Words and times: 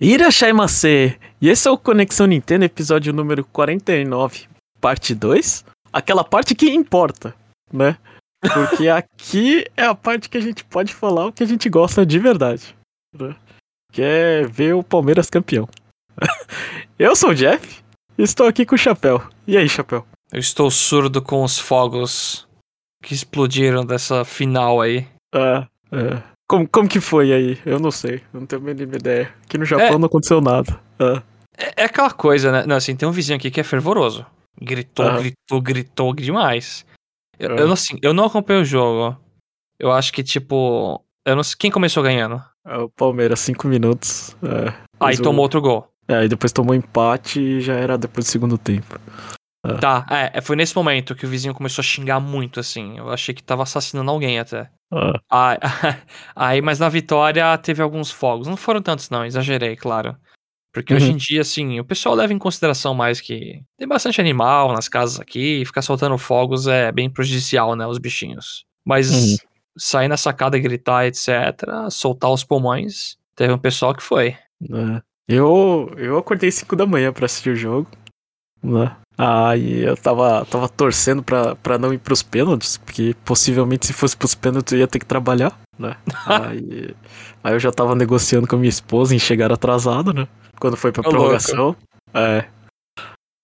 Irashaimase! 0.00 1.18
E 1.40 1.48
esse 1.48 1.68
é 1.68 1.70
o 1.70 1.78
Conexão 1.78 2.26
Nintendo, 2.26 2.64
episódio 2.64 3.12
número 3.12 3.44
49, 3.44 4.48
parte 4.80 5.14
2. 5.14 5.64
Aquela 5.92 6.24
parte 6.24 6.54
que 6.54 6.68
importa, 6.70 7.34
né? 7.72 7.96
Porque 8.40 8.88
aqui 8.90 9.64
é 9.76 9.84
a 9.84 9.94
parte 9.94 10.28
que 10.28 10.36
a 10.36 10.40
gente 10.40 10.64
pode 10.64 10.92
falar 10.92 11.26
o 11.26 11.32
que 11.32 11.42
a 11.42 11.46
gente 11.46 11.68
gosta 11.68 12.04
de 12.04 12.18
verdade. 12.18 12.76
Né? 13.16 13.36
Que 13.92 14.02
é 14.02 14.42
ver 14.42 14.74
o 14.74 14.82
Palmeiras 14.82 15.30
campeão. 15.30 15.68
Eu 16.98 17.14
sou 17.14 17.30
o 17.30 17.34
Jeff 17.34 17.82
e 18.18 18.22
estou 18.22 18.48
aqui 18.48 18.66
com 18.66 18.74
o 18.74 18.78
Chapéu. 18.78 19.22
E 19.46 19.56
aí, 19.56 19.68
Chapéu? 19.68 20.04
Eu 20.32 20.40
estou 20.40 20.70
surdo 20.70 21.22
com 21.22 21.44
os 21.44 21.58
fogos 21.58 22.48
que 23.00 23.14
explodiram 23.14 23.86
dessa 23.86 24.24
final 24.24 24.80
aí. 24.80 25.06
Ah, 25.32 25.68
é. 25.92 26.33
Como, 26.48 26.68
como 26.68 26.88
que 26.88 27.00
foi 27.00 27.32
aí? 27.32 27.58
Eu 27.64 27.78
não 27.78 27.90
sei, 27.90 28.22
eu 28.32 28.40
não 28.40 28.46
tenho 28.46 28.62
a 28.62 28.64
mínima 28.64 28.96
ideia. 28.96 29.34
Aqui 29.44 29.56
no 29.56 29.64
Japão 29.64 29.86
é, 29.86 29.98
não 29.98 30.06
aconteceu 30.06 30.40
nada. 30.40 30.78
Ah. 30.98 31.22
É, 31.56 31.82
é, 31.82 31.84
aquela 31.84 32.10
coisa, 32.10 32.52
né? 32.52 32.64
Não, 32.66 32.76
assim, 32.76 32.94
tem 32.94 33.08
um 33.08 33.12
vizinho 33.12 33.36
aqui 33.36 33.50
que 33.50 33.60
é 33.60 33.64
fervoroso. 33.64 34.26
Gritou, 34.60 35.06
ah. 35.06 35.18
gritou, 35.18 35.62
gritou 35.62 36.14
demais. 36.14 36.84
Eu, 37.38 37.52
ah. 37.52 37.56
eu, 37.56 37.72
assim, 37.72 37.98
eu 38.02 38.12
não 38.12 38.24
acompanho 38.24 38.60
o 38.60 38.64
jogo. 38.64 39.16
Eu 39.78 39.90
acho 39.90 40.12
que, 40.12 40.22
tipo. 40.22 41.02
Eu 41.26 41.34
não 41.34 41.42
sei, 41.42 41.56
quem 41.58 41.70
começou 41.70 42.02
ganhando? 42.02 42.42
É 42.66 42.76
o 42.76 42.88
Palmeiras, 42.90 43.40
5 43.40 43.66
minutos. 43.66 44.36
É, 44.42 44.74
aí 45.00 45.16
tomou 45.16 45.42
outro 45.42 45.60
gol. 45.60 45.88
É, 46.06 46.16
aí 46.16 46.28
depois 46.28 46.52
tomou 46.52 46.74
empate 46.74 47.40
e 47.40 47.60
já 47.60 47.74
era 47.74 47.96
depois 47.96 48.26
do 48.26 48.30
segundo 48.30 48.58
tempo. 48.58 49.00
Ah. 49.64 49.78
Tá, 49.78 50.06
é, 50.10 50.40
foi 50.42 50.56
nesse 50.56 50.76
momento 50.76 51.14
que 51.14 51.24
o 51.24 51.28
vizinho 51.28 51.54
começou 51.54 51.80
a 51.80 51.84
xingar 51.84 52.20
muito, 52.20 52.60
assim. 52.60 52.98
Eu 52.98 53.08
achei 53.08 53.34
que 53.34 53.42
tava 53.42 53.62
assassinando 53.62 54.10
alguém 54.10 54.38
até. 54.38 54.70
Ah. 54.92 55.20
Aí, 55.30 55.58
aí, 56.36 56.62
mas 56.62 56.78
na 56.78 56.90
vitória 56.90 57.56
teve 57.56 57.82
alguns 57.82 58.10
fogos. 58.10 58.46
Não 58.46 58.58
foram 58.58 58.82
tantos, 58.82 59.08
não, 59.08 59.24
exagerei, 59.24 59.74
claro. 59.74 60.14
Porque 60.70 60.92
uhum. 60.92 60.98
hoje 60.98 61.12
em 61.12 61.16
dia, 61.16 61.40
assim, 61.40 61.80
o 61.80 61.84
pessoal 61.84 62.14
leva 62.14 62.32
em 62.32 62.38
consideração 62.38 62.94
mais 62.94 63.20
que 63.20 63.62
tem 63.78 63.88
bastante 63.88 64.20
animal 64.20 64.72
nas 64.72 64.88
casas 64.88 65.18
aqui, 65.18 65.62
e 65.62 65.64
ficar 65.64 65.82
soltando 65.82 66.18
fogos 66.18 66.66
é 66.66 66.92
bem 66.92 67.08
prejudicial, 67.08 67.74
né, 67.74 67.86
os 67.86 67.98
bichinhos. 67.98 68.66
Mas 68.84 69.10
uhum. 69.10 69.36
sair 69.78 70.08
na 70.08 70.16
sacada, 70.16 70.58
gritar, 70.58 71.06
etc., 71.06 71.28
soltar 71.90 72.30
os 72.30 72.44
pulmões, 72.44 73.16
teve 73.36 73.52
um 73.52 73.58
pessoal 73.58 73.94
que 73.94 74.02
foi. 74.02 74.36
É. 74.68 75.02
Eu, 75.26 75.90
eu 75.96 76.18
acordei 76.18 76.50
5 76.50 76.76
da 76.76 76.84
manhã 76.84 77.12
para 77.12 77.24
assistir 77.24 77.50
o 77.50 77.56
jogo, 77.56 77.88
né? 78.62 78.94
Aí 79.16 79.84
eu 79.84 79.96
tava, 79.96 80.44
tava 80.44 80.68
torcendo 80.68 81.22
pra, 81.22 81.54
pra 81.54 81.78
não 81.78 81.92
ir 81.92 81.98
pros 81.98 82.22
pênaltis, 82.22 82.78
porque 82.78 83.14
possivelmente 83.24 83.86
se 83.86 83.92
fosse 83.92 84.16
pros 84.16 84.34
pênaltis 84.34 84.72
eu 84.72 84.80
ia 84.80 84.88
ter 84.88 84.98
que 84.98 85.06
trabalhar, 85.06 85.56
né? 85.78 85.96
aí, 86.26 86.94
aí 87.42 87.54
eu 87.54 87.60
já 87.60 87.70
tava 87.70 87.94
negociando 87.94 88.48
com 88.48 88.56
a 88.56 88.58
minha 88.58 88.68
esposa 88.68 89.14
em 89.14 89.18
chegar 89.18 89.52
atrasado, 89.52 90.12
né? 90.12 90.26
Quando 90.58 90.76
foi 90.76 90.90
pra 90.90 91.06
Ô, 91.06 91.10
prorrogação. 91.10 91.76
É. 92.12 92.44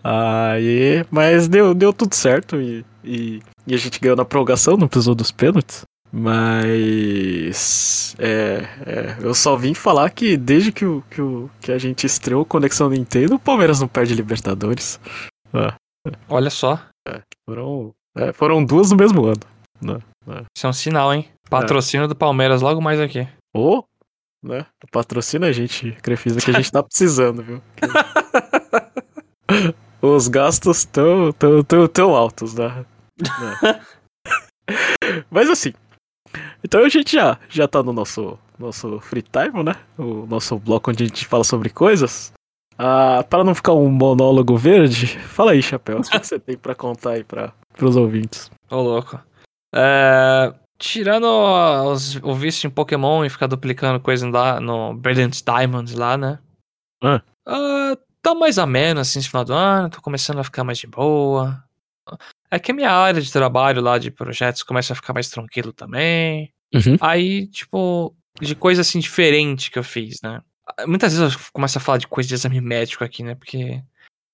Aí. 0.02 1.04
Mas 1.10 1.46
deu, 1.46 1.74
deu 1.74 1.92
tudo 1.92 2.14
certo 2.14 2.60
e, 2.60 2.84
e, 3.04 3.40
e, 3.66 3.74
a 3.74 3.76
gente 3.76 4.00
ganhou 4.00 4.16
na 4.16 4.24
prorrogação, 4.24 4.76
não 4.76 4.88
precisou 4.88 5.14
dos 5.14 5.30
pênaltis. 5.30 5.84
Mas. 6.12 8.16
É, 8.18 8.68
é, 8.84 9.16
eu 9.20 9.34
só 9.34 9.54
vim 9.54 9.74
falar 9.74 10.10
que 10.10 10.36
desde 10.36 10.72
que, 10.72 10.84
o, 10.84 11.04
que, 11.08 11.22
o, 11.22 11.48
que 11.60 11.70
a 11.70 11.78
gente 11.78 12.04
estreou 12.04 12.44
Conexão 12.44 12.90
Nintendo, 12.90 13.36
o 13.36 13.38
Palmeiras 13.38 13.80
não 13.80 13.86
perde 13.86 14.14
Libertadores. 14.14 14.98
É. 15.54 15.74
Olha 16.28 16.50
só. 16.50 16.80
É, 17.06 17.20
foram, 17.48 17.92
é, 18.16 18.32
foram 18.32 18.64
duas 18.64 18.90
no 18.90 18.96
mesmo 18.96 19.26
ano. 19.26 19.40
Né? 19.80 19.98
É. 20.28 20.44
Isso 20.56 20.66
é 20.66 20.70
um 20.70 20.72
sinal, 20.72 21.12
hein? 21.12 21.28
Patrocínio 21.48 22.06
do 22.06 22.14
Palmeiras 22.14 22.62
logo 22.62 22.80
mais 22.80 23.00
aqui. 23.00 23.26
Ô, 23.54 23.78
oh, 23.78 23.84
né? 24.42 24.66
Patrocina 24.90 25.48
a 25.48 25.52
gente, 25.52 25.92
Crefisa, 26.02 26.40
que 26.40 26.50
a 26.50 26.54
gente 26.54 26.70
tá 26.70 26.82
precisando, 26.82 27.42
viu? 27.42 27.62
Os 30.00 30.28
gastos 30.28 30.78
estão 30.78 31.32
tão, 31.32 31.62
tão, 31.62 31.86
tão 31.86 32.14
altos, 32.14 32.54
né? 32.54 32.86
Mas 35.30 35.50
assim. 35.50 35.74
Então 36.64 36.84
a 36.84 36.88
gente 36.88 37.12
já, 37.12 37.38
já 37.48 37.68
tá 37.68 37.82
no 37.82 37.92
nosso, 37.92 38.38
nosso 38.58 38.98
free 39.00 39.22
time, 39.22 39.62
né? 39.62 39.74
O 39.98 40.26
nosso 40.26 40.58
bloco 40.58 40.90
onde 40.90 41.04
a 41.04 41.06
gente 41.06 41.26
fala 41.26 41.44
sobre 41.44 41.68
coisas. 41.68 42.32
Ah, 42.82 43.22
para 43.28 43.44
não 43.44 43.54
ficar 43.54 43.74
um 43.74 43.90
monólogo 43.90 44.56
verde, 44.56 45.06
fala 45.06 45.52
aí, 45.52 45.62
Chapéu. 45.62 45.98
O 45.98 46.02
que 46.02 46.26
você 46.26 46.38
tem 46.38 46.56
para 46.56 46.74
contar 46.74 47.10
aí 47.10 47.24
para 47.24 47.52
os 47.82 47.94
ouvintes? 47.94 48.50
Ô, 48.70 48.76
louco. 48.76 49.20
É, 49.74 50.54
tirando 50.78 51.26
os, 51.92 52.16
o 52.22 52.34
vício 52.34 52.66
em 52.66 52.70
Pokémon 52.70 53.22
e 53.22 53.28
ficar 53.28 53.48
duplicando 53.48 54.00
coisa 54.00 54.26
lá 54.30 54.58
no 54.60 54.94
Brilliant 54.94 55.42
Diamonds 55.44 55.94
lá, 55.94 56.16
né? 56.16 56.38
Ah. 57.04 57.20
Uh, 57.46 57.98
tá 58.22 58.34
mais 58.34 58.58
ameno 58.58 59.00
assim 59.00 59.18
esse 59.18 59.28
final 59.28 59.44
do 59.44 59.52
ano, 59.52 59.90
tô 59.90 60.00
começando 60.00 60.38
a 60.38 60.44
ficar 60.44 60.64
mais 60.64 60.78
de 60.78 60.86
boa. 60.86 61.62
É 62.50 62.58
que 62.58 62.70
a 62.70 62.74
minha 62.74 62.90
área 62.90 63.20
de 63.20 63.30
trabalho 63.30 63.82
lá 63.82 63.98
de 63.98 64.10
projetos 64.10 64.62
começa 64.62 64.94
a 64.94 64.96
ficar 64.96 65.12
mais 65.12 65.28
tranquilo 65.28 65.70
também. 65.70 66.50
Uhum. 66.74 66.96
Aí, 66.98 67.46
tipo, 67.48 68.16
de 68.40 68.54
coisa 68.54 68.80
assim 68.80 69.00
diferente 69.00 69.70
que 69.70 69.78
eu 69.78 69.84
fiz, 69.84 70.22
né? 70.22 70.40
Muitas 70.86 71.16
vezes 71.16 71.34
eu 71.34 71.40
começo 71.52 71.78
a 71.78 71.80
falar 71.80 71.98
de 71.98 72.06
coisa 72.08 72.28
de 72.28 72.34
exame 72.34 72.60
médico 72.60 73.04
aqui, 73.04 73.22
né? 73.22 73.34
Porque 73.34 73.82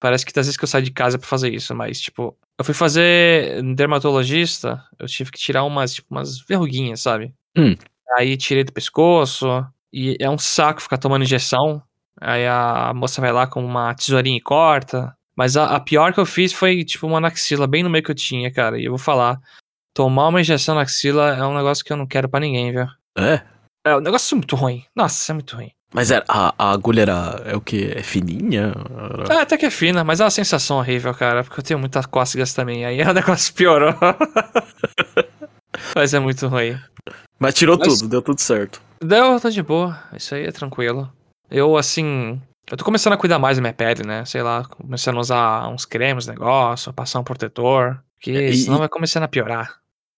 parece 0.00 0.24
que 0.24 0.38
às 0.38 0.46
vezes 0.46 0.56
que 0.56 0.64
eu 0.64 0.68
saio 0.68 0.84
de 0.84 0.90
casa 0.90 1.18
para 1.18 1.28
fazer 1.28 1.52
isso, 1.52 1.74
mas, 1.74 2.00
tipo, 2.00 2.36
eu 2.58 2.64
fui 2.64 2.74
fazer 2.74 3.62
dermatologista, 3.74 4.84
eu 4.98 5.06
tive 5.06 5.30
que 5.30 5.38
tirar 5.38 5.64
umas, 5.64 5.94
tipo, 5.94 6.14
umas 6.14 6.38
verruguinhas, 6.40 7.00
sabe? 7.00 7.34
Hum. 7.56 7.74
Aí 8.16 8.36
tirei 8.36 8.64
do 8.64 8.72
pescoço, 8.72 9.66
e 9.92 10.16
é 10.20 10.28
um 10.28 10.38
saco 10.38 10.82
ficar 10.82 10.98
tomando 10.98 11.22
injeção. 11.22 11.82
Aí 12.20 12.46
a 12.46 12.92
moça 12.94 13.20
vai 13.20 13.32
lá 13.32 13.46
com 13.46 13.64
uma 13.64 13.94
tesourinha 13.94 14.36
e 14.36 14.40
corta. 14.40 15.16
Mas 15.34 15.56
a, 15.56 15.76
a 15.76 15.80
pior 15.80 16.12
que 16.12 16.20
eu 16.20 16.26
fiz 16.26 16.52
foi, 16.52 16.84
tipo, 16.84 17.06
uma 17.06 17.20
na 17.20 17.28
axila, 17.28 17.66
bem 17.66 17.82
no 17.82 17.90
meio 17.90 18.04
que 18.04 18.10
eu 18.10 18.14
tinha, 18.14 18.52
cara. 18.52 18.78
E 18.78 18.84
eu 18.84 18.90
vou 18.90 18.98
falar, 18.98 19.38
tomar 19.94 20.28
uma 20.28 20.40
injeção 20.40 20.74
na 20.74 20.82
axila 20.82 21.34
é 21.34 21.44
um 21.46 21.54
negócio 21.54 21.84
que 21.84 21.92
eu 21.92 21.96
não 21.96 22.06
quero 22.06 22.28
para 22.28 22.40
ninguém, 22.40 22.72
viu? 22.72 22.86
É? 23.18 23.42
É, 23.86 23.94
o 23.94 24.00
negócio 24.00 24.34
é 24.34 24.36
muito 24.36 24.56
ruim. 24.56 24.84
Nossa, 24.94 25.32
é 25.32 25.34
muito 25.34 25.56
ruim. 25.56 25.70
Mas 25.94 26.10
era, 26.10 26.24
a, 26.28 26.54
a 26.58 26.72
agulha 26.72 27.02
era, 27.02 27.42
é 27.44 27.56
o 27.56 27.60
que? 27.60 27.92
É 27.92 28.02
fininha? 28.02 28.74
Era... 29.24 29.34
É, 29.34 29.42
até 29.42 29.56
que 29.56 29.66
é 29.66 29.70
fina, 29.70 30.04
mas 30.04 30.20
é 30.20 30.24
uma 30.24 30.30
sensação 30.30 30.78
horrível, 30.78 31.14
cara, 31.14 31.44
porque 31.44 31.60
eu 31.60 31.64
tenho 31.64 31.78
muitas 31.78 32.06
cócegas 32.06 32.52
também, 32.52 32.84
aí 32.84 33.00
o 33.00 33.12
negócio 33.14 33.54
piorou. 33.54 33.94
mas 35.94 36.12
é 36.12 36.18
muito 36.18 36.48
ruim. 36.48 36.78
Mas 37.38 37.54
tirou 37.54 37.78
mas... 37.78 37.98
tudo, 37.98 38.08
deu 38.08 38.22
tudo 38.22 38.40
certo. 38.40 38.80
Deu, 39.00 39.38
tá 39.38 39.50
de 39.50 39.62
boa, 39.62 39.98
isso 40.14 40.34
aí 40.34 40.46
é 40.46 40.52
tranquilo. 40.52 41.10
Eu, 41.50 41.76
assim, 41.76 42.40
eu 42.70 42.76
tô 42.76 42.84
começando 42.84 43.12
a 43.12 43.16
cuidar 43.16 43.38
mais 43.38 43.56
da 43.56 43.60
minha 43.60 43.72
pele, 43.72 44.04
né? 44.04 44.24
Sei 44.24 44.42
lá, 44.42 44.64
começando 44.64 45.18
a 45.18 45.20
usar 45.20 45.68
uns 45.68 45.84
cremes, 45.84 46.26
negócio, 46.26 46.92
passar 46.92 47.20
um 47.20 47.24
protetor, 47.24 48.02
porque 48.14 48.32
e, 48.32 48.56
senão 48.56 48.78
vai 48.78 48.88
começando 48.88 49.22
a 49.22 49.28
piorar. 49.28 49.76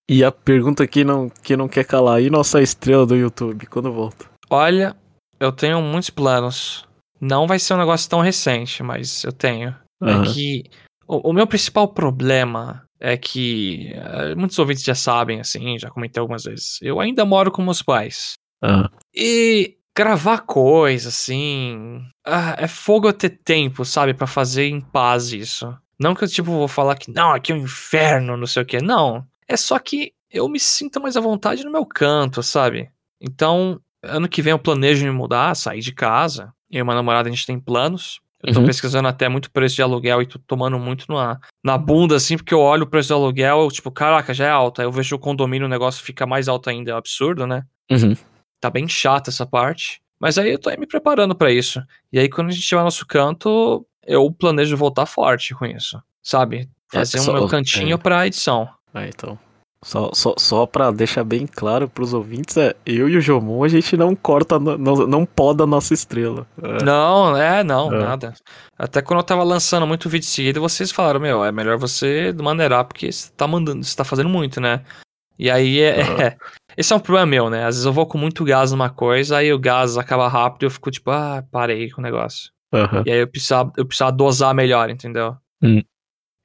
E 0.08 0.24
a 0.24 0.32
pergunta 0.32 0.86
que 0.86 1.04
não, 1.04 1.28
que 1.28 1.56
não 1.56 1.68
quer 1.68 1.84
calar, 1.84 2.22
e 2.22 2.30
nossa 2.30 2.62
estrela 2.62 3.04
do 3.04 3.14
YouTube, 3.14 3.66
quando 3.66 3.92
volta? 3.92 4.24
Olha, 4.48 4.96
eu 5.40 5.52
tenho 5.52 5.80
muitos 5.80 6.10
planos. 6.10 6.86
Não 7.20 7.46
vai 7.46 7.58
ser 7.58 7.74
um 7.74 7.78
negócio 7.78 8.08
tão 8.08 8.20
recente, 8.20 8.82
mas 8.82 9.24
eu 9.24 9.32
tenho. 9.32 9.74
Uhum. 10.00 10.22
É 10.22 10.26
que 10.26 10.64
o, 11.06 11.30
o, 11.30 11.32
meu 11.32 11.46
principal 11.46 11.88
problema 11.88 12.84
é 13.00 13.16
que 13.16 13.92
uh, 13.96 14.38
muitos 14.38 14.58
ouvintes 14.58 14.84
já 14.84 14.94
sabem, 14.94 15.40
assim, 15.40 15.78
já 15.78 15.90
comentei 15.90 16.20
algumas 16.20 16.44
vezes. 16.44 16.78
Eu 16.80 17.00
ainda 17.00 17.24
moro 17.24 17.50
com 17.50 17.62
meus 17.62 17.82
pais. 17.82 18.34
Uhum. 18.62 18.88
E 19.14 19.76
gravar 19.96 20.42
coisa, 20.42 21.08
assim. 21.08 22.00
Uh, 22.26 22.54
é 22.56 22.68
fogo 22.68 23.08
eu 23.08 23.12
ter 23.12 23.30
tempo, 23.30 23.84
sabe, 23.84 24.14
para 24.14 24.26
fazer 24.26 24.68
em 24.68 24.80
paz 24.80 25.32
isso. 25.32 25.76
Não 25.98 26.14
que 26.14 26.22
eu, 26.22 26.28
tipo, 26.28 26.52
vou 26.52 26.68
falar 26.68 26.96
que 26.96 27.10
não, 27.10 27.32
aqui 27.32 27.50
é 27.50 27.54
um 27.54 27.58
inferno, 27.58 28.36
não 28.36 28.46
sei 28.46 28.62
o 28.62 28.66
que. 28.66 28.78
Não. 28.80 29.26
É 29.48 29.56
só 29.56 29.78
que 29.78 30.12
eu 30.30 30.48
me 30.48 30.60
sinto 30.60 31.00
mais 31.00 31.16
à 31.16 31.20
vontade 31.20 31.64
no 31.64 31.72
meu 31.72 31.84
canto, 31.84 32.42
sabe? 32.42 32.90
Então, 33.20 33.80
Ano 34.02 34.28
que 34.28 34.42
vem 34.42 34.52
eu 34.52 34.58
planejo 34.58 35.04
me 35.04 35.10
mudar, 35.10 35.54
sair 35.54 35.80
de 35.80 35.92
casa. 35.92 36.52
Eu 36.70 36.80
e 36.80 36.82
uma 36.82 36.94
namorada 36.94 37.28
a 37.28 37.32
gente 37.32 37.46
tem 37.46 37.58
planos. 37.58 38.20
Eu 38.42 38.54
tô 38.54 38.60
uhum. 38.60 38.66
pesquisando 38.66 39.08
até 39.08 39.28
muito 39.28 39.50
preço 39.50 39.74
de 39.74 39.82
aluguel 39.82 40.22
e 40.22 40.26
tô 40.26 40.38
tomando 40.38 40.78
muito 40.78 41.06
na, 41.12 41.40
na 41.64 41.76
bunda, 41.76 42.14
assim, 42.14 42.36
porque 42.36 42.54
eu 42.54 42.60
olho 42.60 42.84
o 42.84 42.86
preço 42.86 43.08
do 43.08 43.16
aluguel, 43.16 43.62
eu, 43.62 43.68
tipo, 43.68 43.90
caraca, 43.90 44.32
já 44.32 44.46
é 44.46 44.50
alto. 44.50 44.80
Aí 44.80 44.86
eu 44.86 44.92
vejo 44.92 45.16
o 45.16 45.18
condomínio, 45.18 45.66
o 45.66 45.70
negócio 45.70 46.04
fica 46.04 46.24
mais 46.24 46.46
alto 46.46 46.70
ainda, 46.70 46.92
é 46.92 46.94
um 46.94 46.98
absurdo, 46.98 47.46
né? 47.46 47.64
Uhum. 47.90 48.16
Tá 48.60 48.70
bem 48.70 48.86
chata 48.86 49.30
essa 49.30 49.44
parte. 49.44 50.00
Mas 50.20 50.38
aí 50.38 50.52
eu 50.52 50.58
tô 50.58 50.70
aí 50.70 50.76
me 50.78 50.86
preparando 50.86 51.34
para 51.34 51.50
isso. 51.50 51.82
E 52.12 52.18
aí 52.18 52.28
quando 52.28 52.48
a 52.48 52.50
gente 52.52 52.66
tiver 52.66 52.82
nosso 52.82 53.06
canto, 53.06 53.84
eu 54.06 54.30
planejo 54.30 54.76
voltar 54.76 55.06
forte 55.06 55.54
com 55.54 55.66
isso, 55.66 56.00
sabe? 56.22 56.68
É, 56.92 56.98
Fazer 56.98 57.18
é, 57.18 57.20
só, 57.20 57.32
um 57.32 57.34
meu 57.34 57.48
cantinho 57.48 57.94
é. 57.94 57.98
pra 57.98 58.26
edição. 58.26 58.68
É, 58.94 59.08
então. 59.08 59.38
Só, 59.84 60.10
só, 60.12 60.34
só 60.36 60.66
pra 60.66 60.90
deixar 60.90 61.22
bem 61.22 61.46
claro 61.46 61.88
pros 61.88 62.12
ouvintes, 62.12 62.56
é, 62.56 62.74
eu 62.84 63.08
e 63.08 63.16
o 63.16 63.20
Jomon, 63.20 63.62
a 63.62 63.68
gente 63.68 63.96
não 63.96 64.14
corta, 64.16 64.58
não, 64.58 64.76
não 64.76 65.24
poda 65.24 65.62
a 65.62 65.66
nossa 65.66 65.94
estrela. 65.94 66.46
É. 66.60 66.82
Não, 66.82 67.36
é, 67.36 67.62
não, 67.62 67.92
é. 67.92 67.98
nada. 67.98 68.34
Até 68.76 69.00
quando 69.00 69.20
eu 69.20 69.24
tava 69.24 69.44
lançando 69.44 69.86
muito 69.86 70.08
vídeo 70.08 70.26
seguido, 70.26 70.60
vocês 70.60 70.90
falaram, 70.90 71.20
meu, 71.20 71.44
é 71.44 71.52
melhor 71.52 71.78
você 71.78 72.34
maneirar, 72.42 72.84
porque 72.84 73.10
você 73.10 73.30
tá 73.36 73.46
mandando, 73.46 73.84
você 73.84 73.96
tá 73.96 74.02
fazendo 74.02 74.28
muito, 74.28 74.60
né? 74.60 74.82
E 75.38 75.48
aí 75.48 75.80
é, 75.80 76.02
uhum. 76.02 76.20
é, 76.20 76.36
Esse 76.78 76.92
é 76.92 76.96
um 76.96 77.00
problema 77.00 77.26
meu, 77.26 77.50
né? 77.50 77.64
Às 77.64 77.74
vezes 77.74 77.86
eu 77.86 77.92
vou 77.92 78.06
com 78.06 78.16
muito 78.16 78.44
gás 78.44 78.70
numa 78.70 78.88
coisa, 78.88 79.38
aí 79.38 79.52
o 79.52 79.58
gás 79.58 79.96
acaba 79.96 80.28
rápido 80.28 80.62
e 80.62 80.66
eu 80.66 80.70
fico 80.70 80.92
tipo, 80.92 81.10
ah, 81.10 81.44
parei 81.50 81.90
com 81.90 82.00
o 82.00 82.04
negócio. 82.04 82.52
Uhum. 82.72 83.02
E 83.04 83.10
aí 83.10 83.18
eu 83.18 83.26
precisava, 83.26 83.72
eu 83.76 83.84
precisava 83.84 84.12
dosar 84.12 84.54
melhor, 84.54 84.88
entendeu? 84.88 85.36
Hum. 85.60 85.82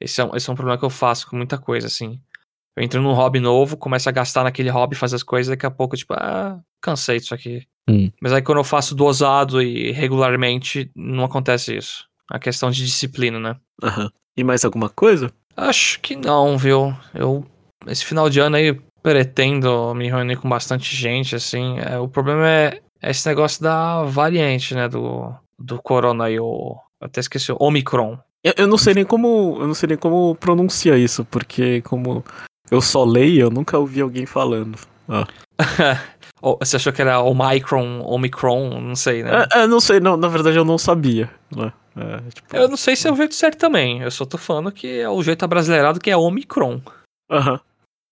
Esse, 0.01 0.23
é, 0.23 0.29
esse 0.33 0.49
é 0.49 0.53
um 0.53 0.55
problema 0.55 0.77
que 0.77 0.85
eu 0.85 0.89
faço 0.89 1.29
com 1.29 1.35
muita 1.35 1.55
coisa, 1.59 1.85
assim. 1.85 2.19
Eu 2.75 2.83
entro 2.83 3.01
num 3.01 3.13
hobby 3.13 3.39
novo, 3.39 3.77
começo 3.77 4.09
a 4.09 4.11
gastar 4.11 4.43
naquele 4.43 4.69
hobby, 4.69 4.95
fazer 4.95 5.15
as 5.15 5.23
coisas, 5.23 5.49
daqui 5.49 5.65
a 5.65 5.71
pouco, 5.71 5.95
tipo, 5.95 6.13
ah, 6.13 6.59
cansei 6.81 7.19
disso 7.19 7.33
aqui. 7.33 7.67
Hum. 7.87 8.11
Mas 8.21 8.33
aí 8.33 8.41
quando 8.41 8.57
eu 8.59 8.63
faço 8.63 8.95
dosado 8.95 9.61
e 9.61 9.91
regularmente, 9.91 10.89
não 10.95 11.23
acontece 11.23 11.75
isso. 11.75 12.07
A 12.29 12.39
questão 12.39 12.71
de 12.71 12.83
disciplina, 12.83 13.39
né? 13.39 13.55
Uhum. 13.81 14.09
E 14.35 14.43
mais 14.43 14.65
alguma 14.65 14.89
coisa? 14.89 15.31
Acho 15.55 15.99
que 15.99 16.15
não, 16.15 16.57
viu? 16.57 16.95
Eu, 17.13 17.45
esse 17.87 18.03
final 18.03 18.29
de 18.29 18.39
ano 18.39 18.55
aí, 18.55 18.73
pretendo 19.03 19.93
me 19.93 20.09
reunir 20.09 20.37
com 20.37 20.49
bastante 20.49 20.95
gente, 20.95 21.35
assim. 21.35 21.77
É, 21.79 21.99
o 21.99 22.07
problema 22.07 22.47
é, 22.47 22.81
é, 23.01 23.11
esse 23.11 23.27
negócio 23.27 23.61
da 23.61 24.03
variante, 24.03 24.73
né? 24.73 24.87
Do, 24.87 25.31
do 25.59 25.79
corona 25.81 26.25
aí, 26.25 26.39
o. 26.39 26.77
Eu 26.99 27.05
até 27.05 27.19
esqueci, 27.19 27.51
o 27.51 27.57
Omicron. 27.59 28.17
Eu, 28.43 28.53
eu 28.57 28.67
não 28.67 28.77
sei 28.77 28.93
nem 28.95 29.05
como. 29.05 29.57
Eu 29.59 29.67
não 29.67 29.73
sei 29.73 29.89
nem 29.89 29.97
como 29.97 30.35
pronuncia 30.35 30.97
isso, 30.97 31.23
porque 31.25 31.81
como 31.81 32.23
eu 32.73 32.81
só 32.81 33.03
leio, 33.03 33.41
eu 33.41 33.49
nunca 33.51 33.77
ouvi 33.77 34.01
alguém 34.01 34.25
falando. 34.25 34.79
Ah. 35.07 35.27
Você 36.59 36.75
achou 36.75 36.91
que 36.91 37.01
era 37.01 37.21
Omicron, 37.21 38.01
Omicron, 38.01 38.81
não 38.81 38.95
sei, 38.95 39.23
né? 39.23 39.45
É, 39.53 39.59
é, 39.59 39.67
não 39.67 39.79
sei, 39.79 39.99
não, 39.99 40.17
na 40.17 40.27
verdade 40.27 40.57
eu 40.57 40.65
não 40.65 40.77
sabia. 40.77 41.29
Né? 41.55 41.71
É, 41.95 42.29
tipo... 42.31 42.55
Eu 42.57 42.67
não 42.67 42.75
sei 42.75 42.95
se 42.95 43.07
é 43.07 43.11
o 43.11 43.15
jeito 43.15 43.35
certo 43.35 43.59
também, 43.59 44.01
eu 44.01 44.11
só 44.11 44.25
tô 44.25 44.37
falando 44.37 44.71
que 44.71 44.99
é 44.99 45.07
o 45.07 45.21
jeito 45.21 45.45
abrasileirado 45.45 45.99
que 45.99 46.09
é 46.09 46.17
Omicron. 46.17 46.81
Aham, 47.31 47.59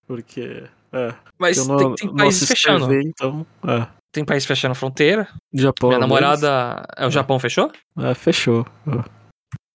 porque... 0.07 0.63
É, 0.93 1.13
Mas 1.39 1.65
não, 1.67 1.77
tem, 1.77 2.07
tem 2.07 2.15
países 2.15 2.47
fechando. 2.47 2.93
Então, 2.93 3.45
é. 3.67 3.87
Tem 4.11 4.23
país 4.23 4.45
fechando 4.45 4.75
fronteira. 4.75 5.27
Japão. 5.53 5.89
Minha 5.89 5.99
namorada... 5.99 6.85
É, 6.95 7.05
o 7.05 7.07
é. 7.07 7.11
Japão 7.11 7.39
fechou? 7.39 7.71
É, 7.97 8.13
fechou. 8.13 8.65
É. 8.87 9.20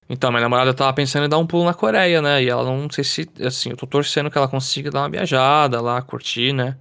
Então, 0.08 0.30
minha 0.30 0.42
namorada 0.42 0.72
tava 0.72 0.92
pensando 0.92 1.26
em 1.26 1.28
dar 1.28 1.38
um 1.38 1.46
pulo 1.46 1.64
na 1.64 1.74
Coreia, 1.74 2.22
né? 2.22 2.42
E 2.42 2.48
ela 2.48 2.64
não 2.64 2.88
sei 2.90 3.02
se. 3.02 3.28
Assim, 3.44 3.70
eu 3.70 3.76
tô 3.76 3.86
torcendo 3.86 4.30
que 4.30 4.38
ela 4.38 4.48
consiga 4.48 4.90
dar 4.90 5.00
uma 5.00 5.10
viajada 5.10 5.80
lá, 5.80 6.00
curtir, 6.00 6.52
né? 6.52 6.78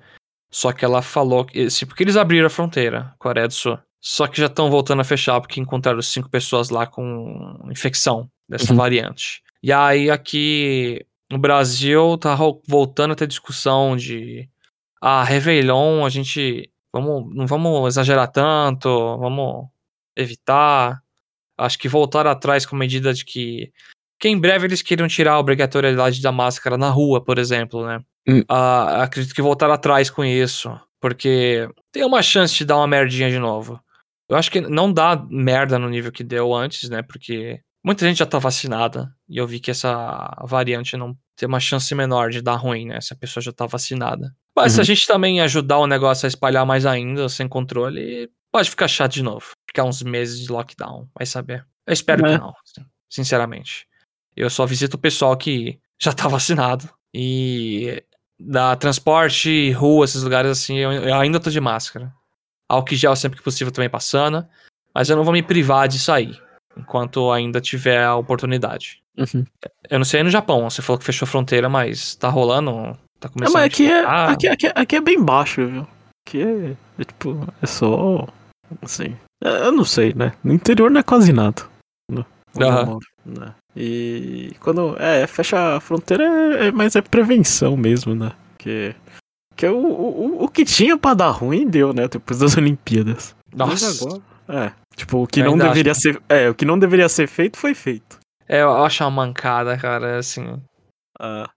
Só 0.52 0.72
que 0.72 0.86
ela 0.86 1.02
falou 1.02 1.44
que. 1.46 1.64
Assim, 1.64 1.86
porque 1.86 2.04
eles 2.04 2.18
abriram 2.18 2.48
a 2.48 2.50
fronteira, 2.50 3.14
Coreia 3.18 3.48
do 3.48 3.54
Sul. 3.54 3.80
Só 4.00 4.28
que 4.28 4.40
já 4.40 4.46
estão 4.46 4.70
voltando 4.70 5.02
a 5.02 5.04
fechar 5.04 5.42
porque 5.42 5.60
encontraram 5.60 6.02
cinco 6.02 6.30
pessoas 6.30 6.70
lá 6.70 6.86
com 6.86 7.60
infecção 7.72 8.30
dessa 8.48 8.72
uhum. 8.72 8.78
variante. 8.78 9.42
E 9.64 9.74
aí 9.74 10.12
aqui 10.12 11.04
no 11.32 11.40
Brasil 11.40 12.16
tá 12.20 12.38
voltando 12.68 13.14
a 13.14 13.16
ter 13.16 13.26
discussão 13.28 13.98
de. 13.98 14.48
Ah, 15.02 15.24
Réveillon, 15.24 16.06
a 16.06 16.10
gente. 16.10 16.70
Vamos, 16.94 17.36
não 17.36 17.48
vamos 17.48 17.88
exagerar 17.88 18.32
tanto, 18.32 18.90
vamos 19.18 19.68
evitar. 20.16 21.04
Acho 21.58 21.78
que 21.78 21.90
voltaram 21.90 22.30
atrás 22.30 22.66
com 22.66 22.76
medida 22.76 23.14
de 23.14 23.24
que. 23.24 23.72
Que 24.20 24.30
em 24.30 24.40
breve 24.40 24.66
eles 24.68 24.82
queriam 24.82 25.08
tirar 25.08 25.34
a 25.34 25.40
obrigatoriedade 25.40 26.22
da 26.22 26.32
máscara 26.32 26.78
na 26.78 26.90
rua, 26.90 27.24
por 27.24 27.38
exemplo, 27.38 27.86
né? 27.86 28.00
Hum. 28.28 28.40
Uh, 28.50 29.02
acredito 29.02 29.36
que 29.36 29.42
voltaram 29.42 29.74
atrás 29.74 30.10
com 30.10 30.24
isso. 30.24 30.72
Porque 31.02 31.68
tem 31.92 32.04
uma 32.04 32.22
chance 32.22 32.56
de 32.56 32.66
dar 32.66 32.78
uma 32.78 32.88
merdinha 32.88 33.30
de 33.30 33.38
novo. 33.38 33.80
Eu 34.30 34.38
acho 34.38 34.50
que 34.50 34.62
não 34.62 34.92
dá 34.92 35.24
merda 35.30 35.78
no 35.78 35.90
nível 35.90 36.12
que 36.12 36.24
deu 36.24 36.54
antes, 36.54 36.90
né? 36.90 37.04
Porque 37.04 37.60
muita 37.84 38.08
gente 38.08 38.18
já 38.18 38.26
tá 38.26 38.40
vacinada. 38.40 39.14
E 39.30 39.38
eu 39.38 39.46
vi 39.46 39.60
que 39.60 39.70
essa 39.70 40.36
variante 40.44 40.98
não 40.98 41.16
tem 41.36 41.48
uma 41.48 41.60
chance 41.60 41.94
menor 41.94 42.32
de 42.32 42.42
dar 42.42 42.56
ruim, 42.56 42.88
né? 42.88 43.00
Se 43.02 43.14
a 43.14 43.18
pessoa 43.18 43.44
já 43.44 43.52
tá 43.52 43.68
vacinada. 43.68 44.34
Mas 44.56 44.72
uhum. 44.72 44.76
se 44.76 44.82
a 44.82 44.84
gente 44.84 45.06
também 45.06 45.42
ajudar 45.42 45.78
o 45.78 45.88
negócio 45.88 46.26
a 46.26 46.30
espalhar 46.30 46.66
mais 46.66 46.86
ainda, 46.86 47.30
sem 47.30 47.48
controle, 47.48 48.30
pode 48.56 48.70
ficar 48.70 48.88
chato 48.88 49.12
de 49.12 49.22
novo. 49.22 49.52
Ficar 49.68 49.84
uns 49.84 50.02
meses 50.02 50.40
de 50.40 50.50
lockdown, 50.50 51.10
vai 51.14 51.26
saber. 51.26 51.66
Eu 51.86 51.92
espero 51.92 52.26
é. 52.26 52.32
que 52.32 52.42
não, 52.42 52.54
sinceramente. 53.10 53.86
Eu 54.34 54.50
só 54.50 54.66
visito 54.66 54.96
o 54.96 55.00
pessoal 55.00 55.36
que 55.36 55.78
já 56.02 56.14
tá 56.14 56.26
vacinado. 56.32 56.90
E 57.14 58.02
da 58.40 58.78
transporte, 58.78 59.72
rua, 59.72 60.06
esses 60.06 60.24
lugares 60.24 60.50
assim, 60.50 60.78
eu, 60.78 60.94
eu 60.94 61.16
ainda 61.16 61.38
tô 61.38 61.50
de 61.50 61.60
máscara. 61.60 62.14
Álcool 62.70 62.96
gel 62.96 63.14
sempre 63.18 63.38
que 63.38 63.44
possível 63.44 63.74
também 63.74 63.90
passando. 63.90 64.48
Mas 64.94 65.10
eu 65.10 65.18
não 65.18 65.26
vou 65.26 65.34
me 65.34 65.44
privar 65.44 65.90
de 65.90 66.00
sair. 66.00 66.42
Enquanto 66.78 67.34
ainda 67.34 67.60
tiver 67.60 68.06
a 68.06 68.16
oportunidade. 68.16 69.04
Uhum. 69.18 69.46
Eu 69.90 70.00
não 70.00 70.06
sei 70.06 70.24
no 70.24 70.30
Japão, 70.30 70.70
você 70.70 70.82
falou 70.82 70.98
que 70.98 71.06
fechou 71.06 71.28
fronteira, 71.28 71.68
mas 71.68 72.16
tá 72.16 72.30
rolando. 72.30 72.98
Tá 73.20 73.28
começando 73.28 73.58
é, 73.58 73.60
mas 73.60 73.74
aqui, 73.74 73.92
é, 73.92 74.06
aqui, 74.06 74.48
aqui, 74.48 74.72
aqui, 74.74 74.96
é 74.96 75.02
bem 75.02 75.22
baixo, 75.22 75.68
viu? 75.68 75.88
Aqui 76.26 76.42
é, 76.42 76.76
é 77.00 77.04
tipo, 77.04 77.46
é 77.62 77.66
só. 77.66 78.26
Assim. 78.82 79.16
É, 79.44 79.68
eu 79.68 79.72
não 79.72 79.86
sei, 79.86 80.14
né? 80.14 80.34
No 80.44 80.54
interior 80.54 80.90
não 80.90 81.00
é 81.00 81.04
quase 81.04 81.32
nada. 81.32 81.64
Uhum. 82.58 83.00
né? 83.26 83.54
E 83.76 84.56
quando. 84.60 84.96
É, 85.00 85.28
fecha 85.28 85.76
a 85.76 85.80
fronteira, 85.80 86.24
é, 86.24 86.68
é, 86.68 86.72
mas 86.72 86.96
é 86.96 87.02
prevenção 87.02 87.76
mesmo, 87.76 88.16
né? 88.16 88.32
Que, 88.58 88.96
que 89.56 89.66
é 89.66 89.72
o, 89.72 89.78
o, 89.78 90.44
o 90.46 90.48
que 90.48 90.64
tinha 90.64 90.98
pra 90.98 91.14
dar 91.14 91.30
ruim 91.30 91.68
deu, 91.68 91.94
né? 91.94 92.08
Depois 92.08 92.40
das 92.40 92.56
Olimpíadas. 92.58 93.36
Nossa. 93.54 94.22
É. 94.48 94.72
Tipo, 94.96 95.24
o 95.24 95.28
que 95.28 95.44
não 95.44 95.58
deveria 95.58 95.92
acho... 95.92 96.02
ser. 96.02 96.22
É, 96.30 96.50
o 96.50 96.56
que 96.56 96.66
não 96.66 96.80
deveria 96.80 97.10
ser 97.10 97.28
feito 97.28 97.58
foi 97.58 97.74
feito. 97.74 98.20
É, 98.48 98.62
eu 98.62 98.84
acho 98.84 99.04
uma 99.04 99.12
mancada, 99.12 99.78
cara, 99.78 100.18
assim. 100.18 100.62
Ah. 101.20 101.50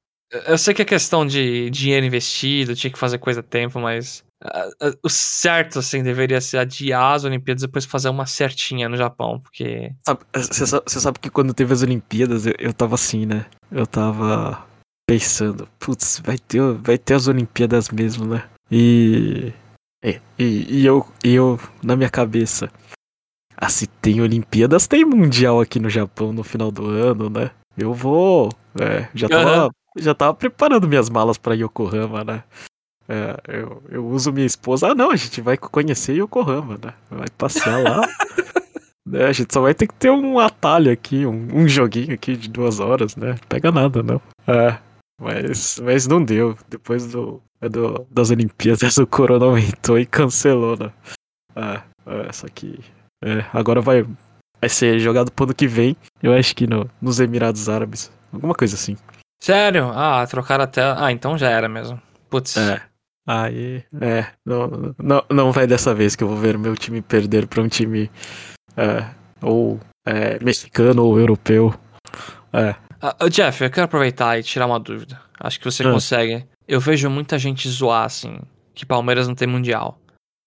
Eu 0.47 0.59
sei 0.59 0.75
que 0.75 0.83
é 0.83 0.85
questão 0.85 1.27
de 1.27 1.71
dinheiro 1.71 2.05
investido, 2.05 2.75
tinha 2.75 2.93
que 2.93 2.99
fazer 2.99 3.19
coisa 3.19 3.41
a 3.41 3.43
tempo, 3.43 3.79
mas. 3.79 4.25
Uh, 4.45 4.89
uh, 4.89 4.99
o 5.03 5.09
certo, 5.09 5.81
assim, 5.81 6.03
deveria 6.03 6.41
ser 6.41 6.59
adiar 6.59 7.15
as 7.15 7.25
Olimpíadas 7.25 7.63
e 7.63 7.67
depois 7.67 7.85
fazer 7.85 8.09
uma 8.09 8.27
certinha 8.27 8.89
no 8.89 8.97
Japão, 8.97 9.41
porque. 9.41 9.93
Você 10.35 10.67
sabe, 10.67 10.85
sabe, 10.89 11.19
que 11.19 11.31
quando 11.31 11.53
teve 11.53 11.73
as 11.73 11.83
Olimpíadas, 11.83 12.47
eu, 12.47 12.55
eu 12.59 12.73
tava 12.73 12.95
assim, 12.95 13.27
né? 13.27 13.47
Eu 13.71 13.87
tava 13.87 14.65
pensando, 15.09 15.69
putz, 15.79 16.21
vai 16.25 16.39
ter, 16.39 16.61
vai 16.75 16.97
ter 16.97 17.15
as 17.15 17.27
Olimpíadas 17.27 17.89
mesmo, 17.91 18.27
né? 18.27 18.49
E. 18.71 19.53
E, 20.05 20.21
e, 20.39 20.81
e 20.83 20.87
eu, 20.87 21.05
e 21.25 21.35
eu, 21.35 21.59
na 21.83 21.97
minha 21.97 22.09
cabeça, 22.09 22.71
ah, 23.57 23.69
se 23.69 23.89
tem 23.89 24.21
Olimpíadas, 24.21 24.87
tem 24.87 25.05
Mundial 25.05 25.61
aqui 25.61 25.81
no 25.81 25.91
Japão 25.91 26.33
no 26.33 26.45
final 26.45 26.71
do 26.71 26.87
ano, 26.87 27.29
né? 27.29 27.51
Eu 27.77 27.93
vou. 27.93 28.51
É, 28.81 29.09
já 29.13 29.29
tava, 29.29 29.65
uhum. 29.65 29.71
já 29.97 30.15
tava 30.15 30.35
preparando 30.35 30.87
minhas 30.87 31.11
malas 31.11 31.37
pra 31.37 31.55
Yokohama, 31.55 32.23
né? 32.23 32.45
É, 33.09 33.37
eu, 33.49 33.83
eu 33.89 34.07
uso 34.07 34.33
minha 34.33 34.47
esposa. 34.47 34.89
Ah, 34.89 34.95
não, 34.95 35.11
a 35.11 35.17
gente 35.17 35.41
vai 35.41 35.57
conhecer 35.57 36.13
Yokohama, 36.13 36.79
né? 36.83 36.93
Vai 37.11 37.29
passear 37.37 37.83
lá. 37.83 38.03
né? 39.07 39.25
A 39.25 39.33
gente 39.33 39.53
só 39.53 39.63
vai 39.63 39.75
ter 39.75 39.87
que 39.87 39.95
ter 39.95 40.11
um 40.11 40.39
atalho 40.39 40.93
aqui, 40.93 41.25
um, 41.25 41.49
um 41.55 41.67
joguinho 41.67 42.13
aqui 42.13 42.37
de 42.37 42.49
duas 42.49 42.81
horas, 42.81 43.17
né? 43.17 43.37
Pega 43.49 43.73
nada, 43.73 44.03
não. 44.03 44.21
É, 44.47 44.79
mas, 45.21 45.81
mas 45.83 46.07
não 46.07 46.23
deu. 46.23 46.57
Depois 46.69 47.07
do, 47.07 47.43
do 47.63 48.07
das 48.11 48.31
Olimpíadas, 48.31 48.99
o 48.99 49.07
Corona 49.07 49.47
aumentou 49.47 49.99
e 49.99 50.05
cancelou, 50.05 50.77
né? 50.79 50.93
É, 51.57 52.29
é, 52.29 52.33
só 52.33 52.47
que 52.49 52.79
é, 53.25 53.45
agora 53.53 53.81
vai, 53.81 54.03
vai 54.61 54.69
ser 54.69 55.01
jogado 55.01 55.33
pro 55.33 55.45
ano 55.45 55.55
que 55.55 55.67
vem. 55.67 55.97
Eu 56.23 56.35
acho 56.35 56.55
que 56.55 56.67
no, 56.67 56.89
nos 57.01 57.21
Emirados 57.21 57.69
Árabes. 57.69 58.13
Alguma 58.33 58.55
coisa 58.55 58.75
assim. 58.75 58.97
Sério? 59.43 59.91
Ah, 59.95 60.27
trocaram 60.27 60.65
até. 60.65 60.83
Ah, 60.83 61.11
então 61.11 61.39
já 61.39 61.49
era 61.49 61.69
mesmo. 61.69 62.01
Putz. 62.29 62.57
É. 62.57 62.83
Aí. 63.29 63.85
É. 64.01 64.27
Não, 64.43 64.95
não, 64.99 65.25
não 65.29 65.53
vai 65.53 65.67
dessa 65.67 65.95
vez 65.95 66.17
que 66.17 66.25
eu 66.25 66.29
vou 66.29 66.39
ver 66.39 66.57
meu 66.57 66.75
time 66.75 67.03
perder 67.03 67.47
pra 67.47 67.63
um 67.63 67.69
time. 67.69 68.11
É, 68.75 69.05
ou 69.43 69.79
é, 70.07 70.43
mexicano 70.43 71.05
ou 71.05 71.19
europeu. 71.19 71.75
É. 72.55 72.75
Uh, 73.23 73.29
Jeff, 73.29 73.63
eu 73.63 73.71
quero 73.71 73.85
aproveitar 73.85 74.39
e 74.39 74.43
tirar 74.43 74.65
uma 74.65 74.81
dúvida. 74.81 75.21
Acho 75.39 75.59
que 75.59 75.65
você 75.67 75.83
ah. 75.83 75.93
consegue. 75.93 76.47
Eu 76.67 76.81
vejo 76.81 77.11
muita 77.11 77.39
gente 77.39 77.69
zoar, 77.69 78.05
assim, 78.05 78.39
que 78.75 78.87
Palmeiras 78.87 79.29
não 79.29 79.35
tem 79.35 79.47
mundial. 79.47 80.01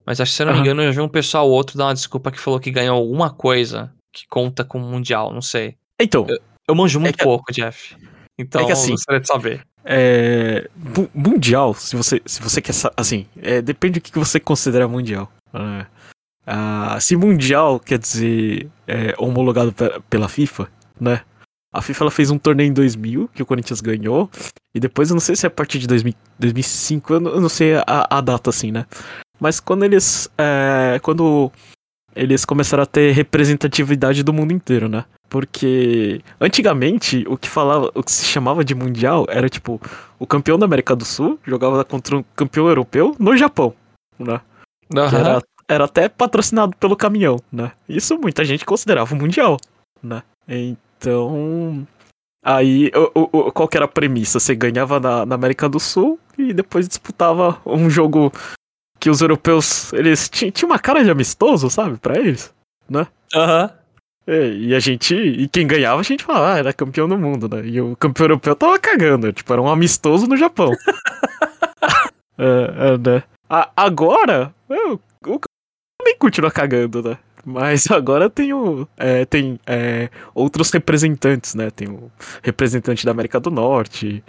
Mas 0.03 0.19
acho 0.19 0.31
que, 0.31 0.37
se 0.37 0.41
eu 0.41 0.47
não 0.47 0.53
me 0.53 0.59
engano, 0.59 0.81
eu 0.81 0.91
vi 0.91 0.99
um 1.01 1.07
pessoal 1.07 1.47
ou 1.47 1.53
outro 1.53 1.77
dar 1.77 1.85
uma 1.85 1.93
desculpa 1.93 2.31
que 2.31 2.39
falou 2.39 2.59
que 2.59 2.71
ganhou 2.71 2.97
alguma 2.97 3.29
coisa 3.29 3.93
que 4.11 4.27
conta 4.27 4.65
com 4.65 4.79
mundial, 4.79 5.31
não 5.31 5.41
sei. 5.41 5.77
Então. 5.99 6.25
Eu, 6.27 6.39
eu 6.67 6.75
manjo 6.75 6.99
muito 6.99 7.15
é 7.15 7.17
que, 7.19 7.23
pouco, 7.23 7.51
Jeff. 7.51 7.95
Então, 8.39 8.61
é 8.61 8.65
que 8.65 8.71
assim, 8.71 8.91
gostaria 8.91 9.21
de 9.21 9.27
saber. 9.27 9.67
É, 9.83 10.69
mundial, 11.13 11.73
se 11.73 11.95
você, 11.95 12.21
se 12.25 12.41
você 12.41 12.61
quer 12.61 12.73
assim, 12.95 13.25
é, 13.41 13.61
depende 13.61 13.99
do 13.99 14.03
que 14.03 14.17
você 14.17 14.39
considera 14.39 14.87
mundial. 14.87 15.31
É, 15.53 15.85
ah, 16.45 16.97
se 16.99 17.15
mundial 17.15 17.79
quer 17.79 17.99
dizer 17.99 18.69
é, 18.87 19.15
homologado 19.17 19.73
pela 20.09 20.27
FIFA, 20.27 20.67
né? 20.99 21.21
A 21.73 21.81
FIFA 21.81 22.05
ela 22.05 22.11
fez 22.11 22.29
um 22.29 22.37
torneio 22.37 22.69
em 22.69 22.73
2000 22.73 23.29
que 23.33 23.41
o 23.41 23.45
Corinthians 23.45 23.79
ganhou 23.79 24.29
e 24.75 24.79
depois 24.79 25.09
eu 25.09 25.15
não 25.15 25.21
sei 25.21 25.35
se 25.35 25.45
é 25.45 25.47
a 25.47 25.51
partir 25.51 25.79
de 25.79 25.87
2000, 25.87 26.13
2005, 26.37 27.13
eu 27.13 27.19
não, 27.19 27.31
eu 27.31 27.41
não 27.41 27.49
sei 27.49 27.75
a, 27.75 28.07
a, 28.09 28.21
data 28.21 28.49
assim, 28.49 28.71
né? 28.71 28.85
Mas 29.39 29.59
quando 29.59 29.83
eles. 29.83 30.29
É, 30.37 30.99
quando 31.01 31.51
eles 32.15 32.45
começaram 32.45 32.83
a 32.83 32.85
ter 32.85 33.11
representatividade 33.13 34.23
do 34.23 34.33
mundo 34.33 34.51
inteiro, 34.53 34.87
né? 34.89 35.05
Porque 35.29 36.21
antigamente 36.39 37.23
o 37.27 37.37
que 37.37 37.47
falava, 37.47 37.89
o 37.95 38.03
que 38.03 38.11
se 38.11 38.25
chamava 38.25 38.63
de 38.65 38.75
mundial 38.75 39.25
era 39.29 39.47
tipo 39.49 39.79
o 40.19 40.27
campeão 40.27 40.59
da 40.59 40.65
América 40.65 40.95
do 40.95 41.05
Sul 41.05 41.39
jogava 41.45 41.83
contra 41.85 42.17
um 42.17 42.23
campeão 42.35 42.67
europeu 42.67 43.15
no 43.17 43.35
Japão, 43.37 43.73
né? 44.19 44.41
Aham. 44.95 45.17
Era, 45.19 45.41
era 45.69 45.85
até 45.85 46.09
patrocinado 46.09 46.75
pelo 46.77 46.97
caminhão, 46.97 47.37
né? 47.51 47.71
Isso 47.87 48.17
muita 48.17 48.43
gente 48.43 48.65
considerava 48.65 49.15
um 49.15 49.17
mundial, 49.17 49.57
né? 50.03 50.21
Então, 50.47 51.87
aí 52.43 52.91
o, 53.15 53.29
o- 53.47 53.51
qual 53.53 53.67
que 53.69 53.77
era 53.77 53.85
a 53.85 53.87
premissa? 53.87 54.37
Você 54.39 54.53
ganhava 54.53 54.99
na, 54.99 55.25
na 55.25 55.35
América 55.35 55.69
do 55.69 55.79
Sul 55.79 56.19
e 56.37 56.53
depois 56.53 56.87
disputava 56.89 57.61
um 57.65 57.89
jogo 57.89 58.33
que 59.01 59.09
os 59.09 59.19
europeus 59.19 59.91
eles 59.93 60.29
tinham 60.29 60.51
tinha 60.51 60.69
uma 60.69 60.79
cara 60.79 61.03
de 61.03 61.09
amistoso, 61.09 61.69
sabe, 61.69 61.97
Pra 61.97 62.17
eles. 62.17 62.53
Aham. 63.35 63.69
É, 64.27 64.49
e 64.49 64.75
a 64.75 64.79
gente. 64.79 65.15
E 65.15 65.47
quem 65.47 65.65
ganhava, 65.65 65.99
a 65.99 66.03
gente 66.03 66.23
falava, 66.23 66.53
ah, 66.53 66.57
era 66.59 66.71
campeão 66.71 67.09
do 67.09 67.17
mundo, 67.17 67.49
né? 67.49 67.65
E 67.65 67.81
o 67.81 67.95
campeão 67.95 68.25
europeu 68.25 68.55
tava 68.55 68.77
cagando, 68.79 69.33
tipo, 69.33 69.51
era 69.51 69.61
um 69.61 69.67
amistoso 69.67 70.27
no 70.27 70.37
Japão. 70.37 70.71
é, 72.37 72.93
é, 72.93 72.97
né? 72.97 73.23
A- 73.49 73.69
agora, 73.75 74.53
é, 74.69 74.87
o, 74.87 74.99
o 75.25 75.39
também 75.99 76.17
continua 76.19 76.51
cagando, 76.51 77.01
né? 77.01 77.17
Mas 77.43 77.89
agora 77.89 78.29
tem 78.29 78.53
o. 78.53 78.87
é, 78.95 79.25
tem 79.25 79.59
é, 79.65 80.09
outros 80.35 80.69
representantes, 80.69 81.55
né? 81.55 81.71
Tem 81.71 81.89
o 81.89 82.11
representante 82.43 83.03
da 83.03 83.11
América 83.11 83.39
do 83.39 83.49
Norte, 83.49 84.23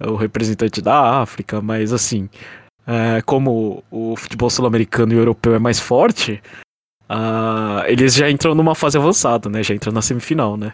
o 0.00 0.14
representante 0.14 0.80
da 0.80 1.20
África, 1.20 1.60
mas 1.60 1.92
assim. 1.92 2.28
É, 2.86 3.20
como 3.22 3.82
o 3.90 4.14
futebol 4.16 4.48
sul-americano 4.50 5.12
e 5.12 5.16
o 5.16 5.20
europeu 5.20 5.54
é 5.54 5.58
mais 5.58 5.78
forte, 5.80 6.42
ah, 7.08 7.84
eles 7.86 8.14
já 8.14 8.30
entram 8.30 8.54
numa 8.54 8.74
fase 8.74 8.96
avançada, 8.98 9.48
né? 9.48 9.62
Já 9.62 9.74
entram 9.74 9.92
na 9.92 10.02
semifinal, 10.02 10.56
né? 10.56 10.72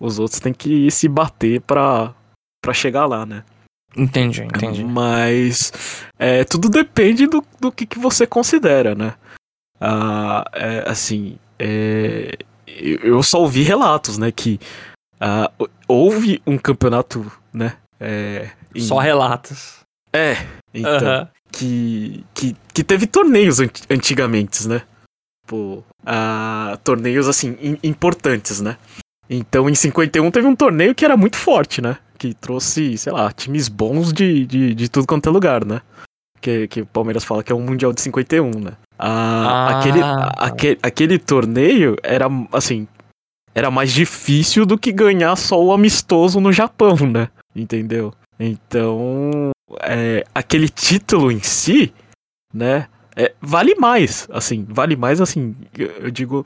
Os 0.00 0.18
outros 0.18 0.40
têm 0.40 0.52
que 0.52 0.90
se 0.90 1.08
bater 1.08 1.60
pra, 1.60 2.14
pra 2.62 2.72
chegar 2.74 3.06
lá, 3.06 3.24
né? 3.24 3.44
Entendi, 3.96 4.42
entendi. 4.42 4.82
Mas 4.84 5.72
é, 6.18 6.42
tudo 6.44 6.68
depende 6.68 7.26
do, 7.26 7.44
do 7.60 7.70
que, 7.70 7.86
que 7.86 7.98
você 7.98 8.26
considera, 8.26 8.94
né? 8.94 9.14
Ah, 9.80 10.44
é, 10.52 10.84
assim, 10.88 11.38
é, 11.58 12.36
eu 12.66 13.22
só 13.22 13.40
ouvi 13.40 13.62
relatos, 13.62 14.18
né? 14.18 14.32
Que 14.32 14.58
ah, 15.20 15.50
houve 15.86 16.42
um 16.46 16.58
campeonato, 16.58 17.30
né? 17.52 17.76
É, 18.00 18.50
em- 18.74 18.80
Só 18.80 18.98
relatos. 18.98 19.78
É, 20.12 20.34
então. 20.72 21.28
Que, 21.56 22.24
que, 22.34 22.56
que 22.72 22.84
teve 22.84 23.06
torneios 23.06 23.60
ant- 23.60 23.84
antigamente, 23.90 24.66
né? 24.68 24.82
Pô, 25.46 25.82
ah, 26.04 26.78
torneios 26.82 27.28
assim, 27.28 27.56
im- 27.60 27.78
importantes, 27.82 28.60
né? 28.60 28.76
Então 29.28 29.68
em 29.70 29.74
51 29.74 30.30
teve 30.30 30.46
um 30.46 30.56
torneio 30.56 30.94
que 30.94 31.04
era 31.04 31.16
muito 31.16 31.36
forte, 31.36 31.80
né? 31.80 31.96
Que 32.18 32.34
trouxe, 32.34 32.96
sei 32.98 33.12
lá, 33.12 33.32
times 33.32 33.68
bons 33.68 34.12
de, 34.12 34.46
de, 34.46 34.74
de 34.74 34.88
tudo 34.88 35.06
quanto 35.06 35.28
é 35.28 35.32
lugar, 35.32 35.64
né? 35.64 35.80
Que, 36.40 36.68
que 36.68 36.80
o 36.82 36.86
Palmeiras 36.86 37.24
fala 37.24 37.42
que 37.42 37.50
é 37.52 37.54
um 37.54 37.62
Mundial 37.62 37.92
de 37.92 38.00
51, 38.02 38.50
né? 38.60 38.72
Ah, 38.98 39.68
Ah. 39.68 39.78
aquele, 39.78 40.00
aquele, 40.36 40.78
aquele 40.82 41.18
torneio 41.18 41.96
era, 42.02 42.26
assim, 42.52 42.86
era 43.54 43.70
mais 43.70 43.92
difícil 43.92 44.66
do 44.66 44.78
que 44.78 44.92
ganhar 44.92 45.34
só 45.36 45.62
o 45.62 45.72
amistoso 45.72 46.40
no 46.40 46.52
Japão, 46.52 46.96
né? 47.10 47.28
Entendeu? 47.56 48.12
Então, 48.38 49.50
é, 49.82 50.24
aquele 50.34 50.68
título 50.68 51.30
em 51.30 51.40
si, 51.42 51.92
né, 52.52 52.88
é, 53.16 53.32
vale 53.40 53.74
mais, 53.76 54.26
assim, 54.30 54.64
vale 54.68 54.96
mais, 54.96 55.20
assim, 55.20 55.54
eu 55.76 56.10
digo, 56.10 56.44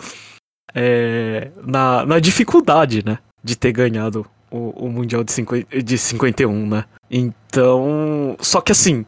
é, 0.75 1.51
na, 1.65 2.05
na 2.07 2.19
dificuldade, 2.19 3.05
né, 3.05 3.19
de 3.43 3.57
ter 3.57 3.73
ganhado 3.73 4.27
o, 4.51 4.87
o 4.87 4.89
Mundial 4.91 5.25
de, 5.25 5.33
50, 5.33 5.83
de 5.83 5.99
51, 5.99 6.69
né. 6.69 6.85
Então, 7.11 8.37
só 8.41 8.61
que 8.61 8.73
assim, 8.73 9.05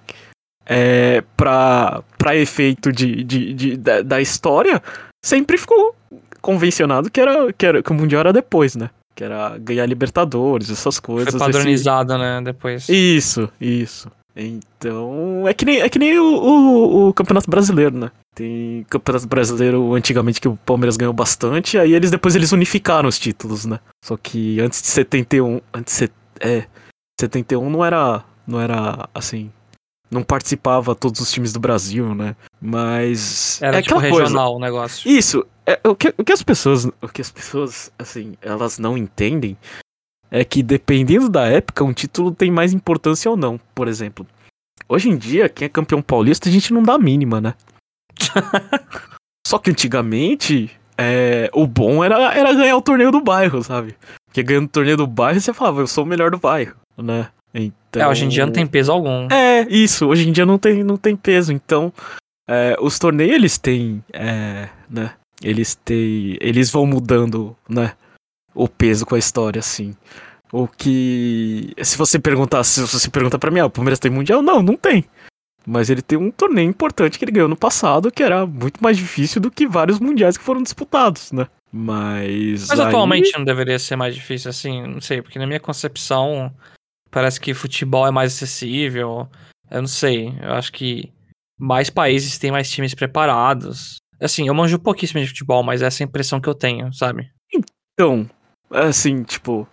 é, 0.66 1.22
pra, 1.36 2.02
pra 2.18 2.36
efeito 2.36 2.92
de, 2.92 3.22
de, 3.24 3.54
de- 3.54 3.76
da, 3.76 4.02
da 4.02 4.20
história, 4.20 4.82
sempre 5.24 5.58
ficou 5.58 5.94
convencionado 6.40 7.10
que, 7.10 7.20
era, 7.20 7.52
que, 7.52 7.66
era, 7.66 7.82
que 7.82 7.90
o 7.90 7.94
Mundial 7.94 8.20
era 8.20 8.32
depois, 8.32 8.74
né. 8.76 8.90
Que 9.20 9.24
era 9.24 9.58
ganhar 9.58 9.84
Libertadores, 9.84 10.70
essas 10.70 10.98
coisas. 10.98 11.34
Foi 11.34 11.38
padronizado, 11.38 12.16
né? 12.16 12.40
Depois. 12.42 12.88
isso, 12.88 13.50
isso. 13.60 14.10
Então, 14.34 15.46
é 15.46 15.52
que 15.52 15.66
nem, 15.66 15.82
é 15.82 15.90
que 15.90 15.98
nem 15.98 16.18
o, 16.18 16.24
o, 16.24 17.08
o 17.08 17.12
Campeonato 17.12 17.50
Brasileiro, 17.50 17.98
né? 17.98 18.10
Tem 18.34 18.86
Campeonato 18.88 19.28
Brasileiro 19.28 19.94
antigamente 19.94 20.40
que 20.40 20.48
o 20.48 20.56
Palmeiras 20.64 20.96
ganhou 20.96 21.12
bastante, 21.12 21.76
aí 21.76 21.92
eles 21.92 22.10
depois 22.10 22.34
eles 22.34 22.50
unificaram 22.50 23.10
os 23.10 23.18
títulos, 23.18 23.66
né? 23.66 23.78
Só 24.02 24.16
que 24.16 24.58
antes 24.58 24.80
de 24.80 24.88
71, 24.88 25.60
antes 25.74 25.98
de, 25.98 26.10
é, 26.40 26.64
71 27.20 27.68
não 27.68 27.84
era, 27.84 28.24
não 28.46 28.58
era 28.58 29.06
assim, 29.14 29.52
não 30.10 30.22
participava 30.22 30.94
todos 30.94 31.20
os 31.20 31.30
times 31.30 31.52
do 31.52 31.60
Brasil, 31.60 32.14
né? 32.14 32.34
Mas 32.60 33.62
Era 33.62 33.78
é 33.78 33.82
tipo 33.82 33.94
aquela 33.94 34.10
coisa. 34.10 34.24
regional 34.24 34.56
o 34.56 34.58
negócio. 34.58 35.08
Isso, 35.08 35.46
é, 35.64 35.78
o, 35.86 35.94
que, 35.94 36.12
o 36.18 36.24
que 36.24 36.32
as 36.32 36.42
pessoas, 36.42 36.86
o 36.86 37.08
que 37.08 37.20
as 37.20 37.30
pessoas, 37.30 37.92
assim, 37.98 38.34
elas 38.42 38.78
não 38.78 38.98
entendem 38.98 39.56
é 40.30 40.44
que 40.44 40.62
dependendo 40.62 41.28
da 41.28 41.46
época, 41.46 41.84
um 41.84 41.92
título 41.92 42.32
tem 42.32 42.50
mais 42.50 42.72
importância 42.72 43.30
ou 43.30 43.36
não. 43.36 43.58
Por 43.74 43.88
exemplo, 43.88 44.26
hoje 44.88 45.08
em 45.08 45.16
dia, 45.16 45.48
quem 45.48 45.66
é 45.66 45.68
campeão 45.68 46.02
paulista, 46.02 46.48
a 46.48 46.52
gente 46.52 46.72
não 46.72 46.82
dá 46.82 46.94
a 46.94 46.98
mínima, 46.98 47.40
né? 47.40 47.54
Só 49.46 49.58
que 49.58 49.70
antigamente, 49.70 50.70
é, 50.96 51.50
o 51.52 51.66
bom 51.66 52.04
era, 52.04 52.32
era 52.34 52.52
ganhar 52.52 52.76
o 52.76 52.82
torneio 52.82 53.10
do 53.10 53.20
bairro, 53.20 53.62
sabe? 53.62 53.96
Porque 54.26 54.42
ganhando 54.42 54.66
o 54.66 54.68
torneio 54.68 54.96
do 54.96 55.06
bairro, 55.06 55.40
você 55.40 55.52
falava, 55.52 55.80
eu 55.80 55.86
sou 55.86 56.04
o 56.04 56.06
melhor 56.06 56.30
do 56.30 56.38
bairro, 56.38 56.76
né? 56.98 57.28
Então... 57.90 58.02
É, 58.02 58.08
hoje 58.08 58.24
em 58.24 58.28
dia 58.28 58.46
não 58.46 58.52
tem 58.52 58.66
peso 58.66 58.92
algum. 58.92 59.26
É, 59.30 59.66
isso. 59.68 60.06
Hoje 60.06 60.28
em 60.28 60.32
dia 60.32 60.46
não 60.46 60.58
tem, 60.58 60.84
não 60.84 60.96
tem 60.96 61.16
peso. 61.16 61.52
Então, 61.52 61.92
é, 62.48 62.76
os 62.80 62.98
torneios, 62.98 63.34
eles 63.34 63.58
têm, 63.58 64.02
é, 64.12 64.68
né? 64.88 65.12
Eles 65.42 65.74
têm, 65.74 66.38
eles 66.40 66.70
vão 66.70 66.86
mudando, 66.86 67.56
né? 67.68 67.92
O 68.54 68.68
peso 68.68 69.04
com 69.04 69.14
a 69.14 69.18
história, 69.18 69.58
assim. 69.58 69.94
O 70.52 70.66
que, 70.66 71.72
se 71.82 71.96
você 71.96 72.18
perguntar, 72.18 72.64
se 72.64 72.80
você 72.80 73.08
perguntar 73.08 73.38
pra 73.38 73.50
mim, 73.50 73.60
ah, 73.60 73.66
o 73.66 73.70
Palmeiras 73.70 73.98
tem 73.98 74.10
mundial? 74.10 74.42
Não, 74.42 74.62
não 74.62 74.76
tem. 74.76 75.04
Mas 75.66 75.90
ele 75.90 76.02
tem 76.02 76.18
um 76.18 76.30
torneio 76.30 76.68
importante 76.68 77.18
que 77.18 77.24
ele 77.24 77.32
ganhou 77.32 77.48
no 77.48 77.56
passado, 77.56 78.10
que 78.10 78.22
era 78.22 78.46
muito 78.46 78.82
mais 78.82 78.96
difícil 78.96 79.40
do 79.40 79.50
que 79.50 79.66
vários 79.66 80.00
mundiais 80.00 80.36
que 80.36 80.44
foram 80.44 80.62
disputados, 80.62 81.30
né? 81.32 81.46
Mas. 81.72 82.68
Mas 82.68 82.80
aí- 82.80 82.86
atualmente 82.86 83.32
não 83.36 83.44
deveria 83.44 83.78
ser 83.78 83.94
mais 83.94 84.14
difícil 84.14 84.50
assim, 84.50 84.82
não 84.86 85.00
sei, 85.00 85.22
porque 85.22 85.38
na 85.38 85.46
minha 85.46 85.60
concepção 85.60 86.52
parece 87.10 87.40
que 87.40 87.54
futebol 87.54 88.06
é 88.06 88.10
mais 88.10 88.32
acessível. 88.34 89.28
Eu 89.70 89.80
não 89.82 89.88
sei, 89.88 90.34
eu 90.42 90.52
acho 90.52 90.72
que 90.72 91.12
mais 91.58 91.90
países 91.90 92.38
têm 92.38 92.50
mais 92.50 92.70
times 92.70 92.94
preparados. 92.94 93.96
Assim, 94.20 94.48
eu 94.48 94.54
manjo 94.54 94.78
pouquíssimo 94.78 95.20
de 95.20 95.28
futebol, 95.28 95.62
mas 95.62 95.80
essa 95.82 96.02
é 96.02 96.04
a 96.04 96.08
impressão 96.08 96.40
que 96.40 96.48
eu 96.48 96.54
tenho, 96.54 96.92
sabe? 96.92 97.30
Então, 97.94 98.28
assim, 98.70 99.22
tipo. 99.22 99.66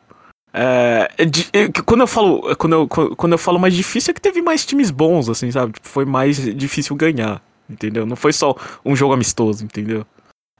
É, 0.53 1.09
é 1.17 1.25
di- 1.25 1.49
é 1.53 1.69
quando 1.85 2.01
eu 2.01 2.07
falo. 2.07 2.55
Quando 2.55 2.73
eu, 2.73 2.87
quando 2.87 3.31
eu 3.33 3.37
falo 3.37 3.59
mais 3.59 3.73
difícil 3.75 4.11
é 4.11 4.13
que 4.13 4.21
teve 4.21 4.41
mais 4.41 4.65
times 4.65 4.89
bons, 4.89 5.29
assim, 5.29 5.51
sabe? 5.51 5.73
Tipo, 5.73 5.87
foi 5.87 6.05
mais 6.05 6.37
difícil 6.55 6.95
ganhar, 6.95 7.41
entendeu? 7.69 8.05
Não 8.05 8.15
foi 8.15 8.31
só 8.33 8.55
um 8.85 8.95
jogo 8.95 9.13
amistoso, 9.13 9.63
entendeu? 9.63 10.05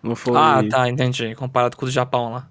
Não 0.03 0.15
foi. 0.15 0.37
Ah, 0.37 0.61
tá, 0.69 0.89
entendi. 0.89 1.33
Comparado 1.35 1.75
com 1.77 1.85
o 1.85 1.87
do 1.87 1.91
Japão 1.91 2.31
lá. 2.33 2.49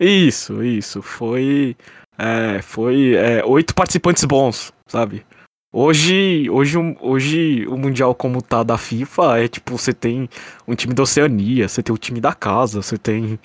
Isso, 0.00 0.62
isso. 0.62 1.00
Foi. 1.02 1.76
É, 2.18 2.62
foi 2.62 3.14
é, 3.14 3.44
oito 3.44 3.74
participantes 3.74 4.24
bons, 4.24 4.72
sabe? 4.86 5.24
Hoje, 5.72 6.48
hoje, 6.50 6.78
o- 6.78 6.96
hoje 7.00 7.66
o 7.66 7.76
Mundial 7.76 8.14
como 8.14 8.40
tá 8.40 8.62
da 8.62 8.78
FIFA 8.78 9.38
é 9.40 9.48
tipo, 9.48 9.76
você 9.76 9.92
tem 9.92 10.28
um 10.68 10.74
time 10.76 10.94
da 10.94 11.02
Oceania, 11.02 11.68
você 11.68 11.82
tem 11.82 11.92
o 11.92 11.98
time 11.98 12.20
da 12.20 12.32
casa, 12.32 12.80
você 12.80 12.96
tem. 12.96 13.38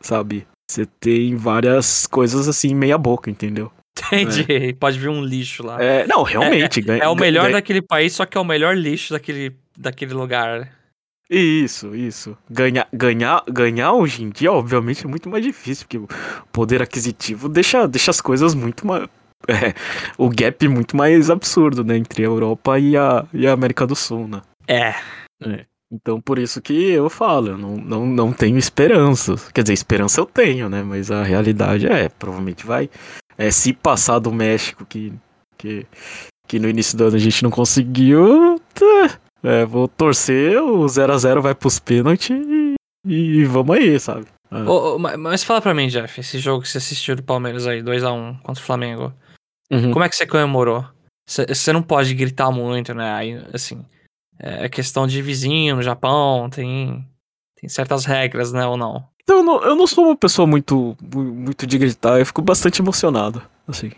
Sabe? 0.00 0.46
Você 0.70 0.86
tem 0.98 1.36
várias 1.36 2.06
coisas 2.06 2.48
assim, 2.48 2.74
meia 2.74 2.96
boca, 2.96 3.30
entendeu? 3.30 3.70
Entendi. 3.98 4.72
Pode 4.80 4.98
vir 4.98 5.10
um 5.10 5.22
lixo 5.22 5.62
lá. 5.62 5.82
É, 5.82 6.06
não, 6.06 6.22
realmente. 6.22 6.80
ganha- 6.82 7.02
É 7.04 7.08
o 7.08 7.14
melhor 7.14 7.42
ganha- 7.42 7.52
daquele 7.54 7.82
país, 7.82 8.14
só 8.14 8.24
que 8.24 8.38
é 8.38 8.40
o 8.40 8.44
melhor 8.44 8.74
lixo 8.74 9.12
daquele, 9.12 9.54
daquele 9.76 10.14
lugar. 10.14 10.70
Isso, 11.28 11.94
isso. 11.94 12.36
Ganhar, 12.50 12.86
ganhar, 12.92 13.42
ganhar 13.48 13.92
hoje 13.92 14.22
em 14.22 14.30
dia, 14.30 14.52
obviamente, 14.52 15.04
é 15.06 15.08
muito 15.08 15.28
mais 15.28 15.42
difícil, 15.42 15.86
porque 15.86 15.98
o 15.98 16.08
poder 16.52 16.82
aquisitivo 16.82 17.48
deixa, 17.48 17.88
deixa 17.88 18.10
as 18.10 18.20
coisas 18.20 18.54
muito 18.54 18.86
mais. 18.86 19.08
É, 19.48 19.74
o 20.16 20.28
gap 20.28 20.68
muito 20.68 20.96
mais 20.96 21.28
absurdo, 21.28 21.82
né? 21.82 21.96
Entre 21.96 22.22
a 22.22 22.26
Europa 22.26 22.78
e 22.78 22.96
a, 22.96 23.26
e 23.34 23.44
a 23.44 23.52
América 23.52 23.84
do 23.84 23.96
Sul, 23.96 24.28
né? 24.28 24.40
É. 24.68 24.94
Então, 25.90 26.20
por 26.20 26.38
isso 26.38 26.62
que 26.62 26.72
eu 26.72 27.10
falo, 27.10 27.48
eu 27.48 27.58
não, 27.58 27.76
não, 27.76 28.06
não 28.06 28.32
tenho 28.32 28.56
esperança. 28.56 29.34
Quer 29.52 29.62
dizer, 29.62 29.74
esperança 29.74 30.20
eu 30.20 30.26
tenho, 30.26 30.68
né? 30.68 30.82
Mas 30.82 31.10
a 31.10 31.24
realidade 31.24 31.86
é, 31.86 32.08
provavelmente 32.08 32.64
vai. 32.64 32.88
É, 33.36 33.50
se 33.50 33.72
passar 33.72 34.18
do 34.20 34.32
México, 34.32 34.86
que, 34.86 35.12
que, 35.58 35.86
que 36.46 36.58
no 36.58 36.68
início 36.68 36.96
do 36.96 37.04
ano 37.04 37.16
a 37.16 37.18
gente 37.18 37.42
não 37.42 37.50
conseguiu, 37.50 38.60
tá. 38.72 39.18
É, 39.42 39.64
vou 39.64 39.88
torcer, 39.88 40.62
o 40.62 40.84
0x0 40.84 41.40
vai 41.40 41.54
pros 41.54 41.78
pênaltis 41.78 42.30
e 42.30 42.74
e 43.04 43.44
vamos 43.44 43.76
aí, 43.76 43.98
sabe? 43.98 44.26
É. 44.50 44.62
Ô, 44.62 44.94
ô, 44.94 44.98
mas 44.98 45.42
fala 45.42 45.60
pra 45.60 45.74
mim, 45.74 45.88
Jeff, 45.88 46.20
esse 46.20 46.38
jogo 46.38 46.62
que 46.62 46.68
você 46.68 46.78
assistiu 46.78 47.16
do 47.16 47.22
Palmeiras 47.22 47.66
aí, 47.66 47.82
2x1 47.82 48.40
contra 48.42 48.62
o 48.62 48.66
Flamengo. 48.66 49.12
Uhum. 49.70 49.92
Como 49.92 50.04
é 50.04 50.08
que 50.08 50.14
você 50.14 50.26
comemorou? 50.26 50.86
Você 51.26 51.72
não 51.72 51.82
pode 51.82 52.14
gritar 52.14 52.50
muito, 52.50 52.94
né? 52.94 53.12
Aí, 53.12 53.44
assim, 53.52 53.84
é 54.38 54.68
questão 54.68 55.06
de 55.06 55.22
vizinho 55.22 55.76
no 55.76 55.82
Japão, 55.82 56.50
tem, 56.50 57.08
tem 57.56 57.68
certas 57.68 58.04
regras, 58.04 58.52
né, 58.52 58.66
ou 58.66 58.76
não? 58.76 59.08
Então, 59.22 59.38
eu 59.38 59.42
não, 59.42 59.62
eu 59.62 59.76
não 59.76 59.86
sou 59.86 60.06
uma 60.06 60.16
pessoa 60.16 60.46
muito, 60.46 60.96
muito 61.00 61.66
de 61.66 61.78
gritar, 61.78 62.18
eu 62.18 62.26
fico 62.26 62.42
bastante 62.42 62.82
emocionado, 62.82 63.42
assim. 63.66 63.92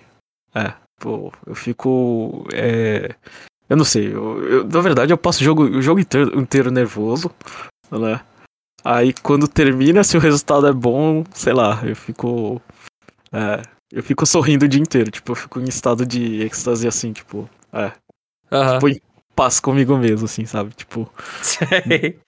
É, 0.55 0.75
pô, 1.01 1.33
eu 1.47 1.55
fico. 1.55 2.47
É, 2.53 3.15
eu 3.69 3.77
não 3.77 3.85
sei, 3.85 4.15
eu, 4.15 4.43
eu, 4.45 4.65
na 4.65 4.81
verdade 4.81 5.13
eu 5.13 5.19
passo 5.19 5.41
o 5.41 5.45
jogo, 5.45 5.65
o 5.65 5.83
jogo 5.83 6.01
inteiro, 6.01 6.39
inteiro 6.39 6.71
nervoso, 6.71 7.31
né? 7.91 8.21
Aí 8.85 9.15
quando 9.15 9.49
termina, 9.49 10.05
se 10.05 10.17
o 10.17 10.21
resultado 10.21 10.67
é 10.67 10.73
bom, 10.73 11.25
sei 11.33 11.55
lá, 11.55 11.81
eu 11.85 11.97
fico. 11.97 12.61
É, 13.33 13.63
eu 13.91 14.03
fico 14.03 14.27
sorrindo 14.27 14.67
o 14.67 14.69
dia 14.69 14.81
inteiro, 14.81 15.11
tipo, 15.11 15.33
eu 15.33 15.37
fico 15.37 15.61
em 15.61 15.65
estado 15.65 16.05
de 16.05 16.43
êxtase 16.43 16.87
assim, 16.87 17.13
tipo, 17.13 17.49
é. 17.73 17.93
Uhum. 18.53 18.75
Tipo, 18.75 18.89
em 18.89 19.01
paz 19.35 19.59
comigo 19.59 19.97
mesmo, 19.97 20.27
assim, 20.27 20.45
sabe? 20.45 20.73
Tipo. 20.75 21.11
Sei. 21.43 22.19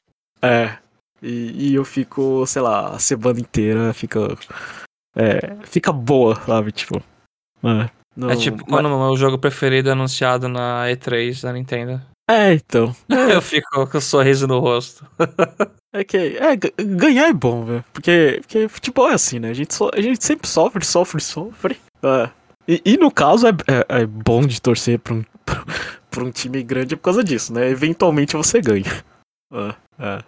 É. 0.43 0.78
E, 1.23 1.71
e 1.71 1.75
eu 1.75 1.85
fico, 1.85 2.47
sei 2.47 2.62
lá, 2.62 2.90
a 2.95 2.99
semana 2.99 3.40
inteira 3.40 3.93
fica. 3.93 4.21
É, 5.14 5.57
fica 5.64 5.93
boa, 5.93 6.35
sabe? 6.45 6.73
Tipo. 6.73 7.02
É, 7.62 7.90
não, 8.16 8.30
é 8.30 8.37
tipo 8.37 8.64
quando 8.64 8.87
o 8.87 9.06
meu 9.08 9.16
jogo 9.16 9.38
preferido 9.38 9.90
é 9.90 9.92
anunciado 9.92 10.49
na 10.49 10.87
E3 10.87 11.42
da 11.42 11.52
Nintendo. 11.52 12.00
É, 12.28 12.54
então. 12.54 12.94
eu 13.08 13.42
fico 13.42 13.87
com 13.87 13.99
um 13.99 14.00
sorriso 14.00 14.46
no 14.46 14.58
rosto. 14.58 15.06
é 15.94 16.02
que 16.02 16.16
é, 16.16 16.56
ganhar 16.82 17.28
é 17.28 17.32
bom, 17.32 17.64
velho. 17.64 17.85
Porque, 17.92 18.38
porque 18.40 18.68
futebol 18.68 19.11
é 19.11 19.14
assim, 19.14 19.38
né? 19.38 19.50
A 19.50 19.54
gente, 19.54 19.75
so, 19.75 19.90
a 19.92 20.00
gente 20.00 20.25
sempre 20.25 20.49
sofre, 20.49 20.85
sofre, 20.85 21.20
sofre. 21.20 21.76
É. 22.02 22.30
E, 22.66 22.82
e, 22.85 22.96
no 22.96 23.12
caso 23.12 23.46
é, 23.46 23.50
é, 23.50 24.00
é, 24.00 24.06
bom 24.06 24.44
de 24.44 24.61
torcer 24.61 24.99
pra 24.99 25.14
um, 25.14 25.25
pra 26.11 26.25
um 26.25 26.32
time 26.32 26.62
grande 26.62 26.96
por 26.96 27.02
causa 27.02 27.23
disso, 27.23 27.52
né? 27.52 27.68
Eventualmente 27.68 28.37
você 28.37 28.61
ganha. 28.61 29.04
É, 29.52 29.75
é. 29.99 30.18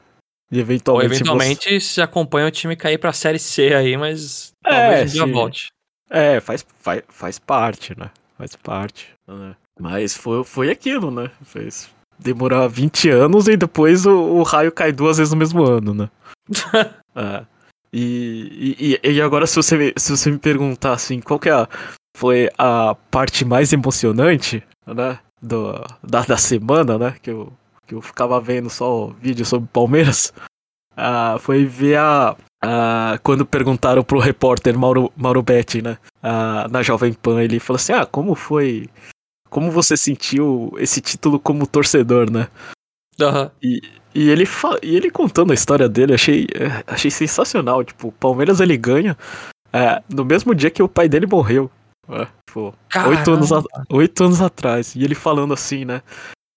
E 0.52 0.60
eventualmente. 0.60 1.06
Ou 1.08 1.14
eventualmente 1.14 1.68
você... 1.68 1.80
se 1.80 2.00
acompanha 2.00 2.46
o 2.46 2.50
time 2.50 2.76
cair 2.76 2.98
pra 2.98 3.12
série 3.12 3.38
C 3.38 3.74
aí, 3.74 3.96
mas 3.96 4.52
é, 4.64 4.70
talvez 4.70 5.10
um 5.10 5.14
dia 5.14 5.32
volte. 5.32 5.68
É, 6.10 6.40
faz, 6.40 6.64
faz, 6.80 7.02
faz 7.08 7.38
parte, 7.38 7.98
né? 7.98 8.10
Faz 8.36 8.56
parte. 8.56 9.08
Né? 9.26 9.54
Mas 9.78 10.16
foi, 10.16 10.42
foi 10.44 10.70
aquilo, 10.70 11.10
né? 11.10 11.30
Fez 11.44 11.90
demorar 12.18 12.66
20 12.66 13.10
anos 13.10 13.46
e 13.46 13.56
depois 13.56 14.04
o, 14.04 14.12
o 14.12 14.42
raio 14.42 14.72
cai 14.72 14.90
duas 14.90 15.18
vezes 15.18 15.32
no 15.32 15.38
mesmo 15.38 15.62
ano, 15.64 15.94
né? 15.94 16.10
é. 17.14 17.44
E, 17.92 18.98
e, 19.02 19.10
e 19.10 19.22
agora, 19.22 19.46
se 19.46 19.56
você, 19.56 19.76
me, 19.76 19.92
se 19.96 20.10
você 20.14 20.30
me 20.30 20.38
perguntar 20.38 20.92
assim, 20.92 21.20
qual 21.20 21.38
que 21.38 21.48
é 21.48 21.52
a, 21.52 21.68
foi 22.16 22.50
a 22.58 22.94
parte 23.10 23.44
mais 23.44 23.72
emocionante, 23.72 24.62
né? 24.86 25.18
Do, 25.40 25.72
da, 26.02 26.22
da 26.22 26.36
semana, 26.36 26.98
né? 26.98 27.14
Que 27.22 27.30
eu, 27.30 27.52
que 27.86 27.94
eu 27.94 28.02
ficava 28.02 28.40
vendo 28.40 28.68
só 28.68 29.06
vídeo 29.20 29.46
sobre 29.46 29.68
Palmeiras. 29.72 30.32
Uh, 30.92 31.38
foi 31.38 31.64
ver 31.64 31.96
a, 31.96 32.36
uh, 32.64 33.18
quando 33.22 33.46
perguntaram 33.46 34.02
pro 34.02 34.18
repórter 34.18 34.76
Mauro, 34.78 35.12
Mauro 35.16 35.42
Betti, 35.42 35.82
né? 35.82 35.98
Uh, 36.22 36.70
na 36.70 36.82
Jovem 36.82 37.12
Pan, 37.12 37.42
ele 37.42 37.60
falou 37.60 37.76
assim: 37.76 37.92
Ah, 37.92 38.06
como 38.06 38.34
foi 38.34 38.88
como 39.50 39.70
você 39.70 39.96
sentiu 39.96 40.72
esse 40.78 41.00
título 41.00 41.40
como 41.40 41.66
torcedor, 41.66 42.30
né? 42.30 42.48
Uhum. 43.20 43.50
E, 43.62 43.82
e, 44.14 44.28
ele 44.28 44.44
e 44.82 44.96
ele 44.96 45.10
contando 45.10 45.50
a 45.50 45.54
história 45.54 45.88
dele, 45.88 46.14
achei, 46.14 46.46
é, 46.54 46.84
achei 46.86 47.10
sensacional. 47.10 47.82
Tipo, 47.82 48.08
o 48.08 48.12
Palmeiras 48.12 48.60
ele 48.60 48.76
ganha 48.76 49.16
é, 49.72 50.02
no 50.08 50.24
mesmo 50.24 50.54
dia 50.54 50.70
que 50.70 50.82
o 50.82 50.88
pai 50.88 51.08
dele 51.08 51.26
morreu. 51.26 51.70
É, 52.08 52.26
tipo, 52.46 52.74
oito 53.08 53.32
anos, 53.32 53.50
oito 53.90 54.24
anos 54.24 54.40
atrás. 54.40 54.94
E 54.94 55.02
ele 55.02 55.14
falando 55.14 55.52
assim, 55.52 55.84
né? 55.84 56.02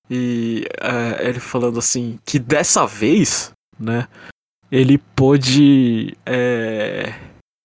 E 0.10 0.66
é, 0.80 1.30
ele 1.30 1.40
falando 1.40 1.80
assim, 1.80 2.20
que 2.26 2.38
dessa 2.38 2.86
vez, 2.86 3.52
né? 3.80 4.08
Ele 4.72 4.98
pôde. 4.98 6.16
É, 6.26 7.14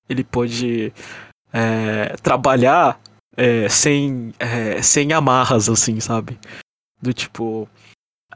ele 0.09 0.25
pôde 0.25 0.93
é, 1.53 2.17
trabalhar 2.23 3.01
é, 3.37 3.69
sem, 3.69 4.35
é, 4.39 4.83
sem 4.83 5.13
amarras, 5.13 5.69
assim, 5.69 6.01
sabe? 6.01 6.39
Do 7.01 7.13
tipo. 7.13 7.69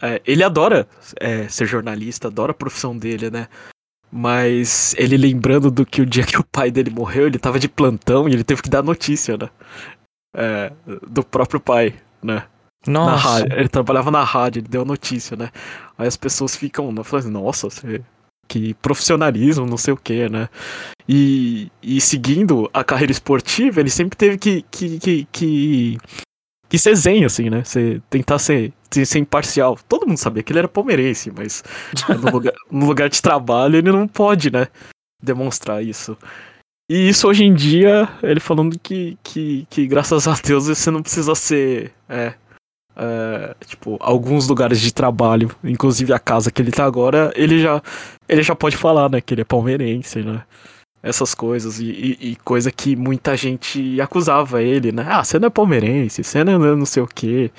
É, 0.01 0.23
ele 0.25 0.45
adora 0.45 0.89
é, 1.19 1.49
ser 1.49 1.67
jornalista, 1.67 2.29
adora 2.29 2.53
a 2.53 2.55
profissão 2.55 2.97
dele, 2.97 3.31
né? 3.31 3.49
Mas 4.13 4.95
ele 4.97 5.17
lembrando 5.17 5.71
do 5.71 5.87
que 5.87 6.01
o 6.01 6.07
dia 6.07 6.25
que 6.25 6.39
o 6.39 6.45
pai 6.45 6.71
dele 6.71 6.91
morreu, 6.91 7.27
ele 7.27 7.39
tava 7.39 7.59
de 7.61 7.69
plantão 7.69 8.29
e 8.29 8.33
ele 8.33 8.43
teve 8.43 8.63
que 8.63 8.71
dar 8.71 8.83
notícia, 8.83 9.37
né? 9.37 9.49
É, 10.35 10.73
do 11.07 11.23
próprio 11.23 11.61
pai, 11.61 11.95
né? 12.23 12.45
Nossa. 12.87 13.45
Ele 13.45 13.69
trabalhava 13.69 14.11
na 14.11 14.25
rádio, 14.25 14.61
ele 14.61 14.69
deu 14.69 14.85
notícia, 14.85 15.37
né? 15.37 15.51
Aí 15.99 16.07
as 16.07 16.17
pessoas 16.17 16.57
ficam 16.57 16.87
falando 17.05 17.25
assim, 17.25 17.31
nossa, 17.31 17.69
você 17.69 18.03
que 18.51 18.75
profissionalismo, 18.75 19.65
não 19.65 19.77
sei 19.77 19.95
o 19.95 19.97
que, 19.97 20.29
né? 20.29 20.49
E, 21.09 21.71
e 21.81 22.01
seguindo 22.01 22.69
a 22.75 22.83
carreira 22.83 23.13
esportiva, 23.13 23.79
ele 23.79 23.89
sempre 23.89 24.19
teve 24.19 24.37
que, 24.39 24.63
que, 24.69 24.99
que, 24.99 25.29
que, 25.31 25.99
que 26.69 26.79
ser 26.79 26.97
zen, 26.97 27.25
assim, 27.25 27.49
né? 27.49 27.63
Ser, 27.63 28.03
tentar 28.11 28.41
ser, 28.41 28.73
ser 28.91 29.21
imparcial. 29.21 29.79
Todo 29.89 30.05
mundo 30.05 30.19
sabia 30.19 30.43
que 30.43 30.51
ele 30.51 30.59
era 30.59 30.69
palmeirense, 30.69 31.31
mas 31.31 31.63
no, 32.21 32.31
lugar, 32.33 32.55
no 32.69 32.87
lugar 32.87 33.09
de 33.09 33.23
trabalho 33.23 33.77
ele 33.77 33.93
não 33.93 34.09
pode, 34.09 34.51
né? 34.51 34.67
Demonstrar 35.23 35.85
isso. 35.85 36.19
E 36.91 37.09
isso 37.09 37.29
hoje 37.29 37.45
em 37.45 37.55
dia, 37.55 38.09
ele 38.21 38.41
falando 38.41 38.77
que, 38.81 39.17
que, 39.23 39.65
que 39.71 39.87
graças 39.87 40.27
a 40.27 40.35
Deus 40.35 40.67
você 40.67 40.91
não 40.91 41.03
precisa 41.03 41.37
ser. 41.37 41.93
É, 42.09 42.35
é, 43.01 43.55
tipo, 43.67 43.97
alguns 43.99 44.47
lugares 44.47 44.79
de 44.79 44.93
trabalho, 44.93 45.51
inclusive 45.65 46.13
a 46.13 46.19
casa 46.19 46.51
que 46.51 46.61
ele 46.61 46.71
tá 46.71 46.85
agora, 46.85 47.33
ele 47.35 47.59
já, 47.59 47.83
ele 48.29 48.43
já 48.43 48.55
pode 48.55 48.77
falar, 48.77 49.11
né, 49.11 49.23
que 49.23 49.33
ele 49.33 49.41
é 49.41 49.45
palmeirense, 49.45 50.23
né? 50.23 50.43
Essas 51.03 51.35
coisas, 51.35 51.81
e, 51.81 51.87
e, 51.87 52.31
e 52.33 52.37
coisa 52.37 52.71
que 52.71 52.95
muita 52.95 53.35
gente 53.35 53.99
acusava 54.03 54.63
ele, 54.63 54.93
né? 54.93 55.07
Ah, 55.09 55.25
você 55.25 55.39
não 55.39 55.47
é 55.47 55.51
palmeirense, 55.51 56.23
você 56.23 56.45
não 56.45 56.63
é 56.63 56.77
não 56.77 56.85
sei 56.85 57.03
o 57.03 57.07
quê. 57.07 57.51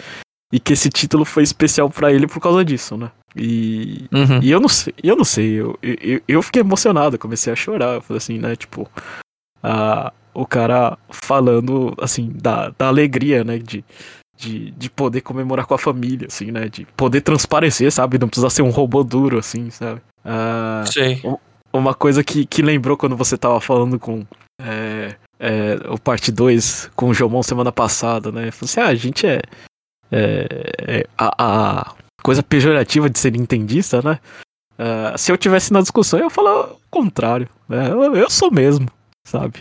E 0.54 0.60
que 0.60 0.74
esse 0.74 0.90
título 0.90 1.26
foi 1.26 1.42
especial 1.42 1.90
para 1.90 2.14
ele 2.14 2.28
por 2.28 2.40
causa 2.40 2.64
disso, 2.64 2.96
né? 2.96 3.10
E, 3.36 4.06
uhum. 4.12 4.40
e 4.44 4.52
eu 4.52 4.60
não 4.60 4.70
sei, 4.70 4.94
eu 5.02 5.16
não 5.16 5.24
sei, 5.24 5.54
eu, 5.54 5.80
eu, 5.82 6.22
eu 6.28 6.42
fiquei 6.44 6.60
emocionado, 6.62 7.18
comecei 7.18 7.52
a 7.52 7.56
chorar, 7.56 7.96
eu 7.96 8.02
falei 8.02 8.18
assim, 8.18 8.38
né, 8.38 8.58
tipo, 8.58 8.88
a, 9.64 10.12
o 10.34 10.46
cara 10.46 10.98
falando, 11.10 11.96
assim, 12.00 12.30
da, 12.30 12.70
da 12.78 12.90
alegria, 12.90 13.44
né, 13.44 13.58
de, 13.58 13.86
de, 14.42 14.72
de 14.72 14.90
poder 14.90 15.22
comemorar 15.22 15.68
com 15.68 15.76
a 15.76 15.78
família, 15.78 16.28
assim, 16.28 16.52
né? 16.52 16.68
De 16.68 16.86
poder 16.98 17.22
transparecer, 17.22 17.92
sabe? 17.92 18.18
Não 18.18 18.28
precisa 18.28 18.50
ser 18.50 18.64
um 18.64 18.72
robô 18.72 19.04
duro, 19.04 19.38
assim, 19.38 19.70
sabe? 19.70 20.02
Uh, 20.26 20.92
Sei. 20.92 21.22
Uma 21.72 21.94
coisa 21.94 22.24
que, 22.24 22.46
que 22.46 22.62
lembrou 22.62 22.98
quando 22.98 23.16
você 23.16 23.38
tava 23.38 23.62
falando 23.62 24.00
com 24.00 24.26
é, 24.60 25.16
é, 25.40 25.76
o 25.90 25.98
parte 25.98 26.32
2 26.32 26.92
com 26.96 27.10
o 27.10 27.14
Jomon 27.14 27.44
semana 27.44 27.72
passada, 27.72 28.32
né? 28.32 28.52
Falei 28.52 28.72
assim, 28.72 28.80
ah, 28.82 28.88
a 28.88 28.96
gente 28.96 29.28
é, 29.28 29.42
é, 30.12 30.48
é 30.88 31.08
a, 31.18 31.32
a, 31.38 31.96
coisa 32.24 32.42
pejorativa 32.42 33.10
de 33.10 33.20
ser 33.20 33.32
nintendista, 33.32 34.02
né? 34.02 34.20
Uh, 34.74 35.18
se 35.18 35.32
eu 35.32 35.38
tivesse 35.38 35.72
na 35.72 35.82
discussão, 35.82 36.20
eu 36.20 36.26
ia 36.26 36.30
falar 36.30 36.72
o 36.72 36.80
contrário. 36.90 37.48
Né? 37.70 37.90
Eu, 37.92 38.16
eu 38.16 38.30
sou 38.30 38.52
mesmo, 38.52 38.88
sabe? 39.26 39.60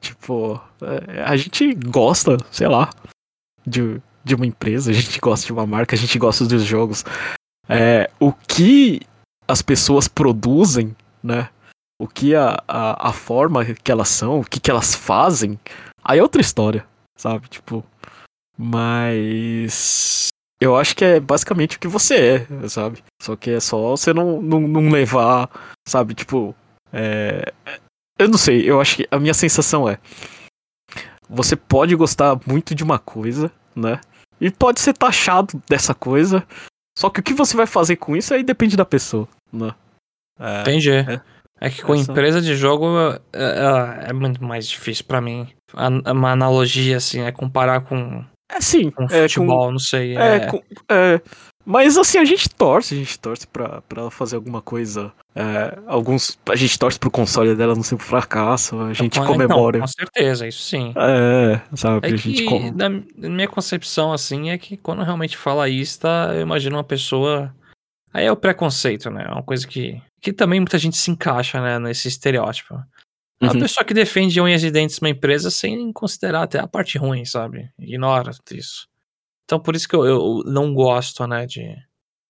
Tipo, 0.00 0.60
é, 0.80 1.22
a 1.22 1.36
gente 1.36 1.74
gosta, 1.74 2.38
sei 2.50 2.68
lá, 2.68 2.90
de, 3.68 4.00
de 4.24 4.34
uma 4.34 4.46
empresa, 4.46 4.90
a 4.90 4.94
gente 4.94 5.18
gosta 5.20 5.46
de 5.46 5.52
uma 5.52 5.66
marca, 5.66 5.94
a 5.94 5.98
gente 5.98 6.18
gosta 6.18 6.44
dos 6.44 6.64
jogos. 6.64 7.04
É, 7.68 8.10
o 8.18 8.32
que 8.32 9.00
as 9.46 9.62
pessoas 9.62 10.08
produzem, 10.08 10.96
né? 11.22 11.48
O 12.00 12.06
que 12.06 12.34
a, 12.34 12.62
a, 12.68 13.08
a 13.08 13.12
forma 13.12 13.64
que 13.64 13.90
elas 13.90 14.08
são, 14.08 14.40
o 14.40 14.44
que, 14.44 14.60
que 14.60 14.70
elas 14.70 14.94
fazem, 14.94 15.58
aí 16.04 16.18
é 16.18 16.22
outra 16.22 16.40
história, 16.40 16.86
sabe? 17.16 17.48
Tipo. 17.48 17.84
Mas. 18.56 20.28
Eu 20.60 20.76
acho 20.76 20.96
que 20.96 21.04
é 21.04 21.20
basicamente 21.20 21.76
o 21.76 21.80
que 21.80 21.86
você 21.86 22.46
é, 22.60 22.68
sabe? 22.68 23.02
Só 23.22 23.36
que 23.36 23.50
é 23.50 23.60
só 23.60 23.96
você 23.96 24.12
não, 24.12 24.42
não, 24.42 24.60
não 24.60 24.90
levar, 24.90 25.48
sabe? 25.86 26.14
Tipo. 26.14 26.54
É... 26.92 27.52
Eu 28.18 28.28
não 28.28 28.38
sei, 28.38 28.68
eu 28.68 28.80
acho 28.80 28.96
que 28.96 29.08
a 29.10 29.18
minha 29.18 29.34
sensação 29.34 29.88
é 29.88 29.98
você 31.28 31.56
pode 31.56 31.94
gostar 31.94 32.38
muito 32.46 32.74
de 32.74 32.82
uma 32.82 32.98
coisa, 32.98 33.50
né? 33.74 34.00
E 34.40 34.50
pode 34.50 34.80
ser 34.80 34.94
taxado 34.94 35.60
dessa 35.68 35.94
coisa. 35.94 36.46
Só 36.96 37.10
que 37.10 37.20
o 37.20 37.22
que 37.22 37.34
você 37.34 37.56
vai 37.56 37.66
fazer 37.66 37.96
com 37.96 38.16
isso 38.16 38.34
aí 38.34 38.42
depende 38.42 38.76
da 38.76 38.84
pessoa, 38.84 39.28
né? 39.52 39.74
É, 40.38 40.60
Entendi. 40.62 40.90
É, 40.90 41.20
é 41.60 41.70
que 41.70 41.82
com 41.82 41.94
essa... 41.94 42.10
empresa 42.10 42.40
de 42.40 42.56
jogo 42.56 42.86
é, 43.32 44.06
é, 44.06 44.10
é 44.10 44.12
muito 44.12 44.42
mais 44.42 44.68
difícil 44.68 45.04
para 45.04 45.20
mim. 45.20 45.48
Uma 46.06 46.32
analogia, 46.32 46.96
assim, 46.96 47.20
é 47.20 47.32
comparar 47.32 47.82
com. 47.82 48.24
É 48.50 48.60
sim. 48.60 48.90
Com 48.90 49.04
é, 49.04 49.22
futebol, 49.22 49.66
com, 49.66 49.72
não 49.72 49.78
sei. 49.78 50.16
É, 50.16 50.36
é... 50.36 50.46
Com, 50.46 50.62
é, 50.90 51.20
Mas 51.70 51.98
assim, 51.98 52.16
a 52.16 52.24
gente 52.24 52.48
torce, 52.48 52.94
a 52.94 52.96
gente 52.96 53.18
torce 53.18 53.46
pra, 53.46 53.82
pra 53.82 54.00
ela 54.00 54.10
fazer 54.10 54.36
alguma 54.36 54.62
coisa. 54.62 55.12
É, 55.34 55.78
alguns. 55.86 56.38
A 56.48 56.56
gente 56.56 56.78
torce 56.78 56.98
pro 56.98 57.10
console 57.10 57.54
dela 57.54 57.74
não 57.74 57.82
ser 57.82 57.94
um 57.94 57.98
fracasso, 57.98 58.80
a 58.80 58.94
gente 58.94 59.18
Então, 59.18 59.26
comemora. 59.26 59.78
com 59.78 59.86
certeza, 59.86 60.48
isso 60.48 60.62
sim. 60.62 60.94
É, 60.96 61.60
sabe? 61.76 62.08
É 62.08 62.12
a 62.12 62.16
gente 62.16 62.32
que, 62.42 62.44
com- 62.46 62.72
na 62.72 62.88
na 62.88 63.28
minha 63.28 63.46
concepção, 63.48 64.14
assim, 64.14 64.48
é 64.48 64.56
que 64.56 64.78
quando 64.78 65.02
realmente 65.02 65.36
fala 65.36 65.68
isso, 65.68 66.00
tá, 66.00 66.30
eu 66.32 66.40
imagino 66.40 66.76
uma 66.78 66.84
pessoa. 66.84 67.54
Aí 68.14 68.24
é 68.24 68.32
o 68.32 68.36
preconceito, 68.36 69.10
né? 69.10 69.26
É 69.28 69.30
uma 69.30 69.42
coisa 69.42 69.66
que. 69.68 70.00
Que 70.22 70.32
também 70.32 70.58
muita 70.60 70.78
gente 70.78 70.96
se 70.96 71.10
encaixa, 71.10 71.60
né, 71.60 71.78
nesse 71.78 72.08
estereótipo. 72.08 72.74
A 73.42 73.52
Uhum. 73.52 73.60
pessoa 73.60 73.84
que 73.84 73.92
defende 73.94 74.40
unhas 74.40 74.64
e 74.64 74.70
dentes 74.70 74.98
numa 75.00 75.10
empresa 75.10 75.50
sem 75.50 75.92
considerar 75.92 76.42
até 76.44 76.58
a 76.58 76.66
parte 76.66 76.96
ruim, 76.96 77.24
sabe? 77.26 77.68
Ignora 77.78 78.32
isso. 78.50 78.88
Então 79.48 79.58
por 79.58 79.74
isso 79.74 79.88
que 79.88 79.96
eu, 79.96 80.04
eu 80.04 80.42
não 80.44 80.74
gosto, 80.74 81.26
né, 81.26 81.46
de. 81.46 81.62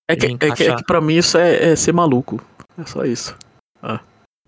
É 0.09 0.15
que, 0.15 0.29
de 0.29 0.35
é, 0.47 0.55
que, 0.55 0.63
é 0.63 0.77
que 0.77 0.85
pra 0.85 1.01
mim 1.01 1.17
isso 1.17 1.37
é, 1.37 1.71
é 1.73 1.77
ser 1.77 1.93
maluco. 1.93 2.41
É 2.79 2.87
só 2.87 3.05
isso. 3.05 3.37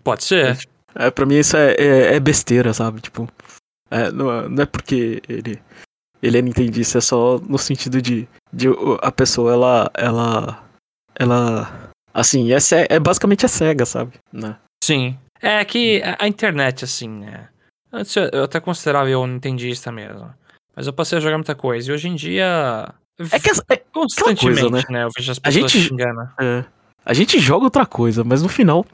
Pode 0.01 0.23
ser. 0.23 0.57
É, 0.95 1.11
pra 1.11 1.25
mim 1.25 1.35
isso 1.35 1.57
é, 1.57 1.73
é, 1.73 2.15
é 2.15 2.19
besteira, 2.19 2.73
sabe? 2.73 3.01
Tipo. 3.01 3.27
É, 3.89 4.09
não, 4.09 4.31
é- 4.31 4.47
não 4.47 4.63
é 4.63 4.65
porque 4.65 5.21
ele. 5.27 5.61
Ele 6.23 6.37
é 6.37 6.41
nintendista, 6.41 6.99
é 6.99 7.01
só 7.01 7.37
no 7.39 7.57
sentido 7.57 8.01
de. 8.01 8.25
de 8.53 8.67
a 9.01 9.11
pessoa, 9.11 9.51
ela. 9.51 9.91
Ela. 9.93 10.63
Ela. 11.13 11.91
Assim, 12.13 12.53
é, 12.53 12.57
é 12.89 12.99
basicamente 12.99 13.45
é 13.45 13.49
cega, 13.49 13.85
sabe? 13.85 14.13
Né? 14.31 14.57
Sim. 14.81 15.19
É 15.41 15.63
que 15.65 16.01
a- 16.19 16.27
internet, 16.27 16.85
assim, 16.85 17.09
né? 17.09 17.49
Antes 17.91 18.15
eu 18.15 18.45
até 18.45 18.61
considerava 18.61 19.09
eu 19.09 19.21
um 19.21 19.27
nintendista 19.27 19.91
mesmo. 19.91 20.33
Mas 20.75 20.87
eu 20.87 20.93
passei 20.93 21.17
a 21.17 21.21
jogar 21.21 21.37
muita 21.37 21.55
coisa. 21.55 21.89
E 21.89 21.93
hoje 21.93 22.07
em 22.07 22.15
dia. 22.15 22.93
É 23.31 23.39
que 23.39 23.49
as- 23.51 23.61
é- 23.69 23.77
constantemente, 23.93 24.61
coisa, 24.61 24.85
né? 24.89 25.03
Eu 25.03 25.09
vejo 25.15 25.31
as 25.31 25.37
A 25.37 25.41
pessoas 25.41 25.71
gente- 25.71 25.87
xingando. 25.89 26.21
É. 26.39 26.65
A 27.05 27.13
gente 27.13 27.39
joga 27.39 27.65
outra 27.65 27.85
coisa, 27.85 28.23
mas 28.23 28.41
no 28.41 28.49
final. 28.49 28.85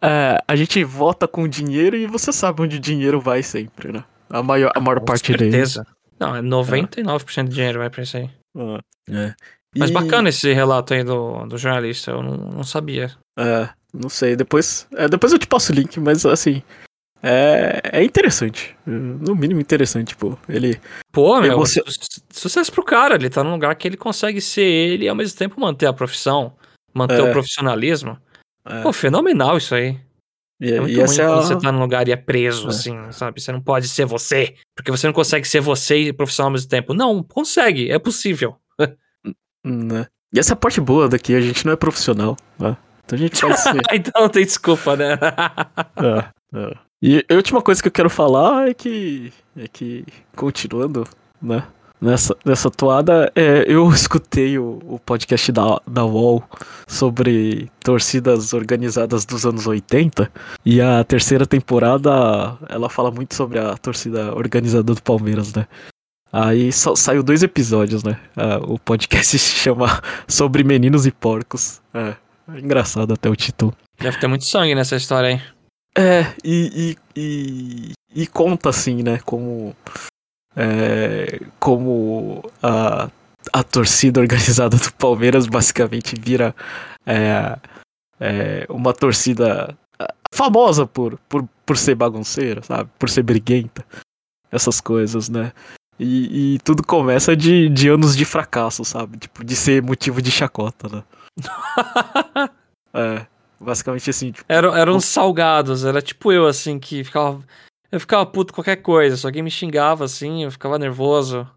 é, 0.00 0.38
a 0.46 0.54
gente 0.56 0.82
vota 0.84 1.26
com 1.26 1.48
dinheiro 1.48 1.96
e 1.96 2.06
você 2.06 2.32
sabe 2.32 2.62
onde 2.62 2.76
o 2.76 2.80
dinheiro 2.80 3.20
vai 3.20 3.42
sempre, 3.42 3.92
né? 3.92 4.04
A 4.30 4.42
maior, 4.42 4.70
a 4.74 4.80
maior 4.80 5.00
Com 5.00 5.06
parte 5.06 5.32
dele. 5.32 5.50
certeza. 5.50 5.86
Não, 6.20 6.36
é 6.36 6.42
99% 6.42 7.48
de 7.48 7.54
dinheiro 7.54 7.78
vai 7.80 7.90
pra 7.90 8.02
isso 8.02 8.16
aí. 8.16 8.30
Ah, 8.56 8.78
é. 9.10 9.34
Mas 9.76 9.90
E- 9.90 9.92
bacana 9.92 10.28
esse 10.28 10.52
relato 10.52 10.94
aí 10.94 11.02
do, 11.04 11.44
do 11.46 11.58
jornalista, 11.58 12.10
eu 12.12 12.22
não, 12.22 12.36
não 12.36 12.62
sabia. 12.64 13.10
É, 13.38 13.68
não 13.92 14.08
sei, 14.08 14.34
depois. 14.36 14.86
é, 14.96 15.08
depois 15.08 15.32
eu 15.32 15.38
te 15.38 15.46
passo 15.46 15.72
o 15.72 15.74
link, 15.74 15.98
mas 16.00 16.24
assim. 16.26 16.62
É, 17.22 17.80
é 17.92 18.04
interessante. 18.04 18.76
No 18.86 19.34
mínimo 19.34 19.60
interessante, 19.60 20.16
pô. 20.16 20.38
Ele. 20.48 20.80
Pô, 21.12 21.40
meu, 21.40 21.58
você- 21.58 21.82
su- 21.86 22.20
sucesso 22.30 22.70
pro 22.72 22.84
cara. 22.84 23.16
Ele 23.16 23.28
tá 23.28 23.42
num 23.42 23.52
lugar 23.52 23.74
que 23.74 23.88
ele 23.88 23.96
consegue 23.96 24.40
ser 24.40 24.62
ele 24.62 25.04
e 25.06 25.08
ao 25.08 25.16
mesmo 25.16 25.36
tempo 25.36 25.60
manter 25.60 25.86
a 25.86 25.92
profissão, 25.92 26.54
manter 26.94 27.18
É. 27.18 27.22
o 27.22 27.32
profissionalismo. 27.32 28.16
É, 28.64 28.82
Pô, 28.82 28.92
fenomenal 28.92 29.56
isso 29.58 29.74
aí. 29.74 29.98
e, 30.60 30.72
É 30.72 30.80
muito 30.80 30.94
ruim 30.94 31.02
é 31.02 31.06
quando 31.06 31.32
a. 31.32 31.36
você 31.42 31.58
tá 31.58 31.72
num 31.72 31.80
lugar 31.80 32.06
e 32.06 32.12
é 32.12 32.16
preso, 32.16 32.66
É. 32.66 32.70
assim, 32.70 32.96
sabe? 33.12 33.40
Você 33.40 33.50
não 33.50 33.60
pode 33.60 33.88
ser 33.88 34.04
você. 34.04 34.54
Porque 34.76 34.90
você 34.90 35.06
não 35.06 35.14
consegue 35.14 35.46
ser 35.48 35.60
você 35.60 35.96
e 35.98 36.12
profissional 36.12 36.48
ao 36.48 36.52
mesmo 36.52 36.68
tempo. 36.68 36.94
Não, 36.94 37.22
consegue, 37.22 37.90
é 37.90 37.98
possível. 37.98 38.56
né? 39.64 40.06
E 40.32 40.38
essa 40.38 40.54
parte 40.54 40.80
boa 40.80 41.08
daqui, 41.08 41.34
a 41.34 41.40
gente 41.40 41.64
não 41.66 41.72
é 41.72 41.76
profissional, 41.76 42.36
né? 42.58 42.76
Então 43.04 43.16
a 43.16 43.20
gente 43.20 43.40
pode 43.40 43.58
ser. 43.60 43.80
então 43.92 44.22
não 44.22 44.28
tem 44.28 44.44
desculpa, 44.44 44.96
né? 44.96 45.18
É, 46.54 46.58
é. 46.58 46.87
E 47.00 47.24
a 47.30 47.34
última 47.34 47.62
coisa 47.62 47.80
que 47.80 47.88
eu 47.88 47.92
quero 47.92 48.10
falar 48.10 48.68
é 48.68 48.74
que. 48.74 49.32
É 49.56 49.68
que, 49.68 50.04
continuando, 50.34 51.04
né? 51.40 51.64
Nessa, 52.00 52.36
nessa 52.44 52.70
toada, 52.70 53.32
é, 53.34 53.64
eu 53.66 53.88
escutei 53.90 54.56
o, 54.56 54.78
o 54.84 55.00
podcast 55.00 55.50
da, 55.50 55.80
da 55.84 56.04
UOL 56.04 56.44
sobre 56.86 57.68
torcidas 57.80 58.52
organizadas 58.52 59.24
dos 59.24 59.44
anos 59.44 59.66
80. 59.66 60.30
E 60.64 60.80
a 60.80 61.02
terceira 61.02 61.44
temporada, 61.44 62.56
ela 62.68 62.88
fala 62.88 63.10
muito 63.10 63.34
sobre 63.34 63.58
a 63.58 63.76
torcida 63.76 64.32
organizada 64.34 64.94
do 64.94 65.02
Palmeiras, 65.02 65.52
né? 65.52 65.66
Aí 66.32 66.70
só, 66.72 66.94
saiu 66.94 67.22
dois 67.22 67.42
episódios, 67.42 68.04
né? 68.04 68.20
Ah, 68.36 68.58
o 68.62 68.78
podcast 68.78 69.36
se 69.38 69.56
chama 69.56 70.00
Sobre 70.28 70.62
Meninos 70.62 71.06
e 71.06 71.10
Porcos. 71.10 71.80
É, 71.92 72.14
é 72.54 72.60
engraçado 72.60 73.12
até 73.12 73.28
o 73.28 73.34
título. 73.34 73.74
Deve 73.98 74.18
ter 74.18 74.28
muito 74.28 74.44
sangue 74.44 74.74
nessa 74.74 74.94
história 74.94 75.30
aí. 75.30 75.57
É, 75.98 76.32
e, 76.44 76.96
e, 77.16 77.20
e, 77.20 77.92
e 78.22 78.26
conta 78.28 78.68
assim, 78.68 79.02
né, 79.02 79.18
como, 79.24 79.74
é, 80.54 81.40
como 81.58 82.48
a, 82.62 83.10
a 83.52 83.62
torcida 83.64 84.20
organizada 84.20 84.76
do 84.76 84.92
Palmeiras 84.92 85.48
basicamente 85.48 86.14
vira 86.16 86.54
é, 87.04 87.58
é, 88.20 88.66
uma 88.68 88.92
torcida 88.92 89.76
famosa 90.32 90.86
por, 90.86 91.18
por, 91.28 91.48
por 91.66 91.76
ser 91.76 91.96
bagunceira, 91.96 92.62
sabe, 92.62 92.88
por 92.96 93.10
ser 93.10 93.24
briguenta, 93.24 93.84
essas 94.52 94.80
coisas, 94.80 95.28
né. 95.28 95.52
E, 95.98 96.54
e 96.54 96.58
tudo 96.60 96.86
começa 96.86 97.36
de, 97.36 97.68
de 97.68 97.88
anos 97.88 98.16
de 98.16 98.24
fracasso, 98.24 98.84
sabe? 98.84 99.18
Tipo, 99.18 99.42
de 99.44 99.56
ser 99.56 99.82
motivo 99.82 100.22
de 100.22 100.30
chacota, 100.30 100.88
né? 100.88 101.04
É, 102.94 103.26
basicamente 103.60 104.08
assim, 104.10 104.32
tipo, 104.32 104.44
Eram, 104.48 104.76
eram 104.76 104.96
uns 104.96 105.04
salgados, 105.04 105.84
era 105.84 106.00
tipo 106.02 106.32
eu, 106.32 106.46
assim, 106.46 106.78
que 106.78 107.02
ficava. 107.04 107.42
Eu 107.90 107.98
ficava 108.00 108.26
puto 108.26 108.52
com 108.52 108.56
qualquer 108.56 108.76
coisa, 108.76 109.16
se 109.16 109.24
alguém 109.26 109.42
me 109.42 109.50
xingava 109.50 110.04
assim, 110.04 110.44
eu 110.44 110.50
ficava 110.50 110.78
nervoso. 110.78 111.48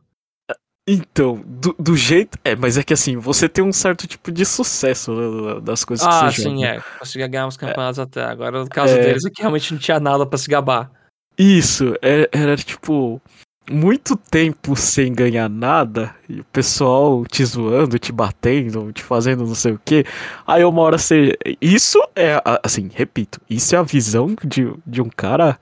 Então, 0.87 1.41
do, 1.45 1.75
do 1.77 1.95
jeito. 1.95 2.37
É, 2.43 2.55
mas 2.55 2.77
é 2.77 2.83
que 2.83 2.93
assim, 2.93 3.15
você 3.17 3.47
tem 3.47 3.63
um 3.63 3.71
certo 3.71 4.07
tipo 4.07 4.31
de 4.31 4.43
sucesso 4.45 5.13
né, 5.13 5.59
das 5.61 5.85
coisas 5.85 6.05
Ah, 6.07 6.27
que 6.29 6.35
você 6.35 6.41
sim, 6.43 6.55
joga. 6.55 6.67
é. 6.77 6.81
Conseguia 6.99 7.27
ganhar 7.27 7.47
uns 7.47 7.55
campeonatos 7.55 7.99
até. 7.99 8.23
Agora, 8.23 8.63
no 8.63 8.69
caso 8.69 8.93
É. 8.95 8.99
deles, 8.99 9.23
é 9.25 9.29
que 9.29 9.41
realmente 9.41 9.71
não 9.73 9.79
tinha 9.79 9.99
nada 9.99 10.25
pra 10.25 10.37
se 10.39 10.49
gabar. 10.49 10.91
Isso, 11.37 11.93
é- 12.01 12.27
era 12.31 12.55
tipo. 12.57 13.21
Muito 13.69 14.15
tempo 14.15 14.75
sem 14.75 15.13
ganhar 15.13 15.47
nada, 15.47 16.15
e 16.27 16.39
o 16.39 16.43
pessoal 16.45 17.23
te 17.25 17.45
zoando, 17.45 17.99
te 17.99 18.11
batendo, 18.11 18.91
te 18.91 19.03
fazendo 19.03 19.45
não 19.45 19.55
sei 19.55 19.73
o 19.73 19.81
que. 19.83 20.03
Aí 20.45 20.63
uma 20.65 20.81
hora 20.81 20.97
você. 20.97 21.37
Isso 21.61 22.01
é, 22.15 22.41
assim, 22.63 22.89
repito, 22.93 23.39
isso 23.49 23.75
é 23.75 23.77
a 23.77 23.83
visão 23.83 24.35
de, 24.43 24.73
de 24.85 25.01
um 25.01 25.09
cara 25.09 25.59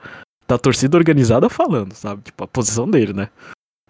da 0.47 0.57
torcida 0.57 0.97
organizada 0.97 1.49
falando, 1.49 1.93
sabe? 1.93 2.23
Tipo, 2.23 2.45
a 2.45 2.47
posição 2.47 2.89
dele, 2.89 3.13
né? 3.13 3.29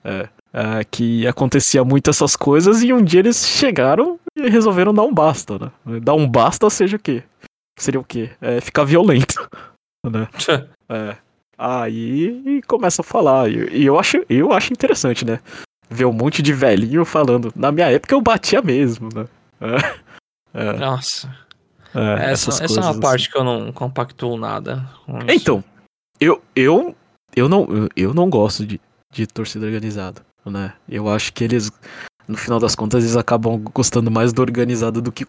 É, 0.04 0.30
é, 0.54 0.84
que 0.89 1.28
acontecia 1.28 1.84
muito 1.84 2.10
essas 2.10 2.36
coisas 2.36 2.82
e 2.82 2.91
um 2.91 3.04
dia 3.04 3.19
eles 3.19 3.45
chegaram 3.45 4.19
e 4.36 4.50
resolveram 4.50 4.93
dar 4.93 5.04
um 5.04 5.13
basta, 5.13 5.58
né? 5.60 6.00
Dar 6.02 6.15
um 6.15 6.28
basta 6.28 6.69
seja 6.69 6.98
o 6.98 7.00
quê? 7.00 7.24
Seria 7.78 8.00
o 8.00 8.04
quê? 8.04 8.32
É, 8.41 8.60
ficar 8.60 8.84
violento, 8.84 9.48
né? 10.04 10.28
É. 10.91 11.15
Aí 11.60 12.62
começa 12.65 13.02
a 13.02 13.04
falar. 13.04 13.52
E, 13.52 13.84
eu, 13.84 14.00
acho, 14.00 14.24
eu 14.30 14.54
acho 14.54 14.72
interessante, 14.72 15.26
né? 15.26 15.41
Ver 15.89 16.06
um 16.06 16.13
monte 16.13 16.41
de 16.41 16.54
velhinho 16.54 17.04
falando. 17.04 17.52
Na 17.54 17.69
minha 17.69 17.91
época 17.91 18.15
eu 18.15 18.22
batia 18.22 18.62
mesmo, 18.62 19.10
né? 19.13 19.28
É, 20.54 20.69
é, 20.69 20.74
Nossa. 20.74 21.28
é, 21.93 22.32
Essa, 22.32 22.63
essa 22.63 22.63
é 22.63 22.67
uma 22.67 22.84
coisas, 22.86 23.00
parte 23.02 23.30
que 23.30 23.38
eu 23.38 23.43
não 23.43 23.74
compactuo 23.74 24.38
nada. 24.38 24.88
assim. 25.06 25.28
Então, 25.36 25.62
eu, 26.17 26.41
eu, 26.56 26.95
eu, 27.36 27.50
não, 27.50 27.67
eu, 27.93 28.13
não 28.13 28.30
gosto 28.30 28.65
de, 28.65 28.80
de 29.12 29.28
torcida 29.28 29.65
organizada, 29.65 30.22
né? 30.45 30.74
Eu 30.88 31.10
acho 31.10 31.34
que 31.34 31.43
eles, 31.43 31.69
no 32.26 32.38
final 32.38 32.58
das 32.58 32.74
contas, 32.74 33.04
eles 33.04 33.17
acabam 33.17 33.62
gostando 33.74 34.10
mais 34.10 34.32
do 34.32 34.41
organizado 34.41 35.02
do 35.02 35.12
que, 35.12 35.26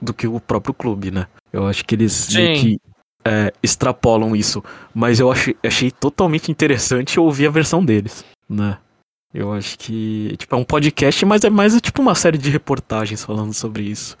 do 0.00 0.14
que 0.14 0.26
o 0.26 0.40
próprio 0.40 0.72
clube, 0.72 1.10
né? 1.10 1.26
Eu 1.52 1.66
acho 1.66 1.84
que 1.84 1.94
eles 1.94 2.34
meio 2.34 2.56
Sim. 2.56 2.62
que 2.78 2.93
é, 3.24 3.52
extrapolam 3.62 4.36
isso. 4.36 4.62
Mas 4.94 5.20
eu 5.20 5.30
achei, 5.32 5.56
achei 5.64 5.90
totalmente 5.90 6.50
interessante 6.50 7.18
ouvir 7.18 7.46
a 7.46 7.50
versão 7.50 7.84
deles, 7.84 8.24
né? 8.48 8.78
Eu 9.32 9.52
acho 9.52 9.76
que, 9.78 10.36
tipo, 10.36 10.54
é 10.54 10.58
um 10.58 10.64
podcast, 10.64 11.26
mas 11.26 11.42
é 11.42 11.50
mais 11.50 11.80
tipo 11.80 12.00
uma 12.00 12.14
série 12.14 12.38
de 12.38 12.50
reportagens 12.50 13.24
falando 13.24 13.52
sobre 13.52 13.82
isso. 13.82 14.16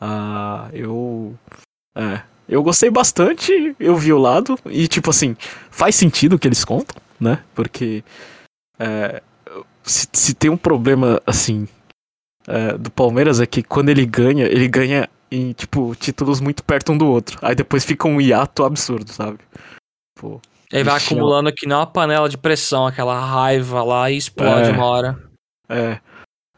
Ah, 0.00 0.68
eu. 0.72 1.34
É. 1.94 2.22
Eu 2.46 2.62
gostei 2.62 2.90
bastante, 2.90 3.74
eu 3.80 3.96
vi 3.96 4.12
o 4.12 4.18
lado, 4.18 4.58
e 4.66 4.86
tipo 4.86 5.08
assim, 5.08 5.34
faz 5.70 5.94
sentido 5.94 6.34
o 6.34 6.38
que 6.38 6.46
eles 6.46 6.62
contam, 6.62 7.00
né? 7.18 7.42
Porque 7.54 8.04
é, 8.78 9.22
se, 9.82 10.06
se 10.12 10.34
tem 10.34 10.50
um 10.50 10.56
problema 10.56 11.22
assim 11.26 11.66
é, 12.46 12.76
do 12.78 12.90
Palmeiras 12.90 13.40
é 13.40 13.46
que 13.46 13.62
quando 13.62 13.88
ele 13.88 14.04
ganha, 14.06 14.44
ele 14.46 14.68
ganha 14.68 15.08
em 15.30 15.52
tipo 15.52 15.94
títulos 15.96 16.40
muito 16.40 16.62
perto 16.64 16.92
um 16.92 16.98
do 16.98 17.06
outro. 17.06 17.38
Aí 17.42 17.54
depois 17.54 17.84
fica 17.84 18.06
um 18.06 18.20
hiato 18.20 18.64
absurdo, 18.64 19.10
sabe? 19.12 19.38
Pô, 20.18 20.40
Ele 20.72 20.84
vai 20.84 20.96
Ixi, 20.96 21.06
acumulando 21.12 21.52
que 21.52 21.66
nem 21.66 21.76
uma 21.76 21.86
panela 21.86 22.28
de 22.28 22.38
pressão, 22.38 22.86
aquela 22.86 23.18
raiva 23.18 23.82
lá 23.82 24.10
e 24.10 24.16
explode 24.16 24.70
É. 24.70 24.72
uma 24.72 24.84
hora. 24.84 25.18
É. 25.68 25.98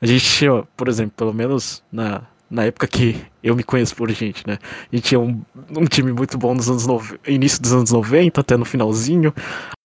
A 0.00 0.06
gente 0.06 0.24
tinha, 0.24 0.62
por 0.76 0.88
exemplo, 0.88 1.12
pelo 1.16 1.32
menos 1.32 1.82
na, 1.90 2.22
na 2.50 2.64
época 2.64 2.86
que 2.86 3.24
eu 3.42 3.56
me 3.56 3.62
conheço 3.62 3.96
por 3.96 4.10
gente, 4.10 4.46
né? 4.46 4.58
A 4.92 4.94
gente 4.96 5.08
tinha 5.08 5.18
um, 5.20 5.40
um 5.76 5.84
time 5.86 6.12
muito 6.12 6.36
bom 6.36 6.54
nos 6.54 6.68
anos 6.68 6.86
nove- 6.86 7.18
início 7.26 7.62
dos 7.62 7.72
anos 7.72 7.90
90, 7.92 8.40
até 8.42 8.56
no 8.58 8.64
finalzinho. 8.66 9.32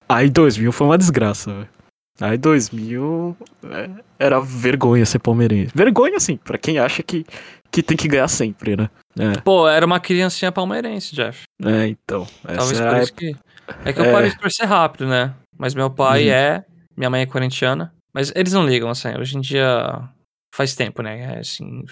Aí 0.10 0.30
2000 0.30 0.72
foi 0.74 0.88
uma 0.88 0.98
desgraça, 0.98 1.54
velho. 1.54 1.70
Aí 2.22 2.38
2000 2.38 3.36
é, 3.64 3.90
era 4.20 4.40
vergonha 4.40 5.06
ser 5.06 5.20
palmeirense. 5.20 5.72
Vergonha, 5.76 6.18
assim, 6.18 6.38
pra 6.38 6.58
quem 6.58 6.78
acha 6.78 7.02
que, 7.02 7.26
que 7.72 7.82
tem 7.82 7.98
que 7.98 8.08
ganhar 8.08 8.28
sempre, 8.28 8.78
né? 8.78 8.90
É. 9.18 9.40
Pô, 9.42 9.68
era 9.68 9.86
uma 9.86 10.00
criancinha 10.00 10.52
palmeirense, 10.52 11.16
Jeff. 11.16 11.44
É, 11.64 11.88
então. 11.88 12.28
Talvez 12.46 12.80
por 12.80 12.98
isso 12.98 13.14
que. 13.14 13.36
É 13.86 13.94
que 13.94 14.00
eu 14.00 14.06
é... 14.06 14.12
parei 14.12 14.30
de 14.30 14.38
torcer 14.38 14.68
rápido, 14.68 15.08
né? 15.08 15.34
Mas 15.58 15.74
meu 15.74 15.90
pai 15.90 16.26
uhum. 16.26 16.34
é. 16.34 16.66
Minha 16.96 17.10
mãe 17.10 17.22
é 17.22 17.26
corintiana. 17.26 17.94
Mas 18.14 18.32
eles 18.36 18.54
não 18.54 18.66
ligam, 18.66 18.90
assim. 18.90 19.18
Hoje 19.18 19.38
em 19.38 19.42
dia. 19.42 20.08
Faz 20.54 20.76
tempo, 20.76 21.02
né? 21.02 21.36
É, 21.36 21.40
assim. 21.40 21.84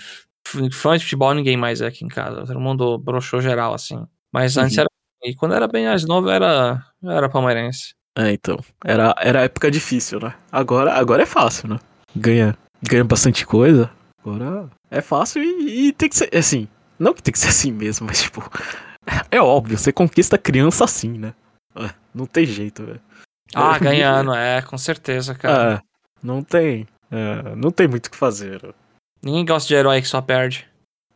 Fã 0.71 0.97
de 0.97 1.03
futebol 1.03 1.33
ninguém 1.33 1.57
mais 1.57 1.81
é 1.81 1.87
aqui 1.87 2.05
em 2.05 2.09
casa. 2.09 2.45
Todo 2.45 2.59
mundo 2.59 2.97
broxou 2.97 3.41
geral, 3.41 3.73
assim. 3.73 4.05
Mas 4.31 4.57
antes 4.57 4.77
uhum. 4.77 4.81
era. 4.81 4.89
E 5.23 5.35
quando 5.35 5.55
era 5.55 5.67
bem 5.67 5.85
mais 5.85 6.05
novo, 6.05 6.29
era. 6.29 6.83
Era 7.03 7.29
palmeirense. 7.29 7.93
É, 8.19 8.33
então. 8.33 8.59
Era, 8.83 9.15
era 9.17 9.43
época 9.43 9.71
difícil, 9.71 10.19
né? 10.19 10.35
Agora, 10.51 10.93
agora 10.93 11.23
é 11.23 11.25
fácil, 11.25 11.69
né? 11.69 11.79
Ganha, 12.13 12.57
ganha 12.83 13.05
bastante 13.05 13.45
coisa. 13.45 13.89
Agora 14.21 14.69
é 14.91 14.99
fácil 14.99 15.41
e, 15.41 15.87
e 15.87 15.93
tem 15.93 16.09
que 16.09 16.17
ser. 16.17 16.29
Assim, 16.35 16.67
não 16.99 17.13
que 17.13 17.23
tem 17.23 17.31
que 17.31 17.39
ser 17.39 17.47
assim 17.47 17.71
mesmo, 17.71 18.05
mas 18.05 18.21
tipo. 18.21 18.41
É 19.31 19.41
óbvio, 19.41 19.75
você 19.75 19.91
conquista 19.91 20.37
criança 20.37 20.83
assim, 20.83 21.17
né? 21.17 21.33
É, 21.75 21.89
não 22.13 22.27
tem 22.27 22.45
jeito, 22.45 22.85
velho. 22.85 23.01
Ah, 23.55 23.77
ganhando, 23.79 24.35
é, 24.35 24.61
com 24.61 24.77
certeza, 24.77 25.33
cara. 25.33 25.75
É, 25.75 25.81
não 26.21 26.43
tem. 26.43 26.85
É, 27.09 27.55
não 27.55 27.71
tem 27.71 27.87
muito 27.87 28.05
o 28.05 28.11
que 28.11 28.17
fazer. 28.17 28.61
Ninguém 29.23 29.45
gosta 29.45 29.67
de 29.67 29.73
herói 29.73 29.99
que 29.99 30.07
só 30.07 30.21
perde. 30.21 30.67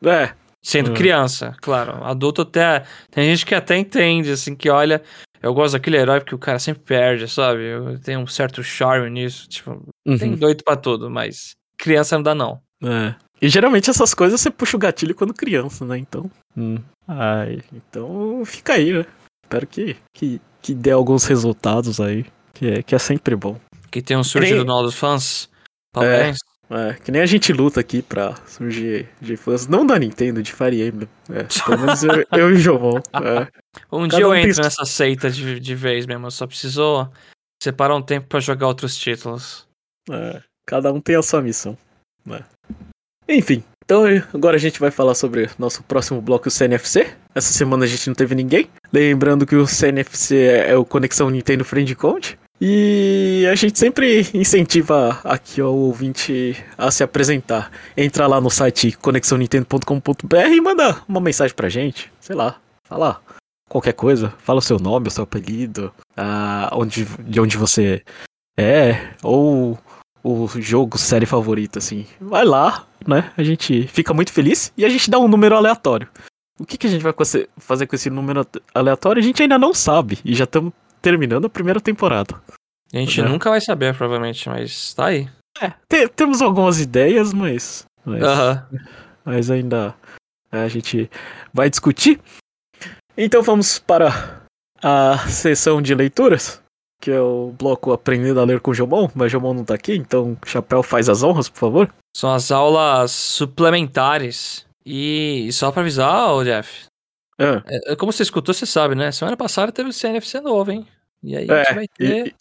É. 0.04 0.34
Sendo 0.64 0.92
é. 0.92 0.96
criança, 0.96 1.56
claro. 1.62 2.04
Adulto 2.04 2.42
até. 2.42 2.84
Tem 3.12 3.30
gente 3.30 3.46
que 3.46 3.54
até 3.54 3.78
entende, 3.78 4.32
assim, 4.32 4.56
que 4.56 4.70
olha. 4.70 5.04
Eu 5.44 5.54
gosto 5.54 5.74
daquele 5.74 5.98
herói 5.98 6.22
porque 6.22 6.34
o 6.34 6.40
cara 6.40 6.58
sempre 6.58 6.84
perde, 6.84 7.28
sabe? 7.28 7.64
Eu 7.64 8.00
tenho 8.00 8.22
um 8.22 8.28
certo 8.28 8.64
charme 8.64 9.10
nisso. 9.10 9.50
Tipo, 9.50 9.86
uhum. 10.08 10.18
tem 10.18 10.36
doido 10.38 10.64
pra 10.64 10.78
tudo, 10.78 11.10
mas 11.10 11.52
criança 11.78 12.16
não 12.16 12.24
dá, 12.24 12.34
não. 12.34 12.62
É. 12.82 13.14
E 13.42 13.50
geralmente 13.50 13.90
essas 13.90 14.14
coisas 14.14 14.40
você 14.40 14.50
puxa 14.50 14.78
o 14.78 14.80
gatilho 14.80 15.14
quando 15.14 15.34
criança, 15.34 15.84
né? 15.84 15.98
Então. 15.98 16.32
Hum. 16.56 16.78
Ai, 17.06 17.62
então 17.74 18.42
fica 18.46 18.74
aí, 18.74 18.94
né? 18.94 19.06
Espero 19.44 19.68
que, 19.68 19.98
que, 20.14 20.40
que 20.62 20.74
dê 20.74 20.92
alguns 20.92 21.26
resultados 21.26 22.00
aí. 22.00 22.26
Que 22.54 22.68
é, 22.68 22.84
que 22.84 22.96
é 22.96 23.00
sempre 23.00 23.36
bom. 23.36 23.60
Que 23.92 24.02
tem 24.02 24.16
um 24.16 24.24
surgido 24.24 24.60
nem... 24.60 24.66
novos 24.66 24.96
fãs. 24.96 25.50
Parabéns. 25.92 26.38
É, 26.70 26.90
é, 26.90 26.94
que 26.94 27.12
nem 27.12 27.22
a 27.22 27.26
gente 27.26 27.52
luta 27.52 27.82
aqui 27.82 28.02
pra 28.02 28.34
surgir 28.48 29.10
de 29.20 29.36
fãs. 29.36 29.68
Não 29.68 29.86
da 29.86 30.00
Nintendo, 30.00 30.42
de 30.42 30.54
Fire 30.54 30.82
Emblem. 30.82 31.10
É, 31.30 31.44
pelo 31.66 31.82
menos 31.82 32.02
eu, 32.02 32.26
eu 32.32 32.50
e 32.52 32.54
o 32.54 32.58
Jomon. 32.58 33.00
É. 33.14 33.63
Um 33.92 34.08
Cada 34.08 34.18
dia 34.18 34.26
eu 34.26 34.36
entro 34.36 34.62
nessa 34.62 34.86
seita 34.86 35.30
de, 35.30 35.60
de 35.60 35.76
vez 35.76 36.06
mesmo. 36.06 36.28
Eu 36.28 36.32
só 36.32 36.48
preciso 36.48 37.10
separar 37.62 37.96
um 37.96 38.02
tempo 38.02 38.28
para 38.28 38.40
jogar 38.40 38.68
outros 38.68 38.98
títulos. 38.98 39.68
É, 40.10 40.42
cada 40.66 40.92
um 40.92 41.00
tem 41.00 41.16
a 41.16 41.22
sua 41.22 41.42
missão. 41.42 41.78
Né? 42.26 42.44
Enfim, 43.28 43.64
então 43.86 44.04
agora 44.34 44.56
a 44.56 44.60
gente 44.60 44.80
vai 44.80 44.92
falar 44.92 45.16
sobre 45.16 45.50
nosso 45.58 45.84
próximo 45.84 46.22
bloco, 46.22 46.48
o 46.48 46.52
CNFC. 46.52 47.14
Essa 47.34 47.54
semana 47.54 47.86
a 47.86 47.88
gente 47.88 48.08
não 48.08 48.16
teve 48.16 48.36
ninguém. 48.36 48.70
Lembrando 48.92 49.46
que 49.46 49.56
o 49.56 49.68
CNFC 49.68 50.36
é 50.68 50.76
o 50.76 50.86
Conexão 50.86 51.30
Nintendo 51.30 51.66
Friend 51.66 51.96
Count. 51.96 52.38
E 52.62 53.46
a 53.52 53.56
gente 53.56 53.78
sempre 53.78 54.30
incentiva 54.34 55.20
aqui 55.24 55.62
o 55.62 55.74
ouvinte 55.74 56.56
a 56.78 56.92
se 56.92 57.04
apresentar. 57.04 57.72
Entra 57.98 58.28
lá 58.28 58.40
no 58.40 58.50
site 58.50 58.98
conexãonintendo.com.br 59.02 60.38
e 60.50 60.62
manda 60.62 61.02
uma 61.08 61.20
mensagem 61.20 61.56
pra 61.56 61.68
gente. 61.68 62.12
Sei 62.22 62.36
lá, 62.36 62.58
fala 62.88 63.22
qualquer 63.74 63.94
coisa. 63.94 64.34
Fala 64.38 64.60
o 64.60 64.62
seu 64.62 64.78
nome, 64.78 65.08
o 65.08 65.12
seu 65.12 65.24
apelido, 65.24 65.92
a, 66.16 66.70
onde, 66.74 67.06
de 67.06 67.42
onde 67.42 67.58
você 67.58 68.04
é, 68.58 69.16
ou 69.24 69.78
o 70.24 70.48
jogo, 70.62 70.98
série 70.98 71.26
favorita, 71.26 71.80
assim. 71.80 72.06
Vai 72.22 72.46
lá, 72.46 72.86
né? 73.06 73.32
A 73.36 73.44
gente 73.44 73.88
fica 73.88 74.14
muito 74.14 74.32
feliz 74.32 74.72
e 74.78 74.86
a 74.86 74.90
gente 74.90 75.10
dá 75.10 75.18
um 75.18 75.28
número 75.28 75.56
aleatório. 75.56 76.08
O 76.60 76.66
que, 76.66 76.78
que 76.78 76.86
a 76.86 76.90
gente 76.90 77.02
vai 77.02 77.14
fazer 77.58 77.88
com 77.88 77.96
esse 77.96 78.10
número 78.12 78.46
aleatório? 78.74 79.20
A 79.20 79.24
gente 79.24 79.42
ainda 79.42 79.58
não 79.58 79.74
sabe. 79.74 80.20
E 80.24 80.36
já 80.36 80.44
estamos 80.44 80.72
terminando 81.02 81.46
a 81.46 81.50
primeira 81.50 81.82
temporada. 81.82 82.40
A 82.94 82.98
gente 82.98 83.22
né? 83.22 83.28
nunca 83.28 83.50
vai 83.50 83.60
saber, 83.60 83.96
provavelmente, 83.98 84.48
mas 84.48 84.94
tá 84.94 85.08
aí. 85.08 85.28
É, 85.60 85.74
te, 85.90 86.08
temos 86.10 86.42
algumas 86.44 86.80
ideias, 86.80 87.34
mas. 87.34 87.86
Mas, 88.06 88.22
uh 88.22 88.26
-huh. 88.26 88.66
mas 89.26 89.50
ainda 89.50 89.96
a 90.52 90.68
gente 90.68 91.10
vai 91.52 91.70
discutir. 91.72 92.22
Então 93.18 93.42
vamos 93.42 93.80
para 93.80 94.44
a 94.82 95.18
sessão 95.28 95.82
de 95.82 95.94
leituras 95.94 96.64
que 97.04 97.12
é 97.12 97.20
o 97.20 97.54
bloco 97.60 97.92
Aprendendo 97.92 98.40
a 98.40 98.46
Ler 98.46 98.62
com 98.62 98.72
o 98.72 98.74
Jomon, 98.74 99.10
mas 99.14 99.26
o 99.26 99.30
Jomon 99.30 99.54
não 99.54 99.66
tá 99.66 99.74
aqui, 99.74 99.94
então 99.94 100.38
Chapéu 100.46 100.82
faz 100.82 101.10
as 101.10 101.22
honras, 101.22 101.50
por 101.50 101.60
favor. 101.60 101.94
São 102.16 102.34
as 102.34 102.50
aulas 102.50 103.12
suplementares. 103.12 104.66
E 104.86 105.50
só 105.52 105.70
pra 105.70 105.82
avisar, 105.82 106.34
ô 106.34 106.46
Jeff. 106.46 106.86
É. 107.38 107.92
é. 107.92 107.96
como 107.98 108.14
você 108.14 108.24
escutou, 108.24 108.54
você 108.54 108.66
sabe, 108.66 108.96
né? 108.96 109.12
Semana 109.12 109.36
passada 109.36 109.70
teve 109.70 109.90
o 109.90 109.94
CNFC 109.94 110.40
novo, 110.40 110.72
hein? 110.72 110.88
E 111.22 111.36
aí 111.36 111.46
é, 111.50 111.54
a 111.54 111.64
gente 111.66 111.76
vai 111.76 111.88
ter. 111.90 112.28
E, 112.28 112.36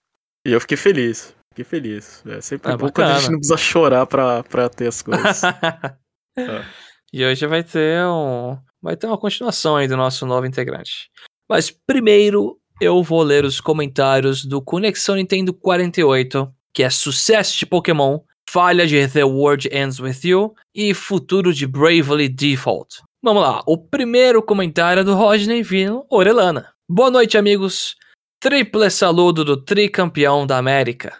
e 0.47 0.53
eu 0.53 0.61
fiquei 0.61 0.77
feliz. 0.77 1.35
Fiquei 1.53 1.65
feliz. 1.65 2.23
É 2.25 2.41
sempre 2.41 2.71
é, 2.71 2.77
bom 2.77 2.87
bacana. 2.87 3.09
quando 3.09 3.17
a 3.17 3.19
gente 3.19 3.33
não 3.33 3.39
precisa 3.39 3.57
chorar 3.57 4.07
pra, 4.07 4.45
pra 4.45 4.69
ter 4.69 4.87
as 4.87 5.03
coisas. 5.03 5.43
é. 6.39 6.65
E 7.13 7.25
hoje 7.25 7.45
vai 7.49 7.65
ter 7.65 8.07
um. 8.07 8.57
Vai 8.83 8.97
ter 8.97 9.07
uma 9.07 9.19
continuação 9.19 9.77
aí 9.77 9.87
do 9.87 9.97
nosso 9.97 10.27
novo 10.27 10.45
integrante. 10.45 11.09
Mas 11.49 11.71
primeiro 11.71 12.59
eu 12.81 13.03
vou 13.03 13.23
ler 13.23 13.45
os 13.45 13.61
comentários 13.61 14.45
do 14.45 14.61
Conexão 14.61 15.15
Nintendo 15.15 15.55
48, 15.55 16.53
que 16.75 16.83
é 16.83 16.91
sucesso 16.91 17.57
de 17.57 17.65
Pokémon, 17.65 18.19
falha 18.51 18.87
de 18.87 19.07
The 19.07 19.23
World 19.23 19.69
Ends 19.73 20.01
With 20.01 20.21
You 20.25 20.53
e 20.75 20.93
futuro 20.93 21.55
de 21.55 21.67
Bravely 21.67 22.29
Default. 22.29 23.03
Vamos 23.23 23.43
lá, 23.43 23.63
o 23.67 23.79
primeiro 23.79 24.43
comentário 24.43 25.03
é 25.03 25.05
do 25.05 25.15
Rodney 25.15 25.63
Vino 25.63 26.05
Orelana. 26.11 26.73
Boa 26.89 27.09
noite, 27.11 27.39
amigos. 27.39 27.95
Triple 28.41 28.91
saludo 28.91 29.45
do 29.45 29.57
tricampeão 29.57 30.45
da 30.45 30.59
América. 30.59 31.17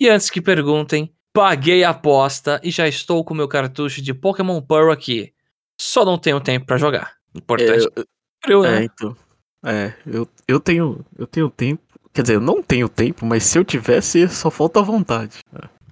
E 0.00 0.08
antes 0.08 0.28
que 0.28 0.42
perguntem, 0.42 1.14
paguei 1.32 1.84
a 1.84 1.90
aposta 1.90 2.60
e 2.64 2.72
já 2.72 2.88
estou 2.88 3.24
com 3.24 3.32
meu 3.32 3.46
cartucho 3.46 4.02
de 4.02 4.12
Pokémon 4.12 4.60
Pearl 4.60 4.90
aqui. 4.90 5.32
Só 5.80 6.04
não 6.04 6.18
tenho 6.18 6.40
tempo 6.40 6.66
para 6.66 6.78
jogar. 6.78 7.14
Importante. 7.34 7.86
É, 7.96 8.52
eu, 8.52 8.62
né? 8.62 8.80
é, 8.80 8.84
então. 8.84 9.16
É, 9.64 9.92
eu, 10.06 10.28
eu 10.46 10.60
tenho 10.60 11.04
eu 11.18 11.26
tenho 11.26 11.50
tempo. 11.50 11.82
Quer 12.12 12.22
dizer, 12.22 12.34
eu 12.36 12.40
não 12.40 12.62
tenho 12.62 12.88
tempo, 12.88 13.26
mas 13.26 13.44
se 13.44 13.58
eu 13.58 13.64
tivesse, 13.64 14.26
só 14.28 14.50
falta 14.50 14.80
vontade. 14.80 15.40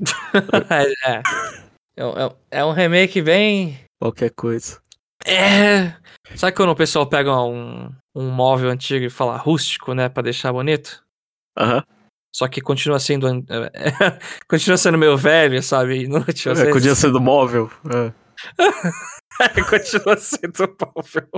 é, 0.71 1.11
é. 1.11 1.23
É, 1.97 2.59
é 2.59 2.65
um 2.65 2.73
remake 2.73 3.21
bem. 3.21 3.79
Qualquer 4.01 4.31
coisa. 4.31 4.81
É. 5.27 5.95
Sabe 6.35 6.57
quando 6.57 6.71
o 6.71 6.77
pessoal 6.77 7.07
pega 7.07 7.41
um, 7.43 7.91
um 8.15 8.31
móvel 8.31 8.71
antigo 8.71 9.05
e 9.05 9.11
fala 9.11 9.37
rústico, 9.37 9.95
né? 9.95 10.09
Pra 10.09 10.23
deixar 10.23 10.53
bonito? 10.53 11.03
Aham. 11.57 11.85
Só 12.35 12.49
que 12.49 12.61
continua 12.61 12.99
sendo. 12.99 13.29
continua 14.49 14.77
sendo 14.77 14.99
meio 14.99 15.17
velho, 15.17 15.63
sabe? 15.63 16.03
Inútil. 16.05 16.53
É, 16.53 16.71
continua 16.71 16.97
sendo 16.97 17.21
móvel. 17.21 17.71
É. 17.89 18.13
continua 19.69 20.17
sendo 20.17 20.77
móvel. 20.95 21.29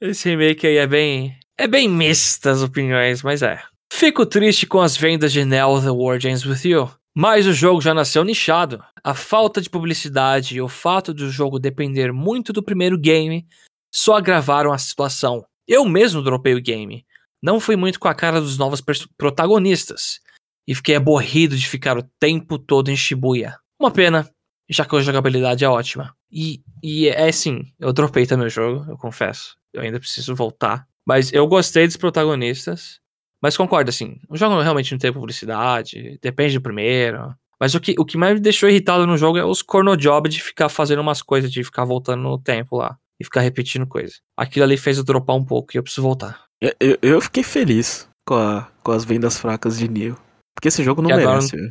Esse 0.00 0.30
remake 0.30 0.66
aí 0.66 0.76
é 0.76 0.86
bem. 0.86 1.38
É 1.56 1.66
bem 1.66 1.88
mista 1.88 2.50
as 2.50 2.62
opiniões, 2.62 3.22
mas 3.22 3.42
é. 3.42 3.62
Fico 3.92 4.26
triste 4.26 4.66
com 4.66 4.80
as 4.80 4.96
vendas 4.96 5.32
de 5.32 5.44
Nell 5.44 5.80
The 5.80 5.90
War 5.90 6.18
Ends 6.26 6.44
With 6.44 6.68
You. 6.68 6.90
Mas 7.16 7.46
o 7.46 7.52
jogo 7.52 7.80
já 7.80 7.94
nasceu 7.94 8.24
nichado. 8.24 8.82
A 9.04 9.14
falta 9.14 9.60
de 9.60 9.70
publicidade 9.70 10.56
e 10.56 10.60
o 10.60 10.68
fato 10.68 11.14
do 11.14 11.30
jogo 11.30 11.60
depender 11.60 12.12
muito 12.12 12.52
do 12.52 12.62
primeiro 12.62 12.98
game 12.98 13.46
só 13.94 14.16
agravaram 14.16 14.72
a 14.72 14.78
situação. 14.78 15.46
Eu 15.68 15.84
mesmo 15.84 16.22
dropei 16.22 16.54
o 16.54 16.60
game. 16.60 17.06
Não 17.40 17.60
fui 17.60 17.76
muito 17.76 18.00
com 18.00 18.08
a 18.08 18.14
cara 18.14 18.40
dos 18.40 18.58
novos 18.58 18.82
protagonistas. 19.16 20.18
E 20.66 20.74
fiquei 20.74 20.96
aborrido 20.96 21.56
de 21.56 21.68
ficar 21.68 21.96
o 21.96 22.08
tempo 22.18 22.58
todo 22.58 22.90
em 22.90 22.96
Shibuya. 22.96 23.56
Uma 23.78 23.90
pena, 23.90 24.28
já 24.74 24.84
que 24.84 24.96
a 24.96 25.00
jogabilidade 25.00 25.64
é 25.64 25.68
ótima. 25.68 26.14
E, 26.30 26.62
e 26.82 27.08
é 27.08 27.28
assim, 27.28 27.62
eu 27.78 27.92
dropei 27.92 28.26
também 28.26 28.46
o 28.46 28.50
jogo, 28.50 28.90
eu 28.90 28.96
confesso. 28.96 29.56
Eu 29.72 29.82
ainda 29.82 30.00
preciso 30.00 30.34
voltar. 30.34 30.86
Mas 31.06 31.32
eu 31.32 31.46
gostei 31.46 31.86
dos 31.86 31.96
protagonistas. 31.96 32.98
Mas 33.42 33.56
concordo, 33.56 33.90
assim, 33.90 34.16
o 34.28 34.36
jogo 34.36 34.60
realmente 34.60 34.92
não 34.92 34.98
tem 34.98 35.12
publicidade, 35.12 36.18
depende 36.22 36.54
do 36.54 36.62
primeiro. 36.62 37.34
Mas 37.60 37.74
o 37.74 37.80
que, 37.80 37.94
o 37.98 38.04
que 38.04 38.16
mais 38.16 38.34
me 38.34 38.40
deixou 38.40 38.68
irritado 38.68 39.06
no 39.06 39.16
jogo 39.16 39.38
é 39.38 39.44
os 39.44 39.62
cornojob 39.62 40.28
de 40.28 40.42
ficar 40.42 40.68
fazendo 40.68 41.00
umas 41.00 41.22
coisas, 41.22 41.52
de 41.52 41.62
ficar 41.62 41.84
voltando 41.84 42.22
no 42.22 42.38
tempo 42.38 42.76
lá. 42.76 42.96
E 43.20 43.24
ficar 43.24 43.42
repetindo 43.42 43.86
coisa. 43.86 44.14
Aquilo 44.36 44.64
ali 44.64 44.76
fez 44.76 44.98
eu 44.98 45.04
dropar 45.04 45.36
um 45.36 45.44
pouco 45.44 45.74
e 45.74 45.78
eu 45.78 45.82
preciso 45.82 46.02
voltar. 46.02 46.44
Eu, 46.60 46.98
eu 47.00 47.20
fiquei 47.20 47.42
feliz 47.42 48.08
com, 48.26 48.34
a, 48.34 48.68
com 48.82 48.92
as 48.92 49.04
vendas 49.04 49.38
fracas 49.38 49.78
de 49.78 49.88
Neo. 49.88 50.16
Porque 50.54 50.68
esse 50.68 50.82
jogo 50.82 51.02
não 51.02 51.10
e 51.10 51.14
merece. 51.14 51.56
Não, 51.56 51.70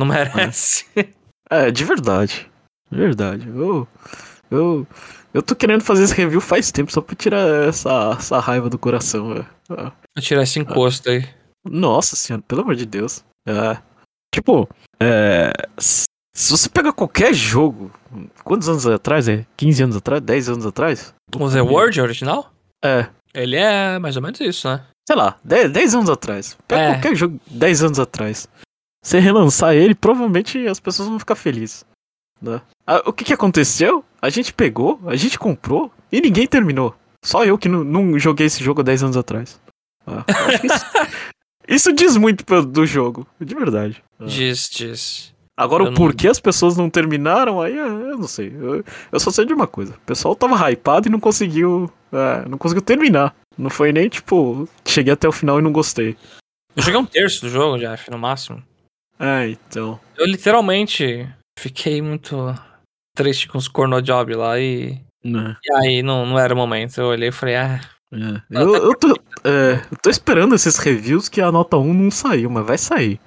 não 0.00 0.06
merece. 0.06 0.84
É, 0.94 1.06
de 1.72 1.84
verdade. 1.84 2.50
De 2.90 2.98
verdade. 2.98 3.48
Eu, 3.48 3.88
eu, 4.50 4.86
eu 5.32 5.42
tô 5.42 5.54
querendo 5.54 5.82
fazer 5.82 6.04
esse 6.04 6.14
review 6.14 6.40
faz 6.40 6.70
tempo, 6.70 6.92
só 6.92 7.00
pra 7.00 7.14
tirar 7.16 7.46
essa, 7.68 8.14
essa 8.18 8.38
raiva 8.38 8.68
do 8.68 8.78
coração, 8.78 9.34
velho. 9.34 9.46
Pra 9.66 9.92
tirar 10.20 10.42
esse 10.42 10.58
encosto 10.58 11.08
aí. 11.10 11.26
Nossa 11.66 12.14
senhora, 12.16 12.42
pelo 12.46 12.60
amor 12.62 12.76
de 12.76 12.86
Deus. 12.86 13.24
É. 13.48 13.78
Tipo, 14.34 14.68
é, 15.00 15.52
se 15.78 16.04
você 16.50 16.68
pega 16.68 16.92
qualquer 16.92 17.32
jogo, 17.32 17.90
quantos 18.42 18.68
anos 18.68 18.86
atrás? 18.86 19.28
É? 19.28 19.46
15 19.56 19.82
anos 19.84 19.96
atrás? 19.96 20.20
10 20.20 20.48
anos 20.50 20.66
atrás? 20.66 21.14
O 21.34 21.50
The 21.50 21.62
World 21.62 22.00
original? 22.00 22.50
É. 22.84 23.06
Ele 23.32 23.56
é 23.56 23.98
mais 23.98 24.16
ou 24.16 24.22
menos 24.22 24.40
isso, 24.40 24.68
né? 24.68 24.84
Sei 25.06 25.16
lá, 25.16 25.38
10, 25.44 25.70
10 25.72 25.94
anos 25.94 26.10
atrás. 26.10 26.56
Pega 26.66 26.82
É. 26.82 26.92
qualquer 26.94 27.16
jogo 27.16 27.40
10 27.50 27.82
anos 27.82 27.98
atrás. 27.98 28.48
Você 29.04 29.18
relançar 29.18 29.74
ele, 29.74 29.94
provavelmente 29.94 30.66
as 30.66 30.80
pessoas 30.80 31.08
vão 31.08 31.18
ficar 31.18 31.34
felizes. 31.34 31.84
Né? 32.40 32.60
O 33.06 33.12
que, 33.12 33.24
que 33.24 33.32
aconteceu? 33.32 34.02
A 34.20 34.30
gente 34.30 34.52
pegou, 34.52 34.98
a 35.06 35.14
gente 35.14 35.38
comprou 35.38 35.92
e 36.10 36.20
ninguém 36.20 36.46
terminou. 36.46 36.94
Só 37.24 37.44
eu 37.44 37.58
que 37.58 37.68
não, 37.68 37.84
não 37.84 38.18
joguei 38.18 38.46
esse 38.46 38.64
jogo 38.64 38.80
há 38.80 38.84
10 38.84 39.02
anos 39.04 39.16
atrás. 39.16 39.60
Ah, 40.06 40.24
isso, 40.62 40.86
isso 41.90 41.92
diz 41.92 42.16
muito 42.16 42.44
do 42.62 42.86
jogo, 42.86 43.26
de 43.40 43.54
verdade. 43.54 44.02
Ah. 44.18 44.24
Diz, 44.24 44.68
diz. 44.70 45.34
Agora, 45.56 45.84
Eu 45.84 45.88
o 45.88 45.90
não- 45.90 45.96
porquê 45.96 46.28
as 46.28 46.40
pessoas 46.40 46.76
não 46.76 46.90
terminaram, 46.90 47.60
aí 47.60 47.76
eu 47.76 48.00
eu 48.10 48.18
não 48.18 48.26
sei. 48.26 48.52
Eu, 48.54 48.84
eu 49.12 49.20
só 49.20 49.30
sei 49.30 49.44
de 49.46 49.52
uma 49.54 49.66
coisa. 49.66 49.94
O 49.94 50.00
pessoal 50.00 50.34
tava 50.34 50.56
hypado 50.70 51.08
e 51.08 51.10
não 51.10 51.20
conseguiu. 51.20 51.90
é, 52.12 52.48
não 52.48 52.58
conseguiu 52.58 52.82
terminar. 52.82 53.34
Não 53.56 53.70
foi 53.70 53.92
nem 53.92 54.08
tipo, 54.08 54.68
cheguei 54.84 55.12
até 55.12 55.28
o 55.28 55.32
final 55.32 55.58
e 55.58 55.62
não 55.62 55.72
gostei. 55.72 56.16
Eu 56.74 56.82
joguei 56.82 56.98
um 57.00 57.06
terço 57.06 57.42
do 57.42 57.48
jogo, 57.48 57.78
Jeff, 57.78 58.10
no 58.10 58.18
máximo. 58.18 58.60
É, 59.18 59.48
então. 59.48 59.98
Eu 60.16 60.26
literalmente 60.26 61.28
fiquei 61.58 62.02
muito 62.02 62.54
triste 63.16 63.48
com 63.48 63.58
os 63.58 63.68
cornojob 63.68 64.34
lá 64.34 64.58
e. 64.58 65.00
Né, 65.24 65.56
E 65.64 65.72
aí 65.76 66.02
não, 66.02 66.26
não 66.26 66.38
era 66.38 66.52
o 66.52 66.56
momento. 66.56 66.98
Eu 67.00 67.06
olhei 67.06 67.28
e 67.28 67.32
falei, 67.32 67.56
ah. 67.56 67.80
é. 68.12 68.42
Eu, 68.50 68.74
eu, 68.74 68.98
tô, 68.98 69.08
é, 69.44 69.80
eu 69.90 69.98
tô 70.02 70.10
esperando 70.10 70.54
esses 70.54 70.76
reviews 70.76 71.28
que 71.28 71.40
a 71.40 71.50
nota 71.50 71.76
1 71.76 71.94
não 71.94 72.10
saiu, 72.10 72.50
mas 72.50 72.66
vai 72.66 72.76
sair. 72.78 73.20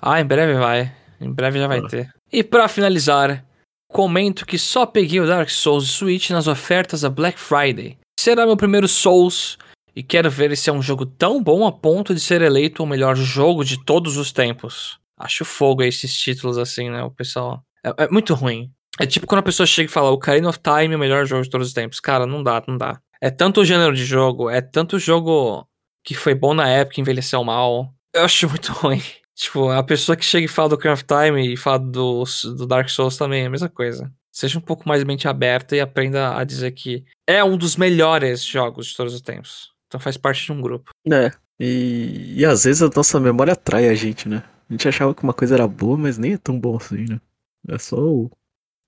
Ah, 0.00 0.20
em 0.20 0.24
breve 0.24 0.54
vai. 0.54 0.92
Em 1.20 1.30
breve 1.30 1.58
já 1.58 1.66
vai 1.66 1.80
Ah. 1.80 1.86
ter. 1.88 2.10
E 2.32 2.42
pra 2.44 2.68
finalizar, 2.68 3.44
comento 3.90 4.44
que 4.46 4.58
só 4.58 4.84
peguei 4.86 5.20
o 5.20 5.26
Dark 5.26 5.48
Souls 5.50 5.88
Switch 5.90 6.30
nas 6.30 6.46
ofertas 6.46 7.00
da 7.02 7.10
Black 7.10 7.38
Friday. 7.38 7.96
Será 8.18 8.44
meu 8.46 8.56
primeiro 8.56 8.88
Souls 8.88 9.56
e 9.98 10.02
quero 10.04 10.30
ver 10.30 10.56
se 10.56 10.70
é 10.70 10.72
um 10.72 10.80
jogo 10.80 11.04
tão 11.04 11.42
bom 11.42 11.66
a 11.66 11.72
ponto 11.72 12.14
de 12.14 12.20
ser 12.20 12.40
eleito 12.40 12.84
o 12.84 12.86
melhor 12.86 13.16
jogo 13.16 13.64
de 13.64 13.84
todos 13.84 14.16
os 14.16 14.30
tempos. 14.30 14.96
Acho 15.18 15.44
fogo 15.44 15.82
esses 15.82 16.16
títulos 16.16 16.56
assim, 16.56 16.88
né? 16.88 17.02
O 17.02 17.10
pessoal. 17.10 17.64
É, 17.84 18.04
é 18.04 18.08
muito 18.08 18.32
ruim. 18.32 18.70
É 19.00 19.04
tipo 19.06 19.26
quando 19.26 19.40
a 19.40 19.42
pessoa 19.42 19.66
chega 19.66 19.90
e 19.90 19.92
fala: 19.92 20.12
o 20.12 20.18
Karina 20.18 20.50
of 20.50 20.60
Time 20.60 20.94
é 20.94 20.96
o 20.96 21.00
melhor 21.00 21.26
jogo 21.26 21.42
de 21.42 21.50
todos 21.50 21.66
os 21.66 21.72
tempos. 21.72 21.98
Cara, 21.98 22.26
não 22.26 22.44
dá, 22.44 22.62
não 22.68 22.78
dá. 22.78 23.00
É 23.20 23.28
tanto 23.28 23.64
gênero 23.64 23.92
de 23.92 24.04
jogo, 24.04 24.48
é 24.48 24.60
tanto 24.60 25.00
jogo 25.00 25.66
que 26.04 26.14
foi 26.14 26.32
bom 26.32 26.54
na 26.54 26.68
época, 26.68 27.00
envelheceu 27.00 27.42
mal. 27.42 27.92
Eu 28.14 28.22
acho 28.22 28.48
muito 28.48 28.70
ruim. 28.78 29.02
Tipo, 29.34 29.68
a 29.68 29.82
pessoa 29.82 30.14
que 30.14 30.24
chega 30.24 30.44
e 30.44 30.48
fala 30.48 30.68
do 30.68 30.74
Ocarina 30.76 30.94
of 30.94 31.04
Time 31.04 31.54
e 31.54 31.56
fala 31.56 31.80
do, 31.80 32.22
do 32.56 32.66
Dark 32.68 32.88
Souls 32.88 33.16
também 33.16 33.42
é 33.42 33.46
a 33.46 33.50
mesma 33.50 33.68
coisa. 33.68 34.12
Seja 34.30 34.60
um 34.60 34.62
pouco 34.62 34.88
mais 34.88 35.02
mente 35.02 35.26
aberta 35.26 35.74
e 35.74 35.80
aprenda 35.80 36.36
a 36.36 36.44
dizer 36.44 36.70
que 36.70 37.04
é 37.26 37.42
um 37.42 37.56
dos 37.56 37.76
melhores 37.76 38.44
jogos 38.44 38.86
de 38.86 38.96
todos 38.96 39.12
os 39.12 39.20
tempos. 39.20 39.76
Então 39.88 39.98
faz 39.98 40.16
parte 40.16 40.44
de 40.44 40.52
um 40.52 40.60
grupo. 40.60 40.90
É. 41.10 41.32
E, 41.58 42.34
e 42.36 42.44
às 42.44 42.64
vezes 42.64 42.82
a 42.82 42.90
nossa 42.94 43.18
memória 43.18 43.52
atrai 43.54 43.88
a 43.88 43.94
gente, 43.94 44.28
né? 44.28 44.42
A 44.68 44.72
gente 44.72 44.86
achava 44.86 45.14
que 45.14 45.22
uma 45.22 45.32
coisa 45.32 45.54
era 45.54 45.66
boa, 45.66 45.96
mas 45.96 46.18
nem 46.18 46.34
é 46.34 46.38
tão 46.38 46.58
bom 46.58 46.76
assim, 46.76 47.04
né? 47.08 47.20
É 47.68 47.78
só 47.78 47.96
o. 47.96 48.30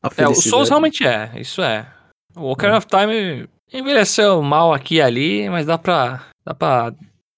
A 0.03 0.11
É, 0.17 0.29
o. 0.29 0.35
Souls 0.35 0.69
realmente 0.69 1.05
é, 1.07 1.33
isso 1.41 1.63
é. 1.63 1.91
O 2.37 2.51
Ocarina 2.53 2.79
of 2.79 2.87
Time 2.87 3.49
envelheceu 3.73 4.41
mal 4.43 4.73
aqui 4.73 4.97
e 4.97 5.03
ali, 5.03 5.49
mas 5.49 5.67
dá 5.67 5.77
pra, 5.79 6.27
dá 6.45 6.55
pra 6.55 6.93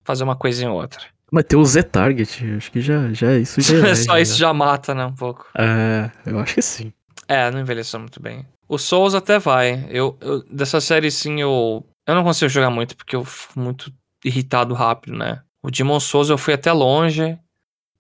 fazer 0.05 0.25
uma 0.25 0.37
coisinha 0.37 0.71
ou 0.71 0.81
outra. 0.81 1.01
Mas 1.31 1.45
tem 1.45 1.59
o 1.59 1.65
Z-Target, 1.65 2.45
acho 2.57 2.71
que 2.71 2.81
já, 2.81 3.11
já 3.13 3.35
isso 3.39 3.61
já 3.63 3.89
é. 3.89 3.95
Só 3.97 4.19
isso 4.19 4.37
já 4.37 4.53
mata, 4.53 4.95
né, 4.95 5.07
um 5.07 5.15
pouco. 5.15 5.49
É, 5.57 6.11
eu 6.27 6.39
acho 6.41 6.55
que 6.57 6.63
sim. 6.63 6.93
É, 7.27 7.51
não 7.51 7.61
envelheceu 7.61 7.99
muito 7.99 8.21
bem. 8.21 8.45
O 8.69 8.77
Souls 8.77 9.15
até 9.15 9.39
vai. 9.39 9.87
Eu, 9.89 10.17
eu- 10.21 10.43
dessa 10.51 10.81
série, 10.81 11.11
sim, 11.11 11.41
eu. 11.41 11.85
Eu 12.07 12.15
não 12.15 12.25
consigo 12.25 12.49
jogar 12.49 12.71
muito 12.71 12.97
porque 12.97 13.17
eu 13.17 13.25
fico 13.25 13.59
muito 13.59 13.93
irritado 14.25 14.75
rápido, 14.75 15.17
né? 15.17 15.43
O 15.63 15.71
Demon 15.71 16.01
Souls 16.01 16.29
eu 16.29 16.39
fui 16.39 16.55
até 16.55 16.73
longe. 16.73 17.39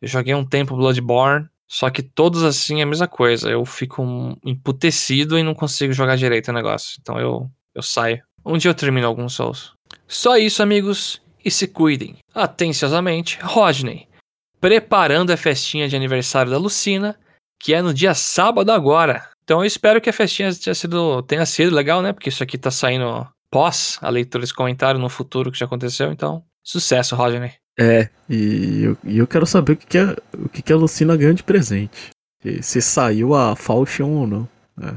Eu 0.01 0.09
joguei 0.09 0.35
um 0.35 0.45
tempo 0.45 0.77
Bloodborne. 0.77 1.49
Só 1.69 1.89
que 1.89 2.03
todos 2.03 2.43
assim 2.43 2.81
é 2.81 2.83
a 2.83 2.87
mesma 2.87 3.09
coisa. 3.09 3.51
Eu 3.51 3.65
fico 3.65 4.03
emputecido 4.45 5.39
e 5.39 5.43
não 5.43 5.55
consigo 5.55 5.93
jogar 5.93 6.17
direito 6.17 6.49
o 6.49 6.55
negócio. 6.55 6.99
Então 7.01 7.19
eu, 7.19 7.51
eu 7.75 7.83
saio. 7.83 8.23
Um 8.45 8.59
dia 8.59 8.71
eu 8.71 8.75
termino 8.75 9.07
alguns 9.07 9.35
Souls. 9.35 9.73
Só 10.07 10.37
isso, 10.37 10.63
amigos. 10.63 11.23
E 11.45 11.51
se 11.51 11.67
cuidem. 11.67 12.19
Atenciosamente, 12.35 13.39
Rodney. 13.43 14.09
Preparando 14.61 15.31
a 15.31 15.37
festinha 15.37 15.89
de 15.89 15.97
aniversário 15.97 16.51
da 16.51 16.59
Lucina 16.59 17.19
que 17.63 17.73
é 17.73 17.81
no 17.81 17.95
dia 17.95 18.13
sábado 18.13 18.73
agora. 18.73 19.29
Então 19.45 19.61
eu 19.61 19.65
espero 19.65 20.01
que 20.01 20.11
a 20.11 20.13
festinha 20.13 20.53
tenha 20.53 20.75
sido, 20.75 21.23
tenha 21.23 21.47
sido 21.47 21.75
legal, 21.75 22.03
né? 22.03 22.13
Porque 22.13 22.29
isso 22.29 22.43
aqui 22.43 22.59
tá 22.59 22.73
saindo 22.73 23.27
pós 23.53 23.99
a 24.03 24.09
leitura 24.09 24.41
desse 24.43 24.55
comentário 24.55 24.99
no 24.99 25.09
futuro 25.09 25.53
que 25.53 25.59
já 25.59 25.67
aconteceu. 25.67 26.11
Então, 26.11 26.43
sucesso, 26.65 27.15
Rodney. 27.15 27.53
É, 27.79 28.09
e 28.29 28.83
eu, 28.83 28.99
e 29.05 29.19
eu 29.19 29.27
quero 29.27 29.47
saber 29.47 29.73
o 29.73 29.77
que, 29.77 29.87
que, 29.87 29.99
a, 29.99 30.17
o 30.37 30.49
que, 30.49 30.63
que 30.63 30.73
a 30.73 30.77
Lucina 30.77 31.17
ganhou 31.17 31.35
de 31.35 31.43
presente. 31.45 32.11
Se, 32.43 32.63
se 32.63 32.83
saiu 32.83 33.35
a 33.35 33.55
Falchion 33.55 34.09
ou 34.11 34.27
não. 34.27 34.49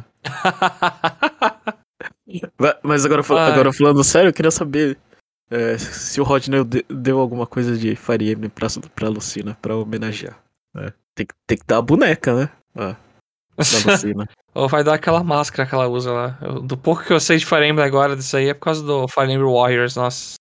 É. 2.27 2.79
Mas 2.83 3.05
agora, 3.05 3.21
agora 3.21 3.71
falando 3.71 4.03
sério, 4.03 4.29
eu 4.29 4.33
queria 4.33 4.51
saber 4.51 4.97
é, 5.49 5.77
se 5.77 6.19
o 6.19 6.23
Rodney 6.23 6.63
de- 6.63 6.83
deu 6.89 7.19
alguma 7.19 7.45
coisa 7.45 7.77
de 7.77 7.95
Fire 7.95 8.31
Emblem 8.31 8.49
pra, 8.49 8.67
pra 8.95 9.07
Lucina, 9.09 9.55
pra 9.61 9.75
homenagear. 9.77 10.37
É. 10.75 10.91
Tem, 11.13 11.25
que- 11.25 11.35
tem 11.47 11.57
que 11.57 11.65
dar 11.65 11.77
a 11.77 11.81
boneca, 11.81 12.35
né? 12.35 12.49
Ah, 12.75 12.95
da. 13.57 14.25
Ou 14.55 14.69
vai 14.69 14.83
dar 14.83 14.93
aquela 14.93 15.23
máscara 15.23 15.67
que 15.67 15.75
ela 15.75 15.87
usa 15.87 16.11
lá. 16.11 16.37
Eu- 16.41 16.61
do 16.61 16.77
pouco 16.77 17.03
que 17.03 17.11
eu 17.13 17.19
sei 17.19 17.37
de 17.37 17.45
Fire 17.45 17.65
Emblem 17.67 17.85
agora 17.85 18.15
disso 18.15 18.37
aí 18.37 18.49
é 18.49 18.53
por 18.53 18.61
causa 18.61 18.83
do 18.83 19.07
Fire 19.07 19.31
Emblem 19.31 19.51
Warriors, 19.53 19.95
nossa. 19.95 20.35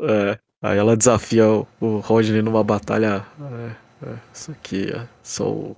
É, 0.00 0.38
aí 0.62 0.78
ela 0.78 0.96
desafia 0.96 1.46
o, 1.48 1.66
o 1.80 1.98
Rodney 1.98 2.42
numa 2.42 2.64
batalha. 2.64 3.24
É, 3.40 4.06
é, 4.08 4.14
isso 4.32 4.50
aqui, 4.52 4.90
é, 4.90 5.06
só 5.22 5.48
o, 5.48 5.76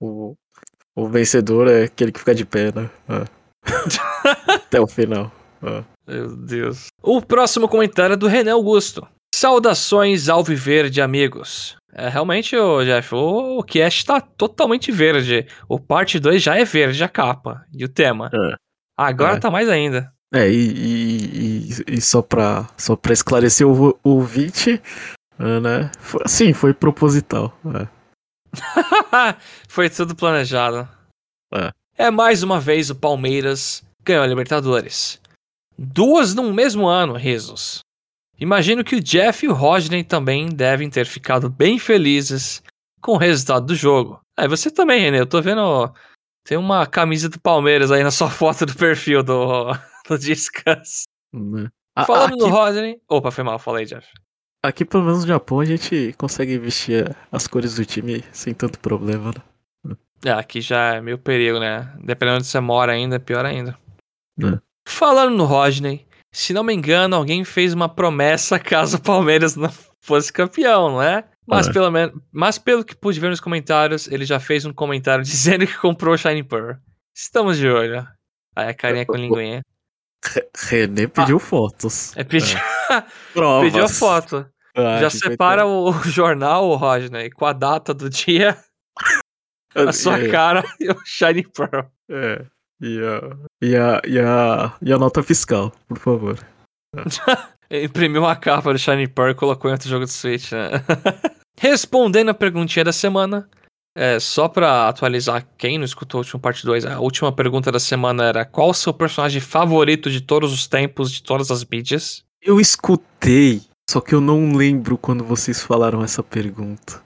o, 0.00 0.34
o 0.94 1.08
vencedor 1.08 1.68
é 1.68 1.84
aquele 1.84 2.12
que 2.12 2.20
fica 2.20 2.34
de 2.34 2.44
pé, 2.44 2.72
né? 2.74 2.90
É. 3.08 3.24
Até 4.54 4.80
o 4.80 4.86
final. 4.86 5.32
É. 5.62 5.82
Meu 6.06 6.36
Deus. 6.36 6.86
O 7.02 7.20
próximo 7.22 7.68
comentário 7.68 8.12
é 8.14 8.16
do 8.16 8.26
René 8.26 8.50
Augusto. 8.50 9.06
Saudações 9.34 10.28
Alviverde, 10.28 11.00
amigos. 11.00 11.76
É, 11.96 12.08
realmente, 12.08 12.56
ô, 12.56 12.82
Jeff, 12.84 13.14
o, 13.14 13.58
o 13.58 13.62
cast 13.62 14.04
tá 14.04 14.20
totalmente 14.20 14.90
verde. 14.90 15.46
O 15.68 15.78
parte 15.78 16.18
2 16.18 16.42
já 16.42 16.56
é 16.58 16.64
verde, 16.64 17.02
a 17.04 17.08
capa 17.08 17.64
e 17.72 17.84
o 17.84 17.88
tema. 17.88 18.30
É. 18.34 18.56
Agora 18.96 19.36
É. 19.36 19.40
tá 19.40 19.50
mais 19.50 19.68
ainda. 19.68 20.12
É, 20.32 20.48
e, 20.50 21.68
e, 21.68 21.68
e- 21.96 22.00
só, 22.00 22.20
pra, 22.20 22.68
só 22.76 22.96
pra 22.96 23.12
esclarecer 23.12 23.64
o, 23.66 23.90
o 24.02 24.10
ouvinte, 24.10 24.82
é, 25.38 25.60
né? 25.60 25.92
Foi, 26.00 26.22
sim, 26.26 26.52
foi 26.52 26.74
proposital. 26.74 27.56
É. 27.80 27.86
Foi 29.68 29.90
tudo 29.90 30.14
planejado. 30.14 30.88
É. 31.52 31.70
É 31.96 32.10
mais 32.10 32.42
uma 32.42 32.60
vez 32.60 32.90
o 32.90 32.94
Palmeiras 32.94 33.84
ganhou 34.04 34.22
a 34.22 34.26
Libertadores. 34.26 35.20
Duas 35.76 36.34
num 36.34 36.52
mesmo 36.52 36.86
ano, 36.86 37.14
risos. 37.14 37.80
Imagino 38.38 38.84
que 38.84 38.96
o 38.96 39.00
Jeff 39.00 39.44
e 39.44 39.48
o 39.48 39.52
Rodney 39.52 40.02
também 40.02 40.48
devem 40.48 40.90
ter 40.90 41.06
ficado 41.06 41.48
bem 41.48 41.78
felizes 41.78 42.62
com 43.00 43.12
o 43.12 43.18
resultado 43.18 43.66
do 43.66 43.74
jogo. 43.74 44.20
É, 44.36 44.48
você 44.48 44.70
também, 44.70 45.00
René. 45.00 45.20
Eu 45.20 45.26
tô 45.26 45.40
vendo. 45.40 45.92
Tem 46.44 46.58
uma 46.58 46.86
camisa 46.86 47.28
do 47.28 47.40
Palmeiras 47.40 47.90
aí 47.90 48.02
na 48.02 48.10
sua 48.10 48.28
foto 48.30 48.66
do 48.66 48.74
perfil 48.74 49.22
do, 49.22 49.72
do 50.08 50.18
Discuss. 50.18 51.04
Né? 51.32 51.68
Falando 52.06 52.34
aqui, 52.34 52.42
no 52.42 52.48
Rodney. 52.48 53.00
Opa, 53.08 53.30
foi 53.30 53.44
mal, 53.44 53.58
falei, 53.58 53.84
Jeff. 53.84 54.06
aqui, 54.62 54.84
pelo 54.84 55.04
menos 55.04 55.20
no 55.20 55.28
Japão, 55.28 55.60
a 55.60 55.64
gente 55.64 56.12
consegue 56.18 56.58
vestir 56.58 57.16
as 57.30 57.46
cores 57.46 57.76
do 57.76 57.84
time 57.84 58.24
sem 58.32 58.52
tanto 58.52 58.78
problema, 58.80 59.30
né? 59.30 59.96
É, 60.24 60.32
aqui 60.32 60.60
já 60.60 60.94
é 60.94 61.00
meio 61.02 61.18
perigo, 61.18 61.60
né? 61.60 61.92
Dependendo 62.02 62.38
de 62.38 62.42
onde 62.42 62.46
você 62.46 62.58
mora 62.58 62.92
ainda, 62.92 63.16
é 63.16 63.18
pior 63.18 63.44
ainda. 63.44 63.78
É. 64.42 64.58
Falando 64.88 65.36
no 65.36 65.44
Rodney, 65.44 66.06
se 66.36 66.52
não 66.52 66.62
me 66.62 66.74
engano, 66.74 67.16
alguém 67.16 67.44
fez 67.44 67.72
uma 67.72 67.88
promessa 67.88 68.58
caso 68.60 68.96
o 68.98 69.02
Palmeiras 69.02 69.56
não 69.56 69.70
fosse 70.00 70.32
campeão, 70.32 70.90
não 70.90 71.02
é? 71.02 71.24
Mas, 71.46 71.68
É. 71.68 71.72
pelo 71.72 71.90
menos, 71.90 72.14
mas 72.32 72.58
pelo 72.58 72.84
que 72.84 72.94
pude 72.96 73.20
ver 73.20 73.28
nos 73.30 73.40
comentários, 73.40 74.06
ele 74.08 74.24
já 74.24 74.40
fez 74.40 74.64
um 74.64 74.72
comentário 74.72 75.22
dizendo 75.24 75.66
que 75.66 75.76
comprou 75.78 76.14
o 76.14 76.18
Shiny 76.18 76.42
Pearl. 76.42 76.72
Estamos 77.14 77.56
de 77.58 77.68
olho. 77.68 78.06
Aí 78.56 78.68
a 78.68 78.74
carinha 78.74 79.04
com 79.06 79.14
linguinha. 79.16 79.62
Re- 80.24 80.48
René 80.68 81.06
pediu 81.06 81.38
fotos. 81.38 82.16
É 82.16 82.24
pedir, 82.24 82.56
Provas. 83.34 83.70
pediu 83.70 83.84
a 83.84 83.88
foto. 83.88 84.46
Ah, 84.76 84.98
já 85.00 85.10
separa 85.10 85.66
o 85.66 85.92
jornal, 86.04 86.66
o 86.68 86.74
Rodney, 86.76 87.30
com 87.30 87.44
a 87.46 87.52
data 87.52 87.92
do 87.94 88.08
dia, 88.10 88.56
a 89.74 89.92
sua 89.92 90.18
é, 90.18 90.28
cara 90.28 90.64
e 90.80 90.90
o 90.90 90.96
Shiny 91.04 91.44
Pearl. 91.52 91.86
É. 92.10 92.44
E 92.84 92.98
a, 92.98 93.36
e, 93.62 93.76
a, 93.76 94.02
e, 94.06 94.18
a, 94.18 94.76
e 94.82 94.92
a 94.92 94.98
nota 94.98 95.22
fiscal, 95.22 95.72
por 95.88 95.98
favor. 95.98 96.38
Imprimiu 97.70 98.20
uma 98.20 98.36
capa 98.36 98.74
do 98.74 98.78
Shiny 98.78 99.08
Pearl 99.08 99.30
e 99.30 99.34
colocou 99.34 99.70
em 99.70 99.72
outro 99.72 99.88
jogo 99.88 100.04
do 100.04 100.10
Switch, 100.10 100.52
né? 100.52 100.68
Respondendo 101.58 102.28
a 102.28 102.34
perguntinha 102.34 102.84
da 102.84 102.92
semana, 102.92 103.48
é, 103.96 104.20
só 104.20 104.48
pra 104.48 104.86
atualizar 104.86 105.46
quem 105.56 105.78
não 105.78 105.84
escutou 105.86 106.18
o 106.18 106.22
último 106.22 106.38
parte 106.38 106.66
2, 106.66 106.84
a 106.84 107.00
última 107.00 107.32
pergunta 107.32 107.72
da 107.72 107.80
semana 107.80 108.24
era 108.24 108.44
qual 108.44 108.68
o 108.68 108.74
seu 108.74 108.92
personagem 108.92 109.40
favorito 109.40 110.10
de 110.10 110.20
todos 110.20 110.52
os 110.52 110.66
tempos, 110.66 111.10
de 111.10 111.22
todas 111.22 111.50
as 111.50 111.64
mídias? 111.64 112.22
Eu 112.42 112.60
escutei, 112.60 113.62
só 113.88 113.98
que 113.98 114.14
eu 114.14 114.20
não 114.20 114.52
lembro 114.52 114.98
quando 114.98 115.24
vocês 115.24 115.62
falaram 115.62 116.04
essa 116.04 116.22
pergunta. 116.22 117.02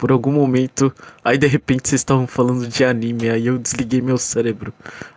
Por 0.00 0.10
algum 0.10 0.32
momento, 0.32 0.90
aí 1.22 1.36
de 1.36 1.46
repente 1.46 1.86
vocês 1.86 2.00
estavam 2.00 2.26
falando 2.26 2.66
de 2.66 2.82
anime, 2.82 3.28
aí 3.28 3.48
eu 3.48 3.58
desliguei 3.58 4.00
meu 4.00 4.16
cérebro. 4.16 4.72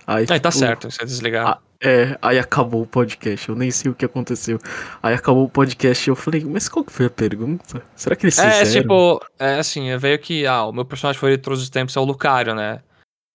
Aí, 0.05 0.25
Aí 0.29 0.39
tá 0.41 0.51
certo, 0.51 0.91
você 0.91 1.05
desligar. 1.05 1.47
Ah, 1.47 1.59
é, 1.81 2.17
aí 2.21 2.37
acabou 2.37 2.81
o 2.81 2.85
podcast, 2.85 3.47
eu 3.47 3.55
nem 3.55 3.71
sei 3.71 3.89
o 3.89 3.95
que 3.95 4.03
aconteceu. 4.03 4.59
Aí 5.01 5.15
acabou 5.15 5.45
o 5.45 5.49
podcast 5.49 6.09
e 6.09 6.11
eu 6.11 6.17
falei, 6.17 6.43
mas 6.43 6.67
qual 6.67 6.83
que 6.83 6.91
foi 6.91 7.05
a 7.05 7.09
pergunta? 7.09 7.81
Será 7.95 8.13
que 8.13 8.25
eles 8.25 8.37
é, 8.37 8.59
fizeram? 8.59 8.81
tipo, 8.81 9.25
é 9.39 9.59
assim, 9.59 9.95
veio 9.95 10.19
que, 10.19 10.45
ah, 10.45 10.65
o 10.65 10.73
meu 10.73 10.83
personagem 10.83 11.17
favorito 11.17 11.39
de 11.39 11.43
todos 11.45 11.61
os 11.61 11.69
tempos 11.69 11.95
é 11.95 12.01
o 12.01 12.03
Lucario, 12.03 12.53
né? 12.53 12.81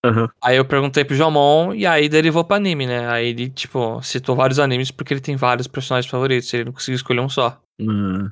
Aham. 0.04 0.28
Aí 0.44 0.54
eu 0.54 0.66
perguntei 0.66 1.02
pro 1.02 1.16
Jomon 1.16 1.72
e 1.72 1.86
aí 1.86 2.10
derivou 2.10 2.44
pra 2.44 2.58
anime, 2.58 2.86
né? 2.86 3.10
Aí 3.10 3.28
ele, 3.28 3.48
tipo, 3.48 4.02
citou 4.02 4.36
vários 4.36 4.58
animes 4.58 4.90
porque 4.90 5.14
ele 5.14 5.20
tem 5.22 5.34
vários 5.34 5.66
personagens 5.66 6.10
favoritos, 6.10 6.52
ele 6.52 6.66
não 6.66 6.72
conseguiu 6.72 6.96
escolher 6.96 7.20
um 7.20 7.28
só. 7.30 7.58
Ah. 7.80 8.30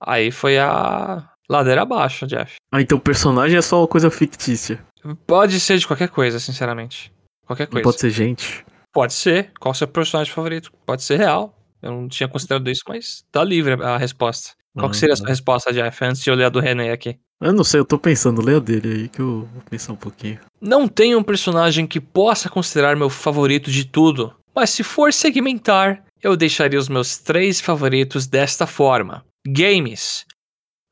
Aí 0.00 0.32
foi 0.32 0.58
a 0.58 1.30
ladeira 1.48 1.82
abaixo, 1.82 2.26
Jeff. 2.26 2.56
Ah, 2.72 2.80
então 2.80 2.98
o 2.98 3.00
personagem 3.00 3.56
é 3.56 3.62
só 3.62 3.80
uma 3.80 3.88
coisa 3.88 4.10
fictícia. 4.10 4.84
Pode 5.26 5.58
ser 5.60 5.78
de 5.78 5.86
qualquer 5.86 6.08
coisa, 6.08 6.38
sinceramente. 6.40 7.12
Qualquer 7.46 7.64
Não 7.66 7.72
coisa. 7.72 7.84
pode 7.84 8.00
ser 8.00 8.10
gente. 8.10 8.64
Pode 8.92 9.12
ser. 9.14 9.52
Qual 9.60 9.72
o 9.72 9.74
seu 9.74 9.86
personagem 9.86 10.32
favorito? 10.32 10.72
Pode 10.84 11.02
ser 11.02 11.16
real. 11.18 11.56
Eu 11.82 11.92
não 11.92 12.08
tinha 12.08 12.28
considerado 12.28 12.68
isso, 12.70 12.82
mas 12.88 13.22
tá 13.30 13.44
livre 13.44 13.74
a 13.82 13.96
resposta. 13.96 14.50
Qual 14.76 14.90
que 14.90 14.96
seria 14.96 15.12
a 15.12 15.16
sua 15.16 15.24
Uhum. 15.26 15.30
resposta, 15.30 15.72
Jeff, 15.72 16.04
antes 16.04 16.22
de 16.22 16.28
eu 16.30 16.34
ler 16.34 16.44
a 16.44 16.48
do 16.48 16.60
René 16.60 16.90
aqui? 16.90 17.16
Eu 17.40 17.52
não 17.52 17.62
sei, 17.64 17.80
eu 17.80 17.84
tô 17.84 17.98
pensando, 17.98 18.42
lê 18.42 18.56
a 18.56 18.58
dele 18.58 18.92
aí 18.92 19.08
que 19.08 19.20
eu 19.20 19.48
vou 19.52 19.62
pensar 19.70 19.92
um 19.92 19.96
pouquinho. 19.96 20.38
Não 20.60 20.88
tenho 20.88 21.18
um 21.18 21.22
personagem 21.22 21.86
que 21.86 22.00
possa 22.00 22.48
considerar 22.48 22.96
meu 22.96 23.08
favorito 23.10 23.70
de 23.70 23.84
tudo, 23.84 24.34
mas 24.54 24.70
se 24.70 24.82
for 24.82 25.12
segmentar, 25.12 26.02
eu 26.22 26.34
deixaria 26.36 26.78
os 26.78 26.88
meus 26.88 27.18
três 27.18 27.60
favoritos 27.60 28.26
desta 28.26 28.66
forma: 28.66 29.22
Games. 29.46 30.24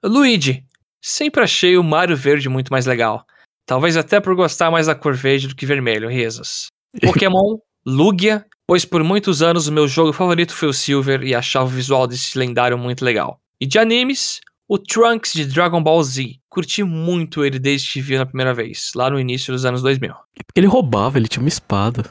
Luigi. 0.05 0.65
Sempre 1.03 1.43
achei 1.43 1.77
o 1.77 1.83
Mario 1.83 2.17
Verde 2.17 2.49
muito 2.49 2.71
mais 2.71 2.87
legal. 2.87 3.25
Talvez 3.67 3.97
até 3.97 4.21
por 4.21 4.35
gostar 4.35 4.71
mais 4.71 4.87
da 4.87 4.95
cor 4.95 5.15
verde 5.15 5.49
do 5.49 5.57
que 5.57 5.67
vermelho, 5.67 6.09
risos. 6.09 6.67
Pokémon, 7.03 7.59
Lugia, 7.87 8.45
pois 8.67 8.85
por 8.85 9.03
muitos 9.03 9.43
anos 9.43 9.69
o 9.69 9.73
meu 9.73 9.89
jogo 9.89 10.13
favorito 10.13 10.55
foi 10.55 10.69
o 10.69 10.73
Silver 10.73 11.23
e 11.23 11.35
achava 11.35 11.65
o 11.65 11.69
visual 11.69 12.07
desse 12.07 12.39
lendário 12.39 12.77
muito 12.79 13.05
legal. 13.05 13.41
E 13.61 13.67
de 13.67 13.79
animes, 13.79 14.41
o 14.69 14.79
Trunks 14.79 15.33
de 15.33 15.47
Dragon 15.47 15.83
Ball 15.83 16.03
Z. 16.03 16.37
Curti 16.49 16.83
muito 16.83 17.45
ele 17.45 17.59
desde 17.59 17.93
que 17.93 18.01
vi 18.01 18.17
na 18.17 18.27
primeira 18.27 18.55
vez, 18.55 18.93
lá 18.95 19.11
no 19.11 19.19
início 19.19 19.53
dos 19.53 19.65
anos 19.65 19.83
2000. 19.83 20.15
Porque 20.47 20.61
ele 20.61 20.67
roubava, 20.67 21.19
ele 21.19 21.29
tinha 21.29 21.43
uma 21.43 21.49
espada. 21.49 22.05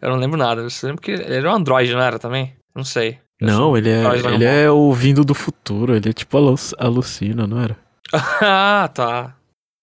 Eu 0.00 0.10
não 0.10 0.16
lembro 0.16 0.36
nada, 0.36 0.62
eu 0.62 0.68
lembro 0.82 1.00
que 1.00 1.12
ele 1.12 1.34
era 1.34 1.50
um 1.50 1.54
android, 1.54 1.92
não 1.92 2.02
era 2.02 2.18
também? 2.18 2.56
Não 2.74 2.84
sei. 2.84 3.18
Não, 3.42 3.76
ele 3.76 3.90
é, 3.90 4.02
ele 4.34 4.44
é 4.44 4.70
o 4.70 4.92
vindo 4.92 5.24
do 5.24 5.34
futuro, 5.34 5.94
ele 5.96 6.08
é 6.08 6.12
tipo 6.12 6.36
alu- 6.36 6.54
alucina, 6.78 7.46
não 7.46 7.60
era? 7.60 7.76
ah, 8.42 8.88
tá. 8.92 9.36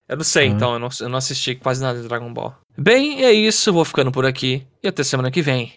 Eu 0.08 0.16
não 0.16 0.24
sei, 0.24 0.44
Ah. 0.48 0.50
então, 0.50 0.72
eu 0.74 0.78
não, 0.78 0.88
eu 1.00 1.08
não 1.08 1.18
assisti 1.18 1.54
quase 1.54 1.82
nada 1.82 2.00
de 2.00 2.08
Dragon 2.08 2.32
Ball. 2.32 2.56
Bem, 2.76 3.24
é 3.24 3.32
isso, 3.32 3.72
vou 3.72 3.84
ficando 3.84 4.10
por 4.10 4.24
aqui. 4.26 4.66
E 4.82 4.88
até 4.88 5.02
semana 5.04 5.30
que 5.30 5.42
vem. 5.42 5.72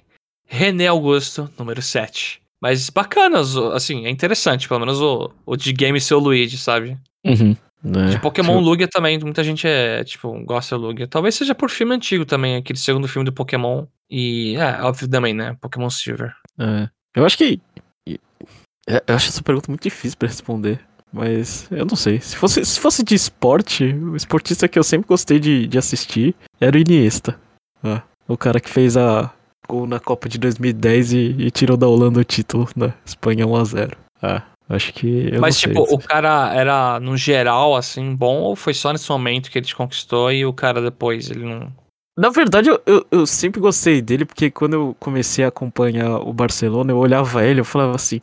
René 0.47 0.87
Augusto, 0.87 1.49
número 1.57 1.81
7. 1.81 2.41
Mas 2.61 2.89
bacanas, 2.89 3.55
o- 3.55 3.71
assim, 3.71 4.05
é 4.05 4.09
interessante, 4.09 4.67
pelo 4.67 4.79
menos 4.79 4.99
o, 5.01 5.31
o 5.45 5.55
de 5.55 5.71
game 5.73 5.99
ser 5.99 6.13
o 6.15 6.19
Luigi, 6.19 6.57
sabe? 6.57 6.97
Uhum. 7.25 7.55
É, 7.85 8.11
De 8.11 8.19
Pokémon 8.19 8.53
tipo, 8.53 8.59
Lugia 8.65 8.87
também, 8.87 9.19
muita 9.19 9.43
gente 9.43 9.67
é, 9.67 10.03
tipo, 10.05 10.31
gosta 10.45 10.77
do 10.77 10.85
Lugia. 10.85 11.05
Talvez 11.07 11.35
seja 11.35 11.53
por 11.53 11.69
filme 11.69 11.93
antigo 11.93 12.25
também, 12.25 12.55
aquele 12.55 12.79
segundo 12.79 13.07
filme 13.07 13.25
do 13.25 13.33
Pokémon. 13.33 13.85
E, 14.09 14.55
é, 14.55 14.81
óbvio 14.83 15.09
também, 15.09 15.33
né? 15.33 15.57
Pokémon 15.59 15.89
Silver. 15.89 16.33
é. 16.59 16.87
Eu 17.15 17.25
acho 17.25 17.37
que. 17.37 17.59
Eu 18.07 19.15
acho 19.15 19.29
essa 19.29 19.41
pergunta 19.41 19.69
muito 19.69 19.83
difícil 19.83 20.17
pra 20.17 20.27
responder. 20.27 20.79
Mas 21.11 21.67
eu 21.71 21.85
não 21.85 21.95
sei. 21.95 22.19
Se 22.19 22.35
fosse, 22.35 22.65
se 22.65 22.79
fosse 22.79 23.03
de 23.03 23.13
esporte, 23.13 23.85
o 23.85 24.15
esportista 24.15 24.67
que 24.67 24.79
eu 24.79 24.83
sempre 24.83 25.07
gostei 25.07 25.39
de, 25.39 25.67
de 25.67 25.77
assistir 25.77 26.35
era 26.59 26.75
o 26.75 26.79
Iniesta. 26.79 27.39
Ah, 27.83 28.01
o 28.27 28.35
cara 28.35 28.59
que 28.59 28.69
fez 28.69 28.97
a 28.97 29.31
gol 29.67 29.85
na 29.85 29.99
Copa 29.99 30.27
de 30.27 30.39
2010 30.39 31.13
e, 31.13 31.17
e 31.37 31.51
tirou 31.51 31.77
da 31.77 31.87
Holanda 31.87 32.19
o 32.19 32.23
título 32.23 32.67
da 32.75 32.93
Espanha 33.05 33.45
1x0. 33.45 33.93
Ah, 34.21 34.41
acho 34.67 34.91
que. 34.91 35.29
Eu 35.31 35.39
Mas, 35.39 35.55
não 35.55 35.61
sei. 35.61 35.73
tipo, 35.73 35.95
o 35.95 35.99
cara 35.99 36.51
era, 36.53 36.99
no 36.99 37.15
geral, 37.15 37.75
assim, 37.75 38.15
bom 38.15 38.37
ou 38.37 38.55
foi 38.55 38.73
só 38.73 38.91
nesse 38.91 39.09
momento 39.09 39.51
que 39.51 39.59
ele 39.59 39.67
te 39.67 39.75
conquistou 39.75 40.31
e 40.31 40.45
o 40.45 40.51
cara 40.51 40.81
depois, 40.81 41.29
ele 41.29 41.45
não. 41.45 41.71
Na 42.17 42.29
verdade, 42.29 42.69
eu, 42.69 42.81
eu, 42.85 43.05
eu 43.11 43.25
sempre 43.25 43.59
gostei 43.59 44.01
dele, 44.01 44.23
porque 44.25 44.51
quando 44.51 44.73
eu 44.73 44.95
comecei 44.99 45.43
a 45.43 45.47
acompanhar 45.47 46.17
o 46.19 46.31
Barcelona, 46.31 46.91
eu 46.91 46.97
olhava 46.97 47.43
ele 47.43 47.59
eu 47.61 47.65
falava 47.65 47.95
assim, 47.95 48.21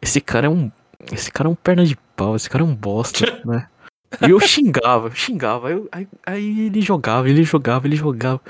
esse 0.00 0.20
cara 0.20 0.46
é 0.46 0.50
um. 0.50 0.70
Esse 1.12 1.30
cara 1.30 1.48
é 1.48 1.52
um 1.52 1.54
perna 1.54 1.84
de 1.84 1.96
pau, 2.16 2.34
esse 2.34 2.48
cara 2.48 2.64
é 2.64 2.66
um 2.66 2.74
bosta, 2.74 3.40
né? 3.44 3.68
E 4.26 4.30
eu 4.30 4.40
xingava, 4.40 5.08
eu 5.08 5.14
xingava. 5.14 5.70
eu- 5.70 5.88
aí, 5.92 6.08
aí 6.24 6.66
ele 6.66 6.80
jogava, 6.80 7.28
ele 7.28 7.42
jogava, 7.44 7.86
ele 7.86 7.96
jogava. 7.96 8.40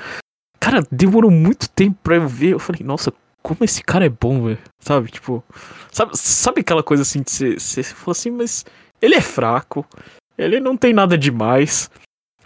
Cara, 0.61 0.87
demorou 0.91 1.31
muito 1.31 1.69
tempo 1.69 1.99
pra 2.03 2.17
eu 2.17 2.29
ver. 2.29 2.51
Eu 2.53 2.59
falei, 2.59 2.83
nossa, 2.85 3.13
como 3.43 3.59
esse 3.63 3.83
cara 3.83 4.07
é 4.07 4.09
bom, 4.09 4.45
velho. 4.45 4.59
Sabe, 4.81 5.11
tipo. 5.11 5.43
Sabe, 5.91 6.13
sabe 6.17 6.61
aquela 6.61 6.83
coisa 6.83 7.03
assim 7.03 7.23
de 7.23 7.31
você, 7.31 7.59
você 7.59 7.83
falou 7.83 8.13
assim, 8.13 8.31
mas 8.31 8.65
ele 9.03 9.15
é 9.17 9.21
fraco, 9.21 9.85
ele 10.39 10.61
não 10.61 10.77
tem 10.77 10.93
nada 10.93 11.19
demais. 11.19 11.91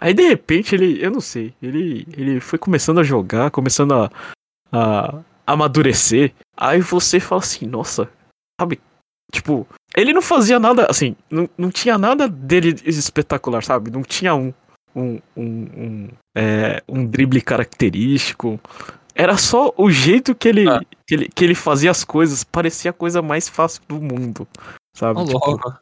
Aí 0.01 0.15
de 0.15 0.27
repente 0.27 0.73
ele, 0.73 0.99
eu 0.99 1.11
não 1.11 1.21
sei, 1.21 1.53
ele, 1.61 2.07
ele 2.17 2.39
foi 2.39 2.57
começando 2.57 2.99
a 2.99 3.03
jogar, 3.03 3.51
começando 3.51 3.93
a, 3.93 4.09
a 4.71 5.21
amadurecer. 5.45 6.33
Aí 6.57 6.81
você 6.81 7.19
fala 7.19 7.41
assim, 7.41 7.67
nossa, 7.67 8.09
sabe? 8.59 8.81
Tipo, 9.31 9.67
ele 9.95 10.11
não 10.11 10.21
fazia 10.21 10.59
nada, 10.59 10.87
assim, 10.89 11.15
não, 11.29 11.47
não 11.55 11.69
tinha 11.69 11.97
nada 11.99 12.27
dele 12.27 12.75
espetacular, 12.83 13.63
sabe? 13.63 13.91
Não 13.91 14.01
tinha 14.01 14.33
um, 14.33 14.51
um, 14.95 15.19
um, 15.37 15.43
um, 15.77 16.09
é, 16.35 16.81
um 16.89 17.05
drible 17.05 17.41
característico. 17.41 18.59
Era 19.13 19.37
só 19.37 19.71
o 19.77 19.89
jeito 19.91 20.33
que 20.33 20.47
ele, 20.49 20.67
Ah. 20.67 20.81
que 21.07 21.13
ele, 21.13 21.29
que 21.29 21.45
ele 21.45 21.55
fazia 21.55 21.91
as 21.91 22.03
coisas, 22.03 22.43
parecia 22.43 22.89
a 22.91 22.93
coisa 22.93 23.21
mais 23.21 23.47
fácil 23.47 23.81
do 23.87 24.01
mundo, 24.01 24.47
sabe? 24.95 25.19
Ô, 25.21 25.25
Tipo. 25.25 25.79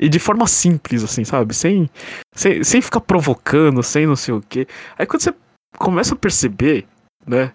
E 0.00 0.08
de 0.08 0.18
forma 0.18 0.46
simples, 0.46 1.04
assim, 1.04 1.24
sabe? 1.24 1.54
Sem, 1.54 1.88
sem, 2.34 2.64
sem 2.64 2.80
ficar 2.80 3.00
provocando, 3.00 3.82
sem 3.82 4.06
não 4.06 4.16
sei 4.16 4.34
o 4.34 4.40
quê. 4.40 4.66
Aí 4.98 5.04
quando 5.06 5.20
você 5.22 5.34
começa 5.78 6.14
a 6.14 6.18
perceber, 6.18 6.86
né? 7.26 7.52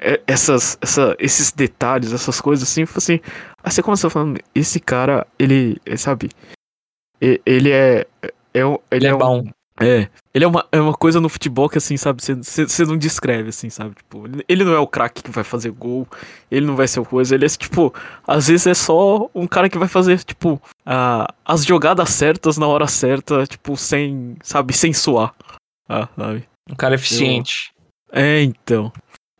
é- 0.00 0.20
Essas, 0.26 0.76
essa, 0.80 1.14
esses 1.18 1.52
detalhes, 1.52 2.12
essas 2.12 2.40
coisas 2.40 2.68
assim, 2.68 2.84
assim. 2.96 3.20
Aí 3.62 3.70
você 3.70 3.82
começa 3.82 4.10
falando, 4.10 4.40
esse 4.54 4.80
cara, 4.80 5.26
ele, 5.38 5.76
é, 5.86 5.96
sabe? 5.96 6.30
Ele 7.20 7.70
é. 7.70 8.06
é, 8.52 8.66
um- 8.66 8.78
ele 8.90 9.06
Ele 9.06 9.06
é 9.06 9.10
é 9.10 9.14
um- 9.14 9.18
bom. 9.18 9.44
é, 9.80 10.08
ele 10.34 10.44
é 10.44 10.48
uma, 10.48 10.66
é 10.72 10.80
uma 10.80 10.94
coisa 10.94 11.20
no 11.20 11.28
futebol 11.28 11.68
que, 11.68 11.78
assim, 11.78 11.96
sabe, 11.96 12.22
você- 12.22 12.84
não 12.84 12.96
descreve, 12.96 13.50
assim, 13.50 13.68
sabe? 13.70 13.94
Tipo, 13.96 14.24
ele- 14.48 14.64
não 14.64 14.72
é 14.72 14.78
o 14.78 14.86
craque 14.86 15.22
que 15.22 15.30
vai 15.30 15.44
fazer 15.44 15.70
gol, 15.70 16.06
ele 16.50 16.64
não 16.66 16.74
vai 16.76 16.88
ser 16.88 17.00
o 17.00 17.04
coisa, 17.04 17.34
ele 17.34 17.44
é, 17.44 17.48
tipo, 17.48 17.92
às 18.26 18.48
vezes 18.48 18.66
é 18.66 18.74
só 18.74 19.28
um 19.34 19.46
cara 19.46 19.68
que 19.68 19.78
vai 19.78 19.88
fazer, 19.88 20.22
tipo, 20.24 20.60
a, 20.86 21.32
as 21.44 21.64
jogadas 21.64 22.10
certas 22.10 22.56
na 22.56 22.66
hora 22.66 22.86
certa, 22.86 23.46
tipo, 23.46 23.76
sem, 23.76 24.36
sabe, 24.42 24.72
sem 24.72 24.92
suar. 24.92 25.34
Ah, 25.88 26.08
sabe? 26.16 26.44
Um 26.70 26.74
cara 26.76 26.94
eficiente. 26.94 27.72
É, 28.10 28.42
então. 28.42 28.92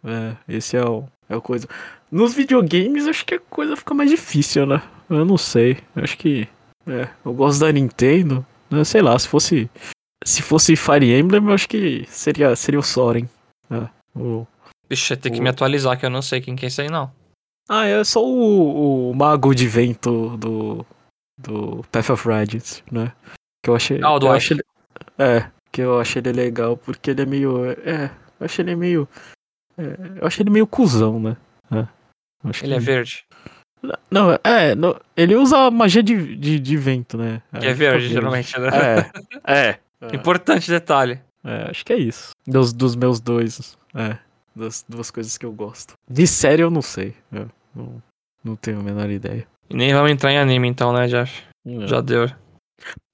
É, 0.05 0.35
esse 0.49 0.77
é 0.77 0.85
o, 0.85 1.05
é 1.29 1.37
o 1.37 1.41
coisa. 1.41 1.69
Nos 2.11 2.35
videogames, 2.35 3.07
acho 3.07 3.25
que 3.25 3.35
a 3.37 3.41
coisa 3.41 3.77
fica 3.77 3.95
mais 3.95 4.11
difícil, 4.11 4.67
né? 4.67 4.83
Eu 5.09 5.25
não 5.25 5.39
sei. 5.39 5.79
Eu 5.95 6.05
acho 6.05 6.19
que. 6.19 6.49
É, 6.87 7.09
eu 7.25 7.33
gosto 7.33 7.61
da 7.61 7.71
Nintendo. 7.73 8.45
Né? 8.71 8.83
Sei 8.85 9.01
lá, 9.01 9.19
se 9.19 9.29
fosse. 9.29 9.71
Se 10.25 10.43
fosse 10.43 10.77
Fire 10.77 11.13
Emblem, 11.13 11.45
eu 11.45 11.53
acho 11.53 11.69
que 11.69 12.05
seria, 12.09 12.55
seria 12.57 12.79
o 12.81 12.83
Soren. 12.83 13.29
É, 13.71 13.89
o- 14.19 14.47
Deixa 14.89 15.15
eu 15.15 15.19
ter 15.19 15.31
que 15.31 15.41
O- 15.41 15.43
me 15.43 15.49
atualizar, 15.49 15.99
que 15.99 16.05
eu 16.05 16.11
não 16.11 16.21
sei 16.23 16.41
quem 16.41 16.55
que 16.55 16.67
é 16.67 16.69
esse 16.69 16.81
aí, 16.83 16.89
não. 16.91 17.11
Ah, 17.69 17.87
é 17.87 18.03
só 18.05 18.23
o, 18.25 19.11
o 19.11 19.15
Mago 19.15 19.55
de 19.55 19.67
Vento 19.69 20.37
do. 20.37 20.87
Do 21.41 21.83
Path 21.91 22.11
of 22.11 22.29
Radiance, 22.29 22.85
né? 22.93 23.13
Que 23.65 23.71
eu 23.71 23.75
achei. 23.75 24.01
Ah, 24.03 24.13
o 24.15 24.19
do 24.19 24.27
eu 24.27 24.33
achei 24.33 24.59
É, 25.19 25.49
que 25.73 25.81
eu 25.81 25.99
achei 25.99 26.21
ele 26.21 26.31
legal, 26.33 26.77
porque 26.77 27.11
ele 27.11 27.23
é 27.23 27.27
meio. 27.27 27.65
É, 27.71 28.11
eu 28.39 28.45
achei 28.45 28.63
ele 28.65 28.77
meio. 28.77 29.09
é, 29.79 29.83
eu 30.21 30.27
achei 30.27 30.43
ele 30.43 30.51
meio 30.51 30.67
cuzão, 30.67 31.19
né? 31.19 31.37
É, 31.73 31.87
Ele 32.63 32.75
é 32.75 32.79
verde. 32.79 33.25
Não, 34.11 34.39
é, 34.45 34.75
não, 34.77 34.95
ele 35.17 35.35
usa 35.35 35.71
magia 35.71 36.03
de, 36.03 36.37
de, 36.37 36.61
de 36.61 36.77
vento, 36.77 37.17
né? 37.17 37.43
Que 37.51 37.57
é 37.59 37.61
fica 37.61 37.75
verde, 37.75 38.09
geralmente, 38.09 38.61
né? 38.61 38.69
É, 39.45 39.53
é. 39.69 39.79
é. 40.03 40.17
Importante 40.17 40.71
detalhe. 40.71 41.21
É, 41.45 41.71
acho 41.71 41.85
que 41.85 41.93
é 41.93 41.99
isso. 41.99 42.31
Dos, 42.47 42.73
dos 42.73 42.95
meus 42.95 43.21
dois. 43.21 43.77
É. 43.95 44.19
Das 44.55 44.85
duas 44.89 45.11
coisas 45.11 45.39
que 45.39 45.47
eu 45.47 45.53
gosto. 45.53 45.95
De 46.09 46.27
série 46.27 46.63
eu 46.63 46.71
não 46.71 46.83
sei. 46.83 47.15
Eu 47.33 47.49
não, 47.75 48.03
não 48.45 48.57
tenho 48.57 48.81
a 48.81 48.83
menor 48.83 49.11
ideia. 49.11 49.47
E 49.71 49.75
nem 49.75 49.93
vamos 49.93 50.11
entrar 50.11 50.33
em 50.33 50.39
anime 50.39 50.69
então, 50.69 50.93
né, 50.93 51.07
Jeff? 51.07 51.43
É. 51.67 51.87
Já 51.87 52.01
deu. 52.01 52.29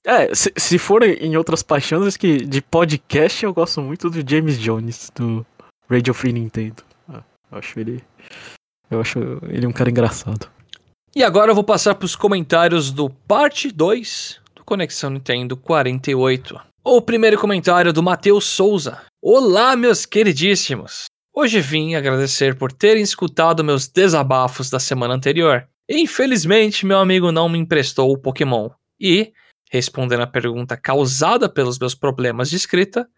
É, 0.04 0.34
se, 0.34 0.52
se 0.56 0.78
for 0.78 1.02
em 1.02 1.36
outras 1.36 1.62
paixões, 1.62 2.16
que 2.16 2.38
de 2.38 2.62
podcast 2.62 3.44
eu 3.44 3.52
gosto 3.52 3.82
muito 3.82 4.08
do 4.08 4.28
James 4.28 4.58
Jones, 4.58 5.10
do 5.14 5.44
Radio 5.88 6.14
Free 6.14 6.32
Nintendo. 6.32 6.82
Ah, 7.08 7.22
eu 7.52 7.58
acho 7.58 7.78
ele. 7.78 8.02
Eu 8.90 9.00
acho 9.00 9.18
ele 9.48 9.66
um 9.66 9.72
cara 9.72 9.90
engraçado. 9.90 10.50
E 11.14 11.22
agora 11.22 11.50
eu 11.50 11.54
vou 11.54 11.64
passar 11.64 11.94
para 11.94 12.06
os 12.06 12.16
comentários 12.16 12.90
do 12.90 13.10
parte 13.10 13.70
2 13.70 14.40
do 14.54 14.64
Conexão 14.64 15.10
Nintendo 15.10 15.56
48. 15.56 16.67
O 16.84 17.02
primeiro 17.02 17.38
comentário 17.38 17.92
do 17.92 18.02
Matheus 18.02 18.44
Souza. 18.46 19.02
Olá, 19.20 19.76
meus 19.76 20.06
queridíssimos. 20.06 21.06
Hoje 21.34 21.60
vim 21.60 21.94
agradecer 21.94 22.56
por 22.56 22.72
terem 22.72 23.02
escutado 23.02 23.64
meus 23.64 23.88
desabafos 23.88 24.70
da 24.70 24.78
semana 24.78 25.14
anterior. 25.14 25.68
Infelizmente, 25.88 26.86
meu 26.86 26.98
amigo 26.98 27.32
não 27.32 27.48
me 27.48 27.58
emprestou 27.58 28.10
o 28.10 28.18
Pokémon. 28.18 28.70
E, 28.98 29.32
respondendo 29.70 30.22
à 30.22 30.26
pergunta 30.26 30.76
causada 30.76 31.48
pelos 31.48 31.78
meus 31.78 31.94
problemas 31.94 32.48
de 32.48 32.56
escrita, 32.56 33.08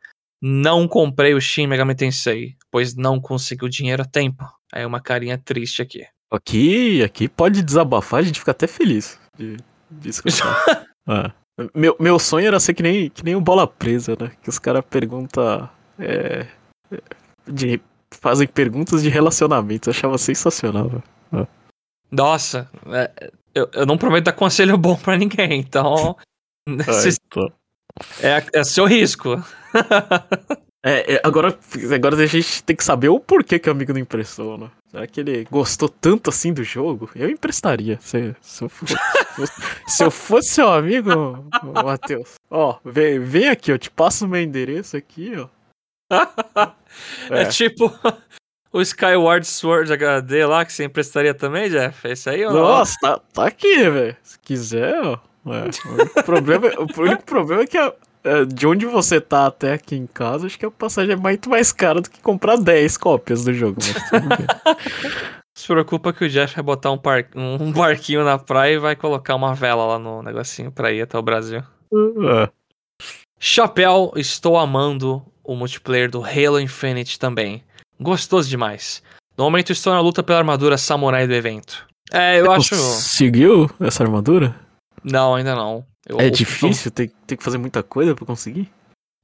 não 0.42 0.88
comprei 0.88 1.34
o 1.34 1.40
Shin 1.40 1.66
Megami 1.66 1.94
Tensei, 1.94 2.56
pois 2.70 2.96
não 2.96 3.20
consegui 3.20 3.66
o 3.66 3.70
dinheiro 3.70 4.02
a 4.02 4.06
tempo. 4.06 4.44
Aí 4.72 4.84
uma 4.84 5.00
carinha 5.00 5.38
triste 5.38 5.82
aqui. 5.82 6.06
Aqui, 6.30 7.02
aqui 7.02 7.28
pode 7.28 7.62
desabafar, 7.62 8.20
a 8.20 8.22
gente 8.22 8.38
fica 8.38 8.52
até 8.52 8.66
feliz 8.66 9.20
de, 9.36 9.56
de 9.90 10.08
escutar. 10.08 10.86
ah. 11.06 11.32
Meu, 11.74 11.96
meu 11.98 12.18
sonho 12.18 12.46
era 12.46 12.60
ser 12.60 12.74
que 12.74 12.82
nem, 12.82 13.10
que 13.10 13.24
nem 13.24 13.34
o 13.34 13.40
Bola 13.40 13.66
Presa, 13.66 14.16
né? 14.18 14.32
Que 14.42 14.48
os 14.48 14.58
caras 14.58 14.84
perguntam 14.88 15.68
é, 15.98 16.46
de 17.46 17.80
fazem 18.12 18.46
perguntas 18.46 19.02
de 19.02 19.08
relacionamento. 19.08 19.88
Eu 19.88 19.92
achava 19.92 20.18
sensacional. 20.18 21.02
Ah. 21.32 21.46
Nossa, 22.10 22.68
é, 22.86 23.30
eu, 23.54 23.68
eu 23.72 23.86
não 23.86 23.98
prometo 23.98 24.24
dar 24.24 24.32
conselho 24.32 24.76
bom 24.76 24.96
para 24.96 25.16
ninguém, 25.16 25.60
então. 25.60 26.16
é, 28.22 28.26
é, 28.26 28.46
é 28.60 28.64
seu 28.64 28.86
risco. 28.86 29.36
é, 30.82 31.14
é, 31.14 31.20
agora, 31.22 31.58
agora 31.94 32.16
a 32.16 32.26
gente 32.26 32.64
tem 32.64 32.74
que 32.74 32.82
saber 32.82 33.10
o 33.10 33.20
porquê 33.20 33.58
que 33.58 33.68
o 33.68 33.72
amigo 33.72 33.92
não 33.92 34.00
emprestou, 34.00 34.56
né? 34.56 34.70
Será 34.90 35.06
que 35.06 35.20
ele 35.20 35.46
gostou 35.50 35.88
tanto 35.88 36.30
assim 36.30 36.52
do 36.52 36.64
jogo? 36.64 37.10
Eu 37.14 37.28
emprestaria. 37.28 37.98
Se, 38.00 38.34
se, 38.40 38.64
eu, 38.64 38.68
fosse, 38.68 38.96
se 39.86 40.04
eu 40.04 40.10
fosse 40.10 40.54
seu 40.54 40.72
amigo, 40.72 41.10
Matheus. 41.84 42.34
Ó, 42.50 42.78
vem, 42.84 43.20
vem 43.20 43.48
aqui, 43.48 43.70
eu 43.70 43.78
te 43.78 43.90
passo 43.90 44.24
o 44.24 44.28
meu 44.28 44.40
endereço 44.40 44.96
aqui, 44.96 45.32
ó. 45.36 45.48
é. 47.30 47.42
é 47.42 47.44
tipo 47.44 47.92
o 48.72 48.80
Skyward 48.80 49.46
Sword 49.46 49.92
HD 49.92 50.46
lá 50.46 50.64
que 50.64 50.72
você 50.72 50.84
emprestaria 50.84 51.34
também, 51.34 51.68
Jeff? 51.68 52.08
É 52.08 52.12
isso 52.12 52.30
aí 52.30 52.44
ou 52.44 52.52
Nossa, 52.54 52.96
não? 53.02 53.10
Tá, 53.10 53.22
tá 53.34 53.46
aqui, 53.46 53.88
velho. 53.90 54.16
Se 54.22 54.38
quiser, 54.38 54.98
ó. 55.04 55.18
É. 55.46 55.88
O, 55.88 55.92
único 55.92 56.22
problema, 56.24 56.68
o 56.78 57.00
único 57.00 57.22
problema 57.24 57.62
é 57.62 57.66
que 57.66 57.78
a, 57.78 57.86
é, 57.86 57.94
de 58.48 58.66
onde 58.66 58.86
você 58.86 59.20
tá 59.20 59.46
até 59.46 59.74
aqui 59.74 59.96
em 59.96 60.06
casa, 60.06 60.46
acho 60.46 60.58
que 60.58 60.66
a 60.66 60.70
passagem 60.70 61.12
é 61.12 61.16
muito 61.16 61.48
mais 61.48 61.72
cara 61.72 62.00
do 62.00 62.10
que 62.10 62.20
comprar 62.20 62.56
10 62.56 62.96
cópias 62.98 63.44
do 63.44 63.52
jogo. 63.52 63.80
Se 65.56 65.66
preocupa 65.66 66.12
que 66.12 66.24
o 66.24 66.28
Jeff 66.28 66.54
vai 66.54 66.64
botar 66.64 66.90
um, 66.90 66.98
par... 66.98 67.26
um 67.34 67.72
barquinho 67.72 68.24
na 68.24 68.38
praia 68.38 68.74
e 68.74 68.78
vai 68.78 68.96
colocar 68.96 69.34
uma 69.34 69.54
vela 69.54 69.84
lá 69.84 69.98
no 69.98 70.22
negocinho 70.22 70.72
pra 70.72 70.92
ir 70.92 71.02
até 71.02 71.18
o 71.18 71.22
Brasil. 71.22 71.62
Uh. 71.92 72.48
Chapéu, 73.38 74.12
estou 74.16 74.56
amando 74.56 75.22
o 75.42 75.54
multiplayer 75.56 76.10
do 76.10 76.22
Halo 76.22 76.60
Infinite 76.60 77.18
também. 77.18 77.62
Gostoso 77.98 78.48
demais. 78.48 79.02
No 79.36 79.44
momento 79.44 79.72
estou 79.72 79.92
na 79.92 80.00
luta 80.00 80.22
pela 80.22 80.38
armadura 80.38 80.78
samurai 80.78 81.26
do 81.26 81.34
evento. 81.34 81.86
É, 82.12 82.40
eu 82.40 82.46
Você 82.46 82.74
acho. 82.74 82.82
Conseguiu 82.82 83.70
essa 83.80 84.02
armadura? 84.02 84.54
Não, 85.02 85.34
ainda 85.34 85.54
não. 85.54 85.84
Eu, 86.06 86.20
é 86.20 86.30
difícil? 86.30 86.90
Tem, 86.90 87.08
tem 87.26 87.36
que 87.36 87.44
fazer 87.44 87.58
muita 87.58 87.82
coisa 87.82 88.14
para 88.14 88.26
conseguir? 88.26 88.70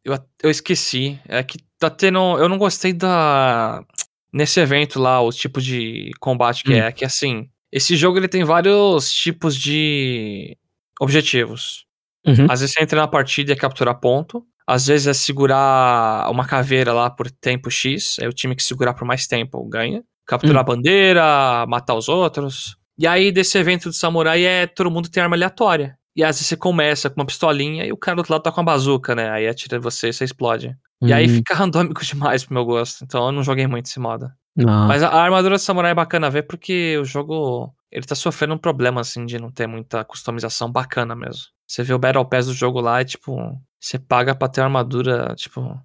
Eu, 0.05 0.16
eu 0.43 0.51
esqueci. 0.51 1.18
É 1.27 1.43
que 1.43 1.59
tá 1.79 1.91
tendo. 1.91 2.39
Eu 2.39 2.49
não 2.49 2.59
gostei 2.59 2.93
da. 2.93 3.85
Nesse 4.33 4.61
evento 4.61 5.01
lá, 5.01 5.20
o 5.20 5.31
tipo 5.33 5.61
de 5.61 6.11
combate 6.20 6.62
que 6.62 6.72
hum. 6.72 6.77
é. 6.77 6.93
Que 6.93 7.05
assim. 7.05 7.49
Esse 7.72 7.97
jogo 7.97 8.16
ele 8.16 8.29
tem 8.29 8.45
vários 8.45 9.12
tipos 9.12 9.57
de 9.57 10.57
objetivos. 11.01 11.85
Uhum. 12.27 12.47
Às 12.49 12.61
vezes 12.61 12.74
você 12.74 12.83
entra 12.83 13.01
na 13.01 13.09
partida 13.09 13.53
e 13.53 13.55
é 13.55 13.57
capturar 13.57 13.99
ponto. 13.99 14.47
Às 14.66 14.87
vezes 14.87 15.07
é 15.07 15.12
segurar 15.12 16.29
uma 16.31 16.47
caveira 16.47 16.93
lá 16.93 17.11
por 17.11 17.31
tempo 17.31 17.70
X. 17.70 18.16
É 18.20 18.29
o 18.29 18.33
time 18.33 18.55
que 18.55 18.62
segurar 18.62 18.95
por 18.95 19.05
mais 19.05 19.27
tempo 19.27 19.64
ganha. 19.68 20.03
Capturar 20.27 20.57
uhum. 20.57 20.61
a 20.61 20.64
bandeira, 20.64 21.66
matar 21.68 21.95
os 21.95 22.09
outros. 22.09 22.77
E 22.99 23.07
aí, 23.07 23.31
desse 23.31 23.59
evento 23.59 23.89
do 23.89 23.93
samurai, 23.93 24.45
é 24.45 24.66
todo 24.66 24.91
mundo 24.91 25.09
tem 25.09 25.22
arma 25.22 25.37
aleatória. 25.37 25.99
E 26.17 26.25
às 26.25 26.37
vezes 26.37 26.49
você 26.49 26.57
começa 26.57 27.11
com 27.11 27.21
uma 27.21 27.27
pistolinha 27.27 27.85
e 27.85 27.93
o 27.93 27.97
cara 27.97 28.17
do 28.17 28.19
outro 28.21 28.33
lado 28.33 28.43
tá 28.43 28.51
com 28.51 28.61
uma 28.61 28.73
bazuca, 28.73 29.14
né? 29.14 29.31
Aí 29.31 29.47
atira 29.47 29.79
você 29.79 30.09
e 30.09 30.12
você 30.12 30.25
explode. 30.25 30.69
Uhum. 31.01 31.09
E 31.09 31.12
aí 31.12 31.27
uhum. 31.29 31.35
fica 31.35 31.55
randômico 31.55 32.03
demais 32.03 32.45
pro 32.45 32.55
meu 32.55 32.64
gosto. 32.64 33.05
Então 33.05 33.27
eu 33.27 33.33
não 33.33 33.43
joguei 33.43 33.67
muito 33.67 33.87
esse 33.87 34.01
modo. 34.01 34.31
Não. 34.57 34.89
Mas 34.89 35.03
a, 35.03 35.09
a 35.09 35.23
armadura 35.23 35.59
samurai 35.59 35.91
é 35.91 35.95
bacana 35.95 36.31
ver 36.31 36.45
porque 36.45 36.97
o 36.99 37.05
jogo 37.05 37.71
ele 37.93 38.07
tá 38.07 38.14
sofrendo 38.14 38.55
um 38.55 38.59
problema 38.59 39.03
assim 39.03 39.27
de 39.27 39.39
não 39.39 39.51
ter 39.51 39.67
muita 39.67 40.05
customização 40.05 40.73
bacana 40.73 41.14
mesmo. 41.14 41.45
Você 41.67 41.83
vê 41.83 41.93
o 41.93 41.99
Battle 41.99 42.25
Pass 42.25 42.47
do 42.47 42.55
jogo 42.55 42.81
lá 42.81 43.03
e 43.03 43.05
tipo, 43.05 43.37
você 43.79 43.99
paga 43.99 44.35
pra 44.35 44.49
ter 44.49 44.62
uma 44.62 44.67
armadura, 44.67 45.35
tipo, 45.37 45.79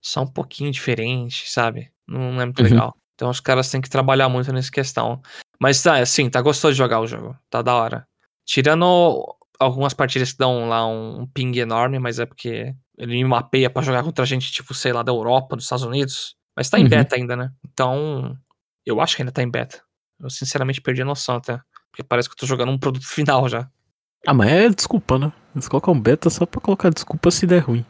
só 0.00 0.22
um 0.22 0.26
pouquinho 0.26 0.70
diferente, 0.70 1.50
sabe? 1.50 1.90
Não, 2.08 2.40
é 2.40 2.44
muito 2.44 2.62
uhum. 2.62 2.68
legal. 2.68 2.96
Então 3.14 3.28
os 3.28 3.40
caras 3.40 3.70
têm 3.70 3.80
que 3.80 3.90
trabalhar 3.90 4.28
muito 4.28 4.52
nessa 4.52 4.70
questão. 4.70 5.20
Mas 5.60 5.82
tá, 5.82 5.98
assim, 5.98 6.28
tá 6.30 6.40
gostoso 6.40 6.72
de 6.72 6.78
jogar 6.78 7.00
o 7.00 7.06
jogo. 7.06 7.36
Tá 7.50 7.62
da 7.62 7.74
hora. 7.74 8.06
Tirando 8.44 9.36
algumas 9.58 9.94
partidas 9.94 10.32
que 10.32 10.38
dão 10.38 10.68
lá 10.68 10.86
um 10.86 11.26
ping 11.26 11.58
enorme, 11.58 11.98
mas 11.98 12.18
é 12.18 12.26
porque 12.26 12.74
ele 12.96 13.12
me 13.12 13.24
mapeia 13.24 13.70
para 13.70 13.82
jogar 13.82 14.02
contra 14.02 14.24
gente, 14.24 14.52
tipo, 14.52 14.74
sei 14.74 14.92
lá, 14.92 15.02
da 15.02 15.12
Europa, 15.12 15.56
dos 15.56 15.64
Estados 15.64 15.84
Unidos. 15.84 16.36
Mas 16.56 16.70
tá 16.70 16.78
em 16.78 16.84
uhum. 16.84 16.88
beta 16.88 17.16
ainda, 17.16 17.36
né? 17.36 17.50
Então, 17.64 18.36
eu 18.86 19.00
acho 19.00 19.16
que 19.16 19.22
ainda 19.22 19.32
tá 19.32 19.42
em 19.42 19.50
beta. 19.50 19.82
Eu 20.20 20.30
sinceramente 20.30 20.80
perdi 20.80 21.02
a 21.02 21.04
noção 21.04 21.36
até. 21.36 21.60
Porque 21.90 22.02
parece 22.02 22.28
que 22.28 22.34
eu 22.34 22.38
tô 22.38 22.46
jogando 22.46 22.70
um 22.70 22.78
produto 22.78 23.06
final 23.08 23.48
já. 23.48 23.68
Ah, 24.26 24.34
mas 24.34 24.50
é 24.50 24.68
desculpa, 24.68 25.18
né? 25.18 25.32
Eles 25.54 25.68
colocam 25.68 25.98
beta 26.00 26.30
só 26.30 26.46
pra 26.46 26.60
colocar 26.60 26.90
desculpa 26.90 27.30
se 27.30 27.46
der 27.46 27.58
ruim. 27.58 27.84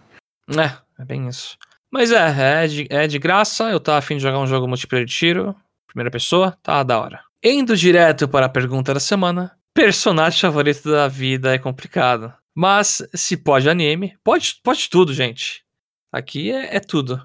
É, 0.51 0.77
é 1.01 1.05
bem 1.05 1.29
isso. 1.29 1.57
Mas 1.93 2.11
é, 2.11 2.65
é 2.65 2.67
de, 2.67 2.87
é 2.91 3.07
de 3.07 3.19
graça. 3.19 3.71
Eu 3.71 3.79
tava 3.79 3.99
afim 3.99 4.17
de 4.17 4.23
jogar 4.23 4.41
um 4.41 4.47
jogo 4.47 4.67
multiplayer 4.67 5.07
de 5.07 5.15
tiro. 5.15 5.55
Primeira 5.87 6.11
pessoa, 6.11 6.59
tá 6.63 6.83
da 6.83 7.01
hora. 7.01 7.21
Indo 7.43 7.77
direto 7.77 8.27
para 8.27 8.47
a 8.47 8.49
pergunta 8.49 8.93
da 8.93 8.99
semana. 8.99 9.57
Personagem 9.75 10.41
favorito 10.41 10.89
da 10.89 11.09
vida 11.09 11.53
é 11.53 11.59
complicado. 11.59 12.33
Mas 12.55 13.03
se 13.13 13.37
pode 13.37 13.69
anime, 13.69 14.17
pode, 14.23 14.61
pode 14.63 14.89
tudo, 14.89 15.13
gente. 15.13 15.65
Aqui 16.13 16.53
é, 16.53 16.77
é 16.77 16.81
tudo. 16.81 17.21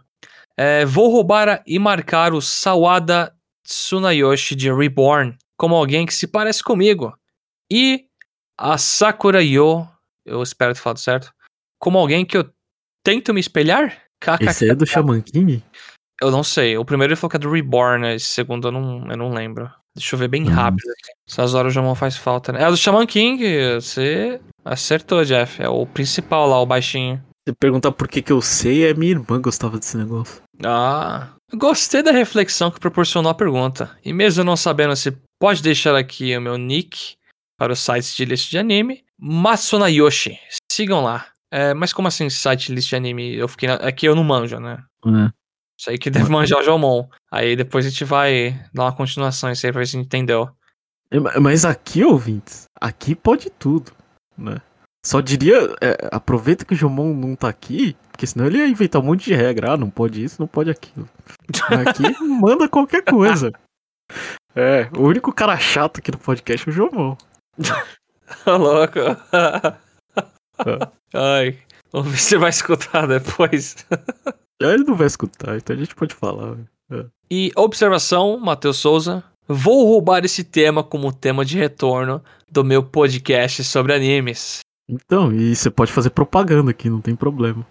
É, 0.58 0.84
vou 0.84 1.12
roubar 1.12 1.64
e 1.66 1.78
marcar 1.78 2.34
o 2.34 2.42
Sawada 2.42 3.34
Tsunayoshi 3.64 4.56
de 4.56 4.74
Reborn 4.74 5.38
como 5.56 5.76
alguém 5.76 6.06
que 6.06 6.14
se 6.14 6.26
parece 6.26 6.64
comigo. 6.64 7.14
E 7.72 8.08
a 8.58 8.78
Sakura 8.78 9.44
Yo, 9.44 9.88
eu 10.26 10.42
espero 10.42 10.74
ter 10.74 10.80
falado 10.80 11.00
certo, 11.00 11.32
como 11.78 12.00
alguém 12.00 12.26
que 12.26 12.38
eu 12.38 12.52
tento 13.04 13.34
me 13.34 13.40
espelhar? 13.40 14.02
Esse 14.42 14.70
é 14.70 14.76
do 14.76 14.86
Shaman 14.86 15.22
King? 15.22 15.64
Eu 16.22 16.32
não 16.32 16.44
sei. 16.44 16.78
O 16.78 16.84
primeiro 16.84 17.14
ele 17.14 17.20
falou 17.20 17.30
que 17.30 17.38
é 17.38 17.40
do 17.40 17.52
Reborn, 17.52 18.16
esse 18.16 18.26
segundo 18.26 18.68
eu 18.68 18.72
não, 18.72 19.08
eu 19.10 19.18
não 19.18 19.30
lembro. 19.30 19.72
Deixa 19.96 20.16
eu 20.16 20.20
ver 20.20 20.28
bem 20.28 20.44
hum. 20.44 20.52
rápido 20.52 20.90
aqui. 20.90 21.12
Essas 21.28 21.54
horas 21.54 21.72
o 21.72 21.74
Jamon 21.74 21.96
faz 21.96 22.16
falta, 22.16 22.52
né? 22.52 22.64
É 22.64 22.70
do 22.70 22.78
Shaman 22.78 23.06
King, 23.06 23.44
você 23.76 24.40
acertou, 24.64 25.24
Jeff. 25.26 25.62
É 25.62 25.70
o 25.70 25.86
principal 25.86 26.48
lá, 26.48 26.60
o 26.62 26.66
baixinho. 26.66 27.22
Perguntar 27.60 27.92
por 27.92 28.08
que 28.08 28.22
que 28.22 28.32
eu 28.32 28.42
sei, 28.42 28.86
é 28.86 28.94
minha 28.94 29.12
irmã 29.12 29.42
gostava 29.42 29.80
desse 29.80 29.98
negócio. 29.98 30.42
Ah, 30.64 31.30
gostei 31.54 32.04
da 32.04 32.12
reflexão 32.12 32.70
que 32.70 32.80
proporcionou 32.80 33.32
a 33.32 33.36
pergunta. 33.36 33.98
E 34.06 34.14
mesmo 34.14 34.44
não 34.44 34.56
sabendo 34.56 34.96
se 34.96 35.18
pode 35.40 35.64
deixar 35.64 35.96
aqui 35.96 36.36
o 36.38 36.42
meu 36.42 36.58
nick 36.58 37.16
para 37.58 37.74
o 37.74 37.76
site 37.76 38.16
de 38.16 38.26
list 38.26 38.50
de 38.50 38.58
anime, 38.58 39.04
Matsunayoshi. 39.20 40.38
Sigam 40.72 41.04
lá. 41.04 41.28
É, 41.52 41.74
mas 41.74 41.92
como 41.92 42.08
assim 42.08 42.30
site 42.30 42.72
list 42.72 42.90
de 42.90 42.96
anime? 42.96 43.36
Eu 43.36 43.48
fiquei 43.48 43.68
na... 43.68 43.76
Aqui 43.76 44.06
eu 44.06 44.16
não 44.16 44.24
manjo, 44.24 44.60
né? 44.60 44.84
É. 45.06 45.39
Isso 45.80 45.90
aí 45.90 45.98
que 45.98 46.10
deve 46.10 46.30
manjar 46.30 46.60
o 46.60 46.64
Jomon. 46.64 47.08
Aí 47.32 47.56
depois 47.56 47.86
a 47.86 47.90
gente 47.90 48.04
vai 48.04 48.60
dar 48.74 48.84
uma 48.84 48.96
continuação 48.96 49.50
isso 49.50 49.66
aí 49.66 49.72
pra 49.72 49.80
ver 49.80 49.88
se 49.88 49.96
a 49.96 50.00
gente 50.00 50.08
entendeu. 50.08 50.50
É, 51.10 51.40
mas 51.40 51.64
aqui, 51.64 52.04
ouvintes, 52.04 52.66
aqui 52.80 53.16
pode 53.16 53.50
tudo, 53.50 53.94
né? 54.38 54.62
Só 55.06 55.22
diria, 55.22 55.56
é, 55.82 56.10
aproveita 56.12 56.66
que 56.66 56.74
o 56.74 56.78
Jomon 56.78 57.14
não 57.14 57.34
tá 57.34 57.48
aqui, 57.48 57.96
porque 58.12 58.28
senão 58.28 58.46
ele 58.46 58.58
ia 58.58 58.68
inventar 58.68 59.02
um 59.02 59.06
monte 59.06 59.24
de 59.24 59.34
regra. 59.34 59.72
Ah, 59.72 59.78
não 59.78 59.90
pode 59.90 60.22
isso, 60.22 60.42
não 60.42 60.48
pode 60.48 60.70
aquilo. 60.70 61.08
Aqui 61.88 62.04
manda 62.22 62.68
qualquer 62.68 63.02
coisa. 63.04 63.54
É, 64.54 64.90
o 64.98 65.04
único 65.04 65.34
cara 65.34 65.58
chato 65.58 66.00
aqui 66.00 66.12
no 66.12 66.18
podcast 66.18 66.68
é 66.68 66.72
o 66.72 66.76
Jomon. 66.76 67.16
louco. 68.46 69.00
Ai, 71.16 71.58
vamos 71.94 72.12
ver 72.12 72.18
se 72.18 72.26
você 72.26 72.38
vai 72.38 72.50
escutar 72.50 73.08
depois. 73.08 73.78
Ele 74.62 74.84
não 74.84 74.96
vai 74.96 75.08
escutar, 75.08 75.58
então 75.58 75.76
a 75.76 75.80
gente 75.80 75.96
pode 75.96 76.14
falar. 76.14 76.58
É. 76.92 77.06
E 77.32 77.52
observação, 77.56 78.38
Matheus 78.40 78.78
Souza. 78.78 79.24
Vou 79.48 79.86
roubar 79.88 80.24
esse 80.26 80.44
tema 80.44 80.84
como 80.84 81.12
tema 81.12 81.44
de 81.44 81.58
retorno 81.58 82.22
do 82.52 82.64
meu 82.64 82.84
podcast 82.84 83.64
sobre 83.64 83.94
animes. 83.94 84.60
Então, 84.88 85.32
e 85.34 85.56
você 85.56 85.70
pode 85.72 85.92
fazer 85.92 86.10
propaganda 86.12 86.72
aqui, 86.72 86.90
não 86.90 87.02
tem 87.02 87.16
problema. 87.16 87.66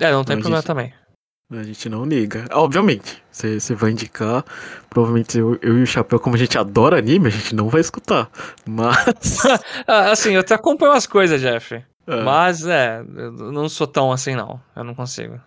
É, 0.00 0.10
não 0.10 0.24
tem 0.24 0.34
A 0.36 0.38
problema 0.38 0.56
gente- 0.60 0.66
também. 0.66 0.92
A 1.50 1.62
gente 1.62 1.86
não 1.90 2.04
liga. 2.04 2.46
Obviamente, 2.50 3.22
você 3.30 3.60
você 3.60 3.74
vai 3.74 3.90
indicar. 3.90 4.42
Provavelmente 4.88 5.36
eu, 5.38 5.58
eu 5.60 5.78
e 5.78 5.82
o 5.82 5.86
Chapéu, 5.86 6.18
como 6.18 6.34
a 6.34 6.38
gente 6.38 6.56
adora 6.56 6.96
anime, 6.98 7.26
a 7.26 7.30
gente 7.30 7.54
não 7.54 7.68
vai 7.68 7.82
escutar. 7.82 8.30
Mas. 8.66 9.36
Ah, 9.86 10.10
assim, 10.12 10.32
eu 10.32 10.40
até 10.40 10.54
acompanho 10.54 10.92
as 10.92 11.06
coisas, 11.06 11.40
Jeff. 11.42 11.74
É. 11.74 12.22
Mas, 12.24 12.64
é, 12.66 13.00
eu 13.16 13.52
não 13.52 13.68
sou 13.68 13.86
tão 13.86 14.10
assim, 14.10 14.34
não. 14.34 14.58
Eu 14.74 14.82
não 14.82 14.94
consigo. 14.94 15.38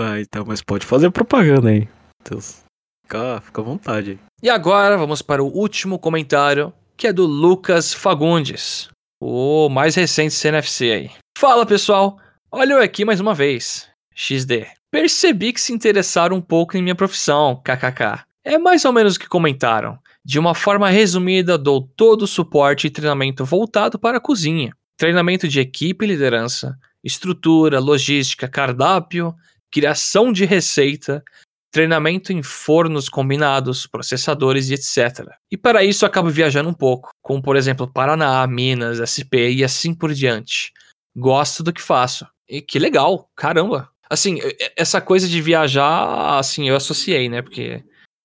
Ah, 0.00 0.18
então, 0.18 0.44
mas 0.46 0.62
pode 0.62 0.86
fazer 0.86 1.10
propaganda 1.10 1.68
aí. 1.68 1.86
Deus. 2.28 2.62
Fica, 3.02 3.40
fica 3.42 3.60
à 3.60 3.64
vontade. 3.64 4.18
E 4.42 4.48
agora 4.48 4.96
vamos 4.96 5.20
para 5.20 5.42
o 5.42 5.54
último 5.54 5.98
comentário, 5.98 6.72
que 6.96 7.06
é 7.06 7.12
do 7.12 7.26
Lucas 7.26 7.92
Fagundes, 7.92 8.88
o 9.20 9.68
mais 9.68 9.94
recente 9.94 10.32
CNFC 10.32 10.90
aí. 10.90 11.10
Fala 11.36 11.66
pessoal, 11.66 12.18
olha 12.50 12.74
eu 12.74 12.82
aqui 12.82 13.04
mais 13.04 13.20
uma 13.20 13.34
vez. 13.34 13.88
XD. 14.14 14.66
Percebi 14.90 15.52
que 15.52 15.60
se 15.60 15.72
interessaram 15.72 16.36
um 16.36 16.40
pouco 16.40 16.76
em 16.76 16.82
minha 16.82 16.94
profissão, 16.94 17.60
kkk. 17.62 18.24
É 18.42 18.56
mais 18.56 18.84
ou 18.86 18.92
menos 18.92 19.16
o 19.16 19.20
que 19.20 19.28
comentaram. 19.28 19.98
De 20.24 20.38
uma 20.38 20.54
forma 20.54 20.88
resumida, 20.88 21.58
dou 21.58 21.82
todo 21.82 22.22
o 22.22 22.26
suporte 22.26 22.86
e 22.86 22.90
treinamento 22.90 23.44
voltado 23.44 23.98
para 23.98 24.16
a 24.16 24.20
cozinha. 24.20 24.72
Treinamento 24.96 25.46
de 25.46 25.60
equipe 25.60 26.04
e 26.04 26.08
liderança, 26.08 26.76
estrutura, 27.04 27.78
logística, 27.78 28.48
cardápio, 28.48 29.34
criação 29.70 30.32
de 30.32 30.44
receita, 30.44 31.22
treinamento 31.70 32.32
em 32.32 32.42
fornos 32.42 33.08
combinados, 33.08 33.86
processadores 33.86 34.70
e 34.70 34.74
etc. 34.74 35.28
E 35.50 35.56
para 35.56 35.84
isso 35.84 36.04
acabo 36.04 36.28
viajando 36.28 36.68
um 36.68 36.74
pouco, 36.74 37.10
como 37.22 37.40
por 37.42 37.56
exemplo 37.56 37.90
Paraná, 37.90 38.46
Minas, 38.46 38.98
SP 38.98 39.50
e 39.50 39.64
assim 39.64 39.94
por 39.94 40.12
diante. 40.12 40.72
Gosto 41.16 41.62
do 41.62 41.72
que 41.72 41.80
faço. 41.80 42.26
E 42.48 42.60
que 42.60 42.78
legal, 42.78 43.30
caramba. 43.36 43.88
Assim, 44.08 44.38
essa 44.76 45.00
coisa 45.00 45.28
de 45.28 45.40
viajar, 45.40 46.36
assim, 46.36 46.68
eu 46.68 46.74
associei, 46.74 47.28
né? 47.28 47.42
Porque 47.42 47.84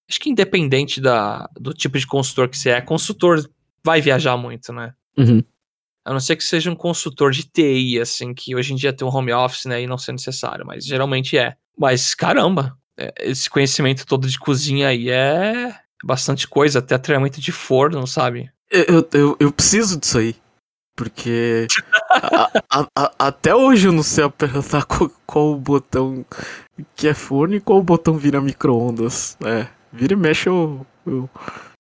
acho 0.09 0.19
que 0.19 0.31
independente 0.31 0.99
da, 0.99 1.47
do 1.55 1.73
tipo 1.73 1.99
de 1.99 2.07
consultor 2.07 2.49
que 2.49 2.57
você 2.57 2.71
é, 2.71 2.81
consultor 2.81 3.47
vai 3.83 4.01
viajar 4.01 4.35
muito, 4.35 4.73
né? 4.73 4.93
Uhum. 5.15 5.43
A 6.06 6.14
não 6.14 6.20
ser 6.20 6.36
que 6.36 6.43
seja 6.43 6.70
um 6.72 6.76
consultor 6.76 7.32
de 7.32 7.43
TI, 7.43 7.99
assim, 7.99 8.34
que 8.34 8.56
hoje 8.56 8.74
em 8.74 8.76
dia 8.76 8.93
tem 8.93 9.08
um 9.08 9.14
home 9.16 9.34
office, 9.34 9.66
né, 9.66 9.82
e 9.82 9.88
não 9.88 9.97
ser 9.97 10.12
necessário, 10.12 10.66
mas 10.66 10.86
geralmente 10.86 11.38
é. 11.38 11.56
Mas 11.78 12.14
caramba, 12.14 12.78
é, 12.97 13.12
esse 13.22 13.49
conhecimento 13.49 14.06
todo 14.06 14.28
de 14.28 14.38
cozinha 14.39 14.88
aí 14.89 15.10
é 15.10 15.76
bastante 16.03 16.47
coisa, 16.47 16.80
até 16.80 16.97
treinamento 16.97 17.41
de 17.41 17.51
forno, 17.51 18.06
sabe? 18.06 18.51
Eu, 18.72 19.08
eu, 19.14 19.38
eu 19.39 19.51
preciso 19.51 19.99
disso 19.99 20.18
aí. 20.20 20.36
Porque 20.97 21.68
a- 22.10 22.49
a- 22.72 22.88
a- 22.95 23.12
até 23.20 23.53
hoje 23.53 23.88
eu 23.88 23.91
não 23.91 24.01
sei 24.03 24.24
apertar 24.24 24.86
qual, 24.88 25.12
qual 25.26 25.51
o 25.51 25.58
botão 25.60 26.26
que 26.95 27.08
é 27.08 27.14
forno 27.14 27.56
e 27.56 27.60
qual 27.60 27.80
o 27.80 27.84
botão 27.84 28.18
vira 28.18 28.39
micro-ondas. 28.39 29.38
É, 29.43 29.68
vira 29.91 30.14
e 30.14 30.16
mexe 30.16 30.47
eu, 30.47 30.86
eu, 31.06 31.30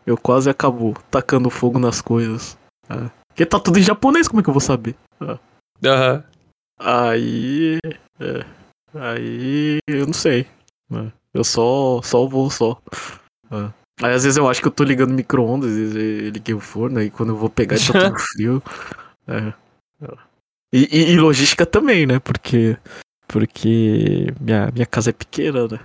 eu 0.05 0.17
quase 0.17 0.49
acabo 0.49 0.93
tacando 1.09 1.49
fogo 1.49 1.79
nas 1.79 2.01
coisas. 2.01 2.57
É. 2.89 3.09
Porque 3.35 3.45
tá 3.45 3.59
tudo 3.59 3.77
em 3.77 3.81
japonês, 3.83 4.29
como 4.29 4.39
é 4.39 4.43
que 4.43 4.49
eu 4.49 4.53
vou 4.53 4.61
saber? 4.61 4.95
Aham. 5.83 6.23
Aí. 6.79 7.79
É, 8.17 8.45
aí 8.93 9.77
eu 9.87 10.05
não 10.05 10.13
sei. 10.13 10.47
É, 10.93 11.11
eu 11.33 11.43
só, 11.43 12.01
só 12.01 12.25
vou 12.25 12.49
só. 12.49 12.81
É. 13.51 13.73
Aí 14.01 14.13
às 14.13 14.23
vezes 14.23 14.37
eu 14.37 14.47
acho 14.47 14.61
que 14.61 14.67
eu 14.69 14.71
tô 14.71 14.85
ligando 14.85 15.13
micro-ondas, 15.13 15.69
eu 15.75 16.29
liguei 16.29 16.55
o 16.55 16.61
forno, 16.61 16.99
aí 16.99 17.09
quando 17.11 17.29
eu 17.33 17.35
vou 17.35 17.49
pegar 17.49 17.75
ele 17.75 17.85
tá 17.85 18.09
tudo 18.09 18.19
frio. 18.31 18.63
É. 19.27 19.53
E, 20.71 20.87
e- 20.91 21.11
e 21.11 21.17
logística 21.17 21.65
também, 21.65 22.05
né? 22.05 22.19
Porque. 22.19 22.77
Porque 23.27 24.27
minha, 24.39 24.71
minha 24.71 24.85
casa 24.85 25.09
é 25.09 25.13
pequena, 25.13 25.67
né? 25.67 25.79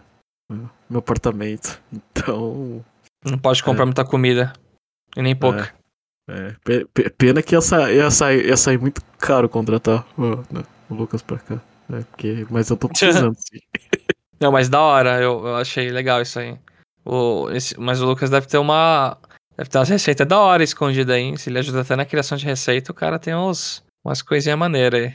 Meu 0.88 1.00
apartamento. 1.00 1.80
Então. 1.92 2.84
Não 3.24 3.38
pode 3.38 3.60
comprar 3.64 3.86
muita 3.86 4.04
comida. 4.04 4.52
E 5.16 5.22
nem 5.22 5.34
pouca. 5.34 5.74
É, 6.30 6.54
pe- 6.64 6.86
pe- 6.94 7.10
pena 7.10 7.42
que 7.42 7.54
ia, 7.54 7.60
sa- 7.60 7.90
ia, 7.90 8.10
sair, 8.10 8.46
ia 8.46 8.56
sair 8.56 8.78
muito 8.78 9.02
caro 9.18 9.48
contratar 9.48 10.06
o, 10.16 10.36
né, 10.52 10.62
Lucas 10.88 11.22
pra 11.22 11.38
cá. 11.38 11.60
né, 11.88 12.04
porque, 12.10 12.46
mas 12.50 12.70
eu 12.70 12.76
tô 12.76 12.88
precisando, 13.26 13.34
sim. 13.36 13.58
Não, 14.40 14.52
mas 14.52 14.68
da 14.68 14.80
hora, 14.80 15.20
eu, 15.20 15.44
eu 15.46 15.56
achei 15.56 15.90
legal 15.90 16.22
isso 16.22 16.38
aí. 16.38 16.56
O, 17.04 17.50
esse- 17.50 17.78
mas 17.78 18.00
o 18.00 18.06
Lucas 18.06 18.30
deve 18.30 18.46
ter 18.46 18.58
uma. 18.58 19.18
Deve 19.56 19.68
ter 19.68 19.78
umas 19.78 19.88
receitas 19.88 20.26
da 20.26 20.38
hora 20.38 20.62
escondidas 20.62 21.14
aí. 21.16 21.22
hein? 21.22 21.36
Se 21.36 21.50
ele 21.50 21.58
ajuda 21.58 21.80
até 21.82 21.94
na 21.96 22.04
criação 22.06 22.38
de 22.38 22.44
receita, 22.46 22.92
o 22.92 22.94
cara 22.94 23.18
tem 23.18 23.34
uns, 23.34 23.82
umas 24.04 24.22
coisinhas 24.22 24.58
maneiras 24.58 25.02
aí. 25.02 25.14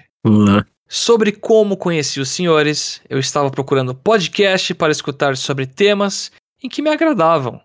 Sobre 0.88 1.32
como 1.32 1.78
conheci 1.78 2.20
os 2.20 2.30
senhores, 2.30 3.02
eu 3.10 3.18
estava 3.18 3.50
procurando 3.50 3.96
podcast 3.96 4.74
para 4.76 4.92
escutar 4.92 5.36
sobre 5.38 5.66
temas 5.66 6.32
em 6.62 6.70
que 6.70 6.82
me 6.82 6.90
agradavam. 6.92 7.60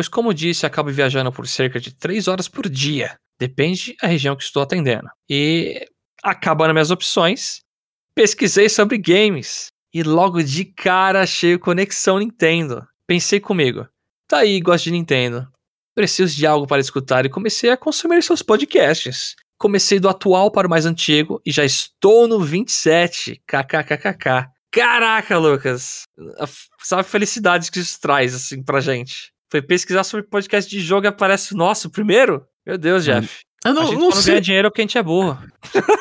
Pois, 0.00 0.08
como 0.08 0.32
disse, 0.32 0.64
acabo 0.64 0.90
viajando 0.90 1.30
por 1.30 1.46
cerca 1.46 1.78
de 1.78 1.92
3 1.92 2.26
horas 2.26 2.48
por 2.48 2.70
dia. 2.70 3.18
Depende 3.38 3.94
da 4.00 4.08
região 4.08 4.34
que 4.34 4.42
estou 4.42 4.62
atendendo. 4.62 5.06
E, 5.28 5.86
acabando 6.22 6.72
minhas 6.72 6.90
opções, 6.90 7.60
pesquisei 8.14 8.70
sobre 8.70 8.96
games. 8.96 9.66
E 9.92 10.02
logo 10.02 10.42
de 10.42 10.64
cara 10.64 11.20
achei 11.20 11.58
Conexão 11.58 12.18
Nintendo. 12.18 12.82
Pensei 13.06 13.40
comigo, 13.40 13.86
tá 14.26 14.38
aí, 14.38 14.58
gosto 14.58 14.84
de 14.84 14.92
Nintendo. 14.92 15.46
Preciso 15.94 16.34
de 16.34 16.46
algo 16.46 16.66
para 16.66 16.80
escutar 16.80 17.26
e 17.26 17.28
comecei 17.28 17.68
a 17.68 17.76
consumir 17.76 18.22
seus 18.22 18.40
podcasts. 18.40 19.36
Comecei 19.58 20.00
do 20.00 20.08
atual 20.08 20.50
para 20.50 20.66
o 20.66 20.70
mais 20.70 20.86
antigo 20.86 21.42
e 21.44 21.52
já 21.52 21.62
estou 21.62 22.26
no 22.26 22.40
27. 22.40 23.42
KKKKK. 23.46 24.48
Caraca, 24.70 25.36
Lucas. 25.36 26.04
Sabe 26.78 27.02
a 27.02 27.04
felicidade 27.04 27.70
que 27.70 27.80
isso 27.80 28.00
traz, 28.00 28.34
assim, 28.34 28.62
pra 28.62 28.80
gente. 28.80 29.30
Foi 29.50 29.60
pesquisar 29.60 30.04
sobre 30.04 30.26
podcast 30.26 30.70
de 30.70 30.80
jogo 30.80 31.06
e 31.06 31.08
aparece 31.08 31.54
o 31.54 31.56
nosso 31.56 31.90
primeiro? 31.90 32.46
Meu 32.66 32.78
Deus, 32.78 33.02
Hum. 33.08 33.20
Jeff. 33.20 33.40
Eu 33.64 33.72
a 33.72 33.74
não, 33.74 33.82
gente 33.86 33.94
não 33.94 34.00
não 34.08 34.12
sei, 34.12 34.34
ganha 34.34 34.40
dinheiro 34.40 34.70
porque 34.70 34.80
a 34.80 34.84
gente 34.84 34.96
é 34.98 35.02
burro. 35.02 35.38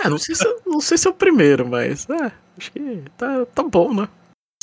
é, 0.05 0.09
não, 0.09 0.17
sei 0.17 0.33
se, 0.35 0.61
não 0.65 0.79
sei 0.79 0.97
se 0.97 1.07
é 1.07 1.11
o 1.11 1.13
primeiro, 1.13 1.67
mas 1.67 2.07
é, 2.09 2.31
acho 2.57 2.71
que 2.71 3.03
tá, 3.17 3.45
tá 3.47 3.63
bom, 3.63 3.93
né? 3.93 4.07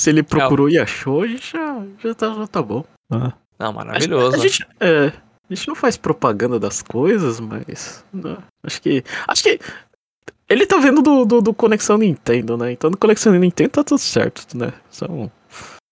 Se 0.00 0.10
ele 0.10 0.22
procurou 0.22 0.68
e 0.70 0.78
achou, 0.78 1.22
a 1.22 1.26
gente 1.26 1.52
já, 1.52 1.82
já, 2.02 2.14
tá, 2.14 2.32
já 2.34 2.46
tá 2.46 2.62
bom. 2.62 2.84
Não, 3.10 3.32
A, 3.58 3.72
maravilhoso. 3.72 4.36
a 4.36 4.38
gente, 4.38 4.66
é, 4.80 5.06
a 5.50 5.54
gente 5.54 5.68
não 5.68 5.74
faz 5.74 5.96
propaganda 5.96 6.58
das 6.58 6.80
coisas, 6.82 7.38
mas. 7.40 8.04
né, 8.12 8.38
acho 8.64 8.80
que. 8.80 9.02
Acho 9.28 9.42
que. 9.42 9.58
Ele 10.48 10.64
tá 10.64 10.78
vendo 10.78 11.02
do, 11.02 11.24
do, 11.24 11.42
do 11.42 11.52
Conexão 11.54 11.98
Nintendo, 11.98 12.56
né? 12.56 12.72
Então 12.72 12.88
no 12.88 12.96
Conexão 12.96 13.32
Nintendo 13.34 13.70
tá 13.70 13.84
tudo 13.84 13.98
certo, 13.98 14.56
né? 14.56 14.72
São 14.88 15.30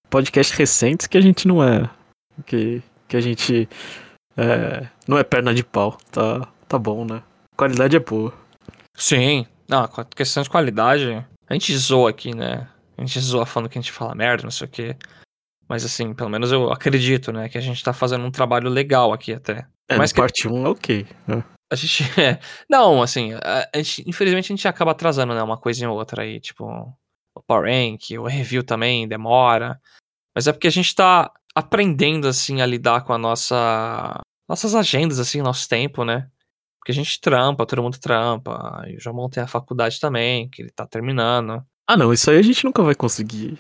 podcasts 0.08 0.56
recentes 0.56 1.06
que 1.06 1.18
a 1.18 1.20
gente 1.20 1.46
não 1.48 1.62
é. 1.62 1.90
Que, 2.46 2.82
que 3.08 3.16
a 3.16 3.20
gente. 3.20 3.68
É, 4.36 4.88
não 5.06 5.18
é 5.18 5.22
perna 5.24 5.54
de 5.54 5.62
pau. 5.64 5.96
Tá, 6.10 6.48
tá 6.68 6.78
bom, 6.78 7.04
né? 7.04 7.22
Qualidade 7.56 7.96
é 7.96 8.00
boa. 8.00 8.32
Sim. 8.94 9.46
Não, 9.68 9.88
questão 10.14 10.42
de 10.42 10.50
qualidade, 10.50 11.24
a 11.48 11.54
gente 11.54 11.74
zoa 11.76 12.10
aqui, 12.10 12.34
né? 12.34 12.68
A 12.98 13.00
gente 13.00 13.18
zoa 13.20 13.46
falando 13.46 13.68
que 13.70 13.78
a 13.78 13.80
gente 13.80 13.92
fala 13.92 14.14
merda, 14.14 14.42
não 14.42 14.50
sei 14.50 14.66
o 14.66 14.70
quê. 14.70 14.96
Mas 15.68 15.84
assim, 15.84 16.12
pelo 16.12 16.28
menos 16.28 16.52
eu 16.52 16.70
acredito, 16.70 17.32
né? 17.32 17.48
Que 17.48 17.56
a 17.56 17.60
gente 17.60 17.82
tá 17.82 17.92
fazendo 17.92 18.24
um 18.24 18.30
trabalho 18.30 18.68
legal 18.68 19.12
aqui 19.12 19.32
até. 19.32 19.66
É, 19.88 19.96
Mas 19.96 20.12
que- 20.12 20.20
parte 20.20 20.46
1 20.48 20.66
é 20.66 20.68
ok. 20.68 21.06
né? 21.26 21.44
A 21.72 21.76
gente. 21.76 22.02
É, 22.20 22.38
não, 22.68 23.02
assim, 23.02 23.32
a, 23.34 23.68
gente, 23.76 24.04
infelizmente 24.08 24.52
a 24.52 24.56
gente 24.56 24.68
acaba 24.68 24.90
atrasando, 24.92 25.34
né? 25.34 25.42
Uma 25.42 25.56
coisinha 25.58 25.90
ou 25.90 25.96
outra 25.96 26.22
aí, 26.22 26.38
tipo, 26.40 26.64
o 27.34 27.42
Power 27.46 27.64
Rank, 27.72 28.10
o 28.18 28.26
review 28.26 28.62
também 28.62 29.08
demora. 29.08 29.80
Mas 30.34 30.46
é 30.46 30.52
porque 30.52 30.66
a 30.68 30.70
gente 30.72 30.94
tá 30.94 31.32
aprendendo, 31.54 32.26
assim, 32.28 32.60
a 32.60 32.66
lidar 32.66 33.02
com 33.04 33.12
a 33.12 33.18
nossa. 33.18 34.20
Nossas 34.48 34.74
agendas, 34.74 35.18
assim, 35.18 35.40
nosso 35.40 35.68
tempo, 35.68 36.04
né? 36.04 36.28
Porque 36.78 36.92
a 36.92 36.94
gente 36.94 37.18
trampa, 37.20 37.64
todo 37.64 37.82
mundo 37.82 37.98
trampa. 37.98 38.84
E 38.86 38.96
o 38.96 39.00
João 39.00 39.28
tem 39.30 39.42
a 39.42 39.46
faculdade 39.46 39.98
também, 39.98 40.48
que 40.50 40.60
ele 40.62 40.70
tá 40.70 40.86
terminando. 40.86 41.64
Ah, 41.88 41.96
não, 41.96 42.12
isso 42.12 42.30
aí 42.30 42.38
a 42.38 42.42
gente 42.42 42.64
nunca 42.64 42.82
vai 42.82 42.94
conseguir 42.94 43.58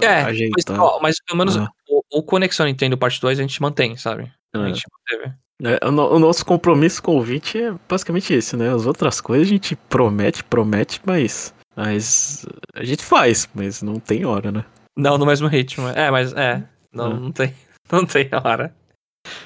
É, 0.00 0.22
Mas, 0.22 0.26
ajeitar. 0.28 0.80
ó, 0.80 1.00
mas 1.00 1.16
pelo 1.26 1.38
menos 1.38 1.56
Ah. 1.56 1.68
o, 1.88 2.00
o 2.18 2.22
Conexão 2.22 2.64
Nintendo 2.66 2.96
Parte 2.96 3.20
2 3.20 3.38
a 3.40 3.42
gente 3.42 3.60
mantém, 3.60 3.96
sabe? 3.96 4.32
A 4.54 4.58
É. 4.60 4.66
gente 4.68 4.84
manteve. 4.88 5.34
É, 5.62 5.84
o, 5.86 5.90
o 6.14 6.18
nosso 6.20 6.46
compromisso 6.46 7.02
com 7.02 7.12
o 7.12 7.16
ouvinte 7.16 7.60
é 7.60 7.74
basicamente 7.88 8.32
esse, 8.32 8.56
né? 8.56 8.72
As 8.72 8.86
outras 8.86 9.20
coisas 9.20 9.48
a 9.48 9.50
gente 9.50 9.74
promete, 9.74 10.44
promete, 10.44 11.00
mas, 11.04 11.52
mas 11.76 12.46
a 12.74 12.84
gente 12.84 13.04
faz, 13.04 13.48
mas 13.52 13.82
não 13.82 13.98
tem 13.98 14.24
hora, 14.24 14.52
né? 14.52 14.64
Não 14.96 15.18
no 15.18 15.26
mesmo 15.26 15.48
ritmo. 15.48 15.88
É, 15.88 16.08
mas 16.10 16.32
é. 16.34 16.62
Não, 16.92 17.10
É. 17.12 17.14
não 17.14 17.32
tem. 17.32 17.54
Não 17.92 18.06
tem 18.06 18.28
hora. 18.44 18.72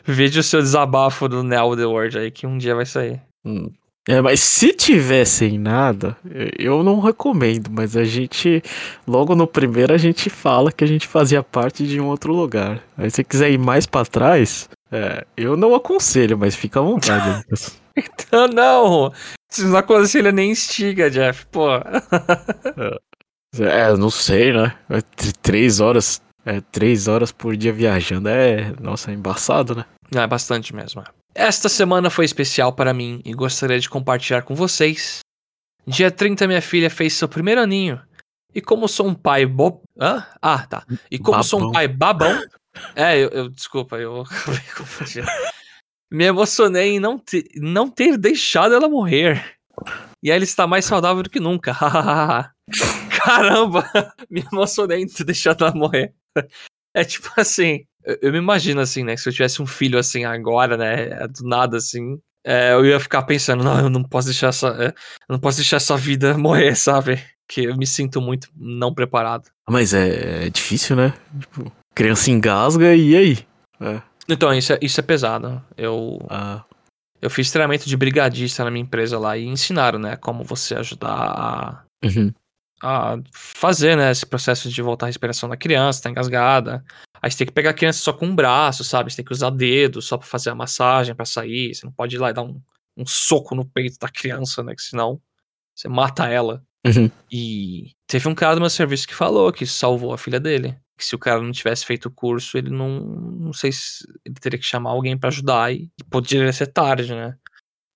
Vídeo 0.05 0.43
seu 0.43 0.61
desabafo 0.61 1.27
do 1.29 1.43
Neo 1.43 1.75
The 1.75 1.87
World 1.87 2.19
aí, 2.19 2.31
que 2.31 2.47
um 2.47 2.59
dia 2.59 2.75
vai 2.75 2.85
sair. 2.85 3.23
Hum. 3.45 3.71
É, 4.07 4.21
mas 4.21 4.41
se 4.41 4.75
tiver 4.75 5.25
sem 5.25 5.59
nada, 5.59 6.15
eu- 6.59 6.83
não 6.83 7.01
recomendo, 7.01 7.71
mas 7.71 7.97
a 7.97 8.05
gente, 8.05 8.63
logo 9.09 9.35
no 9.35 9.47
primeiro, 9.47 9.95
a 9.95 9.97
gente 9.97 10.29
fala 10.29 10.71
que 10.71 10.85
a 10.85 10.87
gente 10.87 11.09
fazia 11.09 11.43
parte 11.43 11.87
de 11.87 11.99
um 11.99 12.07
outro 12.09 12.35
lugar. 12.35 12.83
Aí 12.99 13.09
se 13.11 13.17
você 13.17 13.25
quiser 13.25 13.51
ir 13.51 13.57
mais 13.59 13.87
pra 13.87 14.05
trás, 14.05 14.69
é, 14.93 15.25
eu 15.39 15.57
não 15.57 15.75
aconselho, 15.75 16.37
mas 16.37 16.55
fica 16.55 16.81
à 16.81 16.83
vontade. 16.83 17.39
Lucas. 17.49 17.81
Então, 17.97 18.47
não! 18.49 19.11
Coisa 19.87 20.05
assim, 20.05 20.19
ele 20.19 20.33
nem 20.33 20.51
instiga, 20.51 21.11
Jeff, 21.11 21.47
pô. 21.47 21.69
É, 23.59 23.97
não 23.97 24.11
sei, 24.11 24.53
né? 24.53 24.77
É 24.91 25.01
três 25.41 25.81
horas. 25.81 26.21
É, 26.45 26.61
três 26.61 27.09
horas 27.09 27.33
por 27.33 27.57
dia 27.57 27.73
viajando. 27.73 28.29
É. 28.29 28.75
Nossa, 28.81 29.11
é 29.11 29.15
embaçado, 29.15 29.75
né? 29.75 29.85
É 30.15 30.27
bastante 30.27 30.75
mesmo. 30.75 31.03
É. 31.03 31.05
Esta 31.35 31.69
semana 31.69 32.11
foi 32.11 32.25
especial 32.25 32.73
para 32.73 32.95
mim 32.95 33.21
e 33.25 33.33
gostaria 33.33 33.79
de 33.79 33.89
compartilhar 33.89 34.43
com 34.43 34.55
vocês. 34.55 35.21
Dia 35.87 36.11
30, 36.11 36.47
minha 36.47 36.63
filha 36.63 36.89
fez 36.89 37.15
seu 37.15 37.29
primeiro 37.29 37.61
aninho. 37.61 38.01
E 38.55 38.61
como 38.61 38.87
sou 38.87 39.09
um 39.09 39.15
pai 39.15 39.45
bo... 39.45 39.83
Hã? 40.01 40.25
Ah, 40.41 40.65
tá. 40.67 40.87
E 41.11 41.19
como 41.19 41.33
babão. 41.33 41.43
sou 41.43 41.69
um 41.69 41.73
pai 41.73 41.89
babão. 41.89 42.41
É, 42.95 43.19
eu, 43.19 43.29
eu 43.31 43.49
desculpa, 43.49 43.97
eu 43.97 44.23
acabei 44.31 44.63
confundindo. 44.77 45.27
Me 46.11 46.25
emocionei 46.25 46.91
em 46.91 47.01
não, 47.01 47.19
te, 47.19 47.45
não 47.57 47.91
ter 47.91 48.17
deixado 48.17 48.75
ela 48.75 48.89
morrer. 48.89 49.57
E 50.23 50.31
ela 50.31 50.45
está 50.45 50.67
mais 50.67 50.85
saudável 50.85 51.23
do 51.23 51.31
que 51.31 51.41
nunca. 51.41 51.75
Caramba! 53.11 53.85
Me 54.31 54.45
emocionei 54.53 55.03
em 55.03 55.07
ter 55.07 55.25
deixado 55.25 55.65
ela 55.65 55.75
morrer. 55.75 56.15
É 56.97 57.03
tipo 57.03 57.29
assim, 57.37 57.85
eu, 58.05 58.17
eu 58.23 58.33
me 58.33 58.39
imagino 58.39 58.81
assim, 58.81 59.03
né? 59.03 59.17
Se 59.17 59.29
eu 59.29 59.33
tivesse 59.33 59.61
um 59.61 59.67
filho 59.67 59.99
assim 59.99 60.25
agora, 60.25 60.77
né? 60.77 61.27
Do 61.27 61.43
nada 61.43 61.79
assim, 61.79 62.21
é, 62.45 62.73
eu 62.73 62.85
ia 62.85 63.01
ficar 63.01 63.23
pensando, 63.23 63.65
não, 63.65 63.81
eu 63.81 63.89
não 63.89 64.05
posso 64.05 64.29
deixar 64.29 64.49
essa, 64.49 64.69
é, 64.69 64.89
eu 64.89 65.33
não 65.33 65.41
posso 65.41 65.57
deixar 65.57 65.79
essa 65.79 65.97
vida 65.97 66.37
morrer, 66.39 66.77
sabe? 66.77 67.21
Que 67.49 67.65
eu 67.65 67.77
me 67.77 67.87
sinto 67.87 68.21
muito 68.21 68.49
não 68.55 68.95
preparado. 68.95 69.51
Mas 69.69 69.93
é, 69.95 70.47
é 70.47 70.51
difícil, 70.51 70.95
né? 70.95 71.15
Tipo, 71.41 71.73
criança 71.95 72.31
engasga 72.31 72.95
e 72.95 73.17
aí? 73.17 73.39
É. 73.81 74.01
Então, 74.29 74.53
isso 74.55 74.73
é, 74.75 74.79
isso 74.81 75.01
é 75.01 75.03
pesado. 75.03 75.63
Eu, 75.77 76.19
ah. 76.31 76.65
eu 77.21 77.31
fiz 77.31 77.51
treinamento 77.51 77.89
de 77.89 77.97
brigadista 77.97 78.63
na 78.63 78.71
minha 78.71 78.85
empresa 78.85 79.19
lá 79.19 79.37
e 79.37 79.47
ensinaram, 79.47 79.99
né, 79.99 80.17
como 80.17 80.45
você 80.45 80.75
ajudar 80.75 81.09
a, 81.11 81.85
uhum. 82.05 82.33
A 82.85 83.19
fazer, 83.33 83.97
né, 83.97 84.11
esse 84.11 84.27
processo 84.27 84.69
de 84.69 84.83
voltar 84.83 85.07
a 85.07 85.09
respiração 85.09 85.49
da 85.49 85.57
criança, 85.57 86.03
tá 86.03 86.11
engasgada. 86.11 86.85
Aí 87.23 87.31
você 87.31 87.39
tem 87.39 87.47
que 87.47 87.53
pegar 87.53 87.71
a 87.71 87.75
criança 87.75 88.01
só 88.01 88.13
com 88.13 88.27
um 88.27 88.35
braço, 88.35 88.85
sabe? 88.85 89.11
Você 89.11 89.17
tem 89.17 89.25
que 89.25 89.33
usar 89.33 89.51
dedo 89.51 90.03
só 90.03 90.19
pra 90.19 90.27
fazer 90.27 90.51
a 90.51 90.55
massagem, 90.55 91.15
para 91.15 91.25
sair. 91.25 91.75
Você 91.75 91.87
não 91.87 91.93
pode 91.93 92.17
ir 92.17 92.19
lá 92.19 92.31
e 92.31 92.35
dar 92.35 92.43
um, 92.43 92.61
um 92.97 93.07
soco 93.07 93.55
no 93.55 93.65
peito 93.65 93.99
da 93.99 94.09
criança, 94.09 94.63
né, 94.63 94.75
que 94.75 94.83
senão 94.83 95.21
você 95.75 95.89
mata 95.89 96.29
ela. 96.29 96.63
Uhum. 96.87 97.11
E 97.33 97.93
teve 98.07 98.29
um 98.29 98.35
cara 98.35 98.55
do 98.55 98.61
meu 98.61 98.69
serviço 98.69 99.09
que 99.09 99.15
falou 99.15 99.51
que 99.51 99.65
salvou 99.65 100.13
a 100.13 100.19
filha 100.19 100.39
dele 100.39 100.77
que 100.97 101.05
se 101.05 101.15
o 101.15 101.19
cara 101.19 101.41
não 101.41 101.53
tivesse 101.53 101.85
feito 101.85 102.07
o 102.07 102.11
curso, 102.11 102.57
ele 102.57 102.71
não. 102.71 103.01
Não 103.01 103.53
sei 103.53 103.73
se 103.73 104.07
ele 104.25 104.35
teria 104.37 104.59
que 104.59 104.65
chamar 104.65 104.91
alguém 104.91 105.19
para 105.19 105.29
ajudar 105.29 105.73
e, 105.73 105.91
e 105.99 106.05
poderia 106.05 106.53
ser 106.53 106.69
tarde, 106.69 107.15
né? 107.15 107.37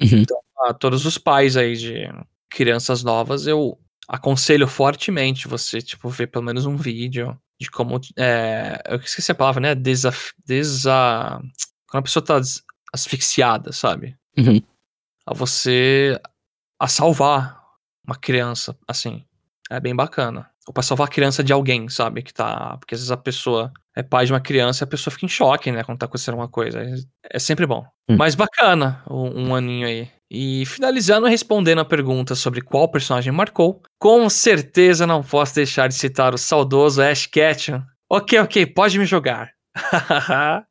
Uhum. 0.03 0.19
Então, 0.19 0.39
a 0.67 0.75
todos 0.75 1.07
os 1.07 1.17
pais 1.17 1.57
aí 1.57 1.77
de 1.77 2.09
crianças 2.51 3.05
novas, 3.05 3.47
eu 3.47 3.79
aconselho 4.09 4.67
fortemente 4.67 5.47
você, 5.49 5.83
tipo, 5.83 6.09
ver 6.09 6.29
pelo 6.29 6.45
menos 6.45 6.67
um 6.67 6.77
vídeo 6.77 7.39
de 7.61 7.71
como. 7.71 8.01
É, 8.17 8.83
eu 8.89 8.97
esqueci 8.97 9.31
a 9.33 9.35
palavra, 9.35 9.61
né? 9.61 9.75
Desaf, 9.75 10.33
desa, 10.45 11.41
quando 11.89 12.01
a 12.01 12.03
pessoa 12.03 12.25
tá 12.25 12.41
asfixiada, 12.93 13.73
sabe? 13.73 14.17
Uhum. 14.37 14.63
A 15.27 15.35
você 15.35 16.19
a 16.81 16.89
salvar 16.89 17.61
uma 18.07 18.17
criança, 18.17 18.77
assim. 18.87 19.25
É 19.71 19.79
bem 19.79 19.95
bacana 19.95 20.51
ou 20.69 20.75
pra 20.75 20.83
salvar 20.83 21.07
a 21.07 21.11
criança 21.11 21.43
de 21.43 21.51
alguém, 21.51 21.89
sabe? 21.89 22.23
Que 22.23 22.33
tá. 22.33 22.77
Porque 22.77 22.95
às 22.95 23.01
vezes 23.01 23.11
a 23.11 23.17
pessoa 23.17 23.73
é 23.97 24.03
pai 24.03 24.27
de 24.27 24.33
uma 24.35 24.41
criança 24.41 24.83
e 24.83 24.85
a 24.85 24.87
pessoa 24.87 25.11
fica 25.11 25.25
em 25.25 25.29
choque, 25.29 25.73
né? 25.73 25.83
Quando 25.83 25.99
tá 25.99 26.05
acontecendo 26.05 26.35
alguma 26.35 26.49
coisa. 26.49 26.83
É, 26.83 26.95
é 27.33 27.39
sempre 27.39 27.67
bom. 27.67 27.87
Hum. 28.07 28.17
Mas 28.19 28.35
bacana 28.35 29.03
um, 29.09 29.49
um 29.49 29.55
aninho 29.55 29.87
aí. 29.87 30.11
E 30.31 30.67
finalizando 30.67 31.27
respondendo 31.27 31.79
a 31.81 31.85
pergunta 31.85 32.35
sobre 32.35 32.61
qual 32.61 32.91
personagem 32.91 33.33
marcou, 33.33 33.81
com 33.99 34.29
certeza 34.29 35.07
não 35.07 35.23
posso 35.23 35.55
deixar 35.55 35.89
de 35.89 35.95
citar 35.95 36.35
o 36.35 36.39
saudoso 36.39 37.03
Ash 37.03 37.27
Ketchum. 37.27 37.83
Ok, 38.11 38.39
ok, 38.39 38.67
pode 38.67 38.99
me 38.99 39.07
jogar. 39.07 39.51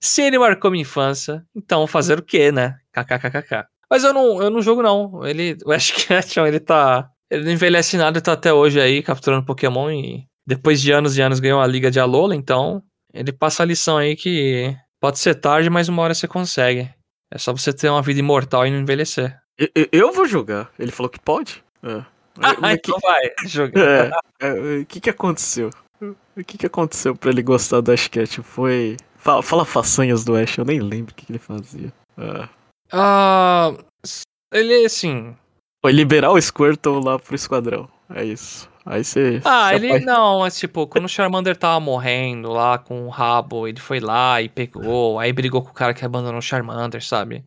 Se 0.00 0.22
ele 0.22 0.38
marcou 0.38 0.70
minha 0.70 0.82
infância, 0.82 1.44
então 1.54 1.86
fazer 1.86 2.18
o 2.18 2.22
quê, 2.22 2.52
né? 2.52 2.76
KKKKK. 2.92 3.66
Mas 3.90 4.04
eu 4.04 4.12
não, 4.12 4.42
eu 4.42 4.50
não 4.50 4.60
jogo 4.60 4.82
não. 4.82 5.24
Ele, 5.24 5.56
o 5.64 5.72
Ash 5.72 5.90
Ketchum, 5.90 6.46
ele 6.46 6.60
tá 6.60 7.08
ele 7.32 7.44
não 7.44 7.52
envelhece 7.52 7.96
nada 7.96 8.18
e 8.18 8.20
tá 8.20 8.32
até 8.34 8.52
hoje 8.52 8.78
aí 8.78 9.02
capturando 9.02 9.46
Pokémon 9.46 9.90
e 9.90 10.26
depois 10.46 10.82
de 10.82 10.92
anos 10.92 11.16
e 11.16 11.22
anos 11.22 11.40
ganhou 11.40 11.62
a 11.62 11.66
Liga 11.66 11.90
de 11.90 11.98
Alola, 11.98 12.36
então 12.36 12.82
ele 13.14 13.32
passa 13.32 13.62
a 13.62 13.66
lição 13.66 13.96
aí 13.96 14.14
que 14.14 14.76
pode 15.00 15.18
ser 15.18 15.36
tarde, 15.36 15.70
mas 15.70 15.88
uma 15.88 16.02
hora 16.02 16.12
você 16.12 16.28
consegue. 16.28 16.90
É 17.32 17.38
só 17.38 17.50
você 17.52 17.72
ter 17.72 17.88
uma 17.88 18.02
vida 18.02 18.20
imortal 18.20 18.66
e 18.66 18.70
não 18.70 18.80
envelhecer. 18.80 19.40
Eu, 19.58 19.88
eu 19.90 20.12
vou 20.12 20.26
jogar. 20.26 20.70
Ele 20.78 20.92
falou 20.92 21.08
que 21.08 21.18
pode? 21.18 21.64
É. 21.82 22.04
Ah, 22.40 22.72
então 22.72 22.98
que... 22.98 23.06
vai, 23.06 23.30
jogar. 23.44 24.10
É, 24.40 24.46
é, 24.46 24.78
o 24.78 24.86
que 24.86 25.02
que 25.02 25.10
aconteceu? 25.10 25.68
O 26.00 26.42
que 26.42 26.56
que 26.56 26.64
aconteceu 26.64 27.14
pra 27.14 27.28
ele 27.28 27.42
gostar 27.42 27.82
do 27.82 27.92
Ash 27.92 28.08
Ketchum? 28.08 28.42
Foi... 28.42 28.96
Fala, 29.16 29.42
fala 29.42 29.66
façanhas 29.66 30.24
do 30.24 30.34
Ash, 30.34 30.56
eu 30.56 30.64
nem 30.64 30.80
lembro 30.80 31.12
o 31.12 31.14
que, 31.14 31.26
que 31.26 31.32
ele 31.32 31.38
fazia. 31.38 31.92
É. 32.16 32.48
Ah... 32.90 33.74
Ele, 34.50 34.86
assim, 34.86 35.36
foi 35.84 35.92
liberar 35.92 36.30
o 36.30 36.40
Squirtle 36.40 37.04
lá 37.04 37.18
pro 37.18 37.34
esquadrão. 37.34 37.88
É 38.14 38.24
isso. 38.24 38.70
Aí 38.84 39.04
você. 39.04 39.40
Ah, 39.44 39.74
ele 39.74 40.00
não, 40.00 40.40
mas 40.40 40.58
tipo, 40.58 40.86
quando 40.86 41.04
o 41.04 41.08
Charmander 41.08 41.56
tava 41.56 41.78
morrendo 41.78 42.50
lá 42.50 42.78
com 42.78 43.06
o 43.06 43.08
rabo, 43.08 43.68
ele 43.68 43.80
foi 43.80 44.00
lá 44.00 44.42
e 44.42 44.48
pegou, 44.48 45.18
aí 45.18 45.32
brigou 45.32 45.62
com 45.62 45.70
o 45.70 45.74
cara 45.74 45.94
que 45.94 46.04
abandonou 46.04 46.38
o 46.38 46.42
Charmander, 46.42 47.04
sabe? 47.04 47.44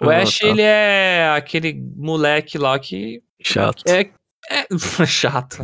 O 0.00 0.10
ah, 0.10 0.18
Ash, 0.18 0.38
tá. 0.38 0.46
ele 0.46 0.62
é 0.62 1.32
aquele 1.36 1.74
moleque 1.96 2.58
lá 2.58 2.78
que. 2.78 3.22
Chato. 3.40 3.82
É. 3.88 4.10
é 4.50 4.66
chato. 5.06 5.58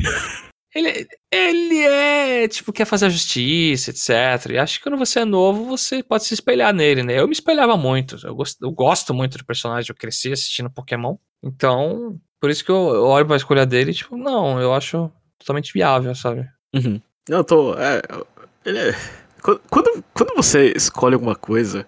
ele, 0.74 1.06
ele 1.30 1.78
é, 1.80 2.48
tipo, 2.48 2.72
quer 2.72 2.84
fazer 2.84 3.06
a 3.06 3.10
justiça, 3.10 3.90
etc. 3.90 4.50
E 4.50 4.58
acho 4.58 4.78
que 4.78 4.84
quando 4.84 4.98
você 4.98 5.20
é 5.20 5.24
novo, 5.24 5.64
você 5.64 6.02
pode 6.02 6.24
se 6.24 6.34
espelhar 6.34 6.72
nele, 6.72 7.02
né? 7.02 7.18
Eu 7.18 7.26
me 7.26 7.32
espelhava 7.32 7.76
muito. 7.76 8.16
Eu 8.24 8.34
gosto, 8.34 8.64
eu 8.64 8.70
gosto 8.72 9.14
muito 9.14 9.38
do 9.38 9.44
personagem, 9.44 9.90
eu 9.90 9.96
cresci 9.96 10.32
assistindo 10.32 10.70
Pokémon. 10.70 11.16
Então, 11.42 12.20
por 12.40 12.50
isso 12.50 12.64
que 12.64 12.70
eu, 12.70 12.94
eu 12.94 13.04
olho 13.04 13.26
pra 13.26 13.36
escolha 13.36 13.66
dele, 13.66 13.92
tipo, 13.92 14.16
não, 14.16 14.60
eu 14.60 14.72
acho 14.72 15.10
totalmente 15.38 15.72
viável, 15.72 16.14
sabe? 16.14 16.48
Uhum. 16.74 17.00
Eu 17.28 17.44
tô. 17.44 17.74
É, 17.74 18.00
ele 18.64 18.78
é. 18.78 18.92
Quando, 19.42 20.04
quando 20.14 20.34
você 20.34 20.72
escolhe 20.76 21.14
alguma 21.14 21.34
coisa 21.34 21.86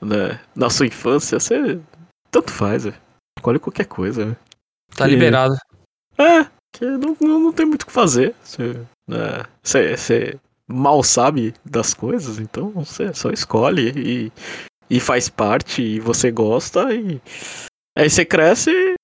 né, 0.00 0.40
na 0.54 0.70
sua 0.70 0.86
infância, 0.86 1.38
você. 1.40 1.80
Tanto 2.30 2.52
faz, 2.52 2.86
é. 2.86 2.94
escolhe 3.38 3.58
qualquer 3.58 3.86
coisa. 3.86 4.26
Né? 4.26 4.36
Tá 4.94 5.04
que, 5.04 5.10
liberado. 5.10 5.56
É, 6.18 6.44
que 6.72 6.84
não, 6.84 7.16
não, 7.20 7.40
não 7.40 7.52
tem 7.52 7.66
muito 7.66 7.82
o 7.82 7.86
que 7.86 7.92
fazer. 7.92 8.34
Você, 8.42 8.80
né, 9.08 9.44
você, 9.62 9.96
você 9.96 10.38
mal 10.68 11.02
sabe 11.02 11.54
das 11.64 11.92
coisas, 11.92 12.38
então 12.38 12.70
você 12.70 13.12
só 13.12 13.30
escolhe 13.30 13.92
e, 13.96 14.32
e 14.88 15.00
faz 15.00 15.28
parte, 15.28 15.82
e 15.82 15.98
você 15.98 16.30
gosta, 16.30 16.94
e 16.94 17.20
Aí 17.96 18.08
você 18.08 18.24
cresce, 18.24 18.94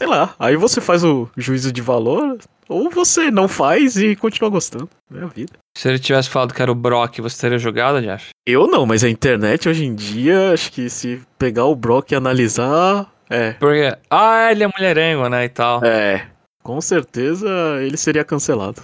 sei 0.00 0.06
lá, 0.06 0.34
aí 0.38 0.56
você 0.56 0.80
faz 0.80 1.04
o 1.04 1.28
juízo 1.36 1.70
de 1.70 1.82
valor, 1.82 2.38
ou 2.66 2.88
você 2.88 3.30
não 3.30 3.46
faz 3.46 3.98
e 3.98 4.16
continua 4.16 4.48
gostando. 4.48 4.88
É 5.14 5.22
a 5.22 5.26
vida. 5.26 5.52
Se 5.76 5.90
ele 5.90 5.98
tivesse 5.98 6.30
falado 6.30 6.54
que 6.54 6.62
era 6.62 6.72
o 6.72 6.74
Brock, 6.74 7.18
você 7.20 7.38
teria 7.38 7.58
jogado, 7.58 8.00
Jeff? 8.00 8.30
Eu 8.46 8.66
não, 8.66 8.86
mas 8.86 9.04
a 9.04 9.10
internet 9.10 9.68
hoje 9.68 9.84
em 9.84 9.94
dia, 9.94 10.54
acho 10.54 10.72
que 10.72 10.88
se 10.88 11.20
pegar 11.38 11.66
o 11.66 11.76
Brock 11.76 12.12
e 12.12 12.14
analisar. 12.14 13.12
É. 13.28 13.52
Porque. 13.52 13.94
Ah, 14.08 14.50
ele 14.50 14.64
é 14.64 14.68
mulherengo, 14.68 15.28
né? 15.28 15.44
E 15.44 15.50
tal. 15.50 15.84
É. 15.84 16.30
Com 16.62 16.80
certeza 16.80 17.50
ele 17.82 17.98
seria 17.98 18.24
cancelado. 18.24 18.82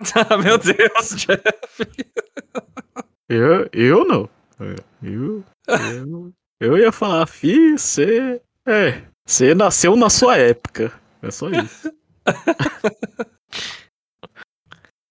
Meu 0.44 0.58
Deus, 0.58 1.16
Jeff. 1.16 1.88
Eu, 3.26 3.70
eu 3.72 4.04
não. 4.04 4.28
É, 4.60 4.74
eu, 5.02 5.42
eu, 5.66 6.32
eu 6.60 6.76
ia 6.76 6.92
falar, 6.92 7.26
fi, 7.26 7.72
você 7.78 8.38
é, 8.66 9.00
você 9.28 9.54
nasceu 9.54 9.94
na 9.94 10.08
sua 10.08 10.38
época. 10.38 10.90
É 11.20 11.30
só 11.30 11.50
isso. 11.50 11.92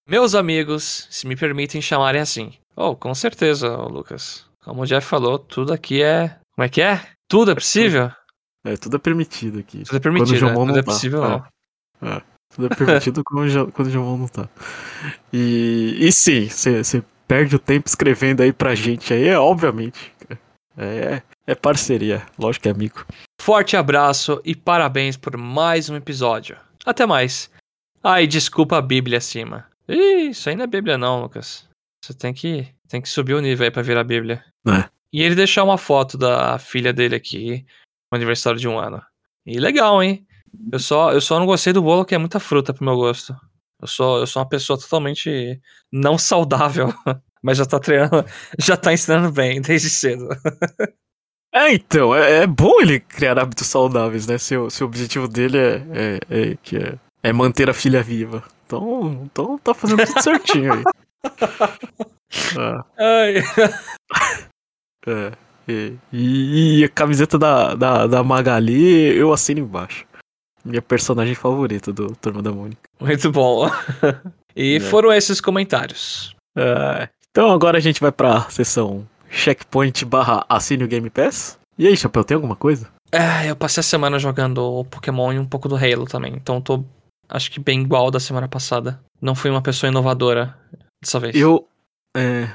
Meus 0.09 0.34
amigos, 0.34 1.07
se 1.11 1.28
me 1.28 1.36
permitem 1.36 1.80
chamarem 1.84 2.20
assim. 2.20 2.51
Oh, 2.76 2.95
com 2.95 3.13
certeza, 3.13 3.76
Lucas. 3.76 4.47
Como 4.63 4.82
o 4.82 4.86
Jeff 4.88 5.05
falou, 5.05 5.38
tudo 5.38 5.72
aqui 5.72 6.01
é. 6.01 6.39
Como 6.55 6.65
é 6.65 6.70
que 6.70 6.82
é? 6.82 7.07
Tudo 7.30 7.51
é 7.51 7.53
possível? 7.53 8.11
É, 8.65 8.76
tudo 8.76 8.95
é 8.95 8.99
permitido 8.99 9.59
aqui. 9.59 9.84
Tudo 9.84 9.97
é 9.97 9.99
permitido, 9.99 10.30
quando 10.30 10.36
o 10.36 10.39
João 10.39 10.65
né? 10.65 10.72
Tudo 10.74 10.80
é 10.80 10.82
tá. 10.82 10.91
possível, 10.91 11.22
não. 11.22 11.45
É, 12.01 12.15
é, 12.15 12.22
tudo 12.55 12.68
é 12.68 12.76
permitido 12.76 13.24
quando, 13.24 13.88
o 13.88 13.89
João 13.91 14.18
não 14.18 14.28
tá. 14.28 14.49
E, 15.32 15.95
e 15.99 16.11
sim, 16.11 16.49
você 16.49 17.03
perde 17.28 17.55
o 17.55 17.59
tempo 17.59 17.88
escrevendo 17.88 18.41
aí 18.41 18.51
pra 18.51 18.74
gente 18.74 19.13
aí, 19.13 19.28
é 19.28 19.38
obviamente. 19.38 20.11
É, 20.76 21.22
é 21.47 21.55
parceria, 21.55 22.25
lógico 22.37 22.63
que 22.63 22.69
é 22.69 22.71
amigo. 22.71 23.05
Forte 23.41 23.77
abraço 23.77 24.41
e 24.43 24.53
parabéns 24.53 25.15
por 25.15 25.37
mais 25.37 25.89
um 25.89 25.95
episódio. 25.95 26.57
Até 26.85 27.05
mais. 27.05 27.49
Ai, 28.03 28.27
desculpa 28.27 28.77
a 28.77 28.81
Bíblia 28.81 29.17
acima. 29.17 29.65
Ih, 29.87 30.31
isso 30.31 30.49
aí 30.49 30.55
não 30.55 30.65
é 30.65 30.67
Bíblia 30.67 30.97
não, 30.97 31.21
Lucas. 31.21 31.65
Você 32.03 32.13
tem 32.13 32.33
que, 32.33 32.67
tem 32.89 33.01
que 33.01 33.07
subir 33.07 33.33
o 33.33 33.39
nível 33.39 33.63
aí 33.63 33.71
pra 33.71 33.81
virar 33.81 34.03
Bíblia. 34.03 34.43
É. 34.67 34.89
E 35.11 35.23
ele 35.23 35.35
deixou 35.35 35.63
uma 35.63 35.77
foto 35.77 36.17
da 36.17 36.59
filha 36.59 36.91
dele 36.91 37.15
aqui, 37.15 37.65
no 38.11 38.17
aniversário 38.17 38.59
de 38.59 38.67
um 38.67 38.77
ano. 38.77 39.01
E 39.45 39.57
legal, 39.57 40.03
hein? 40.03 40.27
Eu 40.71 40.79
só, 40.79 41.13
eu 41.13 41.21
só 41.21 41.39
não 41.39 41.45
gostei 41.45 41.71
do 41.71 41.81
bolo 41.81 42.03
que 42.03 42.13
é 42.13 42.17
muita 42.17 42.41
fruta 42.41 42.73
pro 42.73 42.83
meu 42.83 42.95
gosto. 42.95 43.33
Eu 43.81 43.87
sou, 43.87 44.19
eu 44.19 44.27
sou 44.27 44.41
uma 44.41 44.49
pessoa 44.49 44.77
totalmente 44.77 45.61
não 45.91 46.17
saudável, 46.17 46.93
mas 47.41 47.57
já 47.57 47.65
tá 47.65 47.79
treinando, 47.79 48.25
já 48.59 48.75
tá 48.75 48.91
ensinando 48.91 49.31
bem 49.31 49.61
desde 49.61 49.89
cedo. 49.89 50.27
É, 51.58 51.74
então, 51.74 52.14
é, 52.14 52.43
é 52.43 52.47
bom 52.47 52.80
ele 52.80 52.99
criar 52.99 53.39
hábitos 53.39 53.66
saudáveis, 53.66 54.28
né? 54.28 54.38
Se, 54.38 54.55
o, 54.55 54.70
se 54.70 54.84
o 54.84 54.86
objetivo 54.86 55.28
dele 55.28 55.58
é, 55.58 55.82
é, 55.91 56.20
é, 56.30 56.58
que 56.62 56.78
é, 56.78 56.93
é 57.24 57.34
manter 57.34 57.68
a 57.68 57.74
filha 57.74 58.03
viva. 58.03 58.43
Então, 58.64 59.24
então 59.24 59.58
tá 59.58 59.74
fazendo 59.74 60.05
tudo 60.05 60.22
certinho 60.22 60.74
aí. 60.74 60.84
Ai. 62.99 63.36
É. 65.10 65.32
E, 65.70 65.93
e, 66.12 66.84
a 66.84 66.89
camiseta 66.89 67.39
da, 67.39 67.74
da, 67.76 68.08
da 68.08 68.24
Magali 68.26 69.16
eu 69.16 69.32
assino 69.32 69.62
embaixo. 69.62 70.05
Minha 70.66 70.82
personagem 70.82 71.34
favorita 71.34 71.93
do 71.93 72.14
Turma 72.18 72.41
da 72.41 72.51
Mônica. 72.51 72.82
Muito 72.99 73.32
bom. 73.32 73.72
e 74.53 74.76
é. 74.76 74.80
foram 74.82 75.14
esses 75.14 75.39
comentários. 75.39 76.36
É. 76.58 77.08
Então 77.32 77.51
agora 77.51 77.78
a 77.78 77.82
gente 77.82 78.01
vai 78.01 78.12
pra 78.12 78.49
sessão 78.49 79.08
checkpoint 79.30 80.05
barra 80.05 80.45
assine 80.49 80.84
o 80.84 80.88
Game 80.88 81.09
Pass. 81.09 81.59
E 81.78 81.88
aí, 81.88 81.95
Chapéu, 81.95 82.23
tem 82.23 82.36
alguma 82.36 82.55
coisa? 82.55 82.89
É, 83.11 83.49
eu 83.49 83.55
passei 83.55 83.82
a 83.82 83.84
semana 83.84 84.19
jogando 84.19 84.86
Pokémon 84.86 85.32
e 85.32 85.39
um 85.39 85.45
pouco 85.45 85.69
do 85.69 85.75
Halo 85.75 86.05
também. 86.05 86.34
Então 86.34 86.59
tô, 86.59 86.84
acho 87.30 87.51
que 87.51 87.59
bem 87.59 87.82
igual 87.82 88.11
da 88.11 88.19
semana 88.19 88.47
passada. 88.47 88.99
Não 89.21 89.36
fui 89.36 89.49
uma 89.49 89.61
pessoa 89.61 89.89
inovadora 89.89 90.57
dessa 91.01 91.19
vez. 91.19 91.36
Eu. 91.36 91.67
É. 92.15 92.49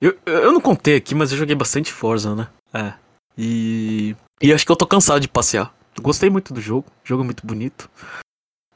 Eu, 0.00 0.16
eu 0.24 0.52
não 0.52 0.60
contei 0.60 0.96
aqui, 0.96 1.14
mas 1.14 1.32
eu 1.32 1.38
joguei 1.38 1.54
bastante 1.54 1.92
Forza, 1.92 2.34
né? 2.34 2.48
É. 2.72 2.92
E. 3.36 4.14
E 4.40 4.52
acho 4.52 4.64
que 4.64 4.72
eu 4.72 4.76
tô 4.76 4.86
cansado 4.86 5.20
de 5.20 5.28
passear. 5.28 5.74
Gostei 6.00 6.30
muito 6.30 6.54
do 6.54 6.60
jogo. 6.60 6.86
Jogo 7.04 7.24
muito 7.24 7.46
bonito. 7.46 7.90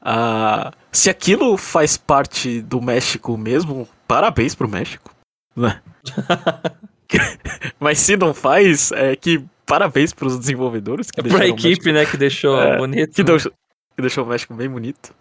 Ah, 0.01 0.71
se 0.91 1.09
aquilo 1.09 1.57
faz 1.57 1.97
parte 1.97 2.61
do 2.61 2.79
México 2.79 3.35
mesmo, 3.35 3.87
parabéns 4.07 4.53
pro 4.53 4.67
México. 4.67 5.11
Né? 5.55 5.81
Mas 7.79 7.99
se 7.99 8.15
não 8.15 8.33
faz, 8.33 8.91
é 8.91 9.15
que 9.15 9.43
parabéns 9.65 10.13
pros 10.13 10.37
desenvolvedores. 10.37 11.09
Que 11.11 11.21
é 11.21 11.23
pra 11.23 11.47
equipe, 11.47 11.67
México, 11.67 11.91
né, 11.91 12.05
que 12.05 12.17
deixou 12.17 12.61
é, 12.61 12.77
bonito. 12.77 13.13
Que, 13.13 13.23
deu, 13.23 13.37
que, 13.37 14.01
deixou 14.01 14.23
o 14.23 14.27
México 14.27 14.53
bem 14.53 14.69
bonito. 14.69 15.13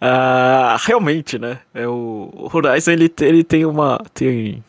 Uh, 0.00 0.76
realmente, 0.84 1.38
né, 1.38 1.60
é 1.72 1.86
o 1.86 2.50
Horizon, 2.52 2.90
ele, 2.90 3.12
ele 3.20 3.44
tem 3.44 3.64
uma 3.64 3.98
tem, 4.12 4.62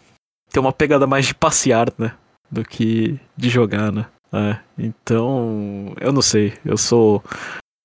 tem 0.51 0.61
uma 0.61 0.71
pegada 0.71 1.07
mais 1.07 1.25
de 1.25 1.33
passear, 1.33 1.91
né, 1.97 2.13
do 2.51 2.63
que 2.63 3.19
de 3.35 3.49
jogar, 3.49 3.91
né. 3.91 4.05
É, 4.31 4.57
então, 4.77 5.93
eu 5.99 6.11
não 6.11 6.21
sei, 6.21 6.53
eu 6.65 6.77
sou 6.77 7.23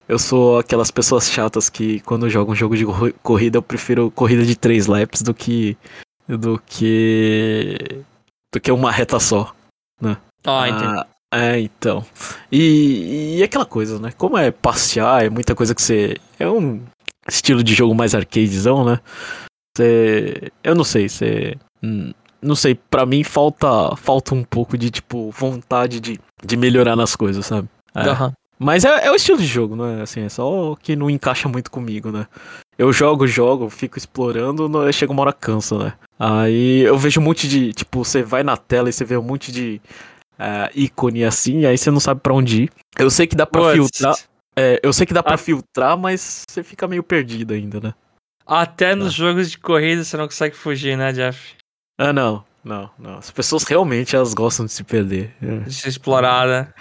eu 0.09 0.19
sou 0.19 0.59
aquelas 0.59 0.91
pessoas 0.91 1.31
chatas 1.31 1.69
que 1.69 2.01
quando 2.01 2.31
jogam 2.31 2.53
um 2.53 2.57
jogo 2.57 2.75
de 2.75 2.87
corrida 3.23 3.59
eu 3.59 3.63
prefiro 3.63 4.11
corrida 4.11 4.43
de 4.45 4.57
três 4.57 4.87
laps 4.87 5.21
do 5.21 5.35
que 5.35 5.77
do 6.27 6.59
que 6.67 8.03
do 8.53 8.61
que 8.61 8.71
uma 8.71 8.91
reta 8.91 9.19
só, 9.21 9.55
né? 10.01 10.17
Ah, 10.45 10.69
entendi. 10.69 10.87
Ah, 10.87 11.07
é, 11.33 11.61
então. 11.61 12.05
E, 12.51 13.37
e 13.39 13.43
aquela 13.43 13.67
coisa, 13.67 13.99
né? 13.99 14.13
Como 14.17 14.39
é 14.39 14.51
passear, 14.51 15.25
é 15.25 15.31
muita 15.31 15.55
coisa 15.55 15.75
que 15.75 15.83
você. 15.83 16.17
É 16.39 16.49
um 16.49 16.83
estilo 17.29 17.63
de 17.63 17.75
jogo 17.75 17.95
mais 17.95 18.15
arcadezão, 18.15 18.85
né? 18.85 19.01
Você. 19.77 20.51
Eu 20.63 20.75
não 20.75 20.85
sei, 20.85 21.09
você. 21.09 21.57
Hum, 21.83 22.13
não 22.41 22.55
sei, 22.55 22.75
para 22.75 23.05
mim 23.05 23.23
falta 23.25 23.95
falta 23.97 24.35
um 24.35 24.45
pouco 24.45 24.79
de, 24.79 24.91
tipo, 24.91 25.31
vontade 25.31 26.01
de, 26.01 26.21
de 26.45 26.57
melhorar 26.57 26.97
nas 26.97 27.15
coisas, 27.15 27.45
sabe? 27.45 27.69
É. 27.95 28.09
Uhum. 28.09 28.33
Mas 28.59 28.85
é, 28.85 29.07
é 29.07 29.11
o 29.11 29.15
estilo 29.15 29.39
de 29.39 29.47
jogo, 29.47 29.77
né? 29.77 30.03
Assim, 30.03 30.23
é 30.23 30.29
só 30.29 30.75
que 30.81 30.97
não 30.97 31.11
encaixa 31.11 31.49
muito 31.49 31.71
comigo, 31.71 32.11
né? 32.11 32.27
Eu 32.79 32.93
jogo, 32.93 33.27
jogo, 33.27 33.69
fico 33.69 33.99
explorando, 33.99 34.71
chega 34.93 35.13
uma 35.13 35.23
hora 35.23 35.33
cansa, 35.33 35.77
né? 35.77 35.93
Aí 36.17 36.83
eu 36.83 36.97
vejo 36.97 37.21
um 37.21 37.25
monte 37.25 37.49
de. 37.49 37.73
Tipo, 37.73 38.05
você 38.05 38.23
vai 38.23 38.45
na 38.45 38.57
tela 38.57 38.89
e 38.89 38.93
você 38.93 39.05
vê 39.05 39.17
um 39.17 39.23
monte 39.23 39.51
de 39.51 39.81
uh, 40.39 40.71
ícone 40.75 41.25
assim, 41.25 41.67
aí 41.67 41.77
você 41.77 41.91
não 41.91 41.99
sabe 41.99 42.21
para 42.21 42.33
onde 42.33 42.65
ir. 42.65 42.71
Eu 42.97 43.11
sei 43.11 43.27
que 43.27 43.35
dá 43.35 43.45
pra 43.45 43.63
What? 43.63 43.75
filtrar. 43.75 44.17
É, 44.57 44.81
eu 44.83 44.93
sei 44.93 45.07
que 45.07 45.13
dá 45.15 45.23
pra 45.23 45.35
ah. 45.35 45.39
filtrar, 45.39 45.99
mas 45.99 46.43
você 46.49 46.63
fica 46.63 46.87
meio 46.87 47.03
perdido 47.03 47.53
ainda, 47.53 47.81
né? 47.81 47.95
Até 48.47 48.95
nos 48.95 49.09
ah. 49.09 49.11
jogos 49.11 49.51
de 49.51 49.59
corrida 49.59 50.05
você 50.05 50.17
não 50.17 50.27
consegue 50.27 50.57
fugir, 50.57 50.97
né, 50.97 51.13
Jeff? 51.13 51.55
Ah, 51.99 52.13
não. 52.13 52.45
Não, 52.65 52.91
não. 52.99 53.19
As 53.19 53.31
pessoas 53.31 53.65
realmente 53.65 54.15
elas 54.15 54.35
gostam 54.35 54.67
de 54.67 54.73
se 54.73 54.85
perder. 54.85 55.35
É. 55.43 55.59
De 55.61 55.73
ser 55.73 55.89
explorada. 55.89 56.73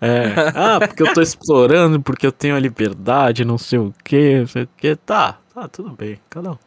É. 0.00 0.32
Ah, 0.54 0.78
porque 0.80 1.02
eu 1.02 1.12
tô 1.12 1.20
explorando, 1.20 2.00
porque 2.00 2.26
eu 2.26 2.32
tenho 2.32 2.56
a 2.56 2.60
liberdade, 2.60 3.44
não 3.44 3.58
sei 3.58 3.78
o 3.78 3.92
que, 4.02 4.40
não 4.40 4.46
sei 4.46 4.62
o 4.62 4.68
que. 4.76 4.96
Tá, 4.96 5.38
tá, 5.54 5.68
tudo 5.68 5.90
bem. 5.90 6.18
Cada 6.28 6.52
um, 6.52 6.58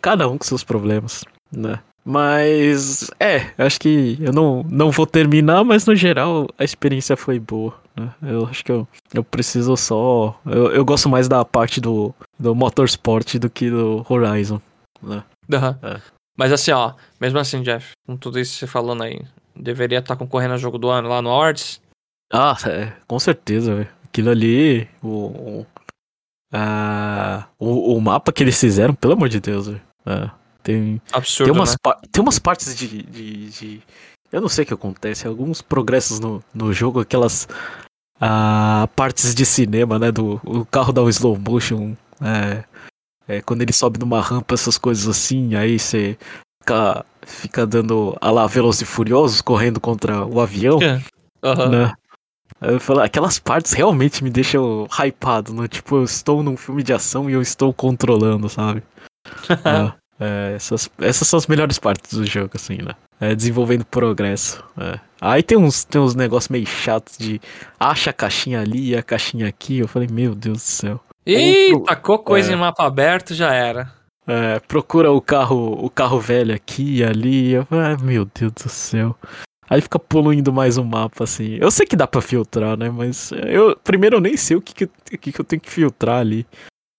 cada 0.00 0.28
um 0.28 0.38
com 0.38 0.44
seus 0.44 0.64
problemas, 0.64 1.24
né? 1.52 1.80
Mas, 2.04 3.10
é, 3.20 3.52
acho 3.58 3.78
que 3.78 4.18
eu 4.20 4.32
não, 4.32 4.64
não 4.68 4.90
vou 4.90 5.06
terminar, 5.06 5.62
mas 5.62 5.84
no 5.86 5.94
geral 5.94 6.48
a 6.58 6.64
experiência 6.64 7.16
foi 7.16 7.38
boa, 7.38 7.74
né? 7.94 8.10
Eu 8.22 8.46
acho 8.46 8.64
que 8.64 8.72
eu, 8.72 8.88
eu 9.12 9.22
preciso 9.22 9.76
só. 9.76 10.40
Eu, 10.46 10.72
eu 10.72 10.84
gosto 10.84 11.08
mais 11.08 11.28
da 11.28 11.44
parte 11.44 11.80
do, 11.80 12.14
do 12.38 12.54
Motorsport 12.54 13.34
do 13.38 13.50
que 13.50 13.68
do 13.68 14.04
Horizon, 14.08 14.60
né? 15.02 15.22
Uhum. 15.52 15.76
É. 15.82 16.00
Mas 16.36 16.52
assim, 16.52 16.70
ó, 16.72 16.94
mesmo 17.20 17.38
assim, 17.38 17.62
Jeff, 17.62 17.90
com 18.06 18.16
tudo 18.16 18.40
isso 18.40 18.54
que 18.54 18.60
você 18.60 18.66
falando 18.66 19.02
aí, 19.02 19.20
deveria 19.54 19.98
estar 19.98 20.14
tá 20.14 20.18
concorrendo 20.18 20.54
ao 20.54 20.58
jogo 20.58 20.78
do 20.78 20.88
ano 20.88 21.08
lá 21.08 21.20
no 21.20 21.28
Awards? 21.28 21.82
Ah, 22.32 22.56
é, 22.66 22.92
com 23.06 23.18
certeza, 23.18 23.74
velho. 23.74 23.88
Aquilo 24.04 24.30
ali, 24.30 24.88
o, 25.02 25.08
o, 25.08 25.66
o, 27.58 27.96
o, 27.96 28.00
mapa 28.00 28.32
que 28.32 28.42
eles 28.42 28.58
fizeram, 28.58 28.94
pelo 28.94 29.14
amor 29.14 29.28
de 29.28 29.40
Deus, 29.40 29.66
velho. 29.66 29.80
É, 30.06 30.30
tem, 30.62 31.00
Absurdo, 31.12 31.50
tem 31.50 31.58
umas, 31.58 31.70
né? 31.72 31.94
tem 32.10 32.22
umas 32.22 32.38
partes 32.38 32.74
de, 32.76 33.02
de, 33.02 33.50
de, 33.50 33.82
Eu 34.32 34.40
não 34.40 34.48
sei 34.48 34.64
o 34.64 34.66
que 34.66 34.74
acontece, 34.74 35.26
alguns 35.26 35.60
progressos 35.60 36.20
no, 36.20 36.42
no 36.54 36.72
jogo, 36.72 37.00
aquelas 37.00 37.48
ah, 38.20 38.88
partes 38.94 39.34
de 39.34 39.46
cinema, 39.46 39.98
né? 39.98 40.12
Do 40.12 40.40
o 40.44 40.64
carro 40.64 40.92
dá 40.92 41.02
um 41.02 41.08
slow 41.08 41.38
motion. 41.38 41.94
É, 42.20 42.64
é, 43.26 43.40
quando 43.42 43.62
ele 43.62 43.72
sobe 43.72 43.98
numa 43.98 44.20
rampa, 44.20 44.54
essas 44.54 44.76
coisas 44.76 45.08
assim, 45.08 45.54
aí 45.54 45.78
você 45.78 46.18
fica, 46.62 47.04
fica 47.22 47.66
dando 47.66 48.16
a 48.20 48.30
lá 48.30 48.46
Velozes 48.46 48.82
e 48.82 48.84
Furiosos 48.84 49.40
correndo 49.40 49.80
contra 49.80 50.24
o 50.26 50.40
avião. 50.40 50.78
É. 50.82 51.00
Uhum. 51.42 51.68
Né? 51.70 51.94
Eu 52.60 52.78
falo, 52.78 53.00
aquelas 53.00 53.38
partes 53.38 53.72
realmente 53.72 54.22
me 54.22 54.30
deixam 54.30 54.86
hypado, 54.90 55.54
né? 55.54 55.66
Tipo, 55.66 55.96
eu 55.96 56.04
estou 56.04 56.42
num 56.42 56.56
filme 56.56 56.82
de 56.82 56.92
ação 56.92 57.30
e 57.30 57.32
eu 57.32 57.40
estou 57.40 57.72
controlando, 57.72 58.48
sabe? 58.48 58.82
é, 59.64 59.92
é, 60.20 60.52
essas, 60.54 60.90
essas 61.00 61.26
são 61.26 61.38
as 61.38 61.46
melhores 61.46 61.78
partes 61.78 62.12
do 62.12 62.24
jogo, 62.26 62.50
assim, 62.54 62.76
né? 62.76 62.92
É, 63.18 63.34
desenvolvendo 63.34 63.84
progresso. 63.84 64.62
É. 64.78 65.00
Aí 65.20 65.42
tem 65.42 65.56
uns, 65.56 65.84
tem 65.84 66.00
uns 66.00 66.14
negócios 66.14 66.48
meio 66.48 66.66
chatos 66.66 67.16
de 67.16 67.40
acha 67.78 68.10
a 68.10 68.12
caixinha 68.14 68.60
ali 68.60 68.90
e 68.90 68.96
a 68.96 69.02
caixinha 69.02 69.48
aqui. 69.48 69.78
Eu 69.78 69.88
falei, 69.88 70.08
meu 70.10 70.34
Deus 70.34 70.58
do 70.58 70.60
céu. 70.60 71.00
Ih, 71.26 71.78
tacou 71.84 72.18
coisa 72.18 72.50
é. 72.50 72.54
em 72.54 72.58
mapa 72.58 72.86
aberto, 72.86 73.34
já 73.34 73.54
era. 73.54 73.92
É, 74.26 74.60
procura 74.60 75.10
o 75.10 75.20
carro, 75.20 75.72
o 75.84 75.90
carro 75.90 76.20
velho 76.20 76.54
aqui 76.54 76.98
e 76.98 77.04
ali. 77.04 77.52
Eu, 77.52 77.66
ah, 77.70 77.96
meu 78.02 78.24
Deus 78.24 78.52
do 78.52 78.68
céu. 78.68 79.16
Aí 79.70 79.80
fica 79.80 80.00
poluindo 80.00 80.52
mais 80.52 80.76
o 80.76 80.84
mapa, 80.84 81.22
assim. 81.22 81.56
Eu 81.60 81.70
sei 81.70 81.86
que 81.86 81.94
dá 81.94 82.04
pra 82.04 82.20
filtrar, 82.20 82.76
né? 82.76 82.90
Mas 82.90 83.30
eu 83.32 83.78
primeiro 83.84 84.16
eu 84.16 84.20
nem 84.20 84.36
sei 84.36 84.56
o 84.56 84.60
que, 84.60 84.74
que, 84.74 85.16
que, 85.16 85.32
que 85.32 85.40
eu 85.40 85.44
tenho 85.44 85.62
que 85.62 85.70
filtrar 85.70 86.18
ali. 86.18 86.44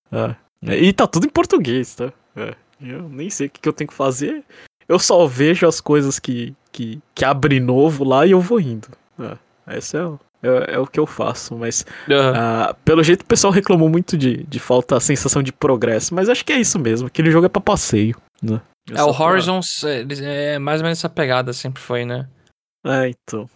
É. 0.09 0.35
E 0.77 0.93
tá 0.93 1.05
tudo 1.05 1.25
em 1.25 1.29
português, 1.29 1.95
tá? 1.95 2.13
É. 2.35 2.55
Eu 2.81 3.09
nem 3.09 3.29
sei 3.29 3.47
o 3.47 3.49
que, 3.49 3.59
que 3.59 3.67
eu 3.67 3.73
tenho 3.73 3.89
que 3.89 3.93
fazer. 3.93 4.43
Eu 4.87 4.97
só 4.97 5.27
vejo 5.27 5.67
as 5.67 5.81
coisas 5.81 6.17
que, 6.17 6.55
que, 6.71 7.01
que 7.13 7.25
abre 7.25 7.59
novo 7.59 8.05
lá 8.05 8.25
e 8.25 8.31
eu 8.31 8.39
vou 8.39 8.59
indo. 8.59 8.87
É. 9.19 9.77
Esse 9.77 9.97
é, 9.97 10.01
é, 10.43 10.75
é 10.75 10.79
o 10.79 10.87
que 10.87 10.99
eu 10.99 11.05
faço, 11.05 11.55
mas 11.55 11.85
uhum. 12.09 12.15
uh, 12.15 12.75
pelo 12.83 13.03
jeito 13.03 13.21
o 13.21 13.25
pessoal 13.25 13.53
reclamou 13.53 13.89
muito 13.89 14.17
de, 14.17 14.43
de 14.43 14.59
falta 14.59 14.97
a 14.97 14.99
sensação 14.99 15.43
de 15.43 15.53
progresso, 15.53 16.15
mas 16.15 16.29
acho 16.29 16.43
que 16.43 16.51
é 16.51 16.59
isso 16.59 16.79
mesmo, 16.79 17.07
aquele 17.07 17.31
jogo 17.31 17.45
é 17.45 17.49
pra 17.49 17.61
passeio, 17.61 18.15
né? 18.41 18.59
é, 18.89 19.03
o 19.03 19.11
Horizons 19.11 19.81
pra... 19.81 19.91
é 20.25 20.59
mais 20.59 20.81
ou 20.81 20.85
menos 20.85 20.99
essa 20.99 21.09
pegada, 21.09 21.53
sempre 21.53 21.81
foi, 21.81 22.05
né? 22.05 22.27
É, 22.85 23.09
então. 23.09 23.49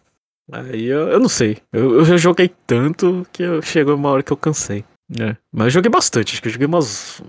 Aí 0.51 0.85
eu, 0.85 1.07
eu 1.09 1.19
não 1.19 1.29
sei. 1.29 1.57
Eu, 1.73 1.95
eu 1.95 2.05
já 2.05 2.17
joguei 2.17 2.51
tanto 2.67 3.25
que 3.31 3.43
eu, 3.43 3.61
chegou 3.61 3.95
uma 3.95 4.09
hora 4.09 4.23
que 4.23 4.31
eu 4.31 4.37
cansei. 4.37 4.85
É. 5.19 5.35
Mas 5.51 5.65
eu 5.65 5.71
joguei 5.71 5.91
bastante, 5.91 6.33
acho 6.33 6.41
que 6.41 6.47
eu 6.47 6.51
joguei 6.51 6.67
umas. 6.67 7.21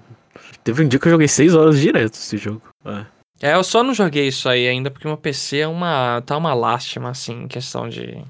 Teve 0.62 0.84
um 0.84 0.88
dia 0.88 0.98
que 0.98 1.06
eu 1.06 1.12
joguei 1.12 1.28
6 1.28 1.54
horas 1.54 1.78
direto 1.78 2.14
esse 2.14 2.36
jogo. 2.36 2.62
É. 2.84 3.06
É, 3.42 3.54
eu 3.54 3.62
só 3.62 3.82
não 3.82 3.92
joguei 3.92 4.28
isso 4.28 4.48
aí 4.48 4.66
ainda 4.66 4.90
porque 4.90 5.06
meu 5.06 5.16
PC 5.16 5.58
é 5.58 5.68
uma. 5.68 6.22
tá 6.22 6.36
uma 6.36 6.54
lástima, 6.54 7.10
assim, 7.10 7.42
em 7.42 7.48
questão 7.48 7.88
de. 7.88 8.22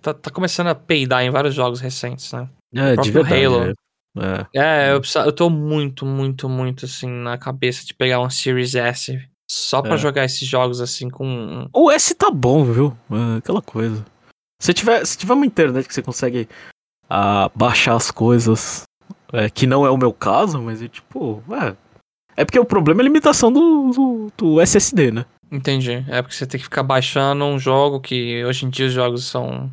Tá, 0.00 0.12
tá 0.14 0.30
começando 0.30 0.68
a 0.68 0.74
peidar 0.74 1.22
em 1.22 1.30
vários 1.30 1.54
jogos 1.54 1.80
recentes, 1.80 2.32
né? 2.32 2.48
É, 2.74 2.96
de 2.96 3.10
verdade. 3.10 3.44
Halo. 3.44 3.72
É. 4.18 4.46
É, 4.54 4.88
é 4.88 4.92
eu, 4.92 5.00
eu 5.24 5.32
tô 5.32 5.48
muito, 5.48 6.04
muito, 6.04 6.48
muito 6.48 6.84
assim 6.84 7.08
na 7.08 7.38
cabeça 7.38 7.84
de 7.84 7.94
pegar 7.94 8.20
um 8.20 8.28
Series 8.28 8.74
S 8.74 9.20
só 9.52 9.82
pra 9.82 9.96
é. 9.96 9.98
jogar 9.98 10.24
esses 10.24 10.48
jogos 10.48 10.80
assim 10.80 11.10
com. 11.10 11.68
O 11.74 11.90
S 11.90 12.14
tá 12.14 12.30
bom, 12.30 12.64
viu? 12.64 12.96
É 13.10 13.36
aquela 13.36 13.60
coisa. 13.60 14.02
Se 14.58 14.72
tiver, 14.72 15.04
se 15.04 15.18
tiver 15.18 15.34
uma 15.34 15.44
internet 15.44 15.86
que 15.86 15.92
você 15.92 16.00
consegue 16.00 16.48
a 17.08 17.50
baixar 17.54 17.94
as 17.94 18.10
coisas. 18.10 18.84
É, 19.30 19.50
que 19.50 19.66
não 19.66 19.84
é 19.84 19.90
o 19.90 19.96
meu 19.96 20.12
caso, 20.12 20.60
mas 20.60 20.82
é 20.82 20.88
tipo, 20.88 21.42
é. 21.50 21.76
É 22.34 22.44
porque 22.46 22.58
o 22.58 22.64
problema 22.64 23.00
é 23.00 23.02
a 23.02 23.04
limitação 23.04 23.52
do, 23.52 23.90
do, 23.90 24.32
do 24.36 24.60
SSD, 24.60 25.10
né? 25.10 25.26
Entendi. 25.50 26.02
É 26.08 26.22
porque 26.22 26.34
você 26.34 26.46
tem 26.46 26.58
que 26.58 26.64
ficar 26.64 26.82
baixando 26.82 27.44
um 27.44 27.58
jogo 27.58 28.00
que 28.00 28.42
hoje 28.44 28.64
em 28.64 28.70
dia 28.70 28.86
os 28.86 28.92
jogos 28.92 29.24
são 29.26 29.70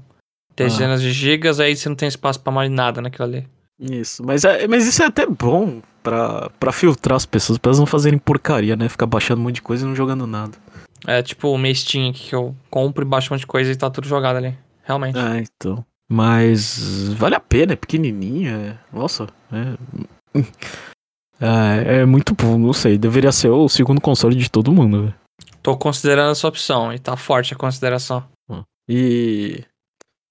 dezenas 0.58 1.00
ah. 1.00 1.04
de 1.04 1.12
gigas, 1.14 1.60
aí 1.60 1.76
você 1.76 1.88
não 1.88 1.96
tem 1.96 2.10
espaço 2.10 2.40
para 2.42 2.52
mais 2.52 2.70
nada 2.70 3.02
naquilo 3.02 3.26
ali. 3.26 3.48
Isso, 3.80 4.26
mas, 4.26 4.44
é, 4.44 4.68
mas 4.68 4.86
isso 4.86 5.02
é 5.02 5.06
até 5.06 5.26
bom 5.26 5.82
pra, 6.10 6.50
pra 6.60 6.72
filtrar 6.72 7.16
as 7.16 7.26
pessoas, 7.26 7.60
pra 7.60 7.70
elas 7.70 7.80
não 7.80 7.86
fazerem 7.86 8.18
porcaria, 8.18 8.76
né? 8.76 8.90
Ficar 8.90 9.06
baixando 9.06 9.40
um 9.42 9.44
monte 9.44 9.56
de 9.56 9.62
coisa 9.62 9.86
e 9.86 9.88
não 9.88 9.96
jogando 9.96 10.26
nada. 10.26 10.58
É 11.06 11.22
tipo 11.22 11.48
o 11.48 11.76
Steam 11.76 12.10
aqui 12.10 12.30
que 12.30 12.36
eu 12.36 12.56
compro 12.70 13.06
e 13.06 13.08
baixo 13.08 13.32
um 13.32 13.36
monte 13.36 13.42
de 13.42 13.48
coisa 13.48 13.72
e 13.72 13.76
tá 13.76 13.90
tudo 13.90 14.08
jogado 14.08 14.38
ali. 14.38 14.58
Realmente. 14.84 15.18
É, 15.18 15.44
então. 15.44 15.86
Mas 16.12 17.14
vale 17.14 17.36
a 17.36 17.40
pena, 17.40 17.74
é 17.74 17.76
pequenininho. 17.76 18.50
É... 18.50 18.78
Nossa, 18.92 19.28
é... 19.52 20.40
é... 21.40 22.00
é. 22.02 22.06
muito 22.06 22.34
bom, 22.34 22.58
não 22.58 22.74
sei. 22.74 22.98
Deveria 22.98 23.32
ser 23.32 23.50
o 23.50 23.70
segundo 23.70 24.02
console 24.02 24.36
de 24.36 24.50
todo 24.50 24.74
mundo, 24.74 25.04
velho. 25.04 25.16
Tô 25.62 25.78
considerando 25.78 26.32
essa 26.32 26.48
opção 26.48 26.92
e 26.92 26.98
tá 26.98 27.16
forte 27.16 27.54
a 27.54 27.58
consideração. 27.58 28.24
E. 28.90 29.64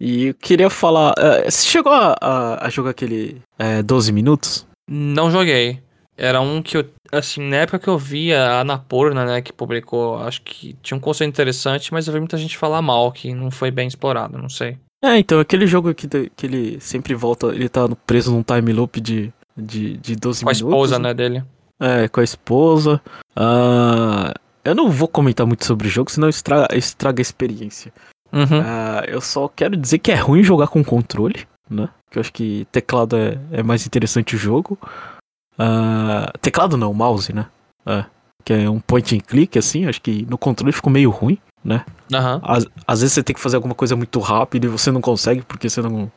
E 0.01 0.27
eu 0.27 0.35
queria 0.35 0.71
falar. 0.71 1.13
Uh, 1.13 1.45
você 1.45 1.67
chegou 1.67 1.93
a, 1.93 2.17
a, 2.21 2.67
a 2.67 2.71
jogar 2.71 2.91
aquele 2.91 3.41
é, 3.59 3.83
12 3.83 4.13
minutos? 4.13 4.68
Não 4.89 5.31
joguei. 5.31 5.81
Era 6.17 6.41
um 6.41 6.61
que 6.61 6.77
eu. 6.77 6.85
Assim, 7.13 7.41
na 7.41 7.57
época 7.59 7.79
que 7.79 7.89
eu 7.89 7.97
via 7.97 8.43
a 8.43 8.61
Anapurna, 8.61 9.25
né, 9.25 9.41
que 9.41 9.53
publicou, 9.53 10.19
acho 10.19 10.43
que 10.43 10.77
tinha 10.83 10.97
um 10.97 11.01
conceito 11.01 11.31
interessante, 11.31 11.93
mas 11.93 12.07
eu 12.07 12.13
vi 12.13 12.19
muita 12.19 12.37
gente 12.37 12.59
falar 12.59 12.83
mal, 12.83 13.13
que 13.13 13.33
não 13.33 13.51
foi 13.51 13.71
bem 13.71 13.87
explorado, 13.87 14.37
não 14.37 14.49
sei. 14.49 14.77
É, 15.03 15.17
então, 15.17 15.39
aquele 15.39 15.67
jogo 15.67 15.95
que, 15.95 16.09
que 16.09 16.47
ele 16.47 16.81
sempre 16.81 17.15
volta, 17.15 17.47
ele 17.47 17.69
tá 17.69 17.89
preso 18.05 18.33
num 18.33 18.43
time 18.43 18.73
loop 18.73 19.01
de, 19.01 19.33
de, 19.57 19.97
de 19.97 20.17
12 20.17 20.45
com 20.45 20.51
minutos. 20.51 20.63
Com 20.63 20.69
a 20.69 20.71
esposa, 20.71 20.99
né, 20.99 21.15
dele. 21.15 21.45
É, 21.81 22.09
com 22.09 22.21
a 22.21 22.25
esposa. 22.25 23.01
Uh, 23.37 24.35
eu 24.65 24.75
não 24.75 24.91
vou 24.91 25.07
comentar 25.07 25.47
muito 25.47 25.65
sobre 25.65 25.87
o 25.87 25.91
jogo, 25.91 26.11
senão 26.11 26.29
estraga, 26.29 26.77
estraga 26.77 27.21
a 27.21 27.23
experiência. 27.23 27.93
Uhum. 28.33 28.61
Uh, 28.61 29.05
eu 29.07 29.21
só 29.21 29.49
quero 29.49 29.77
dizer 29.77 29.99
que 29.99 30.11
é 30.11 30.17
ruim 30.17 30.43
jogar 30.43 30.67
com 30.67 30.83
controle, 30.83 31.47
né? 31.71 31.89
Que 32.11 32.19
eu 32.19 32.21
acho 32.21 32.33
que 32.33 32.67
teclado 32.73 33.17
é, 33.17 33.39
é 33.53 33.63
mais 33.63 33.87
interessante 33.87 34.37
o 34.37 34.39
jogo. 34.39 34.79
Uh, 35.59 36.39
teclado 36.41 36.77
não, 36.77 36.95
mouse, 36.95 37.33
né? 37.33 37.47
Uh, 37.87 38.05
que 38.45 38.53
é 38.53 38.71
um 38.71 38.81
point 38.81 39.17
and 39.17 39.21
click, 39.21 39.59
assim. 39.59 39.87
Acho 39.87 40.01
que 40.01 40.25
no 40.29 40.39
controle 40.39 40.73
ficou 40.73 40.93
meio 40.93 41.11
ruim, 41.11 41.39
né? 41.65 41.85
Uhum. 42.13 42.41
Às, 42.43 42.67
às, 42.87 43.01
vezes 43.01 43.15
você 43.15 43.23
tem 43.23 43.35
que 43.35 43.41
fazer 43.41 43.57
alguma 43.57 43.75
coisa 43.75 43.97
muito 43.97 44.19
rápido 44.21 44.65
e 44.65 44.69
você 44.69 44.91
não 44.91 45.01
consegue 45.01 45.43
porque 45.43 45.69
você 45.69 45.83
não, 45.83 46.11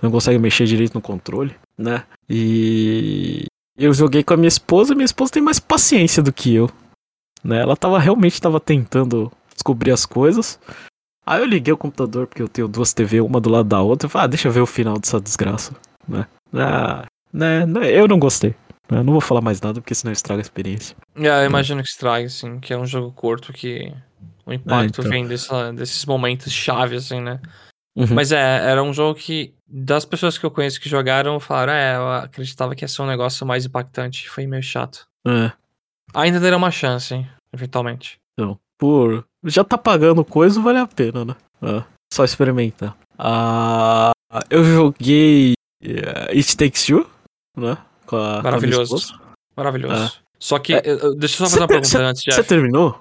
não 0.00 0.10
consegue 0.10 0.38
mexer 0.38 0.64
direito 0.66 0.94
no 0.94 1.00
controle, 1.00 1.54
né? 1.76 2.04
E 2.28 3.46
eu 3.76 3.92
joguei 3.92 4.22
com 4.22 4.34
a 4.34 4.36
minha 4.36 4.48
esposa. 4.48 4.94
Minha 4.94 5.06
esposa 5.06 5.32
tem 5.32 5.42
mais 5.42 5.58
paciência 5.58 6.22
do 6.22 6.32
que 6.32 6.54
eu, 6.54 6.70
né? 7.42 7.60
Ela 7.60 7.76
tava 7.76 7.98
realmente 7.98 8.40
tava 8.40 8.60
tentando 8.60 9.32
descobrir 9.54 9.90
as 9.90 10.06
coisas. 10.06 10.58
Aí 11.24 11.40
eu 11.40 11.46
liguei 11.46 11.72
o 11.72 11.78
computador 11.78 12.26
porque 12.26 12.42
eu 12.42 12.48
tenho 12.48 12.66
duas 12.66 12.92
TV, 12.92 13.20
uma 13.20 13.40
do 13.40 13.50
lado 13.50 13.68
da 13.68 13.80
outra. 13.80 14.06
Eu 14.06 14.10
falei, 14.10 14.24
ah, 14.24 14.28
deixa 14.28 14.48
eu 14.48 14.52
ver 14.52 14.60
o 14.60 14.66
final 14.66 14.98
dessa 14.98 15.20
desgraça, 15.20 15.72
né? 16.06 16.26
Ah, 16.52 17.06
né, 17.32 17.64
né 17.64 17.90
eu 17.90 18.08
não 18.08 18.18
gostei. 18.18 18.54
Eu 18.90 19.04
não 19.04 19.12
vou 19.12 19.20
falar 19.20 19.40
mais 19.40 19.60
nada 19.60 19.80
porque 19.80 19.94
senão 19.94 20.12
estraga 20.12 20.40
a 20.40 20.42
experiência. 20.42 20.96
É, 21.16 21.28
eu 21.28 21.46
imagino 21.46 21.82
que 21.82 21.88
estraga, 21.88 22.26
assim, 22.26 22.60
que 22.60 22.72
é 22.72 22.78
um 22.78 22.86
jogo 22.86 23.12
curto 23.12 23.52
que 23.52 23.92
o 24.44 24.52
impacto 24.52 25.00
é, 25.00 25.04
então. 25.04 25.10
vem 25.10 25.26
dessa, 25.26 25.72
desses 25.72 26.04
momentos 26.04 26.52
chave, 26.52 26.96
assim, 26.96 27.20
né? 27.20 27.40
Uhum. 27.96 28.08
Mas 28.10 28.32
é, 28.32 28.38
era 28.38 28.82
um 28.82 28.92
jogo 28.92 29.18
que, 29.18 29.54
das 29.66 30.04
pessoas 30.04 30.36
que 30.36 30.44
eu 30.44 30.50
conheço 30.50 30.80
que 30.80 30.88
jogaram, 30.88 31.38
falaram, 31.38 31.72
é, 31.72 31.96
eu 31.96 32.08
acreditava 32.08 32.74
que 32.74 32.84
ia 32.84 32.88
ser 32.88 33.02
um 33.02 33.06
negócio 33.06 33.46
mais 33.46 33.64
impactante. 33.64 34.28
Foi 34.28 34.46
meio 34.46 34.62
chato. 34.62 35.06
É. 35.26 35.52
Ainda 36.14 36.40
deram 36.40 36.58
uma 36.58 36.70
chance, 36.70 37.14
hein, 37.14 37.28
eventualmente. 37.52 38.18
Então, 38.32 38.58
por. 38.82 39.24
Já 39.44 39.62
tá 39.62 39.78
pagando 39.78 40.24
coisa, 40.24 40.60
vale 40.60 40.78
a 40.78 40.88
pena, 40.88 41.24
né? 41.24 41.36
É. 41.62 41.84
Só 42.12 42.24
experimentar. 42.24 42.96
Ah, 43.16 44.10
eu 44.50 44.64
joguei 44.64 45.52
uh, 45.84 46.30
It 46.30 46.56
Takes 46.56 46.86
Two, 46.86 47.08
né? 47.56 47.78
Com 48.04 48.16
a, 48.16 48.42
Maravilhoso. 48.42 49.16
Com 49.16 49.22
a 49.22 49.36
Maravilhoso. 49.56 50.16
É. 50.16 50.22
Só 50.36 50.58
que, 50.58 50.74
é. 50.74 50.82
deixa 51.16 51.34
eu 51.34 51.38
só 51.38 51.44
fazer 51.44 51.60
uma 51.60 51.68
pergunta 51.68 51.88
cê, 51.88 51.98
antes, 51.98 52.22
Jeff. 52.24 52.34
Você 52.34 52.42
terminou? 52.42 53.00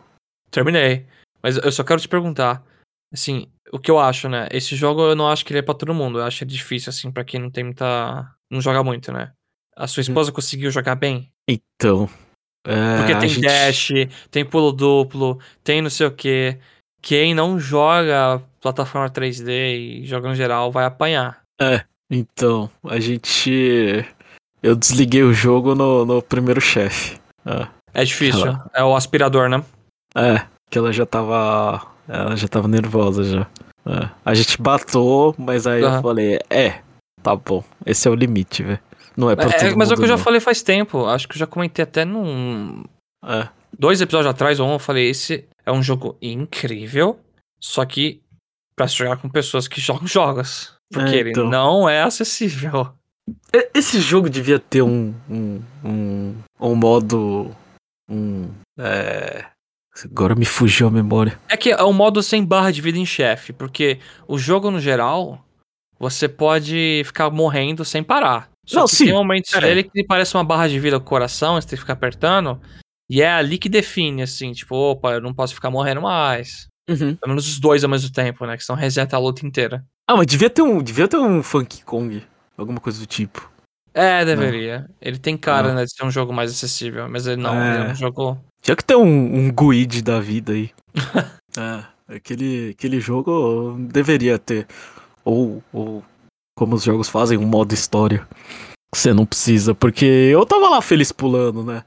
Terminei. 0.51 1.07
Mas 1.41 1.57
eu 1.57 1.71
só 1.71 1.83
quero 1.83 1.99
te 1.99 2.07
perguntar, 2.07 2.63
assim, 3.11 3.47
o 3.71 3.79
que 3.79 3.89
eu 3.89 3.97
acho, 3.97 4.29
né? 4.29 4.47
Esse 4.51 4.75
jogo 4.75 5.01
eu 5.01 5.15
não 5.15 5.27
acho 5.27 5.43
que 5.43 5.51
ele 5.51 5.59
é 5.59 5.63
pra 5.63 5.73
todo 5.73 5.95
mundo. 5.95 6.19
Eu 6.19 6.25
acho 6.25 6.37
que 6.37 6.43
é 6.43 6.47
difícil, 6.47 6.91
assim, 6.91 7.11
pra 7.11 7.23
quem 7.23 7.39
não 7.39 7.49
tem 7.49 7.63
muita. 7.63 8.31
Não 8.51 8.61
joga 8.61 8.83
muito, 8.83 9.11
né? 9.11 9.33
A 9.75 9.87
sua 9.87 10.01
esposa 10.01 10.29
hum. 10.29 10.33
conseguiu 10.35 10.69
jogar 10.69 10.93
bem? 10.93 11.31
Então. 11.49 12.07
É, 12.65 12.97
Porque 12.97 13.15
tem 13.15 13.29
gente... 13.29 13.41
dash, 13.41 13.89
tem 14.29 14.45
pulo 14.45 14.71
duplo, 14.71 15.39
tem 15.63 15.81
não 15.81 15.89
sei 15.89 16.07
o 16.07 16.11
que. 16.11 16.57
Quem 17.01 17.33
não 17.33 17.59
joga 17.59 18.41
plataforma 18.61 19.09
3D 19.09 19.49
e 19.49 20.05
joga 20.05 20.29
no 20.29 20.35
geral 20.35 20.71
vai 20.71 20.85
apanhar. 20.85 21.41
É, 21.59 21.83
então, 22.09 22.69
a 22.83 22.99
gente. 22.99 24.05
Eu 24.61 24.75
desliguei 24.75 25.23
o 25.23 25.33
jogo 25.33 25.73
no, 25.73 26.05
no 26.05 26.21
primeiro 26.21 26.61
chefe. 26.61 27.19
É. 27.45 27.67
é 27.93 28.03
difícil. 28.03 28.45
Ela... 28.45 28.69
É 28.75 28.83
o 28.83 28.95
aspirador, 28.95 29.49
né? 29.49 29.63
É, 30.15 30.45
que 30.69 30.77
ela 30.77 30.93
já 30.93 31.05
tava. 31.05 31.81
Ela 32.07 32.35
já 32.35 32.47
tava 32.47 32.67
nervosa 32.67 33.23
já. 33.23 33.47
É. 33.85 34.09
A 34.23 34.33
gente 34.35 34.61
batou, 34.61 35.33
mas 35.37 35.65
aí 35.65 35.83
uhum. 35.83 35.95
eu 35.95 36.01
falei, 36.01 36.39
é, 36.49 36.81
tá 37.23 37.35
bom. 37.35 37.63
Esse 37.85 38.07
é 38.07 38.11
o 38.11 38.15
limite, 38.15 38.61
velho. 38.61 38.79
Não 39.15 39.29
é 39.29 39.33
é, 39.33 39.35
todo 39.35 39.77
Mas 39.77 39.91
é 39.91 39.93
o 39.93 39.97
que 39.97 40.03
eu 40.03 40.07
já 40.07 40.17
falei 40.17 40.39
faz 40.39 40.61
tempo. 40.61 41.05
Acho 41.05 41.27
que 41.27 41.35
eu 41.35 41.39
já 41.39 41.47
comentei 41.47 41.83
até 41.83 42.05
num. 42.05 42.83
É. 43.25 43.47
Dois 43.77 44.01
episódios 44.01 44.31
atrás, 44.31 44.59
ou 44.59 44.67
um, 44.67 44.73
eu 44.73 44.79
falei: 44.79 45.09
esse 45.09 45.47
é 45.65 45.71
um 45.71 45.83
jogo 45.83 46.17
incrível, 46.21 47.19
só 47.59 47.85
que 47.85 48.21
pra 48.75 48.87
se 48.87 48.95
jogar 48.95 49.17
com 49.17 49.29
pessoas 49.29 49.67
que 49.67 49.79
jogam 49.81 50.07
jogos. 50.07 50.73
Porque 50.91 51.15
é, 51.15 51.29
então. 51.29 51.43
ele 51.43 51.51
não 51.51 51.87
é 51.87 52.01
acessível. 52.01 52.93
Esse 53.73 53.99
jogo 54.01 54.29
devia 54.29 54.59
ter 54.59 54.81
um. 54.81 55.13
um, 55.29 55.61
um, 55.83 56.35
um 56.59 56.75
modo. 56.75 57.55
Um. 58.09 58.49
É. 58.77 59.45
Agora 60.05 60.35
me 60.35 60.45
fugiu 60.45 60.87
a 60.87 60.91
memória. 60.91 61.39
É 61.49 61.57
que 61.57 61.71
é 61.71 61.83
um 61.83 61.93
modo 61.93 62.23
sem 62.23 62.43
barra 62.43 62.71
de 62.71 62.81
vida 62.81 62.97
em 62.97 63.05
chefe, 63.05 63.51
porque 63.51 63.99
o 64.27 64.37
jogo 64.37 64.71
no 64.71 64.79
geral, 64.79 65.43
você 65.99 66.27
pode 66.29 67.03
ficar 67.05 67.29
morrendo 67.29 67.83
sem 67.83 68.01
parar. 68.01 68.49
Só 68.65 68.81
não, 68.81 68.85
que 68.85 68.95
sim. 68.95 69.05
tem 69.05 69.13
momentos 69.13 69.53
é. 69.53 69.61
dele 69.61 69.83
que 69.83 70.03
parece 70.03 70.35
uma 70.35 70.43
barra 70.43 70.67
de 70.67 70.79
vida 70.79 70.99
com 70.99 71.05
o 71.05 71.09
coração, 71.09 71.55
você 71.55 71.67
tem 71.67 71.77
que 71.77 71.81
ficar 71.81 71.93
apertando. 71.93 72.59
E 73.09 73.21
é 73.21 73.29
ali 73.29 73.57
que 73.57 73.67
define, 73.67 74.21
assim, 74.21 74.53
tipo, 74.53 74.75
opa, 74.75 75.13
eu 75.13 75.21
não 75.21 75.33
posso 75.33 75.53
ficar 75.53 75.69
morrendo 75.69 76.01
mais. 76.01 76.67
Uhum. 76.89 77.15
Pelo 77.15 77.29
menos 77.29 77.47
os 77.47 77.59
dois 77.59 77.83
ao 77.83 77.89
mesmo 77.89 78.11
tempo, 78.11 78.45
né? 78.45 78.55
Que 78.55 78.63
são 78.63 78.75
reseta 78.75 79.15
a 79.15 79.19
luta 79.19 79.45
inteira. 79.45 79.85
Ah, 80.07 80.15
mas 80.15 80.27
devia 80.27 80.49
ter 80.49 80.61
um, 80.61 80.81
devia 80.81 81.07
ter 81.07 81.17
um 81.17 81.43
Funky 81.43 81.83
Kong. 81.83 82.23
Alguma 82.57 82.79
coisa 82.79 82.99
do 82.99 83.05
tipo. 83.05 83.51
É, 83.93 84.23
deveria. 84.23 84.79
Não. 84.79 84.95
Ele 85.01 85.17
tem 85.17 85.37
cara, 85.37 85.69
não. 85.69 85.75
né, 85.75 85.85
de 85.85 85.93
ser 85.93 86.05
um 86.05 86.11
jogo 86.11 86.31
mais 86.31 86.51
acessível, 86.51 87.09
mas 87.09 87.27
ele 87.27 87.41
não, 87.41 87.59
é, 87.61 87.89
é 87.89 87.91
um 87.91 87.95
jogo. 87.95 88.37
Tinha 88.61 88.75
que 88.75 88.83
ter 88.83 88.95
um, 88.95 89.03
um 89.05 89.51
Guide 89.51 90.01
da 90.01 90.19
vida 90.19 90.53
aí. 90.53 90.71
é, 91.57 92.15
aquele, 92.15 92.69
aquele 92.69 92.99
jogo 92.99 93.75
deveria 93.89 94.39
ter. 94.39 94.67
Ou, 95.25 95.61
ou 95.73 96.03
como 96.61 96.75
os 96.75 96.83
jogos 96.83 97.09
fazem, 97.09 97.39
um 97.39 97.47
modo 97.47 97.73
história. 97.73 98.27
Você 98.93 99.11
não 99.15 99.25
precisa, 99.25 99.73
porque 99.73 100.05
eu 100.05 100.45
tava 100.45 100.69
lá 100.69 100.79
feliz 100.79 101.11
pulando, 101.11 101.63
né? 101.63 101.83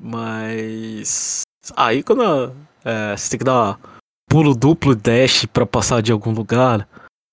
Mas. 0.00 1.42
Aí 1.74 2.04
quando 2.04 2.54
é, 2.84 3.16
você 3.16 3.30
tem 3.30 3.38
que 3.38 3.44
dar 3.44 3.80
pulo 4.30 4.54
duplo 4.54 4.94
dash 4.94 5.44
para 5.46 5.66
passar 5.66 6.00
de 6.00 6.12
algum 6.12 6.30
lugar. 6.30 6.86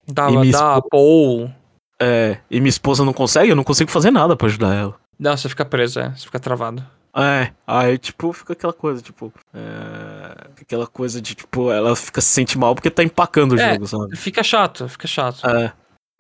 Dava, 0.07 0.37
dá, 0.37 0.41
esposa, 0.45 0.81
ou. 0.91 1.51
É, 2.01 2.39
e 2.49 2.59
minha 2.59 2.69
esposa 2.69 3.05
não 3.05 3.13
consegue, 3.13 3.51
eu 3.51 3.55
não 3.55 3.63
consigo 3.63 3.91
fazer 3.91 4.09
nada 4.09 4.35
para 4.35 4.47
ajudar 4.47 4.73
ela. 4.73 4.95
Não, 5.19 5.37
você 5.37 5.47
fica 5.47 5.65
preso, 5.65 5.99
é, 5.99 6.09
você 6.09 6.25
fica 6.25 6.39
travado. 6.39 6.83
É, 7.15 7.51
aí 7.67 7.99
tipo, 7.99 8.33
fica 8.33 8.53
aquela 8.53 8.73
coisa, 8.73 8.99
tipo. 8.99 9.31
É, 9.53 10.47
aquela 10.59 10.87
coisa 10.87 11.21
de, 11.21 11.35
tipo, 11.35 11.71
ela 11.71 11.95
fica 11.95 12.19
se 12.19 12.29
sente 12.29 12.57
mal 12.57 12.73
porque 12.73 12.89
tá 12.89 13.03
empacando 13.03 13.51
o 13.51 13.59
é, 13.59 13.73
jogo, 13.73 13.85
sabe? 13.85 14.15
Fica 14.15 14.41
chato, 14.41 14.89
fica 14.89 15.07
chato. 15.07 15.47
É. 15.47 15.71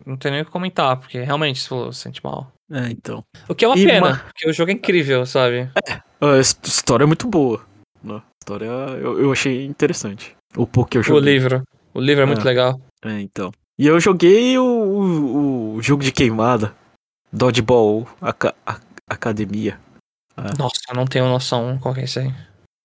Não 0.05 0.17
tem 0.17 0.31
nem 0.31 0.41
o 0.41 0.45
que 0.45 0.51
comentar, 0.51 0.97
porque 0.97 1.21
realmente 1.21 1.59
se 1.59 1.69
sente 1.93 2.23
mal. 2.23 2.51
É, 2.71 2.89
então. 2.89 3.23
O 3.47 3.55
que 3.55 3.65
é 3.65 3.67
uma 3.67 3.77
e 3.77 3.85
pena, 3.85 4.07
uma... 4.07 4.17
porque 4.17 4.49
o 4.49 4.53
jogo 4.53 4.71
é 4.71 4.73
incrível, 4.73 5.25
sabe? 5.25 5.69
É, 5.87 6.01
a 6.21 6.39
história 6.39 7.03
é 7.03 7.07
muito 7.07 7.27
boa. 7.27 7.65
Né? 8.03 8.15
A 8.15 8.21
história 8.43 8.65
eu, 8.65 9.19
eu 9.19 9.31
achei 9.31 9.65
interessante. 9.65 10.35
O 10.55 10.67
pouco 10.67 10.91
que 10.91 10.97
eu 10.97 11.03
joguei. 11.03 11.21
O 11.21 11.33
livro. 11.33 11.63
O 11.93 11.99
livro 11.99 12.21
é, 12.21 12.23
é. 12.23 12.27
muito 12.27 12.45
legal. 12.45 12.79
É, 13.03 13.19
então. 13.19 13.51
E 13.77 13.87
eu 13.87 13.99
joguei 13.99 14.57
o, 14.57 14.63
o, 14.63 15.75
o 15.75 15.81
jogo 15.81 16.03
de 16.03 16.11
queimada. 16.11 16.75
Dodgeball 17.31 18.07
Aca 18.21 18.55
Academia. 19.07 19.79
É. 20.37 20.57
Nossa, 20.57 20.81
eu 20.89 20.95
não 20.95 21.05
tenho 21.05 21.27
noção 21.27 21.77
qual 21.79 21.93
que 21.93 22.01
é 22.01 22.03
esse 22.03 22.19
aí. 22.19 22.33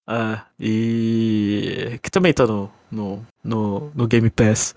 É, 0.08 0.40
e. 0.58 1.98
Que 2.02 2.10
também 2.10 2.32
tá 2.32 2.46
no, 2.46 2.70
no, 2.90 3.26
no, 3.42 3.90
no 3.94 4.06
Game 4.06 4.30
Pass. 4.30 4.74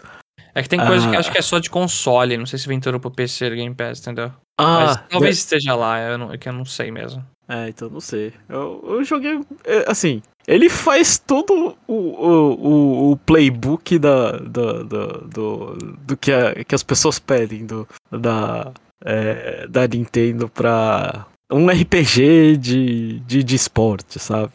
É 0.57 0.63
que 0.63 0.69
tem 0.69 0.83
coisa 0.83 1.05
ah. 1.05 1.11
que 1.11 1.15
acho 1.17 1.31
que 1.31 1.37
é 1.37 1.41
só 1.43 1.59
de 1.59 1.69
console, 1.69 2.35
não 2.35 2.47
sei 2.47 2.57
se 2.57 2.67
vem 2.67 2.79
tudo 2.79 2.99
pro 2.99 3.11
PC 3.11 3.51
Game 3.51 3.75
Pass, 3.75 3.99
entendeu? 3.99 4.31
Ah, 4.57 4.85
Mas 4.85 5.03
talvez 5.07 5.37
esteja 5.37 5.75
lá, 5.75 5.99
eu 5.99 6.17
não, 6.17 6.33
é 6.33 6.37
que 6.39 6.49
eu 6.49 6.53
não 6.53 6.65
sei 6.65 6.89
mesmo. 6.89 7.23
É, 7.47 7.69
então 7.69 7.91
não 7.91 7.99
sei. 7.99 8.33
Eu, 8.49 8.83
eu 8.87 9.03
joguei. 9.03 9.39
É, 9.63 9.85
assim, 9.87 10.19
ele 10.47 10.67
faz 10.67 11.19
todo 11.19 11.77
o, 11.87 11.93
o, 11.93 13.11
o, 13.11 13.17
playbook 13.17 13.99
da, 13.99 14.31
do, 14.31 14.83
do, 14.83 15.07
do, 15.27 15.77
do 16.01 16.17
que, 16.17 16.31
a, 16.31 16.55
que 16.65 16.73
as 16.73 16.81
pessoas 16.81 17.19
pedem 17.19 17.63
do, 17.63 17.87
da, 18.11 18.71
é, 19.05 19.67
da 19.67 19.87
Nintendo 19.87 20.49
pra 20.49 21.27
um 21.51 21.69
RPG 21.69 22.57
de, 22.57 23.19
de, 23.19 23.43
de 23.43 23.55
esporte, 23.55 24.17
sabe? 24.17 24.53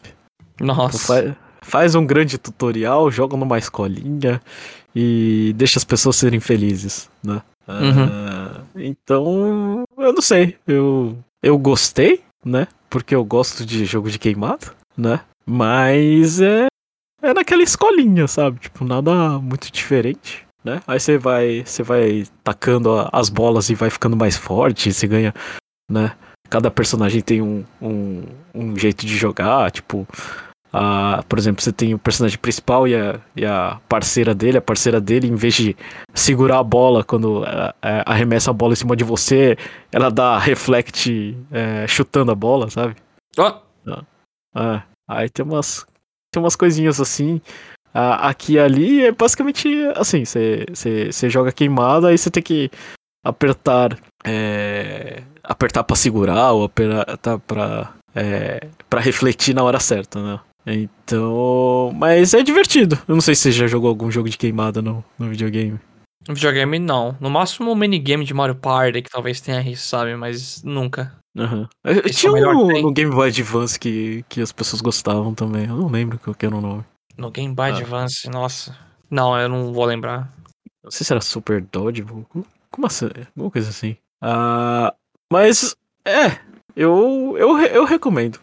Nossa. 0.59 0.97
Faz, 1.07 1.35
faz 1.61 1.95
um 1.95 2.05
grande 2.05 2.37
tutorial, 2.37 3.09
joga 3.09 3.37
numa 3.37 3.57
escolinha 3.57 4.41
e 4.95 5.53
deixa 5.55 5.79
as 5.79 5.83
pessoas 5.83 6.15
serem 6.15 6.39
felizes, 6.39 7.09
né? 7.23 7.41
Uhum. 7.67 8.05
Uh, 8.05 8.65
então, 8.75 9.83
eu 9.97 10.13
não 10.13 10.21
sei. 10.21 10.57
Eu, 10.67 11.17
eu 11.41 11.57
gostei, 11.57 12.21
né? 12.43 12.67
porque 12.93 13.15
eu 13.15 13.25
gosto 13.25 13.65
de 13.65 13.85
jogo 13.85 14.07
de 14.07 14.19
queimado, 14.19 14.67
né? 14.95 15.21
Mas 15.43 16.39
é, 16.39 16.67
é 17.23 17.33
naquela 17.33 17.63
escolinha, 17.63 18.27
sabe? 18.27 18.59
Tipo, 18.59 18.85
nada 18.85 19.39
muito 19.39 19.71
diferente, 19.71 20.45
né? 20.63 20.79
Aí 20.85 20.99
você 20.99 21.17
vai, 21.17 21.63
você 21.65 21.81
vai 21.81 22.27
tacando 22.43 23.09
as 23.11 23.29
bolas 23.29 23.71
e 23.71 23.73
vai 23.73 23.89
ficando 23.89 24.15
mais 24.15 24.37
forte, 24.37 24.93
você 24.93 25.07
ganha, 25.07 25.33
né? 25.89 26.15
Cada 26.51 26.69
personagem 26.69 27.19
tem 27.23 27.41
um, 27.41 27.65
um, 27.81 28.25
um 28.53 28.77
jeito 28.77 29.07
de 29.07 29.17
jogar, 29.17 29.71
tipo, 29.71 30.07
a, 30.75 31.23
por 31.29 31.37
exemplo, 31.37 31.61
você 31.61 31.71
tem 31.71 31.93
o 31.93 31.99
personagem 31.99 32.39
principal 32.39 32.87
e 32.87 32.95
a, 32.95 33.21
e 33.35 33.45
a 33.45 33.79
parceira 33.87 34.33
dele. 34.33 34.57
A 34.57 34.61
parceira 34.61 34.99
dele, 34.99 35.27
em 35.27 35.35
vez 35.35 35.53
de 35.53 35.77
segurar 36.15 36.57
a 36.57 36.63
bola 36.63 37.03
quando 37.03 37.45
é, 37.45 37.73
é, 37.79 38.03
arremessa 38.07 38.49
a 38.49 38.53
bola 38.53 38.73
em 38.73 38.75
cima 38.75 38.95
de 38.95 39.03
você, 39.03 39.55
ela 39.91 40.09
dá 40.09 40.39
reflect 40.39 41.37
é, 41.51 41.85
chutando 41.85 42.31
a 42.31 42.35
bola, 42.35 42.71
sabe? 42.71 42.95
Ó! 43.37 43.61
Oh. 43.85 44.79
aí 45.07 45.29
tem 45.29 45.45
umas, 45.45 45.85
tem 46.31 46.41
umas 46.41 46.55
coisinhas 46.55 46.99
assim. 46.99 47.39
aqui 47.93 48.53
e 48.53 48.59
ali 48.59 49.05
é 49.05 49.11
basicamente 49.11 49.69
assim: 49.95 50.23
você 50.25 51.29
joga 51.29 51.51
queimada, 51.51 52.07
aí 52.07 52.17
você 52.17 52.31
tem 52.31 52.41
que 52.41 52.71
apertar. 53.23 53.95
Apertar 55.43 55.83
pra 55.83 55.95
segurar 55.95 56.53
ou 56.53 56.63
apertar 56.63 57.37
pra, 57.39 57.93
é, 58.15 58.69
pra 58.89 59.01
refletir 59.01 59.53
na 59.53 59.61
hora 59.61 59.79
certa, 59.79 60.21
né? 60.23 60.39
Então. 60.65 61.91
Mas 61.95 62.33
é 62.33 62.41
divertido. 62.41 62.97
Eu 63.07 63.15
não 63.15 63.21
sei 63.21 63.35
se 63.35 63.41
você 63.41 63.51
já 63.51 63.67
jogou 63.67 63.89
algum 63.89 64.09
jogo 64.09 64.29
de 64.29 64.37
queimada 64.37 64.81
no, 64.81 65.03
no 65.17 65.29
videogame. 65.29 65.79
No 66.27 66.33
videogame, 66.33 66.79
não. 66.79 67.17
No 67.19 67.29
máximo 67.29 67.71
um 67.71 67.75
minigame 67.75 68.23
de 68.23 68.33
Mario 68.33 68.55
Party, 68.55 69.01
que 69.01 69.09
talvez 69.09 69.41
tenha 69.41 69.61
isso, 69.61 69.87
sabe? 69.87 70.15
Mas 70.15 70.63
nunca. 70.63 71.15
Uhum. 71.35 71.67
Tinha 72.11 72.31
é 72.31 72.47
um 72.47 72.67
no, 72.67 72.81
no, 72.81 72.93
Game 72.93 73.13
Boy 73.13 73.29
Advance 73.29 73.79
que, 73.79 74.23
que 74.29 74.39
as 74.39 74.51
pessoas 74.51 74.81
gostavam 74.81 75.33
também. 75.33 75.65
Eu 75.65 75.75
não 75.75 75.87
lembro 75.87 76.19
qual 76.19 76.35
que 76.35 76.45
era 76.45 76.55
o 76.55 76.61
nome. 76.61 76.83
No 77.17 77.29
Game 77.31 77.53
Boy 77.53 77.71
ah. 77.71 77.77
Advance, 77.77 78.29
nossa. 78.29 78.77
Não, 79.09 79.37
eu 79.37 79.49
não 79.49 79.73
vou 79.73 79.85
lembrar. 79.85 80.31
Não 80.83 80.91
sei 80.91 81.05
se 81.05 81.13
era 81.13 81.21
Super 81.21 81.61
Dodgeball. 81.61 82.25
Como 82.71 82.87
assim? 82.87 83.09
Alguma 83.35 83.51
coisa 83.51 83.69
assim. 83.69 83.97
Ah, 84.21 84.93
mas, 85.31 85.75
é. 86.05 86.39
Eu, 86.75 87.35
eu, 87.37 87.57
eu 87.59 87.85
recomendo 87.85 88.39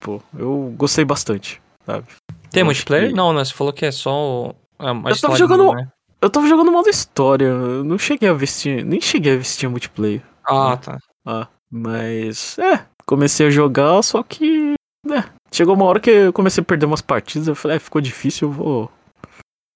pô, 0.00 0.20
eu 0.36 0.74
gostei 0.76 1.04
bastante, 1.04 1.60
sabe? 1.84 2.06
Tem 2.50 2.60
eu 2.60 2.66
multiplayer? 2.66 3.08
Que... 3.08 3.14
Não, 3.14 3.32
né? 3.32 3.44
Você 3.44 3.54
falou 3.54 3.72
que 3.72 3.84
é 3.84 3.90
só 3.90 4.54
a, 4.78 4.90
a 4.90 5.10
eu 5.10 5.20
tava 5.20 5.36
jogando, 5.36 5.72
né? 5.74 5.88
Eu 6.20 6.30
tava 6.30 6.48
jogando 6.48 6.72
modo 6.72 6.88
história, 6.88 7.46
eu 7.46 7.84
não 7.84 7.96
cheguei 7.96 8.28
a 8.28 8.32
vestir, 8.32 8.84
nem 8.84 9.00
cheguei 9.00 9.34
a 9.34 9.36
vestir 9.36 9.68
multiplayer. 9.68 10.22
Ah, 10.44 10.70
né? 10.70 10.76
tá. 10.76 10.98
Ah, 11.24 11.48
mas, 11.70 12.58
é, 12.58 12.84
comecei 13.06 13.46
a 13.46 13.50
jogar, 13.50 14.02
só 14.02 14.22
que, 14.22 14.74
né, 15.06 15.24
chegou 15.52 15.74
uma 15.74 15.84
hora 15.84 16.00
que 16.00 16.10
eu 16.10 16.32
comecei 16.32 16.62
a 16.62 16.64
perder 16.64 16.86
umas 16.86 17.02
partidas, 17.02 17.46
eu 17.46 17.54
falei, 17.54 17.76
é, 17.76 17.80
ficou 17.80 18.00
difícil, 18.00 18.48
eu 18.48 18.52
vou, 18.52 18.90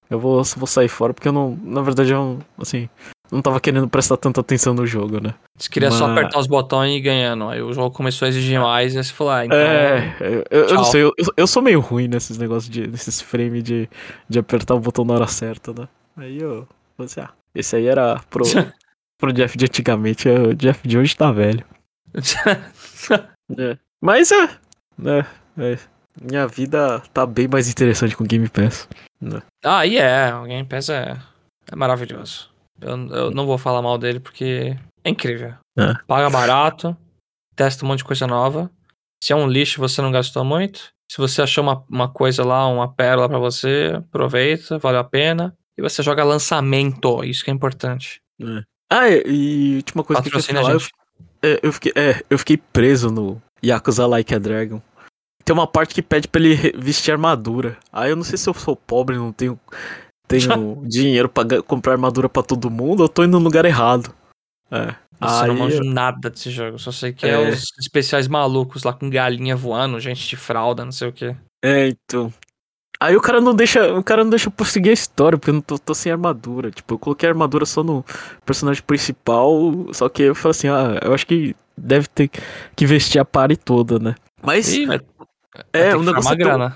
eu 0.09 0.19
vou, 0.19 0.43
vou 0.43 0.67
sair 0.67 0.89
fora, 0.89 1.13
porque 1.13 1.27
eu 1.27 1.31
não, 1.31 1.57
na 1.63 1.81
verdade, 1.81 2.11
eu, 2.11 2.39
assim, 2.57 2.89
não 3.31 3.41
tava 3.41 3.59
querendo 3.59 3.87
prestar 3.87 4.17
tanta 4.17 4.41
atenção 4.41 4.73
no 4.73 4.85
jogo, 4.85 5.19
né? 5.19 5.33
Você 5.57 5.69
queria 5.69 5.89
Mas... 5.89 5.97
só 5.97 6.11
apertar 6.11 6.39
os 6.39 6.47
botões 6.47 6.91
e 6.91 6.97
ir 6.97 7.01
ganhando. 7.01 7.49
Aí 7.49 7.61
o 7.61 7.73
jogo 7.73 7.95
começou 7.95 8.25
a 8.25 8.29
exigir 8.29 8.59
mais 8.59 8.93
e 8.93 8.97
aí 8.97 9.03
você 9.03 9.13
falou, 9.13 9.33
ah, 9.33 9.45
então. 9.45 9.57
É, 9.57 10.15
eu, 10.51 10.65
eu 10.65 10.75
não 10.75 10.83
sei, 10.83 11.03
eu, 11.03 11.13
eu 11.35 11.47
sou 11.47 11.61
meio 11.61 11.79
ruim 11.79 12.07
nesses 12.07 12.37
negócios 12.37 12.69
de. 12.69 12.87
nesses 12.87 13.21
frames 13.21 13.63
de, 13.63 13.89
de 14.29 14.39
apertar 14.39 14.75
o 14.75 14.79
botão 14.79 15.05
na 15.05 15.15
hora 15.15 15.27
certa, 15.27 15.73
né? 15.73 15.87
Aí 16.17 16.39
eu. 16.39 16.67
Assim, 16.99 17.21
ah, 17.21 17.31
esse 17.55 17.75
aí 17.75 17.87
era 17.87 18.21
pro, 18.29 18.43
pro 19.17 19.33
Jeff 19.33 19.57
de 19.57 19.65
antigamente, 19.65 20.29
o 20.29 20.53
Jeff 20.53 20.87
de 20.87 20.97
hoje 20.97 21.15
tá 21.15 21.31
velho. 21.31 21.65
é. 23.57 23.77
Mas 23.99 24.31
é, 24.31 24.49
né? 24.97 25.25
É, 25.57 25.77
minha 26.21 26.47
vida 26.47 27.01
tá 27.13 27.25
bem 27.25 27.47
mais 27.47 27.69
interessante 27.69 28.15
com 28.15 28.23
o 28.23 28.27
Game 28.27 28.47
Pass. 28.47 28.87
Né? 29.19 29.41
Ah, 29.63 29.85
e 29.85 29.97
é, 29.97 30.33
o 30.35 30.43
Game 30.43 30.67
Pass 30.67 30.89
é, 30.89 31.17
é 31.71 31.75
maravilhoso. 31.75 32.52
Eu, 32.81 33.07
eu 33.09 33.31
não 33.31 33.45
vou 33.45 33.57
falar 33.57 33.81
mal 33.81 33.97
dele 33.97 34.19
porque 34.19 34.77
é 35.03 35.09
incrível. 35.09 35.53
É. 35.77 35.93
Paga 36.07 36.29
barato, 36.29 36.95
testa 37.55 37.83
um 37.83 37.87
monte 37.87 37.99
de 37.99 38.05
coisa 38.05 38.27
nova. 38.27 38.69
Se 39.23 39.31
é 39.31 39.35
um 39.35 39.47
lixo, 39.47 39.79
você 39.79 40.01
não 40.01 40.11
gastou 40.11 40.43
muito. 40.43 40.91
Se 41.11 41.17
você 41.17 41.41
achou 41.41 41.63
uma, 41.63 41.83
uma 41.89 42.09
coisa 42.09 42.43
lá, 42.43 42.67
uma 42.67 42.91
pérola 42.91 43.29
para 43.29 43.39
você, 43.39 43.93
aproveita, 43.95 44.77
vale 44.79 44.97
a 44.97 45.03
pena. 45.03 45.55
E 45.77 45.81
você 45.81 46.03
joga 46.03 46.23
lançamento, 46.23 47.23
isso 47.23 47.43
que 47.43 47.51
é 47.51 47.53
importante. 47.53 48.21
É. 48.41 48.63
Ah, 48.91 49.09
e 49.09 49.77
última 49.77 50.03
coisa 50.03 50.21
Patrocina 50.21 50.59
que 50.61 50.65
eu 50.65 50.79
queria 50.79 50.79
falar, 50.79 50.93
eu, 51.41 51.49
é, 51.49 51.59
eu, 51.63 51.73
fiquei, 51.73 51.93
é, 51.95 52.23
eu 52.29 52.37
fiquei 52.37 52.57
preso 52.57 53.09
no 53.09 53.41
Yakuza 53.63 54.05
Like 54.05 54.33
a 54.35 54.39
Dragon. 54.39 54.81
Tem 55.43 55.53
uma 55.53 55.67
parte 55.67 55.93
que 55.93 56.01
pede 56.01 56.27
pra 56.27 56.41
ele 56.41 56.55
vestir 56.77 57.11
armadura. 57.11 57.77
Aí 57.91 58.11
eu 58.11 58.15
não 58.15 58.23
sei 58.23 58.37
se 58.37 58.49
eu 58.49 58.53
sou 58.53 58.75
pobre, 58.75 59.17
não 59.17 59.33
tenho 59.33 59.59
tenho 60.39 60.83
dinheiro 60.87 61.29
pra 61.29 61.43
comprar 61.61 61.93
armadura 61.93 62.29
para 62.29 62.43
todo 62.43 62.69
mundo, 62.69 63.03
eu 63.03 63.09
tô 63.09 63.23
indo 63.23 63.37
no 63.39 63.43
lugar 63.43 63.65
errado. 63.65 64.13
É. 64.71 64.95
Nossa, 65.19 65.43
Aí, 65.43 65.49
eu 65.49 65.53
não 65.53 65.63
manjo 65.63 65.83
nada 65.83 66.29
desse 66.29 66.49
jogo, 66.49 66.77
só 66.77 66.91
sei 66.91 67.13
que 67.13 67.25
é... 67.25 67.29
é 67.29 67.49
os 67.49 67.63
especiais 67.79 68.27
malucos 68.27 68.83
lá 68.83 68.91
com 68.91 69.09
galinha 69.09 69.55
voando, 69.55 69.99
gente 69.99 70.27
de 70.27 70.35
fralda, 70.35 70.83
não 70.83 70.91
sei 70.91 71.07
o 71.07 71.13
que. 71.13 71.35
É, 71.63 71.87
então. 71.87 72.33
Aí 72.99 73.15
o 73.15 73.21
cara 73.21 73.41
não 73.41 73.53
deixa, 73.53 73.93
o 73.93 74.03
cara 74.03 74.23
não 74.23 74.29
deixa 74.29 74.47
eu 74.47 74.51
prosseguir 74.51 74.91
a 74.91 74.93
história, 74.93 75.37
porque 75.37 75.49
eu 75.49 75.55
não 75.55 75.61
tô, 75.61 75.77
tô, 75.77 75.93
sem 75.93 76.11
armadura. 76.11 76.71
Tipo, 76.71 76.93
eu 76.93 76.99
coloquei 76.99 77.27
a 77.27 77.31
armadura 77.31 77.65
só 77.65 77.83
no 77.83 78.03
personagem 78.45 78.81
principal, 78.81 79.49
só 79.91 80.07
que 80.07 80.23
eu 80.23 80.35
falei 80.35 80.51
assim, 80.51 80.67
ah, 80.69 80.99
eu 81.01 81.13
acho 81.13 81.27
que 81.27 81.55
deve 81.77 82.07
ter 82.07 82.29
que 82.75 82.85
vestir 82.85 83.19
a 83.19 83.25
party 83.25 83.57
toda, 83.57 83.99
né? 83.99 84.15
Mas 84.41 84.73
Ih, 84.73 84.87
é, 85.73 85.95
o 85.95 86.03
negócio 86.03 86.33
é 86.33 86.37
tão. 86.37 86.73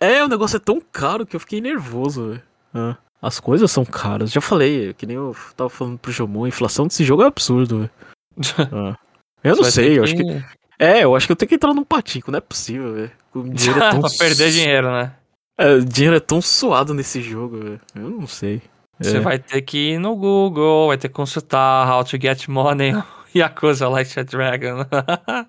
É, 0.00 0.24
o 0.24 0.28
negócio 0.28 0.56
é 0.56 0.60
tão 0.60 0.80
caro 0.80 1.26
que 1.26 1.36
eu 1.36 1.40
fiquei 1.40 1.60
nervoso, 1.60 2.28
velho. 2.28 2.42
É. 2.74 2.96
As 3.20 3.40
coisas 3.40 3.70
são 3.70 3.84
caras. 3.84 4.30
Já 4.30 4.40
falei, 4.40 4.94
que 4.94 5.04
nem 5.06 5.16
eu 5.16 5.34
tava 5.56 5.68
falando 5.68 5.98
pro 5.98 6.12
Jomon, 6.12 6.44
a 6.44 6.48
inflação 6.48 6.86
desse 6.86 7.04
jogo 7.04 7.22
é 7.22 7.26
absurdo. 7.26 7.90
é. 8.38 8.96
Eu 9.42 9.56
não 9.56 9.64
sei, 9.64 9.90
que... 9.90 9.96
eu 9.96 10.04
acho 10.04 10.16
que. 10.16 10.44
É, 10.78 11.02
eu 11.02 11.16
acho 11.16 11.26
que 11.26 11.32
eu 11.32 11.36
tenho 11.36 11.48
que 11.48 11.54
entrar 11.56 11.74
num 11.74 11.84
patico, 11.84 12.30
não 12.30 12.38
é 12.38 12.40
possível, 12.40 12.94
velho. 12.94 13.10
Dinheiro 13.52 13.82
é 13.82 13.90
tão. 13.90 14.00
pra 14.00 14.10
perder 14.10 14.50
dinheiro, 14.50 14.90
né? 14.90 15.12
É, 15.58 15.74
o 15.74 15.84
dinheiro 15.84 16.16
é 16.16 16.20
tão 16.20 16.40
suado 16.40 16.94
nesse 16.94 17.20
jogo, 17.20 17.58
velho. 17.58 17.80
Eu 17.94 18.10
não 18.10 18.26
sei. 18.26 18.62
Você 19.00 19.16
é. 19.16 19.20
vai 19.20 19.38
ter 19.38 19.62
que 19.62 19.92
ir 19.92 19.98
no 19.98 20.16
Google, 20.16 20.88
vai 20.88 20.98
ter 20.98 21.08
que 21.08 21.14
consultar 21.14 21.88
How 21.88 22.04
to 22.04 22.18
Get 22.20 22.48
Money 22.48 22.92
Yakuza 23.34 23.88
Like 23.88 24.18
a 24.18 24.22
Dragon. 24.22 24.84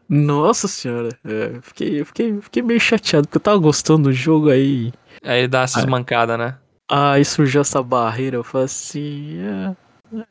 Nossa 0.08 0.68
senhora, 0.68 1.10
é, 1.26 1.60
fiquei, 1.62 2.04
fiquei, 2.04 2.41
fiquei 2.41 2.62
meio 2.62 2.80
chateado, 2.80 3.28
porque 3.28 3.38
eu 3.38 3.41
tava 3.41 3.58
gostando 3.58 4.10
do 4.10 4.14
jogo 4.14 4.50
aí. 4.50 4.91
Aí 5.24 5.48
dá 5.48 5.62
essas 5.62 5.84
ah. 5.84 5.88
mancadas, 5.88 6.38
né? 6.38 6.58
Aí 6.90 7.24
surgiu 7.24 7.61
essa 7.61 7.84
barreira, 7.84 8.38
eu 8.38 8.44
falei 8.44 8.66
assim. 8.66 9.38
É, 9.40 10.18
é, 10.18 10.26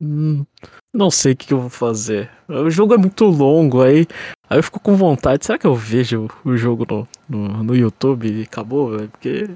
hum, 0.00 0.46
não 0.94 1.10
sei 1.10 1.32
o 1.34 1.36
que, 1.36 1.48
que, 1.48 1.52
eu 1.52 1.60
vou 1.60 1.68
fazer. 1.68 2.30
O 2.48 2.70
jogo 2.70 2.94
é 2.94 2.96
muito 2.96 3.26
longo, 3.26 3.82
aí, 3.82 4.06
aí 4.48 4.58
eu 4.58 4.62
fico 4.62 4.80
com 4.80 4.96
vontade. 4.96 5.44
Será 5.44 5.58
que 5.58 5.66
eu 5.66 5.74
vejo 5.74 6.28
o 6.42 6.56
jogo 6.56 6.86
no, 6.88 7.08
no, 7.28 7.62
no 7.62 7.76
YouTube 7.76 8.26
e 8.26 8.42
acabou, 8.44 8.96
velho? 8.96 9.08
Porque. 9.10 9.50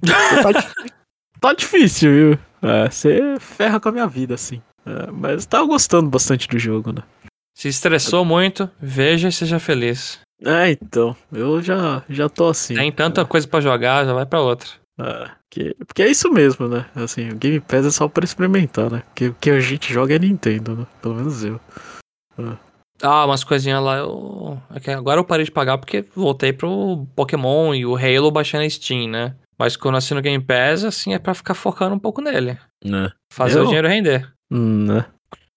tá, 0.42 0.72
tá, 1.40 1.52
difícil, 1.52 2.12
viu? 2.12 2.38
É, 2.62 2.88
você 2.88 3.36
ferra 3.40 3.80
com 3.80 3.88
a 3.88 3.92
minha 3.92 4.06
vida, 4.06 4.34
assim. 4.34 4.62
É, 4.86 5.10
mas 5.10 5.46
tava 5.46 5.66
gostando 5.66 6.08
bastante 6.08 6.46
do 6.46 6.58
jogo, 6.60 6.92
né? 6.92 7.02
Se 7.56 7.66
estressou 7.66 8.24
muito, 8.24 8.70
veja 8.80 9.26
e 9.26 9.32
seja 9.32 9.58
feliz. 9.58 10.20
É, 10.44 10.70
então. 10.70 11.16
Eu 11.32 11.60
já, 11.60 12.04
já 12.08 12.28
tô 12.28 12.48
assim. 12.48 12.74
Tem 12.74 12.92
tanta 12.92 13.22
é. 13.22 13.24
coisa 13.24 13.48
para 13.48 13.60
jogar, 13.60 14.04
já 14.04 14.12
vai 14.12 14.24
para 14.24 14.40
outra. 14.40 14.68
É. 15.00 15.37
Que, 15.50 15.74
porque 15.86 16.02
é 16.02 16.08
isso 16.08 16.30
mesmo, 16.30 16.68
né? 16.68 16.86
Assim, 16.94 17.30
o 17.30 17.36
Game 17.36 17.60
Pass 17.60 17.86
é 17.86 17.90
só 17.90 18.06
pra 18.06 18.24
experimentar, 18.24 18.90
né? 18.90 19.02
Porque 19.06 19.28
o 19.28 19.34
que 19.34 19.50
a 19.50 19.60
gente 19.60 19.92
joga 19.92 20.14
é 20.14 20.18
Nintendo, 20.18 20.76
né? 20.76 20.86
Pelo 21.00 21.14
menos 21.14 21.42
eu. 21.42 21.58
Ah, 22.38 22.56
ah 23.02 23.24
umas 23.24 23.44
coisinhas 23.44 23.82
lá 23.82 23.96
eu. 23.96 24.58
É 24.84 24.92
agora 24.92 25.20
eu 25.20 25.24
parei 25.24 25.44
de 25.44 25.50
pagar 25.50 25.78
porque 25.78 26.04
voltei 26.14 26.52
pro 26.52 27.06
Pokémon 27.16 27.74
e 27.74 27.86
o 27.86 27.96
Halo 27.96 28.30
baixando 28.30 28.64
na 28.64 28.70
Steam, 28.70 29.08
né? 29.08 29.34
Mas 29.58 29.76
quando 29.76 29.96
assino 29.96 30.20
o 30.20 30.22
Game 30.22 30.42
Pass, 30.44 30.84
assim, 30.84 31.14
é 31.14 31.18
pra 31.18 31.34
ficar 31.34 31.54
focando 31.54 31.94
um 31.94 31.98
pouco 31.98 32.20
nele. 32.20 32.56
Né? 32.84 33.10
Fazer 33.32 33.58
Eu- 33.58 33.64
o 33.64 33.66
dinheiro 33.66 33.88
render. 33.88 34.30
Né? 34.50 35.04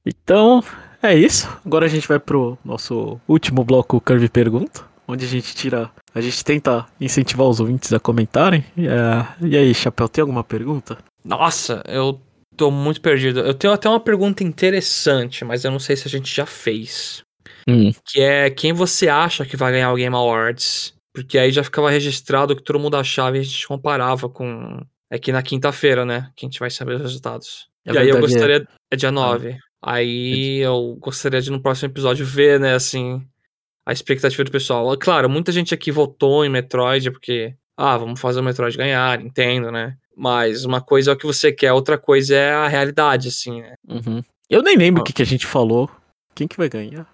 Então, 0.06 0.64
é 1.04 1.14
isso. 1.14 1.48
Agora 1.64 1.86
a 1.86 1.90
gente 1.90 2.08
vai 2.08 2.18
pro 2.18 2.58
nosso 2.66 3.20
último 3.28 3.64
bloco 3.64 4.02
Curve 4.02 4.28
Pergunta, 4.28 4.84
onde 5.08 5.26
a 5.26 5.28
gente 5.28 5.56
tira. 5.56 5.90
A 6.14 6.22
gente 6.22 6.44
tenta 6.44 6.86
incentivar 7.00 7.48
os 7.48 7.60
ouvintes 7.60 7.92
a 7.94 8.00
comentarem. 8.00 8.64
É, 8.78 9.46
e 9.46 9.58
aí, 9.58 9.74
Chapéu, 9.74 10.10
tem 10.10 10.22
alguma 10.22 10.44
pergunta? 10.44 10.98
Nossa, 11.24 11.84
eu 11.88 12.20
tô 12.56 12.70
muito 12.72 13.02
perdido. 13.02 13.40
Eu 13.40 13.54
tenho 13.54 13.74
até 13.74 13.90
uma 13.90 14.00
pergunta 14.00 14.44
interessante, 14.44 15.46
mas 15.46 15.64
eu 15.64 15.72
não 15.72 15.80
sei 15.80 15.96
se 15.96 16.08
a 16.08 16.12
gente 16.12 16.34
já 16.34 16.46
fez. 16.46 17.24
Hum. 17.68 17.92
Que 18.06 18.22
é 18.22 18.50
quem 18.50 18.74
você 18.74 19.08
acha 19.08 19.46
que 19.46 19.58
vai 19.58 19.72
ganhar 19.72 19.92
o 19.92 19.96
Game 19.96 20.16
Awards? 20.16 20.94
Porque 21.14 21.38
aí 21.38 21.52
já 21.52 21.64
ficava 21.64 21.90
registrado 21.90 22.56
que 22.56 22.64
todo 22.64 22.80
mundo 22.80 22.96
achava 22.96 23.38
e 23.38 23.42
a 23.42 23.44
gente 23.44 23.68
comparava 23.68 24.30
com. 24.30 24.80
É 25.10 25.20
que 25.20 25.32
na 25.32 25.44
quinta-feira, 25.44 26.06
né? 26.06 26.32
Que 26.36 26.46
a 26.46 26.50
gente 26.50 26.60
vai 26.60 26.70
saber 26.70 26.96
os 26.96 27.02
resultados. 27.02 27.68
É 27.86 27.94
e 27.94 27.98
aí 27.98 28.10
eu 28.10 28.18
é. 28.18 28.22
gostaria. 28.22 28.68
É 28.90 28.96
dia 28.96 29.12
9. 29.12 29.58
Aí 29.84 30.60
eu 30.60 30.96
gostaria 31.00 31.42
de 31.42 31.50
no 31.50 31.62
próximo 31.62 31.92
episódio 31.92 32.26
ver, 32.26 32.60
né, 32.60 32.76
assim, 32.76 33.26
a 33.86 33.92
expectativa 33.94 34.44
do 34.44 34.52
pessoal. 34.52 34.96
Claro, 34.98 35.30
muita 35.30 35.52
gente 35.52 35.74
aqui 35.74 35.92
votou 35.92 36.46
em 36.46 36.50
Metroid 36.50 37.12
porque, 37.12 37.54
ah, 37.78 37.98
vamos 37.98 38.20
fazer 38.20 38.40
o 38.40 38.44
Metroid 38.44 38.78
ganhar, 38.78 39.20
entendo, 39.22 39.72
né? 39.72 39.96
Mas 40.16 40.66
uma 40.66 40.82
coisa 40.82 41.12
é 41.12 41.14
o 41.14 41.18
que 41.18 41.26
você 41.26 41.52
quer, 41.52 41.74
outra 41.74 41.98
coisa 41.98 42.36
é 42.36 42.52
a 42.54 42.68
realidade, 42.68 43.30
assim, 43.30 43.62
né? 43.62 43.74
Uhum. 43.88 44.22
Eu 44.50 44.62
nem 44.62 44.76
lembro 44.78 45.02
o 45.02 45.04
Ah. 45.04 45.06
que, 45.08 45.14
que 45.14 45.22
a 45.22 45.26
gente 45.26 45.46
falou. 45.48 45.90
Quem 46.36 46.48
que 46.48 46.58
vai 46.58 46.70
ganhar? 46.70 47.08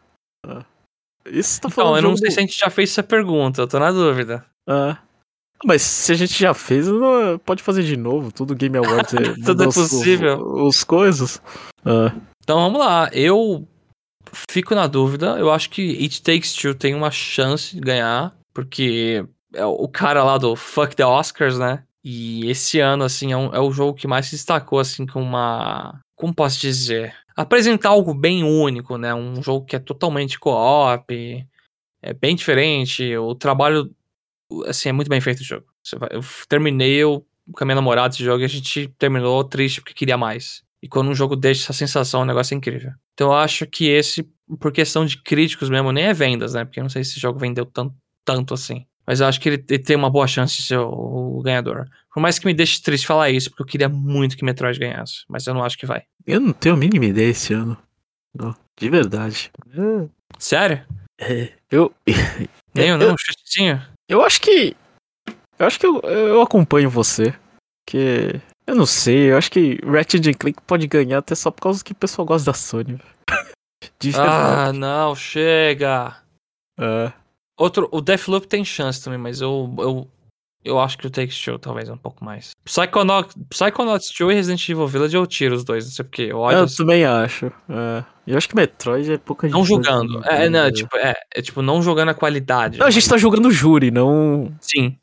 Ah. 0.46 0.66
Isso 1.30 1.62
tá 1.62 1.68
Então, 1.68 1.72
falando 1.84 1.98
eu 1.98 2.02
não 2.04 2.10
jogo- 2.12 2.20
sei 2.22 2.32
se 2.32 2.40
a 2.40 2.42
gente 2.42 2.58
já 2.58 2.70
fez 2.70 2.90
essa 2.92 3.04
pergunta, 3.04 3.62
eu 3.62 3.68
tô 3.68 3.80
na 3.80 3.92
dúvida. 3.92 4.46
Ah. 4.68 4.98
Mas 5.66 5.82
se 5.82 6.12
a 6.12 6.16
gente 6.16 6.38
já 6.40 6.54
fez, 6.54 6.88
não- 6.88 7.38
pode 7.40 7.64
fazer 7.64 7.84
de 7.84 7.98
novo. 7.98 8.32
Tudo 8.32 8.56
Game 8.56 8.78
Awards 8.78 9.14
é 9.14 9.18
Tudo 9.46 9.64
é 9.64 9.68
os- 9.68 9.76
possível. 9.76 10.40
Os, 10.42 10.78
os 10.78 10.84
coisas. 10.84 11.42
Ah. 11.86 12.14
Então 12.44 12.60
vamos 12.62 12.80
lá, 12.80 13.10
eu 13.14 13.68
fico 14.50 14.74
na 14.76 14.88
dúvida, 14.88 15.38
eu 15.40 15.52
acho 15.52 15.70
que 15.70 15.98
It 16.02 16.22
Takes 16.22 16.54
Two 16.54 16.74
tem 16.76 16.94
uma 16.96 17.12
chance 17.12 17.74
de 17.76 17.82
ganhar, 17.82 18.36
porque 18.54 19.26
é 19.54 19.66
o 19.66 19.88
cara 19.88 20.24
lá 20.24 20.38
do 20.38 20.56
Fuck 20.56 20.96
the 20.96 21.06
Oscars, 21.06 21.58
né? 21.58 21.84
E 22.04 22.50
esse 22.50 22.80
ano, 22.80 23.04
assim, 23.04 23.32
é, 23.34 23.38
um- 23.38 23.54
é 23.54 23.60
o 23.60 23.72
jogo 23.72 23.94
que 23.98 24.08
mais 24.08 24.28
se 24.28 24.32
destacou, 24.34 24.80
assim, 24.80 25.06
com 25.06 25.22
uma. 25.22 26.00
Como 26.16 26.34
posso 26.34 26.60
dizer? 26.60 27.14
Apresentar 27.36 27.90
algo 27.90 28.14
bem 28.14 28.44
único, 28.44 28.98
né? 28.98 29.14
Um 29.14 29.42
jogo 29.44 29.66
que 29.66 29.76
é 29.76 29.80
totalmente 29.80 30.40
co-op, 30.40 31.46
é 32.02 32.14
bem 32.14 32.36
diferente, 32.36 33.16
o 33.18 33.36
trabalho, 33.36 33.92
assim, 34.66 34.90
é 34.90 34.92
muito 34.92 35.10
bem 35.10 35.22
feito 35.22 35.42
o 35.42 35.44
jogo. 35.44 35.66
Eu 36.12 36.22
terminei 36.50 36.94
eu, 36.96 37.26
com 37.54 37.64
a 37.64 37.66
minha 37.66 37.76
namorada 37.76 38.14
esse 38.14 38.24
jogo 38.24 38.42
e 38.42 38.46
a 38.46 38.50
gente 38.50 38.88
terminou 38.98 39.44
triste 39.44 39.82
porque 39.82 39.94
queria 39.94 40.18
mais. 40.18 40.64
E 40.82 40.88
quando 40.88 41.10
um 41.10 41.16
jogo 41.16 41.36
deixa 41.36 41.64
essa 41.64 41.74
sensação, 41.74 42.22
o 42.22 42.26
negócio 42.26 42.54
é 42.54 42.58
incrível. 42.58 42.92
Então 43.14 43.28
eu 43.28 43.34
acho 43.34 43.66
que 43.66 43.90
esse, 43.90 44.24
por 44.60 44.72
questão 44.72 45.06
de 45.06 45.22
críticos 45.22 45.70
mesmo, 45.70 45.92
nem 45.92 46.06
é 46.06 46.14
vendas, 46.14 46.54
né? 46.54 46.66
Porque 46.66 46.80
eu 46.80 46.84
não 46.84 46.90
sei 46.90 47.04
se 47.04 47.12
esse 47.12 47.20
jogo 47.20 47.40
vendeu 47.40 47.66
tanto, 47.66 47.96
tanto 48.24 48.54
assim. 48.54 48.86
Mas 49.06 49.22
eu 49.22 49.28
acho 49.28 49.40
que 49.40 49.50
ele, 49.50 49.66
ele 49.70 49.84
tem 49.84 49.96
uma 49.96 50.10
boa 50.10 50.28
chance 50.28 50.58
de 50.58 50.64
ser 50.64 50.78
o, 50.78 51.38
o 51.38 51.42
ganhador. 51.42 51.86
Por 52.14 52.20
mais 52.20 52.38
que 52.38 52.46
me 52.46 52.54
deixe 52.54 52.82
triste 52.82 53.08
falar 53.08 53.30
isso, 53.30 53.50
porque 53.50 53.64
eu 53.64 53.68
queria 53.68 53.90
muito 53.90 54.36
que 54.36 54.44
Metroid 54.44 54.78
ganhasse. 54.78 55.24
Mas 55.30 55.48
eu 55.48 55.54
não 55.54 55.64
acho 55.64 55.78
que 55.78 55.86
vai. 55.86 56.04
Eu 56.26 56.42
não 56.42 56.52
tenho 56.52 56.76
a 56.76 56.78
mínima 56.78 57.06
ideia 57.06 57.30
esse 57.30 57.54
ano. 57.54 57.78
Não, 58.36 58.54
de 58.78 58.90
verdade. 58.90 59.50
Sério? 60.38 60.86
É, 61.20 61.54
eu, 61.72 61.94
Nem 62.76 62.90
eu, 62.90 62.96
eu, 62.96 62.98
não? 62.98 63.14
Um 63.14 63.18
chutezinho? 63.18 63.82
eu 64.08 64.22
acho 64.24 64.42
que. 64.42 64.76
Eu 65.58 65.66
acho 65.66 65.80
que 65.80 65.86
eu, 65.88 66.00
eu 66.02 66.42
acompanho 66.42 66.90
você. 66.90 67.34
Que. 67.88 68.40
Eu 68.68 68.76
não 68.76 68.86
sei, 68.86 69.32
eu 69.32 69.38
acho 69.38 69.50
que 69.50 69.80
Ratchet 69.86 70.34
Clank 70.34 70.62
pode 70.68 70.88
ganhar 70.88 71.20
até 71.20 71.34
só 71.34 71.50
por 71.50 71.62
causa 71.62 71.82
que 71.82 71.94
o 71.94 71.96
pessoal 71.96 72.26
gosta 72.26 72.52
da 72.52 72.54
Sony. 72.54 73.00
De 74.00 74.12
Ah, 74.16 74.74
não, 74.74 75.16
chega. 75.16 76.18
É. 76.78 77.12
Outro, 77.58 77.88
o 77.92 78.02
Deathloop 78.02 78.48
tem 78.48 78.66
chance 78.66 79.04
também, 79.04 79.18
mas 79.18 79.40
eu, 79.40 79.74
eu, 79.80 80.08
eu 80.64 80.80
acho 80.80 80.98
que 80.98 81.08
o 81.08 81.10
Takes 81.10 81.42
Two 81.42 81.58
talvez 81.58 81.90
um 81.90 81.98
pouco 81.98 82.24
mais. 82.24 82.52
Psychonauts, 82.66 83.36
Psychonauts 83.50 84.12
2 84.18 84.32
e 84.32 84.36
Resident 84.36 84.70
Evil 84.70 84.88
Village 84.88 85.16
eu 85.16 85.26
tiro 85.26 85.56
os 85.56 85.64
dois, 85.64 85.86
não 85.86 85.92
sei 85.92 86.04
porquê. 86.06 86.24
Eu 86.24 86.40
olho 86.40 86.58
eu 86.58 86.64
assim, 86.66 86.78
também 86.78 87.06
acho. 87.06 87.48
É. 87.70 88.04
Eu 88.28 88.38
acho 88.38 88.50
que 88.50 88.56
Metroid 88.56 89.14
é 89.14 89.18
pouca 89.18 89.48
gente. 89.48 89.56
não 89.58 89.64
julgar, 89.64 90.02
É, 90.26 90.50
não, 90.50 90.66
né? 90.66 90.72
tipo, 90.72 90.98
é, 90.98 91.16
é 91.34 91.42
tipo, 91.42 91.62
não 91.62 91.82
jogando 91.82 92.10
a 92.10 92.14
qualidade. 92.14 92.78
Não, 92.78 92.86
a 92.86 92.92
gente 92.92 93.08
tá 93.08 93.18
julgando 93.18 93.48
o 93.48 93.52
júri, 93.52 93.90
não. 93.90 94.54
Sim. 94.60 94.98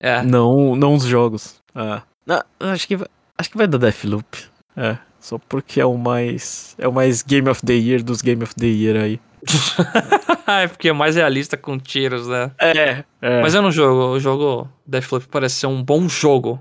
É. 0.00 0.22
Não, 0.22 0.74
não 0.74 0.94
os 0.94 1.04
jogos. 1.04 1.60
É. 1.74 2.02
Não, 2.30 2.70
acho 2.70 2.86
que 2.86 2.96
vai, 2.96 3.08
acho 3.36 3.50
que 3.50 3.56
vai 3.56 3.66
dar 3.66 3.78
Deathloop. 3.78 4.38
É. 4.76 4.96
Só 5.18 5.36
porque 5.36 5.80
é 5.80 5.84
o 5.84 5.98
mais. 5.98 6.76
É 6.78 6.86
o 6.86 6.92
mais 6.92 7.22
Game 7.22 7.48
of 7.48 7.60
the 7.66 7.72
Year 7.72 8.02
dos 8.02 8.22
Game 8.22 8.42
of 8.42 8.54
the 8.54 8.66
Year 8.66 8.96
aí. 8.96 9.20
é 10.46 10.68
porque 10.68 10.88
é 10.88 10.92
mais 10.92 11.16
realista 11.16 11.56
com 11.56 11.78
tiros, 11.78 12.28
né? 12.28 12.52
É. 12.58 13.04
é. 13.20 13.40
Mas 13.42 13.54
eu 13.54 13.62
não 13.62 13.72
jogo. 13.72 14.14
O 14.14 14.20
jogo 14.20 14.68
Deathloop 14.86 15.26
parece 15.26 15.56
ser 15.56 15.66
um 15.66 15.82
bom 15.82 16.08
jogo. 16.08 16.60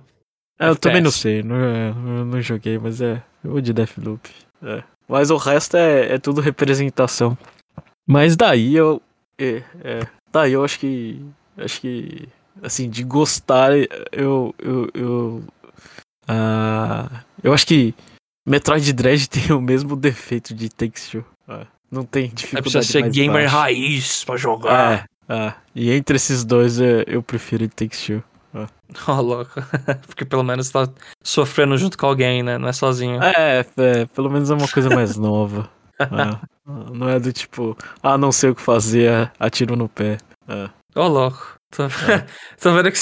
É, 0.59 0.69
eu 0.69 0.75
também 0.75 1.01
não 1.01 1.11
sei, 1.11 1.41
não, 1.41 1.55
é, 1.55 1.89
eu 1.89 2.25
não 2.25 2.41
joguei, 2.41 2.77
mas 2.77 2.99
é. 2.99 3.23
Eu 3.41 3.51
vou 3.51 3.61
de 3.61 3.71
Deathloop. 3.71 4.29
É. 4.61 4.83
Mas 5.07 5.29
o 5.29 5.37
resto 5.37 5.77
é, 5.77 6.15
é 6.15 6.17
tudo 6.17 6.41
representação. 6.41 7.37
Mas 8.05 8.35
daí 8.35 8.75
eu. 8.75 9.01
É, 9.37 9.63
é, 9.83 10.07
daí 10.31 10.53
eu 10.53 10.63
acho 10.65 10.79
que. 10.79 11.23
Acho 11.57 11.79
que. 11.79 12.27
Assim, 12.61 12.89
de 12.89 13.03
gostar, 13.03 13.71
eu. 14.11 14.53
Eu. 14.59 14.89
eu 14.93 15.43
ah, 16.29 17.23
eu 17.43 17.53
acho 17.53 17.65
que 17.65 17.93
Metroid 18.47 18.93
Dread 18.93 19.27
tem 19.29 19.51
o 19.51 19.59
mesmo 19.61 19.95
defeito 19.95 20.53
de 20.53 20.69
Takes 20.69 21.09
Two. 21.09 21.25
É, 21.47 21.65
não 21.91 22.03
tem 22.05 22.25
É 22.25 22.27
dificuldade. 22.27 22.71
precisa 22.71 22.83
ser 22.83 23.09
gamer 23.09 23.43
baixa. 23.43 23.57
raiz 23.57 24.23
pra 24.23 24.37
jogar. 24.37 25.07
É, 25.27 25.33
é. 25.33 25.53
E 25.73 25.91
entre 25.91 26.15
esses 26.15 26.45
dois 26.45 26.79
eu, 26.79 27.03
eu 27.07 27.23
prefiro 27.23 27.67
Takes 27.67 28.05
Two. 28.05 28.23
Ó, 29.07 29.21
louco. 29.21 29.51
porque 30.07 30.25
pelo 30.25 30.43
menos 30.43 30.69
tá 30.71 30.87
sofrendo 31.23 31.77
junto 31.77 31.95
com 31.97 32.07
alguém, 32.07 32.41
né? 32.41 32.57
Não 32.57 32.67
é 32.67 32.73
sozinho. 32.73 33.21
É, 33.21 33.63
é, 33.77 34.05
pelo 34.07 34.31
menos 34.31 34.49
é 34.49 34.55
uma 34.55 34.67
coisa 34.67 34.89
mais 34.89 35.15
nova. 35.17 35.69
É, 36.01 36.39
não 36.65 37.09
é 37.09 37.19
do 37.19 37.33
tipo, 37.33 37.77
ah, 38.01 38.17
não 38.17 38.31
sei 38.31 38.51
o 38.51 38.55
que 38.55 38.61
fazer, 38.61 39.29
atiro 39.37 39.75
no 39.75 39.89
pé. 39.89 40.17
É. 40.47 40.69
Ô, 40.95 41.09
louco. 41.09 41.58
Tô, 41.71 41.83
tô 42.61 42.73
vendo 42.73 42.91
que 42.91 42.97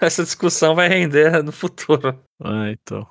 essa- 0.00 0.24
discussão 0.24 0.74
vai 0.74 0.88
render 0.88 1.42
no 1.42 1.52
futuro. 1.52 2.18
Ah, 2.42 2.70
então. 2.70 3.06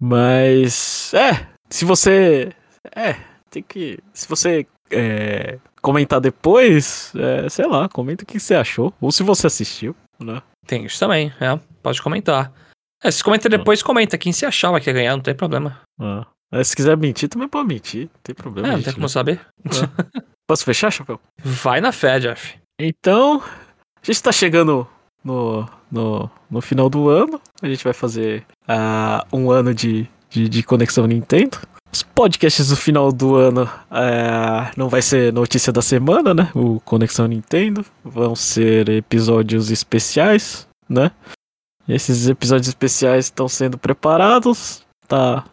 Mas, 0.00 1.12
é, 1.14 1.46
se 1.70 1.84
você. 1.84 2.52
É, 2.94 3.14
tem 3.50 3.62
que. 3.62 3.98
Se 4.12 4.28
você 4.28 4.66
é, 4.90 5.58
comentar 5.80 6.20
depois, 6.20 7.12
é, 7.16 7.48
sei 7.48 7.66
lá, 7.66 7.88
comenta 7.88 8.24
o 8.24 8.26
que 8.26 8.38
você 8.38 8.54
achou. 8.54 8.92
Ou 9.00 9.10
se 9.10 9.22
você 9.22 9.46
assistiu, 9.46 9.94
né? 10.20 10.42
Tem 10.66 10.84
isso 10.84 10.98
também, 10.98 11.32
é. 11.40 11.58
Pode 11.82 12.02
comentar. 12.02 12.52
É, 13.02 13.10
se 13.10 13.22
comenta 13.22 13.48
depois, 13.48 13.82
comenta 13.82 14.18
quem 14.18 14.32
você 14.32 14.46
achava 14.46 14.80
que 14.80 14.88
ia 14.90 14.94
ganhar, 14.94 15.16
não 15.16 15.22
tem 15.22 15.34
problema. 15.34 15.80
Ah. 16.00 16.26
É, 16.52 16.62
se 16.62 16.76
quiser 16.76 16.96
mentir, 16.96 17.28
também 17.28 17.48
pode 17.48 17.68
mentir. 17.68 18.02
Não 18.06 18.20
tem 18.22 18.34
problema. 18.34 18.68
É, 18.68 18.72
não 18.72 18.82
tem 18.82 18.92
como 18.92 19.04
né? 19.04 19.08
saber. 19.08 19.40
Posso 20.48 20.64
fechar, 20.64 20.90
Chapéu? 20.90 21.20
Vai 21.42 21.80
na 21.80 21.90
fé, 21.90 22.20
Jeff. 22.20 22.56
Então, 22.78 23.42
a 24.06 24.12
gente 24.12 24.22
tá 24.22 24.30
chegando 24.30 24.86
no, 25.24 25.68
no, 25.90 26.30
no 26.48 26.60
final 26.60 26.88
do 26.88 27.08
ano. 27.08 27.40
A 27.60 27.68
gente 27.68 27.82
vai 27.82 27.92
fazer 27.92 28.46
ah, 28.68 29.26
um 29.32 29.50
ano 29.50 29.74
de, 29.74 30.08
de, 30.30 30.48
de 30.48 30.62
Conexão 30.62 31.06
Nintendo. 31.06 31.58
Os 31.92 32.02
podcasts 32.02 32.68
do 32.68 32.76
final 32.76 33.10
do 33.10 33.34
ano 33.34 33.68
ah, 33.90 34.70
não 34.76 34.88
vai 34.88 35.02
ser 35.02 35.32
notícia 35.32 35.72
da 35.72 35.82
semana, 35.82 36.32
né? 36.32 36.50
O 36.54 36.78
Conexão 36.80 37.26
Nintendo. 37.26 37.84
Vão 38.04 38.36
ser 38.36 38.88
episódios 38.88 39.70
especiais, 39.70 40.68
né? 40.88 41.10
Esses 41.88 42.28
episódios 42.28 42.68
especiais 42.68 43.26
estão 43.26 43.48
sendo 43.48 43.76
preparados. 43.76 44.84
Tá 45.08 45.44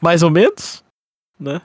mais 0.00 0.22
ou 0.22 0.30
menos, 0.30 0.84
né? 1.38 1.60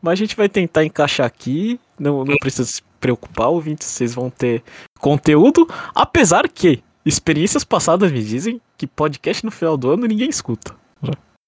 Mas 0.00 0.12
a 0.12 0.16
gente 0.16 0.36
vai 0.36 0.48
tentar 0.48 0.84
encaixar 0.84 1.26
aqui. 1.26 1.78
Não, 1.98 2.24
não 2.24 2.36
precisa 2.36 2.64
se 2.64 2.82
preocupar, 3.00 3.48
ouvintes. 3.48 3.86
Vocês 3.86 4.14
vão 4.14 4.30
ter 4.30 4.62
conteúdo. 4.98 5.68
Apesar 5.94 6.48
que 6.48 6.82
experiências 7.04 7.64
passadas 7.64 8.10
me 8.12 8.22
dizem 8.22 8.60
que 8.76 8.86
podcast 8.86 9.44
no 9.44 9.50
final 9.50 9.76
do 9.76 9.90
ano 9.90 10.06
ninguém 10.06 10.28
escuta. 10.28 10.74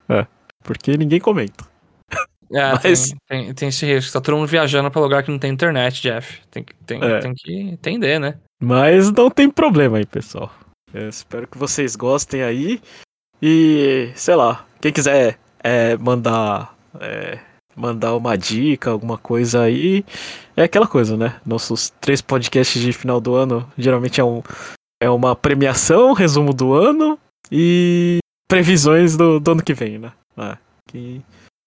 É, 0.08 0.26
porque 0.64 0.96
ninguém 0.96 1.20
comenta. 1.20 1.64
É, 2.52 2.72
Mas- 2.82 3.10
tem, 3.10 3.44
tem, 3.44 3.54
tem 3.54 3.68
esse 3.68 3.86
risco. 3.86 4.12
Tá 4.12 4.20
todo 4.20 4.36
mundo 4.36 4.48
viajando 4.48 4.90
pra 4.90 5.00
lugar 5.00 5.22
que 5.22 5.30
não 5.30 5.38
tem 5.38 5.52
internet, 5.52 6.02
Jeff. 6.02 6.40
Tem, 6.50 6.64
que- 6.64 6.74
tem, 6.84 7.00
É. 7.00 7.20
tem 7.20 7.32
que 7.32 7.52
entender, 7.60 8.18
né? 8.18 8.34
Mas 8.60 9.08
não 9.12 9.30
tem 9.30 9.48
problema 9.48 9.98
aí, 9.98 10.04
pessoal. 10.04 10.52
Eu 10.92 11.08
espero 11.08 11.46
que 11.46 11.56
vocês 11.56 11.94
gostem 11.94 12.42
aí. 12.42 12.80
E, 13.40 14.10
sei 14.16 14.34
lá, 14.34 14.66
quem 14.80 14.92
quiser 14.92 15.38
é, 15.62 15.96
mandar. 15.96 16.74
é, 16.98 17.38
mandar 17.76 18.16
uma 18.16 18.36
dica, 18.36 18.90
alguma 18.90 19.16
coisa 19.16 19.62
aí. 19.62 20.04
É 20.60 20.64
aquela 20.64 20.86
coisa, 20.86 21.16
né? 21.16 21.40
Nossos 21.46 21.88
três 22.02 22.20
podcasts 22.20 22.82
de 22.82 22.92
final 22.92 23.18
do 23.18 23.34
ano 23.34 23.66
geralmente 23.78 24.20
é, 24.20 24.24
um, 24.24 24.42
é 25.02 25.08
uma 25.08 25.34
premiação, 25.34 26.12
resumo 26.12 26.52
do 26.52 26.74
ano 26.74 27.18
E 27.50 28.18
previsões 28.46 29.16
do, 29.16 29.40
do 29.40 29.52
ano 29.52 29.62
que 29.62 29.72
vem, 29.72 29.98
né? 29.98 30.12
Ah, 30.36 30.58
quem, 30.86 31.24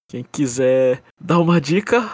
quem 0.08 0.24
quiser 0.24 1.02
dar 1.20 1.40
uma 1.40 1.60
dica, 1.60 2.08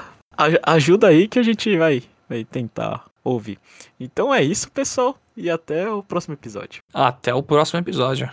ajuda 0.63 1.09
aí 1.09 1.27
que 1.27 1.37
a 1.37 1.43
gente 1.43 1.77
vai, 1.77 2.01
vai 2.29 2.45
tentar 2.45 3.03
ouvir. 3.25 3.59
Então 3.99 4.33
é 4.33 4.41
isso, 4.41 4.71
pessoal, 4.71 5.17
e 5.35 5.49
até 5.49 5.91
o 5.91 6.01
próximo 6.01 6.35
episódio. 6.35 6.81
Até 6.93 7.33
o 7.33 7.43
próximo 7.43 7.81
episódio. 7.81 8.29